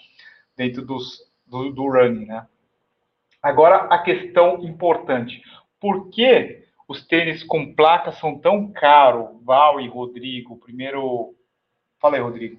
dentro 0.56 0.86
dos, 0.86 1.29
do, 1.50 1.72
do 1.72 1.88
running, 1.88 2.26
né. 2.26 2.46
Agora, 3.42 3.86
a 3.86 4.00
questão 4.00 4.64
importante, 4.64 5.42
por 5.80 6.10
que 6.10 6.64
os 6.88 7.06
tênis 7.06 7.44
com 7.44 7.74
placa 7.74 8.12
são 8.12 8.38
tão 8.38 8.72
caros, 8.72 9.30
Val 9.44 9.80
e 9.80 9.88
Rodrigo? 9.88 10.58
Primeiro 10.58 11.36
Fala 12.00 12.16
aí, 12.16 12.22
Rodrigo. 12.22 12.58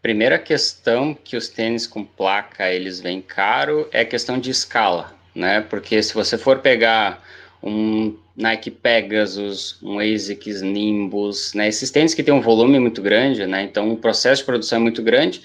Primeira 0.00 0.38
questão 0.38 1.14
que 1.14 1.36
os 1.36 1.48
tênis 1.48 1.86
com 1.86 2.02
placa 2.04 2.72
eles 2.72 3.00
vêm 3.00 3.20
caro 3.20 3.86
é 3.92 4.04
questão 4.04 4.38
de 4.38 4.50
escala, 4.50 5.14
né? 5.34 5.60
Porque 5.60 6.02
se 6.02 6.14
você 6.14 6.38
for 6.38 6.60
pegar 6.60 7.22
um 7.62 8.18
Nike 8.34 8.70
Pegasus, 8.70 9.78
um 9.82 9.98
ASICS 9.98 10.62
Nimbus, 10.62 11.52
né? 11.54 11.68
Esses 11.68 11.90
tênis 11.90 12.14
que 12.14 12.22
têm 12.22 12.32
um 12.32 12.40
volume 12.40 12.80
muito 12.80 13.02
grande, 13.02 13.46
né? 13.46 13.62
Então 13.62 13.92
o 13.92 13.98
processo 13.98 14.40
de 14.40 14.46
produção 14.46 14.78
é 14.78 14.82
muito 14.82 15.02
grande. 15.02 15.42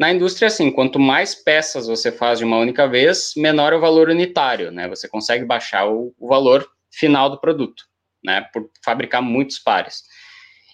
Na 0.00 0.10
indústria, 0.10 0.48
assim, 0.48 0.70
quanto 0.70 0.98
mais 0.98 1.34
peças 1.34 1.86
você 1.86 2.10
faz 2.10 2.38
de 2.38 2.44
uma 2.46 2.56
única 2.56 2.88
vez, 2.88 3.34
menor 3.36 3.74
é 3.74 3.76
o 3.76 3.80
valor 3.80 4.08
unitário, 4.08 4.70
né? 4.70 4.88
Você 4.88 5.06
consegue 5.06 5.44
baixar 5.44 5.86
o, 5.86 6.14
o 6.18 6.26
valor 6.26 6.66
final 6.90 7.28
do 7.28 7.38
produto, 7.38 7.84
né? 8.24 8.46
Por 8.50 8.70
fabricar 8.82 9.20
muitos 9.20 9.58
pares. 9.58 10.02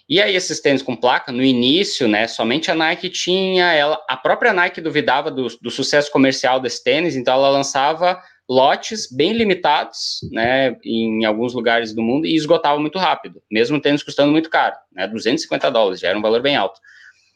E 0.07 0.21
aí, 0.21 0.33
esses 0.33 0.61
tênis 0.61 0.81
com 0.81 0.95
placa, 0.95 1.33
no 1.33 1.43
início, 1.43 2.07
né, 2.07 2.25
somente 2.25 2.71
a 2.71 2.75
Nike 2.75 3.09
tinha, 3.09 3.73
ela, 3.73 4.01
a 4.07 4.15
própria 4.15 4.53
Nike 4.53 4.79
duvidava 4.79 5.29
do, 5.29 5.49
do 5.61 5.69
sucesso 5.69 6.09
comercial 6.09 6.61
desse 6.61 6.81
tênis, 6.81 7.17
então 7.17 7.33
ela 7.33 7.49
lançava 7.49 8.21
lotes 8.49 9.11
bem 9.11 9.33
limitados, 9.33 10.21
né, 10.31 10.77
em 10.81 11.25
alguns 11.25 11.53
lugares 11.53 11.93
do 11.93 12.01
mundo 12.01 12.25
e 12.25 12.37
esgotava 12.37 12.79
muito 12.79 12.97
rápido, 12.97 13.43
mesmo 13.51 13.81
tênis 13.81 14.01
custando 14.01 14.31
muito 14.31 14.49
caro, 14.49 14.77
né, 14.93 15.05
250 15.05 15.69
dólares, 15.69 15.99
já 15.99 16.07
era 16.07 16.17
um 16.17 16.21
valor 16.21 16.41
bem 16.41 16.55
alto. 16.55 16.79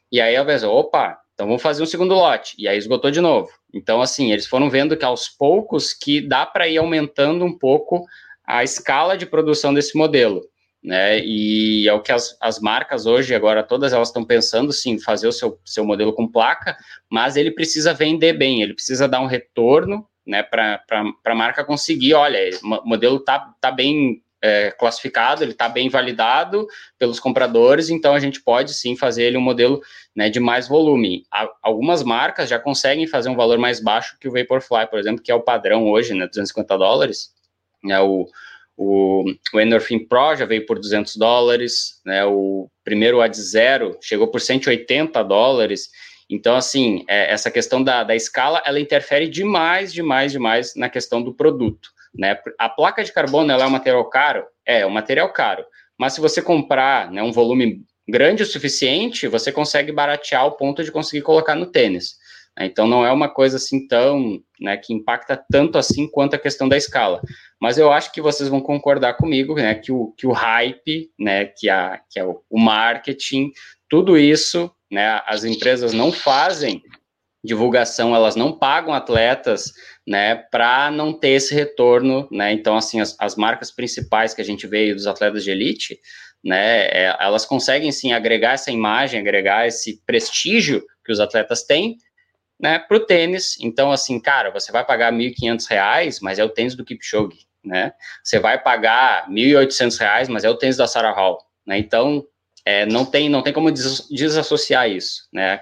E 0.10 0.22
aí, 0.22 0.38
a 0.38 0.44
vez, 0.44 0.64
opa, 0.64 1.21
então 1.42 1.48
vamos 1.48 1.64
fazer 1.64 1.82
um 1.82 1.88
segundo 1.88 2.14
lote, 2.14 2.56
e 2.56 2.68
aí 2.68 2.78
esgotou 2.78 3.10
de 3.10 3.20
novo. 3.20 3.50
Então, 3.74 4.00
assim, 4.00 4.32
eles 4.32 4.46
foram 4.46 4.70
vendo 4.70 4.96
que 4.96 5.04
aos 5.04 5.28
poucos 5.28 5.92
que 5.92 6.22
dá 6.22 6.46
para 6.46 6.68
ir 6.68 6.78
aumentando 6.78 7.44
um 7.44 7.58
pouco 7.58 8.06
a 8.46 8.64
escala 8.64 9.18
de 9.18 9.26
produção 9.26 9.74
desse 9.74 9.98
modelo 9.98 10.42
né? 10.84 11.20
E 11.24 11.88
é 11.88 11.94
o 11.94 12.02
que 12.02 12.12
as, 12.12 12.36
as 12.42 12.60
marcas 12.60 13.06
hoje, 13.06 13.36
agora, 13.36 13.64
todas 13.64 13.94
elas 13.94 14.08
estão 14.08 14.26
pensando, 14.26 14.72
sim, 14.74 15.00
fazer 15.00 15.28
o 15.28 15.32
seu, 15.32 15.60
seu 15.64 15.86
modelo 15.86 16.14
com 16.14 16.28
placa, 16.28 16.76
mas 17.10 17.36
ele 17.36 17.52
precisa 17.52 17.94
vender 17.94 18.34
bem, 18.34 18.62
ele 18.62 18.74
precisa 18.74 19.08
dar 19.08 19.22
um 19.22 19.28
retorno, 19.28 20.08
né, 20.26 20.44
para 20.44 20.82
a 21.26 21.36
marca 21.36 21.64
conseguir, 21.64 22.14
olha, 22.14 22.40
o 22.64 22.88
modelo 22.88 23.20
tá, 23.20 23.54
tá 23.60 23.72
bem 23.72 24.22
é, 24.42 24.72
classificado, 24.72 25.44
ele 25.44 25.52
está 25.52 25.70
bem 25.70 25.90
validado 25.90 26.68
pelos 26.98 27.20
compradores, 27.20 27.90
então 27.90 28.14
a 28.14 28.20
gente 28.20 28.42
pode 28.42 28.74
sim 28.74 28.96
fazer 28.96 29.24
ele 29.24 29.38
um 29.38 29.42
modelo 29.42 29.82
né, 30.16 30.30
de 30.30 30.40
mais 30.40 30.68
volume. 30.68 31.26
algumas 31.62 32.04
marcas 32.04 32.50
já 32.50 32.58
conseguem 32.58 33.06
fazer 33.08 33.30
um 33.30 33.36
valor 33.36 33.58
mais 33.58 33.80
baixo 33.80 34.18
que 34.20 34.28
o 34.28 34.32
Vaporfly, 34.32 34.88
por 34.90 35.00
exemplo, 35.00 35.22
que 35.22 35.32
é 35.32 35.36
o 35.36 35.44
padrão 35.44 35.88
hoje, 35.88 36.14
né, 36.14 36.28
250 36.28 36.78
dólares, 36.78 37.32
né, 37.84 38.00
o, 38.00 38.28
o, 38.84 39.24
o 39.54 39.60
Endorphin 39.60 40.00
Pro 40.00 40.36
já 40.36 40.46
veio 40.46 40.66
por 40.66 40.80
200 40.80 41.16
dólares, 41.16 42.02
né? 42.04 42.26
O 42.26 42.68
primeiro 42.84 43.22
Ad 43.22 43.36
Zero 43.38 43.96
chegou 44.02 44.28
por 44.28 44.42
180 44.42 45.24
dólares. 45.24 45.90
Então, 46.28 46.56
assim, 46.56 47.04
é, 47.08 47.32
essa 47.32 47.52
questão 47.52 47.84
da, 47.84 48.04
da 48.04 48.16
escala, 48.16 48.62
ela 48.66 48.80
interfere 48.80 49.28
demais, 49.28 49.94
demais, 49.94 50.32
demais 50.32 50.76
na 50.76 50.90
questão 50.90 51.22
do 51.22 51.34
produto, 51.34 51.92
né? 52.14 52.38
A 52.60 52.70
placa 52.70 53.04
de 53.04 53.14
carbono, 53.14 53.52
ela 53.52 53.64
é 53.64 53.68
um 53.68 53.72
material 53.72 54.10
caro? 54.10 54.46
É, 54.66 54.82
é 54.82 54.86
um 54.86 54.92
material 54.92 55.32
caro. 55.32 55.64
Mas 55.98 56.14
se 56.14 56.22
você 56.22 56.42
comprar 56.42 57.12
né, 57.12 57.22
um 57.22 57.32
volume 57.32 57.84
grande 58.08 58.44
o 58.44 58.46
suficiente, 58.46 59.28
você 59.28 59.52
consegue 59.52 59.92
baratear 59.92 60.46
o 60.46 60.54
ponto 60.54 60.84
de 60.84 60.92
conseguir 60.92 61.22
colocar 61.22 61.56
no 61.56 61.66
tênis. 61.66 62.16
Né? 62.58 62.66
Então 62.66 62.88
não 62.88 63.06
é 63.06 63.12
uma 63.12 63.30
coisa 63.30 63.58
assim 63.58 63.88
tão, 63.88 64.40
né, 64.60 64.78
que 64.78 64.94
impacta 64.94 65.42
tanto 65.50 65.78
assim 65.78 66.10
quanto 66.10 66.36
a 66.36 66.40
questão 66.40 66.68
da 66.68 66.78
escala. 66.78 67.22
Mas 67.60 67.78
eu 67.78 67.92
acho 67.92 68.12
que 68.12 68.22
vocês 68.22 68.50
vão 68.50 68.62
concordar 68.62 69.16
comigo, 69.16 69.56
né, 69.56 69.76
que 69.76 69.92
o, 69.92 70.14
que 70.18 70.28
o 70.28 70.32
hype, 70.32 71.10
né, 71.20 71.46
que, 71.46 71.70
a, 71.70 72.02
que 72.10 72.20
é 72.20 72.26
o, 72.26 72.42
o 72.50 72.60
marketing, 72.60 73.52
tudo 73.90 74.18
isso, 74.18 74.72
né, 74.92 75.22
as 75.26 75.44
empresas 75.44 75.94
não 75.94 76.12
fazem 76.12 76.82
divulgação, 77.44 78.16
elas 78.16 78.36
não 78.36 78.58
pagam 78.58 78.94
atletas, 78.94 79.74
né, 80.08 80.36
para 80.36 80.92
não 80.92 81.12
ter 81.12 81.30
esse 81.30 81.56
retorno, 81.56 82.28
né, 82.32 82.52
então, 82.52 82.76
assim, 82.76 83.00
as, 83.00 83.16
as 83.20 83.36
marcas 83.36 83.72
principais 83.72 84.34
que 84.34 84.42
a 84.42 84.46
gente 84.46 84.68
vê 84.68 84.94
dos 84.94 85.08
atletas 85.08 85.44
de 85.44 85.52
elite, 85.52 86.00
né, 86.44 86.86
é, 86.88 87.16
elas 87.20 87.46
conseguem, 87.46 87.92
sim, 87.92 88.14
agregar 88.14 88.54
essa 88.54 88.72
imagem, 88.72 89.20
agregar 89.20 89.68
esse 89.68 90.02
prestígio 90.06 90.84
que 91.04 91.12
os 91.12 91.20
atletas 91.20 91.64
têm, 91.64 91.98
né, 92.60 92.78
para 92.78 92.98
o 92.98 93.06
tênis. 93.06 93.58
Então, 93.60 93.92
assim, 93.92 94.20
cara, 94.20 94.52
você 94.52 94.72
vai 94.72 94.86
pagar 94.86 95.12
R$ 95.12 95.18
1.500, 95.18 96.20
mas 96.22 96.38
é 96.38 96.44
o 96.44 96.50
tênis 96.50 96.76
do 96.76 96.86
Kipchoge, 96.86 97.48
né? 97.64 97.92
Você 98.24 98.40
vai 98.40 98.62
pagar 98.62 99.28
R$ 99.28 99.34
1.800, 99.34 100.30
mas 100.30 100.44
é 100.44 100.50
o 100.50 100.56
tênis 100.56 100.78
da 100.78 100.88
Sarah 100.88 101.12
Hall, 101.12 101.40
né? 101.66 101.80
Então, 101.80 102.24
é, 102.64 102.86
não, 102.86 103.04
tem, 103.04 103.30
não 103.30 103.42
tem 103.42 103.52
como 103.52 103.72
desassociar 103.72 104.88
isso, 104.88 105.28
né? 105.34 105.62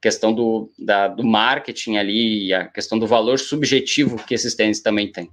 Questão 0.00 0.32
do, 0.32 0.70
da, 0.78 1.08
do 1.08 1.24
marketing 1.24 1.96
ali, 1.96 2.54
a 2.54 2.66
questão 2.66 2.98
do 2.98 3.06
valor 3.06 3.38
subjetivo 3.38 4.24
que 4.24 4.34
esses 4.34 4.54
tênis 4.54 4.80
também 4.80 5.10
têm. 5.10 5.28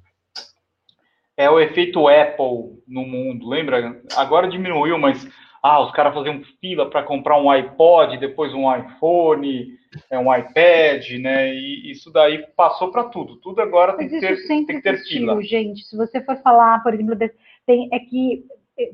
É 1.37 1.49
o 1.49 1.59
efeito 1.59 2.07
Apple 2.07 2.81
no 2.87 3.05
mundo, 3.05 3.47
lembra? 3.47 4.01
Agora 4.15 4.47
diminuiu, 4.47 4.97
mas 4.97 5.27
ah, 5.61 5.81
os 5.81 5.91
caras 5.91 6.13
faziam 6.13 6.41
fila 6.61 6.89
para 6.89 7.03
comprar 7.03 7.41
um 7.41 7.49
iPod, 7.49 8.17
depois 8.17 8.53
um 8.53 8.73
iPhone, 8.73 9.67
é, 10.11 10.17
um 10.17 10.33
iPad, 10.33 11.09
né? 11.19 11.53
E 11.53 11.91
isso 11.91 12.11
daí 12.11 12.45
passou 12.55 12.91
para 12.91 13.05
tudo. 13.05 13.37
Tudo 13.37 13.61
agora 13.61 13.97
tem 13.97 14.07
que, 14.07 14.19
ter, 14.19 14.47
tem 14.47 14.65
que 14.65 14.81
ter 14.81 14.93
existiu, 14.93 15.19
fila. 15.19 15.41
Gente, 15.41 15.83
se 15.83 15.97
você 15.97 16.21
for 16.21 16.37
falar, 16.37 16.83
por 16.83 16.93
exemplo, 16.93 17.17
tem, 17.65 17.89
é 17.91 17.99
que 17.99 18.45
é, 18.77 18.91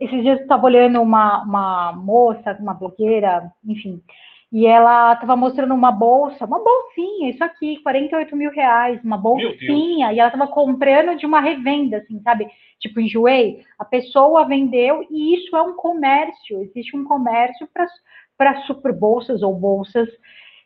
esses 0.00 0.22
dias 0.22 0.38
eu 0.38 0.42
estava 0.42 0.64
olhando 0.64 1.02
uma, 1.02 1.42
uma 1.42 1.92
moça, 1.92 2.56
uma 2.60 2.72
blogueira, 2.72 3.50
enfim, 3.64 4.00
e 4.52 4.64
ela 4.66 5.12
estava 5.12 5.34
mostrando 5.34 5.74
uma 5.74 5.90
bolsa, 5.90 6.44
uma 6.44 6.62
bolsinha, 6.62 7.30
isso 7.30 7.42
aqui, 7.42 7.82
48 7.82 8.36
mil 8.36 8.50
reais, 8.50 9.02
uma 9.02 9.18
bolsinha, 9.18 10.12
e 10.12 10.18
ela 10.18 10.28
estava 10.28 10.46
comprando 10.50 11.16
de 11.16 11.26
uma 11.26 11.40
revenda, 11.40 11.98
assim, 11.98 12.20
sabe? 12.22 12.48
Tipo, 12.78 13.00
enjoei. 13.00 13.64
A 13.78 13.84
pessoa 13.84 14.46
vendeu, 14.46 15.04
e 15.10 15.34
isso 15.34 15.56
é 15.56 15.62
um 15.62 15.74
comércio, 15.74 16.62
existe 16.62 16.96
um 16.96 17.04
comércio 17.04 17.68
para 18.36 18.62
super 18.62 18.92
bolsas 18.92 19.42
ou 19.42 19.54
bolsas 19.54 20.08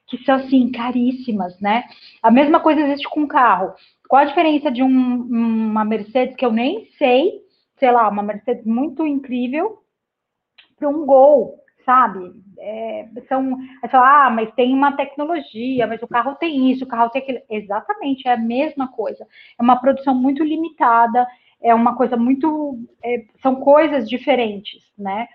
que 0.06 0.18
são, 0.24 0.34
assim, 0.34 0.70
caríssimas, 0.72 1.58
né? 1.60 1.84
A 2.22 2.30
mesma 2.30 2.60
coisa 2.60 2.80
existe 2.80 3.08
com 3.08 3.28
carro. 3.28 3.72
Qual 4.08 4.20
a 4.20 4.26
diferença 4.26 4.70
de 4.70 4.82
um, 4.82 4.88
uma 4.88 5.84
Mercedes 5.84 6.34
que 6.34 6.44
eu 6.44 6.52
nem 6.52 6.86
sei, 6.98 7.40
sei 7.78 7.92
lá, 7.92 8.08
uma 8.08 8.22
Mercedes 8.22 8.66
muito 8.66 9.06
incrível, 9.06 9.78
para 10.76 10.88
um 10.88 11.06
Gol, 11.06 11.59
sabe? 11.84 12.32
É, 12.58 13.08
são, 13.28 13.56
ah, 13.92 14.30
mas 14.30 14.52
tem 14.54 14.74
uma 14.74 14.96
tecnologia, 14.96 15.86
mas 15.86 16.02
o 16.02 16.08
carro 16.08 16.34
tem 16.36 16.70
isso, 16.70 16.84
o 16.84 16.88
carro 16.88 17.10
tem 17.10 17.22
aquilo. 17.22 17.40
Exatamente, 17.48 18.26
é 18.28 18.32
a 18.32 18.36
mesma 18.36 18.88
coisa. 18.88 19.26
É 19.58 19.62
uma 19.62 19.80
produção 19.80 20.14
muito 20.14 20.44
limitada, 20.44 21.26
é 21.62 21.74
uma 21.74 21.96
coisa 21.96 22.16
muito. 22.16 22.78
É, 23.02 23.24
são 23.42 23.56
coisas 23.56 24.08
diferentes, 24.08 24.82
né? 24.98 25.28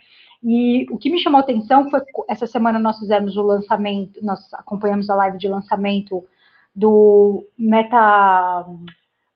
E 0.44 0.86
o 0.92 0.98
que 0.98 1.10
me 1.10 1.20
chamou 1.20 1.40
a 1.40 1.44
atenção 1.44 1.90
foi 1.90 2.02
essa 2.30 2.46
semana 2.46 2.78
nós 2.78 3.00
fizemos 3.00 3.36
o 3.36 3.42
lançamento, 3.42 4.24
nós 4.24 4.54
acompanhamos 4.54 5.10
a 5.10 5.16
live 5.16 5.38
de 5.38 5.48
lançamento 5.48 6.24
do 6.76 7.48
Meta 7.58 8.66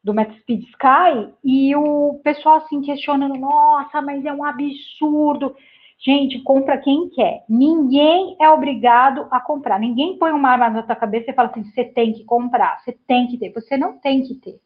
do 0.03 0.13
Metaspeed 0.13 0.63
Sky 0.63 1.33
e 1.43 1.75
o 1.75 2.19
pessoal 2.23 2.57
assim 2.57 2.81
questionando, 2.81 3.35
nossa, 3.35 4.01
mas 4.01 4.23
é 4.25 4.31
um 4.31 4.43
absurdo. 4.43 5.55
Gente, 6.01 6.41
compra 6.43 6.77
quem 6.77 7.09
quer. 7.09 7.43
Ninguém 7.49 8.37
é 8.39 8.49
obrigado 8.49 9.27
a 9.29 9.39
comprar. 9.41 9.77
Ninguém 9.77 10.17
põe 10.17 10.31
uma 10.31 10.49
arma 10.49 10.69
na 10.69 10.83
tua 10.83 10.95
cabeça 10.95 11.29
e 11.29 11.33
fala 11.33 11.49
assim: 11.49 11.63
você 11.63 11.83
tem 11.83 12.13
que 12.13 12.23
comprar, 12.23 12.79
você 12.79 12.97
tem 13.05 13.27
que 13.27 13.37
ter. 13.37 13.51
Você 13.51 13.75
não 13.75 13.97
tem 13.99 14.23
que 14.23 14.35
ter. 14.35 14.59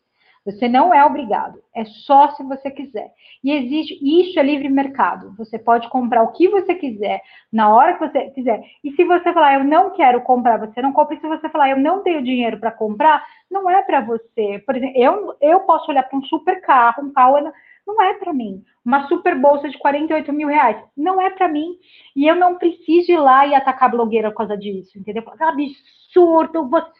Você 0.46 0.68
não 0.68 0.94
é 0.94 1.04
obrigado. 1.06 1.60
É 1.74 1.86
só 1.86 2.30
se 2.32 2.44
você 2.44 2.70
quiser. 2.70 3.12
E 3.44 3.52
existe, 3.52 3.98
isso 4.02 4.38
é 4.38 4.44
livre 4.44 4.68
mercado. 4.70 5.34
Você 5.38 5.58
pode 5.58 5.90
comprar 5.90 6.22
o 6.22 6.34
que 6.34 6.50
você 6.50 6.76
quiser, 6.76 7.22
na 7.52 7.74
hora 7.74 7.94
que 7.94 8.02
você 8.02 8.30
quiser. 8.32 8.62
E 8.84 8.92
se 8.92 9.04
você 9.06 9.32
falar, 9.34 9.56
eu 9.56 9.64
não 9.64 9.92
quero 9.92 10.22
comprar, 10.22 10.60
você 10.60 10.82
não 10.82 10.92
compra. 10.92 11.16
E 11.16 11.22
se 11.22 11.28
você 11.28 11.50
falar, 11.50 11.70
eu 11.70 11.80
não 11.80 12.04
tenho 12.04 12.22
dinheiro 12.22 12.60
para 12.60 12.72
comprar, 12.72 13.26
não 13.50 13.70
é 13.70 13.82
para 13.82 14.02
você. 14.02 14.62
Por 14.66 14.76
exemplo, 14.76 14.96
eu, 14.98 15.36
eu 15.42 15.60
posso 15.62 15.90
olhar 15.90 16.04
para 16.04 16.20
um 16.20 16.24
super 16.26 16.62
carro, 16.62 17.04
um 17.06 17.14
carro 17.14 17.52
não 17.86 18.02
é 18.02 18.14
para 18.16 18.34
mim. 18.34 18.64
Uma 18.86 19.08
super 19.08 19.40
bolsa 19.40 19.70
de 19.70 19.78
48 19.78 20.32
mil 20.34 20.48
reais, 20.48 20.78
não 20.96 21.22
é 21.22 21.30
para 21.30 21.48
mim. 21.48 21.78
E 22.16 22.28
eu 22.28 22.36
não 22.36 22.58
preciso 22.58 23.12
ir 23.12 23.18
lá 23.18 23.46
e 23.46 23.56
atacar 23.56 23.90
a 23.90 23.92
blogueira 23.92 24.32
por 24.32 24.38
causa 24.38 24.58
disso, 24.58 24.98
entendeu? 24.98 25.24
Absurdo. 25.40 26.70
Você... 26.70 26.92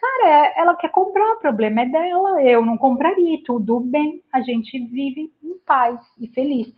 Cara, 0.00 0.28
é, 0.28 0.60
ela 0.60 0.74
quer 0.74 0.90
comprar, 0.90 1.34
o 1.34 1.40
problema 1.40 1.82
é 1.82 1.86
dela. 1.86 2.42
Eu 2.42 2.64
não 2.64 2.76
compraria, 2.76 3.38
tudo 3.44 3.78
bem. 3.80 4.20
A 4.32 4.40
gente 4.40 4.78
vive 4.86 5.32
em 5.42 5.58
paz 5.64 6.00
e 6.20 6.26
feliz. 6.28 6.74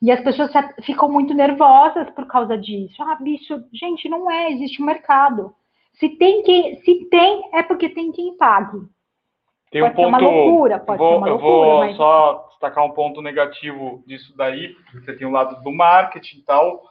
E 0.00 0.10
as 0.10 0.20
pessoas 0.20 0.50
ficam 0.82 1.08
muito 1.08 1.32
nervosas 1.34 2.10
por 2.10 2.26
causa 2.26 2.58
disso. 2.58 3.00
Ah, 3.02 3.16
bicho, 3.20 3.62
gente, 3.72 4.08
não 4.08 4.30
é, 4.30 4.50
existe 4.50 4.82
um 4.82 4.86
mercado. 4.86 5.54
Se 5.94 6.08
tem 6.08 6.42
quem, 6.42 6.76
se 6.80 7.04
tem, 7.10 7.42
é 7.52 7.62
porque 7.62 7.88
tem 7.88 8.10
quem 8.10 8.36
pague. 8.36 8.80
Tem 9.70 9.80
pode 9.80 9.92
um 9.92 9.96
ponto, 9.96 10.02
ser 10.02 10.06
uma 10.06 10.18
loucura, 10.18 10.80
pode 10.80 10.98
vou, 10.98 11.08
ser 11.08 11.16
uma 11.16 11.26
loucura. 11.28 11.50
Eu 11.50 11.60
vou 11.60 11.78
mas... 11.80 11.96
só 11.96 12.48
destacar 12.62 12.84
um 12.84 12.92
ponto 12.92 13.20
negativo 13.20 14.04
disso 14.06 14.32
daí, 14.36 14.76
você 14.94 15.16
tem 15.16 15.26
o 15.26 15.32
lado 15.32 15.60
do 15.64 15.72
marketing 15.72 16.38
e 16.38 16.42
tal, 16.42 16.84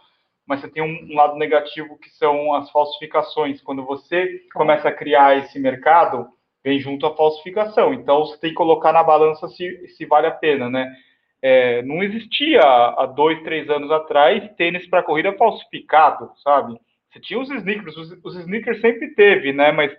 mas 0.46 0.60
você 0.60 0.70
tem 0.70 0.84
um, 0.84 1.10
um, 1.10 1.16
lado 1.16 1.38
negativo 1.38 1.98
que 1.98 2.10
são 2.10 2.54
as 2.54 2.70
falsificações. 2.72 3.62
Quando 3.62 3.86
você 3.86 4.42
começa 4.54 4.90
a 4.90 4.94
criar 4.94 5.38
esse 5.38 5.58
mercado, 5.58 6.28
vem 6.62 6.78
junto 6.78 7.06
a 7.06 7.16
falsificação. 7.16 7.94
Então 7.94 8.26
você 8.26 8.38
tem 8.38 8.50
que 8.50 8.56
colocar 8.58 8.92
na 8.92 9.02
balança 9.02 9.48
se, 9.48 9.88
se 9.96 10.06
vale 10.06 10.28
a 10.28 10.32
pena, 10.32 10.70
né? 10.70 10.94
É, 11.42 11.82
não 11.84 12.04
existia 12.04 12.62
há 12.62 13.06
dois, 13.06 13.42
três 13.42 13.68
anos 13.70 13.90
atrás 13.90 14.48
tênis 14.58 14.88
para 14.88 15.02
corrida 15.02 15.34
falsificado, 15.34 16.30
sabe? 16.44 16.78
Você 17.10 17.20
tinha 17.20 17.40
os 17.40 17.50
sneakers, 17.50 17.98
os, 17.98 18.12
os 18.24 18.36
sneakers 18.36 18.80
sempre 18.82 19.16
teve, 19.16 19.54
né? 19.54 19.72
Mas 19.72 19.92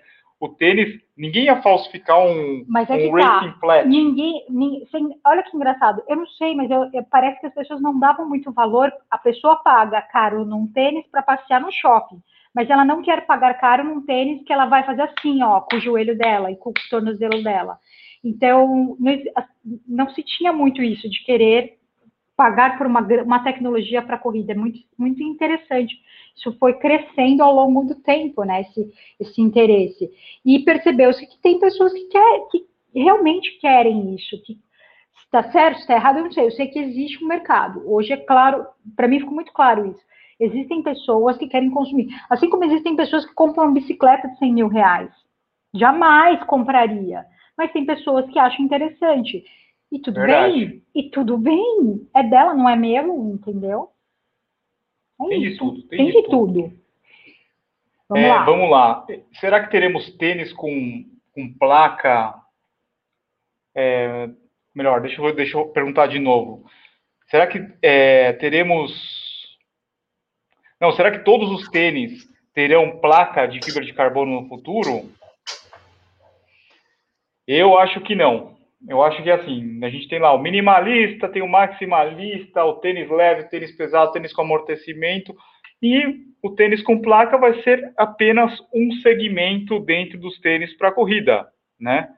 o 0.43 0.49
tênis, 0.49 1.01
ninguém 1.17 1.45
ia 1.45 1.63
falsificar 1.63 2.19
um, 2.19 2.65
mas 2.67 2.91
é 2.91 2.95
um 2.95 3.17
tá. 3.17 3.39
racing 3.39 3.61
flat. 3.61 3.89
Ninguém, 3.89 4.45
ninguém 4.51 4.85
sem, 4.91 5.17
olha 5.25 5.41
que 5.45 5.57
engraçado, 5.57 6.03
eu 6.09 6.17
não 6.17 6.27
sei, 6.27 6.53
mas 6.57 6.69
eu, 6.69 6.91
eu, 6.93 7.05
parece 7.05 7.39
que 7.39 7.47
as 7.47 7.55
pessoas 7.55 7.81
não 7.81 7.97
davam 7.97 8.29
muito 8.29 8.51
valor. 8.51 8.93
A 9.09 9.17
pessoa 9.19 9.63
paga 9.63 10.03
caro 10.03 10.45
num 10.45 10.67
tênis 10.67 11.07
para 11.13 11.23
passear 11.23 11.61
no 11.61 11.71
shopping, 11.71 12.21
mas 12.53 12.69
ela 12.69 12.85
não 12.85 13.03
quer 13.03 13.25
pagar 13.25 13.55
caro 13.55 13.85
num 13.85 14.05
tênis 14.05 14.43
que 14.45 14.53
ela 14.53 14.67
vai 14.67 14.85
fazer 14.85 15.03
assim, 15.03 15.41
ó, 15.45 15.61
com 15.61 15.77
o 15.77 15.81
joelho 15.81 16.19
dela 16.19 16.51
e 16.51 16.57
com 16.57 16.71
o 16.71 16.75
tornozelo 16.91 17.41
dela. 17.41 17.79
Então, 18.25 18.97
não, 18.99 19.13
não 19.87 20.11
se 20.11 20.25
tinha 20.25 20.53
muito 20.53 20.83
isso 20.83 21.09
de 21.09 21.25
querer 21.25 21.79
pagar 22.37 22.79
por 22.79 22.87
uma, 22.87 23.01
uma 23.25 23.45
tecnologia 23.45 24.03
para 24.03 24.19
corrida. 24.19 24.53
É 24.53 24.57
muito, 24.57 24.81
muito 24.99 25.23
interessante 25.23 25.95
isso 26.37 26.53
foi 26.59 26.75
crescendo 26.75 27.43
ao 27.43 27.55
longo 27.55 27.85
do 27.85 27.95
tempo, 27.97 28.43
né? 28.45 28.63
Esse, 28.63 28.93
esse 29.21 29.41
interesse. 29.41 30.11
E 30.45 30.61
percebeu-se 30.61 31.27
que 31.27 31.39
tem 31.39 31.59
pessoas 31.59 31.93
que, 31.93 32.05
quer, 32.07 32.41
que 32.51 32.65
realmente 32.95 33.59
querem 33.61 34.15
isso, 34.15 34.41
que 34.43 34.59
está 35.25 35.51
certo, 35.51 35.79
está 35.79 35.95
errado, 35.95 36.19
eu 36.19 36.25
não 36.25 36.33
sei. 36.33 36.47
Eu 36.47 36.51
sei 36.51 36.67
que 36.69 36.79
existe 36.79 37.23
um 37.23 37.29
mercado. 37.29 37.83
Hoje 37.87 38.13
é 38.13 38.17
claro, 38.17 38.67
para 38.97 39.09
mim 39.09 39.21
ficou 39.21 39.35
muito 39.35 39.53
claro 39.53 39.91
isso. 39.91 40.01
Existem 40.41 40.83
pessoas 40.83 41.37
que 41.37 41.47
querem 41.47 41.71
consumir. 41.71 42.09
Assim 42.29 42.49
como 42.49 42.65
existem 42.65 42.97
pessoas 42.97 43.25
que 43.25 43.35
compram 43.35 43.65
uma 43.65 43.75
bicicleta 43.75 44.29
de 44.29 44.39
100 44.39 44.53
mil 44.53 44.69
reais. 44.69 45.11
Jamais 45.75 46.43
compraria. 46.45 47.25
Mas 47.57 47.71
tem 47.73 47.85
pessoas 47.85 48.29
que 48.31 48.39
acham 48.39 48.65
interessante. 48.65 49.45
E 49.93 49.99
tudo 49.99 50.21
Verdade. 50.21 50.67
bem. 50.67 50.83
E 50.95 51.11
tudo 51.11 51.37
bem. 51.37 52.09
É 52.17 52.23
dela, 52.23 52.55
não 52.55 52.67
é 52.67 52.75
meu, 52.75 53.35
entendeu? 53.35 53.91
É 55.21 55.29
tem 55.29 55.41
de 55.43 55.59
tudo. 55.59 55.83
Tem, 55.83 55.99
tem 55.99 56.07
de, 56.07 56.13
de, 56.13 56.23
tudo. 56.23 56.63
tudo. 56.63 56.83
Vamos, 58.09 58.25
é, 58.25 58.29
lá. 58.29 58.45
vamos 58.45 58.71
lá. 58.71 59.07
Será 59.39 59.63
que 59.63 59.71
teremos 59.71 60.11
tênis 60.17 60.51
com, 60.55 61.05
com 61.35 61.53
placa? 61.59 62.35
É, 63.75 64.31
melhor, 64.75 65.03
deixa 65.03 65.21
eu, 65.21 65.35
deixa 65.35 65.59
eu 65.59 65.69
perguntar 65.69 66.07
de 66.07 66.19
novo. 66.19 66.65
Será 67.27 67.47
que 67.47 67.63
é, 67.83 68.33
teremos. 68.33 68.91
Não, 70.81 70.91
será 70.93 71.11
que 71.11 71.23
todos 71.23 71.51
os 71.51 71.69
tênis 71.69 72.27
terão 72.55 72.99
placa 72.99 73.47
de 73.47 73.63
fibra 73.63 73.85
de 73.85 73.93
carbono 73.93 74.41
no 74.41 74.49
futuro? 74.49 75.13
Eu 77.47 77.79
acho 77.79 78.01
que 78.01 78.15
não. 78.15 78.62
Eu 78.89 79.03
acho 79.03 79.23
que 79.23 79.31
assim, 79.31 79.79
a 79.85 79.89
gente 79.89 80.09
tem 80.09 80.19
lá 80.19 80.33
o 80.33 80.39
minimalista, 80.39 81.29
tem 81.29 81.43
o 81.43 81.49
maximalista, 81.49 82.65
o 82.65 82.75
tênis 82.75 83.09
leve, 83.09 83.43
o 83.43 83.49
tênis 83.49 83.77
pesado, 83.77 84.11
o 84.11 84.13
tênis 84.13 84.33
com 84.33 84.43
amortecimento, 84.43 85.35
e 85.81 86.03
o 86.43 86.51
tênis 86.51 86.83
com 86.83 87.01
placa 87.01 87.39
vai 87.39 87.61
ser 87.63 87.93
apenas 87.97 88.53
um 88.75 88.93
segmento 89.03 89.79
dentro 89.81 90.19
dos 90.19 90.39
tênis 90.41 90.77
para 90.77 90.93
corrida, 90.93 91.47
né? 91.79 92.09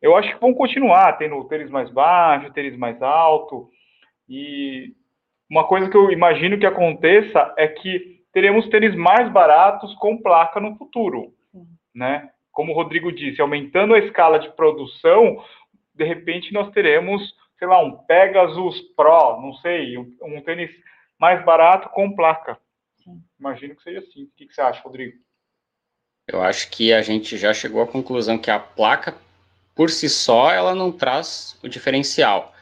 Eu 0.00 0.16
acho 0.16 0.32
que 0.32 0.40
vão 0.40 0.54
continuar 0.54 1.12
tendo 1.18 1.36
o 1.36 1.44
tênis 1.44 1.70
mais 1.70 1.90
baixo, 1.90 2.52
tênis 2.52 2.76
mais 2.76 3.00
alto, 3.02 3.68
e 4.28 4.92
uma 5.50 5.64
coisa 5.64 5.88
que 5.90 5.96
eu 5.96 6.10
imagino 6.10 6.58
que 6.58 6.66
aconteça 6.66 7.54
é 7.56 7.66
que 7.66 8.18
teremos 8.32 8.68
tênis 8.68 8.94
mais 8.94 9.30
baratos 9.32 9.94
com 9.94 10.20
placa 10.20 10.60
no 10.60 10.76
futuro, 10.76 11.32
né? 11.94 12.30
Como 12.52 12.72
o 12.72 12.74
Rodrigo 12.74 13.10
disse, 13.10 13.40
aumentando 13.40 13.94
a 13.94 13.98
escala 13.98 14.38
de 14.38 14.54
produção, 14.54 15.42
de 15.98 16.04
repente 16.04 16.52
nós 16.52 16.70
teremos, 16.70 17.34
sei 17.58 17.66
lá, 17.66 17.84
um 17.84 17.90
Pegasus 17.90 18.80
Pro, 18.96 19.42
não 19.42 19.52
sei, 19.54 19.98
um, 19.98 20.16
um 20.22 20.40
tênis 20.40 20.70
mais 21.18 21.44
barato 21.44 21.88
com 21.88 22.14
placa. 22.14 22.56
Imagino 23.38 23.74
que 23.74 23.82
seja 23.82 23.98
assim. 23.98 24.24
O 24.24 24.30
que, 24.36 24.46
que 24.46 24.54
você 24.54 24.60
acha, 24.60 24.80
Rodrigo? 24.82 25.18
Eu 26.28 26.40
acho 26.40 26.70
que 26.70 26.92
a 26.92 27.02
gente 27.02 27.36
já 27.36 27.52
chegou 27.52 27.82
à 27.82 27.86
conclusão 27.86 28.38
que 28.38 28.50
a 28.50 28.60
placa, 28.60 29.16
por 29.74 29.90
si 29.90 30.08
só, 30.08 30.52
ela 30.52 30.74
não 30.74 30.92
traz 30.92 31.58
o 31.62 31.68
diferencial. 31.68 32.54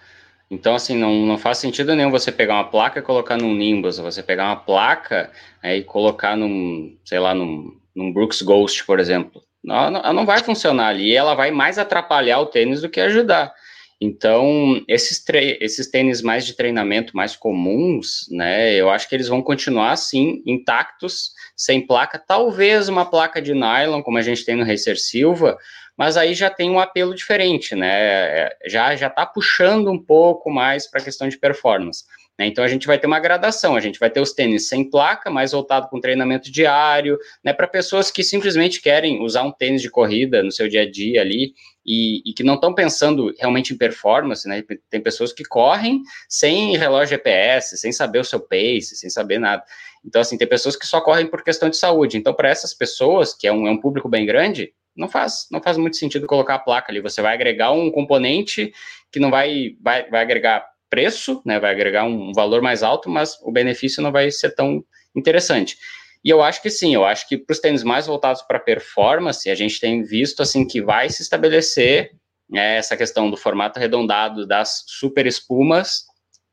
Então, 0.51 0.75
assim, 0.75 0.97
não, 0.97 1.27
não 1.27 1.37
faz 1.37 1.59
sentido 1.59 1.95
nenhum 1.95 2.11
você 2.11 2.31
pegar 2.31 2.55
uma 2.55 2.71
placa 2.71 3.01
e 3.01 3.03
colocar 3.03 3.37
num 3.37 3.55
Nimbus, 3.55 3.99
você 3.99 4.23
pegar 4.23 4.47
uma 4.47 4.57
placa 4.57 5.33
é, 5.63 5.77
e 5.77 5.83
colocar 5.83 6.37
num, 6.37 6.97
sei 7.05 7.19
lá, 7.19 7.35
num, 7.35 7.77
num 7.95 8.13
Brooks 8.13 8.41
Ghost, 8.43 8.85
por 8.85 9.01
exemplo 9.01 9.46
ela 9.75 10.13
não 10.13 10.27
vai 10.27 10.39
funcionar 10.41 10.89
ali, 10.89 11.15
ela 11.15 11.35
vai 11.35 11.51
mais 11.51 11.79
atrapalhar 11.79 12.41
o 12.41 12.47
tênis 12.47 12.83
do 12.83 12.89
que 12.89 13.01
ajudar. 13.01 13.53
Então, 14.01 14.85
esses, 14.87 15.25
esses 15.61 15.91
tênis 15.91 16.21
mais 16.21 16.45
de 16.45 16.55
treinamento, 16.55 17.17
mais 17.17 17.35
comuns, 17.35 18.27
né, 18.31 18.75
eu 18.75 18.91
acho 18.91 19.09
que 19.09 19.15
eles 19.15 19.29
vão 19.29 19.41
continuar, 19.43 19.93
assim, 19.93 20.43
intactos, 20.47 21.31
sem 21.57 21.87
placa, 21.87 22.19
talvez 22.19 22.89
uma 22.91 23.07
placa 23.07 23.41
de 23.41 23.55
nylon, 23.55 24.03
como 24.03 24.19
a 24.19 24.23
gente 24.23 24.45
tem 24.45 24.55
no 24.55 24.67
Racer 24.67 25.01
Silva, 25.01 25.57
mas 25.97 26.19
aí 26.19 26.35
já 26.35 26.51
tem 26.51 26.69
um 26.69 26.79
apelo 26.79 27.15
diferente, 27.15 27.75
né, 27.75 27.89
é, 27.91 28.57
já 28.67 28.95
já 28.95 29.07
está 29.07 29.25
puxando 29.25 29.91
um 29.91 29.99
pouco 29.99 30.51
mais 30.51 30.87
para 30.87 31.01
a 31.01 31.05
questão 31.05 31.27
de 31.27 31.39
performance. 31.39 32.05
Né? 32.39 32.47
Então 32.47 32.63
a 32.63 32.69
gente 32.69 32.87
vai 32.87 32.99
ter 32.99 33.07
uma 33.07 33.19
gradação, 33.19 33.77
a 33.77 33.81
gente 33.81 33.99
vai 33.99 34.11
ter 34.11 34.21
os 34.21 34.33
tênis 34.33 34.69
sem 34.69 34.89
placa, 34.89 35.31
mais 35.31 35.53
voltado 35.53 35.89
com 35.89 36.01
treinamento 36.01 36.51
diário, 36.51 37.19
né, 37.43 37.53
para 37.53 37.67
pessoas 37.67 38.11
que 38.11 38.23
simplesmente 38.23 38.81
querem 38.81 39.23
usar 39.23 39.43
um 39.43 39.53
tênis 39.53 39.81
de 39.81 39.91
corrida 39.91 40.43
no 40.43 40.53
seu 40.53 40.69
dia 40.69 40.83
a 40.83 40.91
dia 40.91 41.21
ali 41.21 41.55
e, 41.87 42.23
e 42.29 42.35
que 42.35 42.43
não 42.43 42.55
estão 42.55 42.75
pensando 42.75 43.33
realmente 43.39 43.73
em 43.73 43.79
performance, 43.79 44.47
né? 44.49 44.63
Tem 44.91 45.01
pessoas 45.01 45.33
que 45.33 45.45
correm 45.45 46.03
sem 46.29 46.77
relógio 46.77 47.11
GPS, 47.11 47.79
sem 47.79 47.93
saber 47.93 48.19
o 48.19 48.25
seu 48.25 48.41
pace, 48.41 48.97
sem 48.97 49.09
saber 49.09 49.39
nada. 49.39 49.63
Então, 50.05 50.21
assim, 50.21 50.37
tem 50.37 50.49
pessoas 50.49 50.75
que 50.75 50.85
só 50.85 51.01
correm 51.01 51.27
por 51.27 51.45
questão 51.45 51.71
de 51.71 51.77
saúde. 51.77 52.17
Então, 52.17 52.35
para 52.35 52.49
essas 52.49 52.75
pessoas, 52.75 53.33
que 53.33 53.47
é 53.47 53.53
um, 53.53 53.69
é 53.69 53.71
um 53.71 53.81
público 53.81 54.09
bem 54.09 54.27
grande, 54.27 54.73
não 54.97 55.09
faz, 55.09 55.47
não 55.51 55.63
faz 55.63 55.77
muito 55.77 55.97
sentido 55.97 56.27
colocar 56.27 56.57
a 56.57 56.59
placa 56.59 56.91
ali. 56.91 57.01
Você 57.01 57.23
vai 57.23 57.35
agregar 57.35 57.71
um 57.71 57.91
componente 57.91 58.73
que 59.13 59.21
não 59.21 59.31
vai, 59.31 59.77
vai, 59.81 60.11
vai 60.11 60.23
agregar 60.23 60.67
preço, 60.89 61.43
né, 61.45 61.59
vai 61.59 61.71
agregar 61.71 62.05
um 62.05 62.33
valor 62.33 62.63
mais 62.63 62.83
alto, 62.83 63.11
mas 63.11 63.39
o 63.43 63.51
benefício 63.51 64.03
não 64.03 64.13
vai 64.13 64.31
ser 64.31 64.55
tão 64.55 64.85
interessante. 65.15 65.77
E 66.25 66.31
eu 66.31 66.43
acho 66.43 66.61
que 66.61 66.71
sim, 66.71 66.95
eu 66.95 67.05
acho 67.05 67.29
que 67.29 67.37
para 67.37 67.53
os 67.53 67.61
tênis 67.61 67.85
mais 67.85 68.07
voltados 68.07 68.43
para 68.43 68.59
performance, 68.59 69.49
a 69.49 69.55
gente 69.55 69.79
tem 69.79 70.03
visto 70.03 70.43
assim 70.43 70.67
que 70.67 70.83
vai 70.83 71.09
se 71.09 71.23
estabelecer 71.23 72.11
né, 72.49 72.77
essa 72.77 72.97
questão 72.97 73.31
do 73.31 73.37
formato 73.37 73.79
arredondado 73.79 74.47
das 74.47 74.85
super 74.87 75.27
espumas 75.27 76.05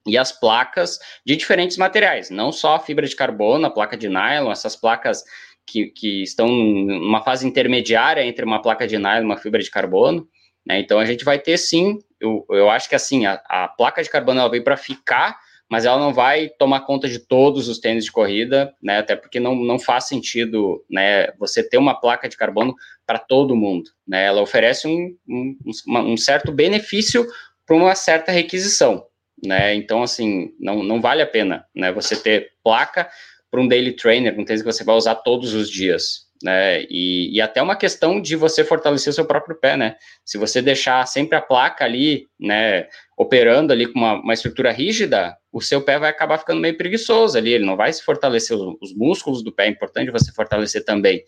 e 0.05 0.18
as 0.18 0.31
placas 0.31 0.99
de 1.26 1.35
diferentes 1.35 1.77
materiais, 1.77 2.30
não 2.30 2.51
só 2.51 2.76
a 2.76 2.80
fibra 2.80 3.07
de 3.07 3.15
carbono, 3.15 3.65
a 3.65 3.72
placa 3.72 3.97
de 3.97 4.10
nylon, 4.10 4.51
essas 4.51 4.76
placas 4.76 5.23
que, 5.65 5.88
que 5.88 6.23
estão 6.23 6.47
numa 6.47 7.23
fase 7.23 7.47
intermediária 7.47 8.26
entre 8.26 8.43
uma 8.43 8.61
placa 8.61 8.85
de 8.85 8.97
nylon 8.97 9.22
e 9.22 9.26
uma 9.26 9.38
fibra 9.38 9.61
de 9.61 9.72
carbono, 9.72 10.27
né? 10.65 10.80
Então 10.80 10.99
a 10.99 11.05
gente 11.05 11.23
vai 11.23 11.39
ter 11.39 11.57
sim, 11.57 11.99
eu, 12.24 12.45
eu 12.50 12.70
acho 12.70 12.88
que 12.88 12.95
assim, 12.95 13.26
a, 13.26 13.41
a 13.48 13.68
placa 13.68 14.02
de 14.02 14.10
carbono 14.10 14.40
ela 14.40 14.50
veio 14.50 14.64
para 14.64 14.78
ficar, 14.78 15.38
mas 15.70 15.86
ela 15.86 16.00
não 16.00 16.14
vai 16.14 16.50
tomar 16.50 16.82
conta 16.82 17.08
de 17.08 17.20
todos 17.20 17.68
os 17.68 17.80
tênis 17.80 18.06
de 18.06 18.12
corrida, 18.12 18.74
né? 18.82 19.00
Até 19.00 19.16
porque 19.16 19.40
não, 19.40 19.56
não 19.56 19.78
faz 19.78 20.08
sentido, 20.08 20.84
né? 20.90 21.32
Você 21.40 21.68
ter 21.68 21.78
uma 21.78 22.00
placa 22.00 22.30
de 22.30 22.38
carbono 22.38 22.76
para 23.06 23.20
todo 23.20 23.56
mundo, 23.56 23.90
né? 24.08 24.26
Ela 24.26 24.41
oferece 24.41 24.88
um, 24.88 25.16
um, 25.28 25.58
um 25.88 26.18
certo 26.18 26.52
benefício 26.52 27.26
para 27.66 27.76
uma 27.76 27.95
certa 27.95 28.32
requisição, 28.32 29.06
né? 29.44 29.74
Então, 29.76 30.04
assim, 30.04 30.54
não, 30.60 30.84
não 30.84 31.02
vale 31.02 31.22
a 31.22 31.28
pena, 31.28 31.66
né? 31.76 31.91
Você 31.91 32.16
ter 32.16 32.52
placa 32.64 33.10
para 33.50 33.62
um 33.62 33.68
daily 33.68 33.94
trainer, 33.95 34.40
um 34.40 34.45
tênis 34.45 34.62
que 34.62 34.72
você 34.72 34.84
vai 34.84 34.95
usar 34.95 35.16
todos 35.16 35.54
os 35.54 35.70
dias, 35.70 36.23
né? 36.44 36.84
E, 36.90 37.34
e, 37.34 37.41
até 37.41 37.61
uma 37.61 37.76
questão 37.76 38.22
de 38.22 38.36
você 38.36 38.65
fortalecer 38.65 39.10
o 39.11 39.14
seu 39.14 39.26
próprio 39.26 39.56
pé, 39.56 39.78
né? 39.78 39.95
Se 40.26 40.38
você 40.38 40.61
deixar 40.61 41.07
sempre 41.07 41.38
a 41.38 41.41
placa 41.41 41.86
ali, 41.86 42.28
né, 42.38 42.88
operando 43.18 43.72
ali 43.72 43.88
com 43.88 43.98
uma, 43.98 44.15
uma, 44.15 44.34
estrutura 44.34 44.70
rígida, 44.72 45.38
o 45.53 45.61
seu 45.61 45.82
pé 45.82 45.98
vai 45.98 46.10
acabar 46.10 46.38
ficando 46.38 46.60
meio 46.60 46.76
preguiçoso 46.76 47.38
ali, 47.38 47.53
ele 47.53 47.65
não 47.65 47.78
vai 47.78 47.94
se 47.94 48.03
fortalecer 48.03 48.57
os, 48.57 48.76
os 48.82 48.94
músculos 48.94 49.41
do 49.41 49.53
pé, 49.53 49.68
é 49.68 49.70
importante 49.70 50.11
você 50.11 50.34
fortalecer 50.34 50.84
também, 50.84 51.24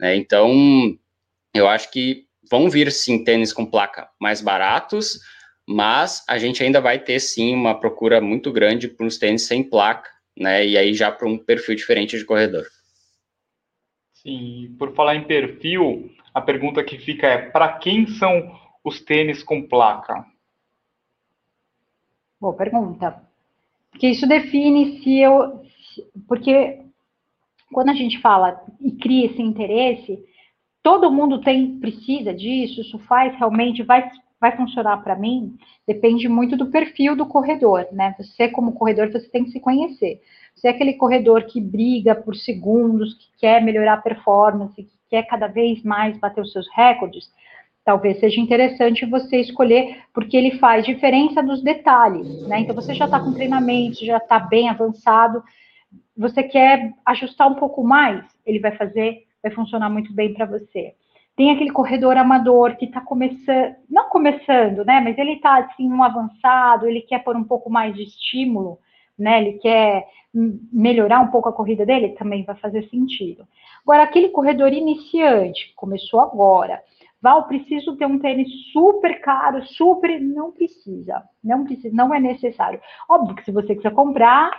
né? 0.00 0.16
Então, 0.16 0.52
eu 1.54 1.68
acho 1.68 1.90
que 1.92 2.24
vão 2.50 2.68
vir 2.68 2.90
sim 2.90 3.22
tênis 3.22 3.52
com 3.52 3.64
placa 3.64 4.08
mais 4.20 4.40
baratos, 4.40 5.20
mas 5.68 6.24
a 6.28 6.38
gente 6.38 6.62
ainda 6.62 6.80
vai 6.80 6.98
ter 6.98 7.20
sim 7.20 7.54
uma 7.54 7.78
procura 7.78 8.20
muito 8.20 8.52
grande 8.52 8.88
por 8.88 9.06
uns 9.06 9.16
tênis 9.16 9.46
sem 9.46 9.62
placa, 9.62 10.10
né? 10.36 10.66
E 10.66 10.76
aí 10.76 10.92
já 10.92 11.12
para 11.12 11.28
um 11.28 11.38
perfil 11.38 11.76
diferente 11.76 12.18
de 12.18 12.24
corredor. 12.24 12.66
Sim, 14.26 14.74
por 14.76 14.92
falar 14.92 15.14
em 15.14 15.22
perfil, 15.22 16.10
a 16.34 16.40
pergunta 16.40 16.82
que 16.82 16.98
fica 16.98 17.28
é: 17.28 17.48
para 17.48 17.74
quem 17.74 18.08
são 18.08 18.58
os 18.82 19.00
tênis 19.00 19.40
com 19.40 19.62
placa? 19.62 20.26
Boa 22.40 22.52
pergunta. 22.52 23.22
Porque 23.88 24.08
isso 24.08 24.26
define 24.26 25.00
se 25.00 25.20
eu. 25.20 25.62
Porque 26.26 26.80
quando 27.72 27.90
a 27.90 27.94
gente 27.94 28.18
fala 28.20 28.60
e 28.80 28.90
cria 28.96 29.26
esse 29.26 29.40
interesse, 29.40 30.18
todo 30.82 31.12
mundo 31.12 31.40
tem 31.40 31.78
precisa 31.78 32.34
disso, 32.34 32.80
isso 32.80 32.98
faz 32.98 33.32
realmente, 33.36 33.84
vai, 33.84 34.10
vai 34.40 34.56
funcionar 34.56 35.04
para 35.04 35.14
mim, 35.14 35.56
depende 35.86 36.28
muito 36.28 36.56
do 36.56 36.66
perfil 36.66 37.14
do 37.14 37.26
corredor, 37.26 37.86
né? 37.92 38.12
Você, 38.18 38.48
como 38.48 38.72
corredor, 38.72 39.08
você 39.08 39.28
tem 39.28 39.44
que 39.44 39.52
se 39.52 39.60
conhecer. 39.60 40.20
Se 40.56 40.66
é 40.66 40.70
aquele 40.70 40.94
corredor 40.94 41.44
que 41.44 41.60
briga 41.60 42.14
por 42.14 42.34
segundos, 42.34 43.14
que 43.14 43.26
quer 43.38 43.62
melhorar 43.62 43.94
a 43.94 43.98
performance, 43.98 44.82
que 44.82 44.96
quer 45.10 45.22
cada 45.24 45.46
vez 45.46 45.82
mais 45.82 46.18
bater 46.18 46.40
os 46.40 46.52
seus 46.52 46.66
recordes, 46.74 47.30
talvez 47.84 48.18
seja 48.18 48.40
interessante 48.40 49.06
você 49.06 49.36
escolher, 49.36 50.02
porque 50.12 50.36
ele 50.36 50.58
faz 50.58 50.84
diferença 50.84 51.40
nos 51.40 51.62
detalhes, 51.62 52.48
né? 52.48 52.60
Então 52.60 52.74
você 52.74 52.94
já 52.94 53.04
está 53.04 53.20
com 53.20 53.32
treinamento, 53.32 54.04
já 54.04 54.16
está 54.16 54.40
bem 54.40 54.68
avançado, 54.68 55.42
você 56.16 56.42
quer 56.42 56.92
ajustar 57.04 57.48
um 57.48 57.54
pouco 57.54 57.84
mais, 57.84 58.24
ele 58.44 58.58
vai 58.58 58.72
fazer, 58.72 59.24
vai 59.42 59.52
funcionar 59.52 59.88
muito 59.90 60.12
bem 60.12 60.34
para 60.34 60.46
você. 60.46 60.94
Tem 61.36 61.50
aquele 61.50 61.70
corredor 61.70 62.16
amador 62.16 62.76
que 62.76 62.86
está 62.86 63.00
começando, 63.00 63.76
não 63.90 64.08
começando, 64.08 64.84
né? 64.84 65.00
Mas 65.00 65.18
ele 65.18 65.34
está 65.34 65.58
assim, 65.58 65.86
um 65.88 66.02
avançado, 66.02 66.88
ele 66.88 67.02
quer 67.02 67.22
pôr 67.22 67.36
um 67.36 67.44
pouco 67.44 67.70
mais 67.70 67.94
de 67.94 68.04
estímulo, 68.04 68.78
né? 69.18 69.42
Ele 69.42 69.58
quer 69.58 70.06
melhorar 70.72 71.20
um 71.20 71.28
pouco 71.28 71.48
a 71.48 71.52
corrida 71.52 71.86
dele, 71.86 72.10
também 72.10 72.44
vai 72.44 72.56
fazer 72.56 72.88
sentido. 72.88 73.46
Agora, 73.82 74.02
aquele 74.02 74.28
corredor 74.28 74.72
iniciante, 74.72 75.72
começou 75.74 76.20
agora, 76.20 76.82
Val, 77.20 77.48
preciso 77.48 77.96
ter 77.96 78.06
um 78.06 78.18
tênis 78.18 78.48
super 78.72 79.20
caro, 79.20 79.64
super. 79.66 80.20
Não 80.20 80.52
precisa, 80.52 81.24
não 81.42 81.64
precisa, 81.64 81.94
não 81.94 82.14
é 82.14 82.20
necessário. 82.20 82.80
Óbvio 83.08 83.34
que 83.34 83.44
se 83.44 83.50
você 83.50 83.74
quiser 83.74 83.92
comprar, 83.92 84.50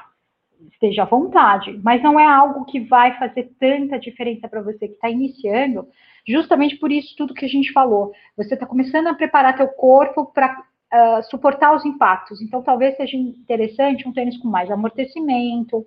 esteja 0.71 1.03
à 1.03 1.05
vontade, 1.05 1.79
mas 1.83 2.01
não 2.01 2.19
é 2.19 2.25
algo 2.25 2.65
que 2.65 2.79
vai 2.79 3.17
fazer 3.19 3.51
tanta 3.59 3.99
diferença 3.99 4.49
para 4.49 4.61
você 4.61 4.87
que 4.87 4.95
está 4.95 5.09
iniciando, 5.09 5.87
justamente 6.27 6.75
por 6.77 6.91
isso 6.91 7.15
tudo 7.15 7.33
que 7.33 7.45
a 7.45 7.49
gente 7.49 7.71
falou. 7.71 8.11
Você 8.35 8.55
está 8.55 8.65
começando 8.65 9.07
a 9.07 9.13
preparar 9.13 9.55
teu 9.55 9.67
corpo 9.67 10.25
para 10.25 10.63
uh, 10.93 11.23
suportar 11.29 11.75
os 11.75 11.85
impactos. 11.85 12.41
Então, 12.41 12.61
talvez 12.61 12.95
seja 12.97 13.17
interessante 13.17 14.07
um 14.07 14.13
tênis 14.13 14.37
com 14.37 14.47
mais 14.47 14.69
amortecimento, 14.69 15.85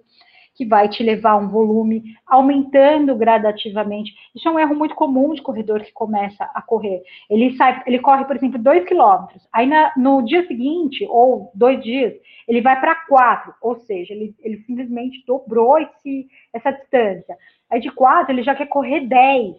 que 0.54 0.66
vai 0.66 0.88
te 0.88 1.02
levar 1.02 1.36
um 1.36 1.48
volume 1.48 2.02
aumentando 2.26 3.16
gradativamente. 3.16 4.12
Isso 4.34 4.46
é 4.46 4.50
um 4.50 4.58
erro 4.58 4.74
muito 4.74 4.94
comum 4.94 5.32
de 5.32 5.40
corredor 5.40 5.80
que 5.80 5.92
começa 5.92 6.44
a 6.54 6.60
correr. 6.60 7.02
Ele 7.30 7.56
sai, 7.56 7.82
ele 7.86 7.98
corre, 7.98 8.24
por 8.26 8.36
exemplo, 8.36 8.58
dois 8.58 8.84
quilômetros. 8.84 9.46
Aí 9.52 9.66
na, 9.66 9.92
no 9.96 10.22
dia 10.22 10.46
seguinte, 10.46 11.06
ou 11.08 11.50
dois 11.54 11.82
dias, 11.82 12.12
ele 12.46 12.60
vai 12.60 12.78
para 12.78 12.94
quatro, 13.06 13.54
ou 13.62 13.76
seja, 13.76 14.12
ele, 14.12 14.34
ele 14.40 14.58
simplesmente 14.64 15.24
dobrou 15.26 15.78
esse, 15.78 16.28
essa 16.52 16.72
distância. 16.72 17.36
Aí 17.70 17.80
de 17.80 17.90
quatro, 17.90 18.32
ele 18.32 18.42
já 18.42 18.54
quer 18.54 18.66
correr 18.66 19.06
dez. 19.06 19.54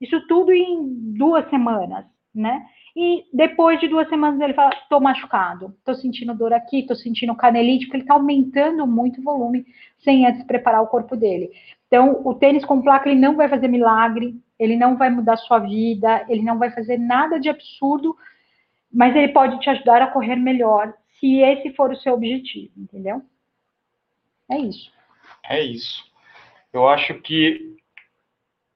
Isso 0.00 0.26
tudo 0.26 0.52
em 0.52 1.14
duas 1.16 1.48
semanas, 1.48 2.04
né? 2.34 2.62
E 2.94 3.24
depois 3.32 3.80
de 3.80 3.88
duas 3.88 4.08
semanas 4.08 4.40
ele 4.40 4.54
fala: 4.54 4.74
estou 4.74 5.00
machucado, 5.00 5.74
estou 5.78 5.94
sentindo 5.94 6.34
dor 6.34 6.52
aqui, 6.52 6.80
estou 6.80 6.96
sentindo 6.96 7.34
canelite, 7.34 7.86
porque 7.86 7.96
ele 7.96 8.04
está 8.04 8.14
aumentando 8.14 8.86
muito 8.86 9.20
o 9.20 9.24
volume 9.24 9.66
sem 9.98 10.26
antes 10.26 10.44
preparar 10.44 10.82
o 10.82 10.88
corpo 10.88 11.16
dele. 11.16 11.50
Então, 11.86 12.20
o 12.24 12.34
tênis 12.34 12.64
com 12.64 12.82
placa 12.82 13.08
ele 13.08 13.20
não 13.20 13.36
vai 13.36 13.48
fazer 13.48 13.68
milagre, 13.68 14.34
ele 14.58 14.76
não 14.76 14.96
vai 14.96 15.10
mudar 15.10 15.36
sua 15.36 15.58
vida, 15.58 16.24
ele 16.28 16.42
não 16.42 16.58
vai 16.58 16.70
fazer 16.70 16.98
nada 16.98 17.38
de 17.38 17.48
absurdo, 17.48 18.16
mas 18.92 19.14
ele 19.16 19.28
pode 19.28 19.58
te 19.60 19.70
ajudar 19.70 20.02
a 20.02 20.06
correr 20.06 20.36
melhor, 20.36 20.92
se 21.18 21.38
esse 21.38 21.70
for 21.74 21.90
o 21.90 21.96
seu 21.96 22.14
objetivo, 22.14 22.72
entendeu? 22.76 23.22
É 24.50 24.58
isso. 24.58 24.92
É 25.48 25.60
isso. 25.62 26.04
Eu 26.72 26.88
acho 26.88 27.14
que 27.20 27.76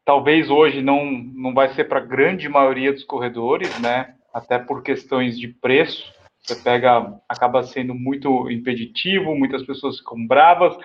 talvez 0.06 0.48
hoje 0.48 0.80
não, 0.80 1.04
não 1.04 1.52
vai 1.52 1.68
ser 1.74 1.84
para 1.84 1.98
a 1.98 2.04
grande 2.04 2.48
maioria 2.48 2.92
dos 2.92 3.04
corredores, 3.04 3.78
né? 3.80 4.14
Até 4.32 4.56
por 4.56 4.82
questões 4.82 5.38
de 5.38 5.48
preço. 5.48 6.14
Você 6.40 6.54
pega, 6.62 7.12
acaba 7.28 7.64
sendo 7.64 7.92
muito 7.92 8.48
impeditivo, 8.48 9.34
muitas 9.34 9.66
pessoas 9.66 9.98
ficam 9.98 10.24
bravas, 10.24 10.78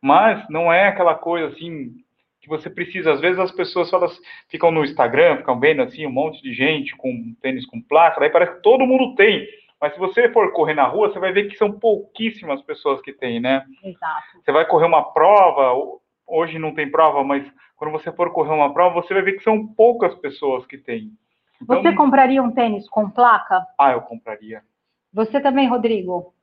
mas 0.00 0.42
não 0.48 0.72
é 0.72 0.88
aquela 0.88 1.14
coisa 1.14 1.48
assim 1.48 1.92
que 2.40 2.48
você 2.48 2.70
precisa. 2.70 3.12
Às 3.12 3.20
vezes 3.20 3.38
as 3.38 3.52
pessoas 3.52 3.90
falam, 3.90 4.08
ficam 4.48 4.70
no 4.70 4.84
Instagram, 4.84 5.36
ficam 5.36 5.60
vendo 5.60 5.82
assim 5.82 6.06
um 6.06 6.12
monte 6.12 6.42
de 6.42 6.54
gente 6.54 6.96
com 6.96 7.34
tênis 7.42 7.66
com 7.66 7.80
placa, 7.80 8.20
daí 8.20 8.30
parece 8.30 8.54
que 8.54 8.62
todo 8.62 8.86
mundo 8.86 9.14
tem. 9.14 9.46
Mas 9.78 9.92
se 9.92 9.98
você 9.98 10.30
for 10.30 10.50
correr 10.52 10.74
na 10.74 10.86
rua, 10.86 11.10
você 11.10 11.18
vai 11.18 11.32
ver 11.32 11.48
que 11.48 11.58
são 11.58 11.70
pouquíssimas 11.72 12.62
pessoas 12.62 13.02
que 13.02 13.12
têm, 13.12 13.38
né? 13.38 13.66
Exato. 13.84 14.40
Você 14.42 14.50
vai 14.50 14.64
correr 14.64 14.86
uma 14.86 15.12
prova, 15.12 16.00
hoje 16.32 16.58
não 16.58 16.74
tem 16.74 16.90
prova, 16.90 17.22
mas 17.22 17.46
quando 17.76 17.92
você 17.92 18.10
for 18.10 18.32
correr 18.32 18.54
uma 18.54 18.72
prova, 18.72 19.02
você 19.02 19.12
vai 19.12 19.22
ver 19.22 19.34
que 19.34 19.44
são 19.44 19.66
poucas 19.66 20.14
pessoas 20.16 20.64
que 20.66 20.78
têm. 20.78 21.12
Então, 21.60 21.82
você 21.82 21.94
compraria 21.94 22.42
um 22.42 22.50
tênis 22.50 22.88
com 22.88 23.08
placa? 23.08 23.64
Ah, 23.78 23.92
eu 23.92 24.00
compraria. 24.00 24.62
Você 25.12 25.40
também, 25.40 25.68
Rodrigo? 25.68 26.34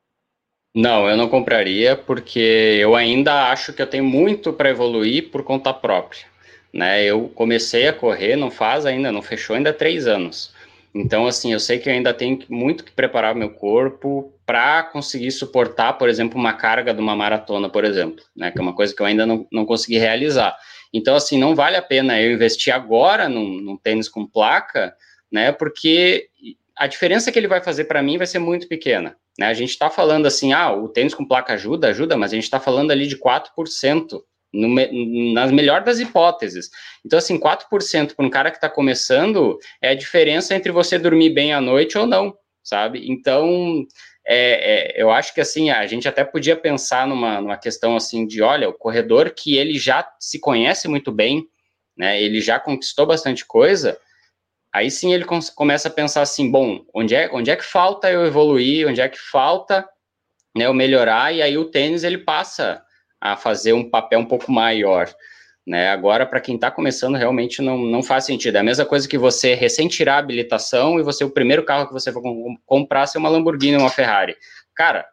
Não, 0.74 1.10
eu 1.10 1.18
não 1.18 1.28
compraria 1.28 1.96
porque 1.96 2.78
eu 2.80 2.96
ainda 2.96 3.50
acho 3.52 3.74
que 3.74 3.82
eu 3.82 3.90
tenho 3.90 4.04
muito 4.04 4.54
para 4.54 4.70
evoluir 4.70 5.32
por 5.32 5.44
conta 5.44 5.74
própria. 5.74 6.26
Né? 6.72 7.04
Eu 7.04 7.30
comecei 7.30 7.88
a 7.88 7.94
correr, 7.94 8.36
não 8.36 8.52
faz 8.52 8.86
ainda, 8.86 9.12
não 9.12 9.22
fechou 9.22 9.56
ainda 9.56 9.74
três 9.74 10.08
anos. 10.08 10.54
Então, 10.94 11.28
assim, 11.28 11.54
eu 11.54 11.60
sei 11.60 11.78
que 11.78 11.88
eu 11.88 11.94
ainda 11.94 12.14
tenho 12.14 12.40
muito 12.50 12.84
que 12.84 12.92
preparar 12.92 13.36
meu 13.36 13.52
corpo 13.52 14.34
para 14.46 14.84
conseguir 14.84 15.32
suportar, 15.32 15.94
por 15.94 16.10
exemplo, 16.10 16.40
uma 16.40 16.54
carga 16.54 16.94
de 16.94 17.00
uma 17.00 17.16
maratona, 17.16 17.70
por 17.70 17.86
exemplo, 17.86 18.24
né? 18.36 18.52
Que 18.52 18.58
é 18.58 18.62
uma 18.62 18.74
coisa 18.74 18.96
que 18.96 19.02
eu 19.02 19.06
ainda 19.06 19.26
não, 19.26 19.48
não 19.52 19.66
consegui 19.66 20.00
realizar. 20.00 20.58
Então, 20.92 21.16
assim, 21.16 21.38
não 21.38 21.56
vale 21.56 21.78
a 21.78 21.82
pena 21.82 22.20
eu 22.20 22.34
investir 22.34 22.74
agora 22.74 23.30
num, 23.30 23.62
num 23.62 23.78
tênis 23.78 24.10
com 24.10 24.26
placa, 24.26 24.96
né? 25.32 25.52
Porque 25.52 26.30
a 26.76 26.88
diferença 26.88 27.32
que 27.32 27.38
ele 27.38 27.48
vai 27.48 27.62
fazer 27.62 27.86
para 27.86 28.02
mim 28.02 28.18
vai 28.18 28.26
ser 28.26 28.40
muito 28.40 28.68
pequena. 28.68 29.16
Né? 29.38 29.48
A 29.48 29.54
gente 29.54 29.70
está 29.70 29.90
falando 29.90 30.26
assim, 30.26 30.54
ah, 30.54 30.72
o 30.72 30.90
tênis 30.90 31.14
com 31.14 31.26
placa 31.26 31.54
ajuda, 31.54 31.90
ajuda, 31.90 32.18
mas 32.18 32.32
a 32.32 32.36
gente 32.36 32.46
está 32.46 32.60
falando 32.60 32.92
ali 32.92 33.06
de 33.06 33.18
4%. 33.18 34.22
Nas 34.52 35.52
melhor 35.52 35.84
das 35.84 36.00
hipóteses. 36.00 36.70
Então, 37.06 37.20
assim, 37.20 37.38
4% 37.38 38.16
para 38.16 38.26
um 38.26 38.30
cara 38.30 38.50
que 38.50 38.58
está 38.58 38.70
começando 38.70 39.60
é 39.82 39.90
a 39.90 39.96
diferença 39.96 40.56
entre 40.56 40.72
você 40.72 40.98
dormir 40.98 41.30
bem 41.30 41.54
à 41.54 41.62
noite 41.62 41.98
ou 41.98 42.08
não, 42.08 42.36
sabe? 42.64 43.10
Então, 43.10 43.86
é, 44.26 44.98
é, 44.98 45.02
eu 45.02 45.12
acho 45.12 45.34
que 45.34 45.42
assim, 45.42 45.70
a 45.70 45.86
gente 45.88 46.08
até 46.08 46.24
podia 46.24 46.56
pensar 46.56 47.08
numa, 47.08 47.42
numa 47.42 47.58
questão 47.58 47.96
assim 47.96 48.26
de, 48.26 48.42
olha, 48.42 48.70
o 48.70 48.74
corredor 48.74 49.32
que 49.32 49.58
ele 49.58 49.78
já 49.78 50.08
se 50.20 50.40
conhece 50.40 50.88
muito 50.88 51.12
bem, 51.12 51.48
né? 51.98 52.22
Ele 52.22 52.42
já 52.42 52.60
conquistou 52.60 53.06
bastante 53.06 53.46
coisa, 53.46 54.00
aí 54.74 54.90
sim 54.90 55.14
ele 55.14 55.26
começa 55.56 55.88
a 55.88 55.92
pensar 55.92 56.22
assim, 56.22 56.50
bom, 56.50 56.86
onde 56.94 57.16
é, 57.16 57.30
onde 57.34 57.52
é 57.52 57.56
que 57.56 57.66
falta 57.66 58.10
eu 58.10 58.26
evoluir, 58.26 58.88
onde 58.88 59.02
é 59.02 59.10
que 59.10 59.20
falta 59.20 59.88
né, 60.56 60.66
eu 60.66 60.74
melhorar, 60.74 61.34
e 61.34 61.42
aí 61.42 61.58
o 61.58 61.66
tênis 61.66 62.04
ele 62.04 62.20
passa 62.20 62.82
a 63.20 63.36
fazer 63.36 63.74
um 63.74 63.90
papel 63.90 64.20
um 64.20 64.26
pouco 64.26 64.52
maior. 64.52 65.10
Né? 65.66 65.90
Agora, 65.90 66.26
para 66.26 66.40
quem 66.40 66.56
está 66.56 66.72
começando, 66.72 67.16
realmente 67.16 67.62
não, 67.62 67.78
não 67.78 68.02
faz 68.02 68.26
sentido. 68.26 68.56
É 68.56 68.60
a 68.60 68.64
mesma 68.64 68.86
coisa 68.86 69.08
que 69.08 69.18
você 69.18 69.54
recém 69.54 69.88
tirar 69.88 70.16
a 70.16 70.20
habilitação 70.20 71.00
e 71.00 71.04
você, 71.04 71.24
o 71.24 71.30
primeiro 71.30 71.64
carro 71.64 71.88
que 71.88 71.94
você 71.94 72.12
for 72.12 72.24
comprar, 72.66 73.06
ser 73.06 73.20
uma 73.20 73.30
Lamborghini 73.30 73.76
ou 73.76 73.84
uma 73.84 73.90
Ferrari. 73.90 74.36
Cara, 74.76 75.06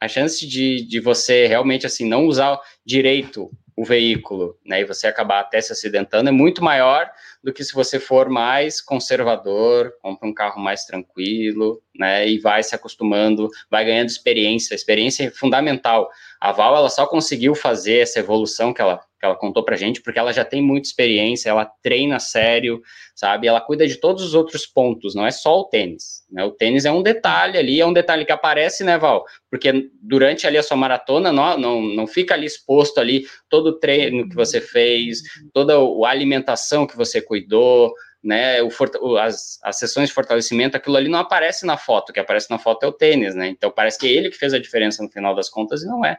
a 0.00 0.06
chance 0.06 0.46
de, 0.46 0.86
de 0.86 1.00
você 1.00 1.46
realmente, 1.46 1.86
assim, 1.86 2.06
não 2.06 2.26
usar 2.26 2.60
direito 2.84 3.50
o 3.76 3.84
veículo, 3.84 4.58
né, 4.64 4.80
e 4.80 4.84
você 4.84 5.06
acabar 5.06 5.40
até 5.40 5.60
se 5.60 5.70
acidentando, 5.70 6.30
é 6.30 6.32
muito 6.32 6.64
maior 6.64 7.10
do 7.44 7.52
que 7.52 7.62
se 7.62 7.74
você 7.74 8.00
for 8.00 8.30
mais 8.30 8.80
conservador, 8.80 9.92
compra 10.00 10.26
um 10.26 10.32
carro 10.32 10.58
mais 10.58 10.86
tranquilo, 10.86 11.82
né, 11.94 12.26
e 12.26 12.38
vai 12.38 12.62
se 12.62 12.74
acostumando, 12.74 13.50
vai 13.70 13.84
ganhando 13.84 14.08
experiência. 14.08 14.74
Experiência 14.74 15.24
é 15.24 15.30
fundamental. 15.30 16.08
A 16.40 16.52
Val, 16.52 16.74
ela 16.74 16.88
só 16.88 17.06
conseguiu 17.06 17.54
fazer 17.54 17.98
essa 17.98 18.18
evolução 18.18 18.72
que 18.72 18.80
ela 18.80 19.00
ela 19.26 19.36
contou 19.36 19.64
pra 19.64 19.76
gente, 19.76 20.00
porque 20.00 20.18
ela 20.18 20.32
já 20.32 20.44
tem 20.44 20.62
muita 20.62 20.88
experiência, 20.88 21.50
ela 21.50 21.64
treina 21.82 22.18
sério, 22.18 22.80
sabe? 23.14 23.46
Ela 23.46 23.60
cuida 23.60 23.86
de 23.86 23.96
todos 23.96 24.22
os 24.22 24.34
outros 24.34 24.66
pontos, 24.66 25.14
não 25.14 25.26
é 25.26 25.30
só 25.30 25.60
o 25.60 25.64
tênis, 25.64 26.24
né? 26.30 26.44
O 26.44 26.50
tênis 26.50 26.84
é 26.84 26.90
um 26.90 27.02
detalhe 27.02 27.58
ali, 27.58 27.80
é 27.80 27.86
um 27.86 27.92
detalhe 27.92 28.24
que 28.24 28.32
aparece, 28.32 28.84
né, 28.84 28.96
Val? 28.98 29.24
Porque 29.50 29.90
durante 30.00 30.46
ali 30.46 30.58
a 30.58 30.62
sua 30.62 30.76
maratona, 30.76 31.32
não, 31.32 31.58
não, 31.58 31.82
não 31.82 32.06
fica 32.06 32.34
ali 32.34 32.46
exposto 32.46 32.98
ali 32.98 33.26
todo 33.48 33.68
o 33.68 33.78
treino 33.78 34.28
que 34.28 34.34
você 34.34 34.60
fez, 34.60 35.22
toda 35.52 35.74
a 35.76 36.10
alimentação 36.10 36.86
que 36.86 36.96
você 36.96 37.20
cuidou, 37.20 37.92
né, 38.26 38.60
o, 38.62 39.16
as, 39.18 39.58
as 39.62 39.78
sessões 39.78 40.08
de 40.08 40.14
fortalecimento, 40.14 40.76
aquilo 40.76 40.96
ali 40.96 41.08
não 41.08 41.20
aparece 41.20 41.64
na 41.64 41.76
foto, 41.76 42.10
o 42.10 42.12
que 42.12 42.18
aparece 42.18 42.50
na 42.50 42.58
foto 42.58 42.84
é 42.84 42.88
o 42.88 42.92
tênis, 42.92 43.36
né? 43.36 43.48
Então 43.48 43.70
parece 43.70 43.98
que 43.98 44.06
é 44.06 44.10
ele 44.10 44.30
que 44.30 44.36
fez 44.36 44.52
a 44.52 44.58
diferença 44.58 45.02
no 45.02 45.08
final 45.08 45.34
das 45.34 45.48
contas 45.48 45.82
e 45.82 45.86
não 45.86 46.04
é. 46.04 46.18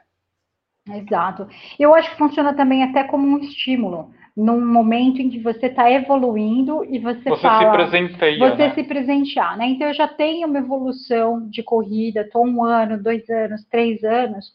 Exato. 0.96 1.48
Eu 1.78 1.94
acho 1.94 2.10
que 2.12 2.18
funciona 2.18 2.54
também 2.54 2.84
até 2.84 3.04
como 3.04 3.28
um 3.28 3.40
estímulo, 3.40 4.12
num 4.36 4.66
momento 4.66 5.22
em 5.22 5.30
que 5.30 5.40
você 5.40 5.66
está 5.66 5.92
evoluindo 5.92 6.86
e 6.86 7.00
você, 7.00 7.30
você 7.30 7.42
fala... 7.42 7.72
se 7.72 7.78
presenteia, 7.78 8.38
Você 8.38 8.68
né? 8.68 8.74
se 8.74 8.84
presentear, 8.84 9.58
né? 9.58 9.66
Então, 9.68 9.88
eu 9.88 9.94
já 9.94 10.08
tenho 10.08 10.48
uma 10.48 10.60
evolução 10.60 11.50
de 11.50 11.64
corrida, 11.64 12.22
estou 12.22 12.46
um 12.46 12.64
ano, 12.64 13.02
dois 13.02 13.28
anos, 13.30 13.66
três 13.66 14.04
anos, 14.04 14.46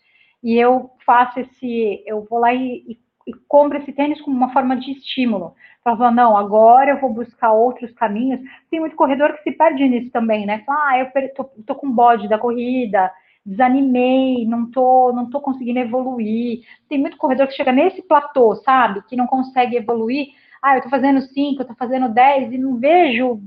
e 0.42 0.56
eu 0.56 0.90
faço 1.04 1.40
esse... 1.40 2.02
Eu 2.06 2.26
vou 2.28 2.38
lá 2.38 2.54
e, 2.54 2.84
e, 2.86 2.98
e 3.26 3.32
compro 3.48 3.78
esse 3.78 3.92
tênis 3.92 4.20
como 4.20 4.36
uma 4.36 4.52
forma 4.52 4.76
de 4.76 4.92
estímulo. 4.92 5.54
Falando, 5.84 6.14
não, 6.14 6.36
agora 6.36 6.92
eu 6.92 7.00
vou 7.00 7.12
buscar 7.12 7.52
outros 7.52 7.92
caminhos. 7.94 8.40
Tem 8.70 8.78
muito 8.78 8.94
corredor 8.94 9.32
que 9.32 9.42
se 9.42 9.50
perde 9.50 9.88
nisso 9.88 10.12
também, 10.12 10.46
né? 10.46 10.62
Fala, 10.64 10.90
ah, 10.90 10.98
eu 11.00 11.34
tô, 11.34 11.44
tô 11.66 11.74
com 11.74 11.90
bode 11.90 12.28
da 12.28 12.38
corrida, 12.38 13.10
desanimei, 13.44 14.46
não 14.46 14.70
tô, 14.70 15.12
não 15.12 15.28
tô 15.28 15.40
conseguindo 15.40 15.78
evoluir. 15.78 16.60
Tem 16.88 16.98
muito 16.98 17.16
corredor 17.16 17.48
que 17.48 17.54
chega 17.54 17.72
nesse 17.72 18.02
platô, 18.02 18.54
sabe? 18.56 19.02
Que 19.08 19.16
não 19.16 19.26
consegue 19.26 19.76
evoluir. 19.76 20.28
Ah, 20.62 20.76
eu 20.76 20.82
tô 20.82 20.88
fazendo 20.88 21.20
5, 21.20 21.62
eu 21.62 21.66
tô 21.66 21.74
fazendo 21.74 22.08
10 22.08 22.52
e 22.52 22.58
não 22.58 22.76
vejo 22.78 23.40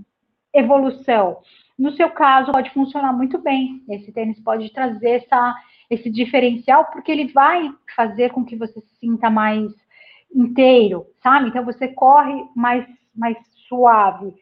evolução. 0.54 1.38
No 1.78 1.92
seu 1.94 2.10
caso, 2.10 2.52
pode 2.52 2.70
funcionar 2.72 3.14
muito 3.14 3.38
bem. 3.38 3.84
Esse 3.90 4.12
tênis 4.12 4.40
pode 4.40 4.72
trazer 4.74 5.24
essa, 5.24 5.56
esse 5.90 6.10
diferencial, 6.10 6.86
porque 6.86 7.12
ele 7.12 7.32
vai 7.32 7.70
fazer 7.96 8.32
com 8.32 8.44
que 8.44 8.56
você 8.56 8.80
se 8.82 8.96
sinta 9.00 9.30
mais 9.30 9.72
inteiro, 10.34 11.06
sabe? 11.24 11.50
Então 11.50 11.64
você 11.64 11.88
corre 11.88 12.46
mais, 12.56 12.86
mais 13.16 13.38
suave. 13.68 14.34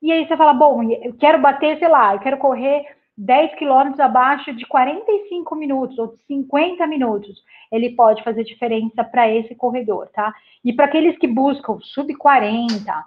E 0.00 0.10
aí 0.10 0.26
você 0.26 0.36
fala, 0.36 0.52
bom, 0.52 0.82
eu 0.82 1.14
quero 1.14 1.40
bater, 1.40 1.78
sei 1.78 1.88
lá, 1.88 2.14
eu 2.14 2.20
quero 2.20 2.38
correr 2.38 2.86
10 3.20 3.54
quilômetros 3.56 4.00
abaixo 4.00 4.54
de 4.54 4.64
45 4.66 5.54
minutos 5.54 5.98
ou 5.98 6.06
de 6.06 6.22
50 6.26 6.86
minutos, 6.86 7.44
ele 7.70 7.90
pode 7.90 8.24
fazer 8.24 8.44
diferença 8.44 9.04
para 9.04 9.28
esse 9.28 9.54
corredor, 9.54 10.08
tá? 10.08 10.32
E 10.64 10.72
para 10.72 10.86
aqueles 10.86 11.18
que 11.18 11.26
buscam 11.26 11.78
sub 11.82 12.14
40, 12.14 13.04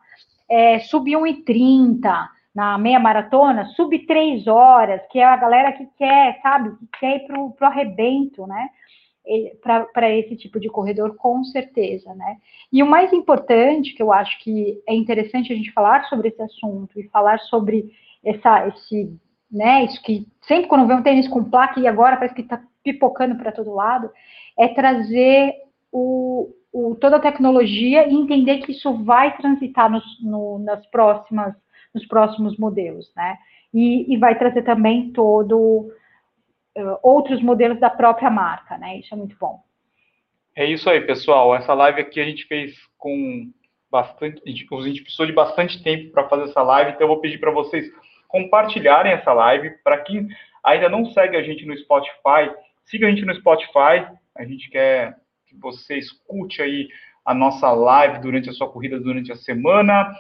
é, 0.48 0.77
sub 0.81 1.10
1,30 1.10 2.30
na 2.53 2.77
meia 2.77 2.99
maratona, 2.99 3.65
sub 3.76 3.98
3 4.06 4.45
horas, 4.45 5.02
que 5.10 5.18
é 5.18 5.26
a 5.26 5.35
galera 5.35 5.72
que 5.72 5.88
quer, 5.98 6.40
sabe, 6.44 6.77
que 6.77 6.99
quer 6.99 7.15
ir 7.15 7.26
para 7.26 7.40
o 7.40 7.56
arrebento, 7.61 8.45
né? 8.45 8.69
Para 9.94 10.11
esse 10.11 10.35
tipo 10.35 10.60
de 10.60 10.69
corredor, 10.69 11.15
com 11.15 11.44
certeza, 11.45 12.14
né? 12.14 12.38
E 12.72 12.84
o 12.84 12.85
mais 12.85 13.11
importante, 13.11 13.95
que 13.95 14.03
eu 14.03 14.14
acho 14.14 14.38
que 14.44 14.80
é 14.88 14.94
interessante 14.94 15.52
a 15.52 15.56
gente 15.56 15.72
falar 15.72 16.03
sobre 16.03 16.27
esse 16.27 16.41
assunto 16.41 16.99
e 16.99 17.07
falar 17.07 17.40
sobre 17.40 17.90
essa, 18.23 18.68
esse 18.68 19.18
né? 19.53 19.85
Isso 19.85 20.01
que 20.01 20.27
sempre 20.41 20.67
quando 20.67 20.88
vê 20.88 20.93
um 20.93 21.03
tênis 21.03 21.27
com 21.27 21.43
placa 21.43 21.80
e 21.80 21.88
agora 21.88 22.17
parece 22.17 22.34
que 22.34 22.41
está 22.41 22.61
pipocando 22.84 23.35
para 23.35 23.51
todo 23.51 23.73
lado, 23.73 24.09
é 24.57 24.67
trazer 24.67 25.53
o, 25.91 26.49
o, 26.71 26.95
toda 26.95 27.17
a 27.17 27.21
tecnologia 27.21 28.07
e 28.07 28.13
entender 28.13 28.57
que 28.59 28.71
isso 28.71 28.93
vai 29.03 29.38
transitar 29.38 29.89
nos, 29.89 30.03
no, 30.21 30.59
nas 30.59 30.85
próximas, 30.88 31.53
nos 31.93 32.05
próximos 32.07 32.57
modelos, 32.57 33.11
né? 33.15 33.38
E, 33.73 34.11
e 34.13 34.17
vai 34.17 34.38
trazer 34.38 34.63
também 34.63 35.11
todo 35.11 35.57
uh, 36.77 36.97
outros 37.01 37.41
modelos 37.41 37.80
da 37.80 37.89
própria 37.89 38.30
marca, 38.30 38.77
né? 38.77 38.97
Isso 38.97 39.13
é 39.13 39.17
muito 39.17 39.35
bom. 39.39 39.61
É 40.55 40.65
isso 40.65 40.89
aí, 40.89 41.01
pessoal. 41.01 41.55
Essa 41.55 41.73
live 41.73 42.01
aqui 42.01 42.19
a 42.19 42.25
gente 42.25 42.45
fez 42.45 42.75
com 42.97 43.49
bastante, 43.89 44.41
a 44.45 44.49
gente 44.49 44.65
precisou 44.65 45.25
de 45.25 45.31
bastante 45.31 45.81
tempo 45.84 46.11
para 46.11 46.27
fazer 46.27 46.45
essa 46.45 46.61
live, 46.63 46.91
então 46.91 47.01
eu 47.01 47.07
vou 47.07 47.19
pedir 47.19 47.39
para 47.39 47.51
vocês 47.51 47.85
compartilharem 48.34 49.11
essa 49.11 49.31
live. 49.31 49.69
Para 49.84 49.99
quem 49.99 50.27
ainda 50.64 50.89
não 50.89 51.05
segue 51.05 51.38
a 51.38 51.43
gente 51.43 51.65
no 51.68 51.77
Spotify, 51.77 52.51
siga 52.84 53.05
a 53.05 53.10
gente 53.11 53.23
no 53.23 53.35
Spotify. 53.35 54.07
A 54.35 54.43
gente 54.43 54.72
quer 54.72 55.15
que 55.47 55.55
você 55.61 55.97
escute 55.99 56.60
aí 56.64 56.88
a 57.23 57.34
nossa 57.34 57.72
live 57.72 58.19
durante 58.19 58.49
a 58.49 58.53
sua 58.53 58.68
corrida 58.68 58.99
durante 58.99 59.31
a 59.31 59.35
semana. 59.35 60.11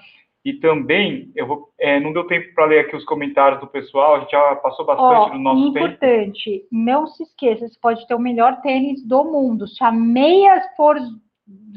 E 0.45 0.53
também, 0.53 1.31
eu 1.35 1.47
vou, 1.47 1.69
é, 1.79 1.99
não 2.01 2.11
deu 2.11 2.27
tempo 2.27 2.53
para 2.53 2.65
ler 2.65 2.79
aqui 2.81 2.95
os 2.95 3.05
comentários 3.05 3.61
do 3.61 3.67
pessoal, 3.67 4.15
a 4.15 4.19
gente 4.19 4.31
já 4.31 4.55
passou 4.57 4.85
bastante 4.85 5.29
oh, 5.29 5.33
do 5.37 5.39
nosso 5.39 5.67
importante, 5.69 5.93
tempo. 5.93 5.93
Importante, 5.93 6.67
não 6.69 7.07
se 7.07 7.23
esqueça, 7.23 7.65
você 7.65 7.79
pode 7.81 8.05
ter 8.05 8.13
o 8.13 8.19
melhor 8.19 8.59
tênis 8.59 9.01
do 9.07 9.23
mundo. 9.23 9.65
Se 9.65 9.81
a 9.81 9.91
meia 9.91 10.61
for 10.75 10.97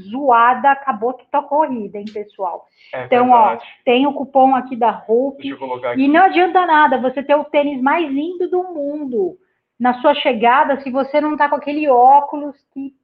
zoada, 0.01 0.71
acabou 0.71 1.15
que 1.15 1.27
tá 1.31 1.43
corrida, 1.43 1.99
hein, 1.99 2.05
pessoal? 2.13 2.67
É 2.95 3.05
então, 3.05 3.27
verdade. 3.27 3.65
ó, 3.65 3.85
tem 3.85 4.07
o 4.07 4.13
cupom 4.13 4.55
aqui 4.55 4.77
da 4.77 5.05
Hope. 5.07 5.49
E 5.97 6.09
não 6.09 6.23
adianta 6.23 6.67
nada 6.67 6.99
você 6.99 7.23
ter 7.23 7.35
o 7.35 7.45
tênis 7.45 7.83
mais 7.83 8.09
lindo 8.11 8.49
do 8.49 8.63
mundo 8.63 9.37
na 9.79 10.01
sua 10.01 10.15
chegada 10.15 10.81
se 10.81 10.91
você 10.91 11.21
não 11.21 11.37
tá 11.37 11.49
com 11.49 11.57
aquele 11.57 11.89
óculos 11.89 12.57
que 12.73 12.95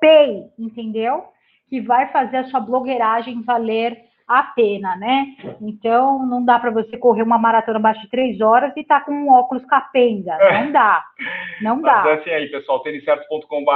pay, 0.00 0.44
entendeu? 0.58 1.24
Que 1.68 1.80
vai 1.80 2.10
fazer 2.10 2.38
a 2.38 2.44
sua 2.44 2.60
blogueiragem 2.60 3.42
valer 3.42 3.96
a 4.26 4.42
pena, 4.42 4.96
né? 4.96 5.34
Então, 5.60 6.24
não 6.26 6.44
dá 6.44 6.58
para 6.58 6.70
você 6.70 6.96
correr 6.96 7.22
uma 7.22 7.38
maratona 7.38 7.78
abaixo 7.78 8.02
de 8.02 8.08
três 8.08 8.40
horas 8.40 8.72
e 8.76 8.84
tá 8.84 9.00
com 9.00 9.12
um 9.12 9.30
óculos 9.30 9.64
capenga. 9.66 10.36
Não 10.38 10.72
dá. 10.72 11.04
Não 11.60 11.80
dá. 11.80 12.02
Mas 12.04 12.20
assim 12.20 12.30
aí, 12.30 12.48
pessoal, 12.50 12.80
têniscerto.com.br 12.80 13.72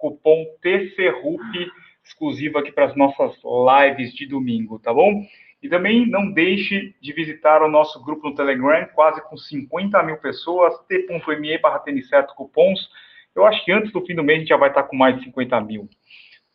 cupom 0.00 0.44
TCRUP 0.62 1.70
exclusivo 2.02 2.58
aqui 2.58 2.72
para 2.72 2.86
as 2.86 2.96
nossas 2.96 3.36
lives 3.44 4.12
de 4.14 4.26
domingo, 4.26 4.78
tá 4.78 4.92
bom? 4.92 5.22
E 5.62 5.68
também 5.68 6.08
não 6.08 6.32
deixe 6.32 6.94
de 7.00 7.12
visitar 7.12 7.62
o 7.62 7.68
nosso 7.70 8.02
grupo 8.02 8.28
no 8.28 8.34
Telegram, 8.34 8.86
quase 8.94 9.22
com 9.28 9.36
50 9.36 10.02
mil 10.02 10.16
pessoas, 10.16 10.74
t.me 10.88 11.58
barra 11.58 11.84
cupons. 12.34 12.88
Eu 13.36 13.44
acho 13.44 13.62
que 13.64 13.70
antes 13.70 13.92
do 13.92 14.00
fim 14.04 14.14
do 14.14 14.24
mês 14.24 14.38
a 14.38 14.40
gente 14.40 14.48
já 14.48 14.56
vai 14.56 14.70
estar 14.70 14.84
com 14.84 14.96
mais 14.96 15.16
de 15.18 15.24
50 15.24 15.60
mil. 15.60 15.88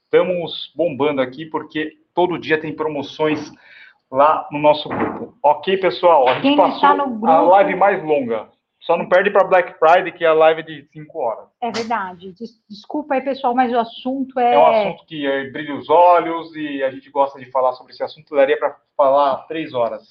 Estamos 0.05 0.73
bombando 0.75 1.21
aqui 1.21 1.45
porque 1.45 1.91
todo 2.13 2.39
dia 2.39 2.59
tem 2.59 2.75
promoções 2.75 3.51
lá 4.11 4.47
no 4.51 4.59
nosso 4.59 4.89
grupo. 4.89 5.37
Ok, 5.43 5.77
pessoal? 5.77 6.27
A 6.27 6.33
gente 6.35 6.41
Quem 6.43 6.57
passou 6.57 6.75
está 6.75 6.95
no 6.95 7.09
grupo- 7.11 7.27
a 7.27 7.41
live 7.41 7.75
mais 7.75 8.03
longa. 8.03 8.49
Só 8.85 8.95
não 8.95 9.09
perde 9.09 9.31
para 9.31 9.43
Black 9.47 9.79
Friday, 9.79 10.11
que 10.11 10.23
é 10.23 10.27
a 10.27 10.33
live 10.33 10.61
de 10.63 10.87
5 10.93 11.17
horas. 11.19 11.45
É 11.61 11.71
verdade. 11.71 12.31
Des- 12.33 12.61
Desculpa 12.69 13.15
aí, 13.15 13.21
pessoal, 13.21 13.55
mas 13.55 13.71
o 13.73 13.79
assunto 13.79 14.39
é. 14.39 14.53
É 14.53 14.59
um 14.59 14.65
assunto 14.67 15.05
que 15.07 15.25
eh, 15.25 15.49
brilha 15.49 15.73
os 15.75 15.89
olhos 15.89 16.55
e 16.55 16.83
a 16.83 16.91
gente 16.91 17.09
gosta 17.09 17.39
de 17.39 17.49
falar 17.49 17.73
sobre 17.73 17.93
esse 17.93 18.03
assunto. 18.03 18.35
Daria 18.35 18.57
para 18.59 18.75
falar 18.95 19.37
três 19.47 19.73
horas. 19.73 20.03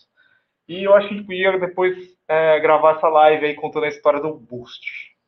E 0.69 0.83
eu 0.83 0.95
acho 0.95 1.07
que 1.09 1.15
a 1.15 1.17
gente 1.19 1.27
podia 1.27 1.57
depois 1.59 1.97
eh, 2.29 2.59
gravar 2.61 2.97
essa 2.97 3.09
live 3.09 3.47
aí 3.47 3.55
contando 3.55 3.85
a 3.85 3.89
história 3.89 4.21
do 4.21 4.35
Boost. 4.35 4.83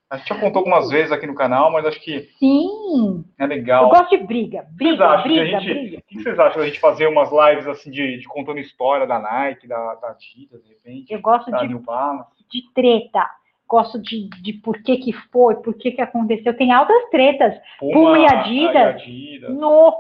A 0.09 0.16
gente 0.18 0.28
já 0.28 0.39
contou 0.40 0.60
algumas 0.60 0.89
vezes 0.89 1.10
aqui 1.10 1.27
no 1.27 1.35
canal, 1.35 1.70
mas 1.73 1.85
acho 1.85 2.01
que 2.01 2.28
Sim! 2.39 3.24
é 3.39 3.44
Eu 3.44 3.48
legal. 3.48 3.89
gosto 3.90 4.16
de 4.16 4.24
briga. 4.24 4.64
Briga, 4.70 5.16
briga, 5.18 5.60
gente- 5.60 5.74
briga. 5.74 5.98
O 5.98 6.02
que 6.02 6.23
vocês 6.23 6.39
acham 6.39 6.60
da 6.60 6.66
gente 6.66 6.78
fazer 6.81 7.06
umas 7.09 7.28
lives 7.31 7.66
assim 7.66 7.90
de, 7.90 8.18
de 8.18 8.24
contando 8.28 8.59
história 8.60 9.05
da 9.06 9.18
Nike, 9.18 9.66
da, 9.66 9.94
da 9.97 10.10
Adidas, 10.10 10.62
de 10.64 10.70
repente, 10.70 11.12
Eu 11.12 11.20
gosto 11.20 11.51
da 11.51 11.59
de, 11.59 11.68
New 11.68 11.81
Balance? 11.81 12.36
De 12.51 12.62
treta. 12.74 13.28
Gosto 13.68 14.01
de, 14.01 14.28
de 14.43 14.52
por 14.55 14.81
que 14.82 14.97
que 14.98 15.12
foi, 15.32 15.56
por 15.56 15.74
que 15.74 15.90
que 15.93 16.01
aconteceu. 16.01 16.56
Tem 16.56 16.73
altas 16.73 17.10
tretas. 17.10 17.55
Puma 17.81 18.18
e 18.18 18.27
Adidas? 18.27 18.94
Adidas. 18.94 19.55
No. 19.55 19.93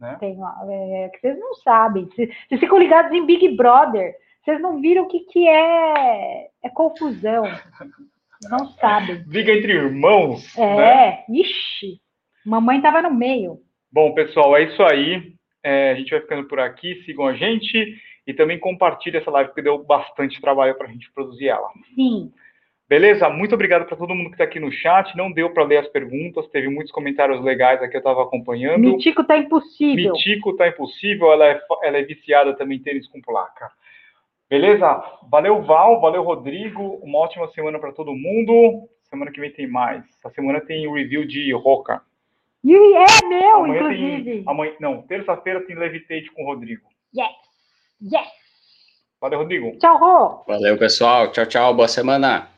Né? 0.00 0.16
Tem, 0.18 0.34
uma- 0.34 0.58
é, 0.68 1.08
que 1.10 1.20
vocês 1.20 1.38
não 1.38 1.54
sabem. 1.56 2.06
Vocês, 2.06 2.28
vocês 2.48 2.60
ficam 2.60 2.78
ligados 2.78 3.12
em 3.12 3.24
Big 3.24 3.56
Brother. 3.56 4.14
Vocês 4.44 4.60
não 4.60 4.80
viram 4.80 5.04
o 5.04 5.08
que, 5.08 5.20
que 5.20 5.46
é, 5.46 6.48
é 6.64 6.68
confusão. 6.70 7.44
Não 8.50 8.66
sabem. 8.72 9.22
Briga 9.28 9.52
entre 9.52 9.72
irmãos, 9.74 10.58
É, 10.58 10.76
né? 10.76 11.24
ixi. 11.28 12.00
Mamãe 12.44 12.80
tava 12.80 13.00
no 13.00 13.14
meio. 13.14 13.60
Bom, 13.92 14.12
pessoal, 14.14 14.56
é 14.56 14.64
isso 14.64 14.82
aí. 14.82 15.34
É, 15.62 15.92
a 15.92 15.94
gente 15.94 16.10
vai 16.10 16.20
ficando 16.20 16.48
por 16.48 16.58
aqui. 16.58 17.00
Sigam 17.04 17.28
a 17.28 17.34
gente 17.34 17.96
e 18.26 18.32
também 18.32 18.58
compartilhem 18.58 19.20
essa 19.20 19.30
live, 19.30 19.48
porque 19.48 19.62
deu 19.62 19.82
bastante 19.82 20.40
trabalho 20.40 20.74
para 20.76 20.86
a 20.86 20.90
gente 20.90 21.10
produzir 21.12 21.48
ela. 21.48 21.68
Sim. 21.94 22.32
Beleza? 22.88 23.28
Muito 23.30 23.54
obrigado 23.54 23.86
para 23.86 23.96
todo 23.96 24.14
mundo 24.14 24.26
que 24.26 24.34
está 24.34 24.44
aqui 24.44 24.60
no 24.60 24.70
chat. 24.70 25.16
Não 25.16 25.32
deu 25.32 25.50
para 25.50 25.64
ler 25.64 25.78
as 25.78 25.88
perguntas, 25.88 26.46
teve 26.48 26.68
muitos 26.68 26.92
comentários 26.92 27.42
legais 27.42 27.82
aqui, 27.82 27.96
eu 27.96 28.00
estava 28.00 28.22
acompanhando. 28.22 28.80
Mitico 28.80 29.24
tá 29.24 29.38
impossível. 29.38 30.12
Mitico 30.12 30.54
tá 30.56 30.68
impossível, 30.68 31.32
ela 31.32 31.46
é, 31.46 31.60
ela 31.82 31.98
é 31.98 32.02
viciada 32.02 32.54
também 32.54 32.78
em 32.78 32.82
tênis 32.82 33.08
com 33.08 33.20
placa. 33.22 33.70
Beleza? 34.50 35.02
Valeu, 35.30 35.62
Val, 35.62 36.02
valeu, 36.02 36.22
Rodrigo. 36.22 37.00
Uma 37.02 37.20
ótima 37.20 37.48
semana 37.52 37.78
para 37.78 37.92
todo 37.92 38.14
mundo. 38.14 38.86
Semana 39.04 39.30
que 39.32 39.40
vem 39.40 39.50
tem 39.50 39.66
mais. 39.66 40.04
Essa 40.18 40.28
semana 40.34 40.60
tem 40.60 40.86
o 40.86 40.92
review 40.92 41.26
de 41.26 41.50
Roca. 41.54 42.02
E 42.62 42.74
é 42.74 43.26
meu, 43.26 43.56
amanhã 43.56 43.80
inclusive. 43.80 44.24
tem. 44.24 44.44
Amanhã, 44.46 44.72
não, 44.78 45.02
terça-feira 45.02 45.62
tem 45.62 45.74
Levitate 45.74 46.30
com 46.32 46.42
o 46.42 46.46
Rodrigo. 46.46 46.82
Yes. 47.16 47.51
Yes. 48.02 48.26
Valeu, 49.20 49.38
Rodrigo. 49.40 49.78
Tchau, 49.78 49.98
Rô. 49.98 50.44
Valeu, 50.46 50.76
pessoal. 50.76 51.30
Tchau, 51.30 51.46
tchau. 51.46 51.74
Boa 51.74 51.86
semana. 51.86 52.48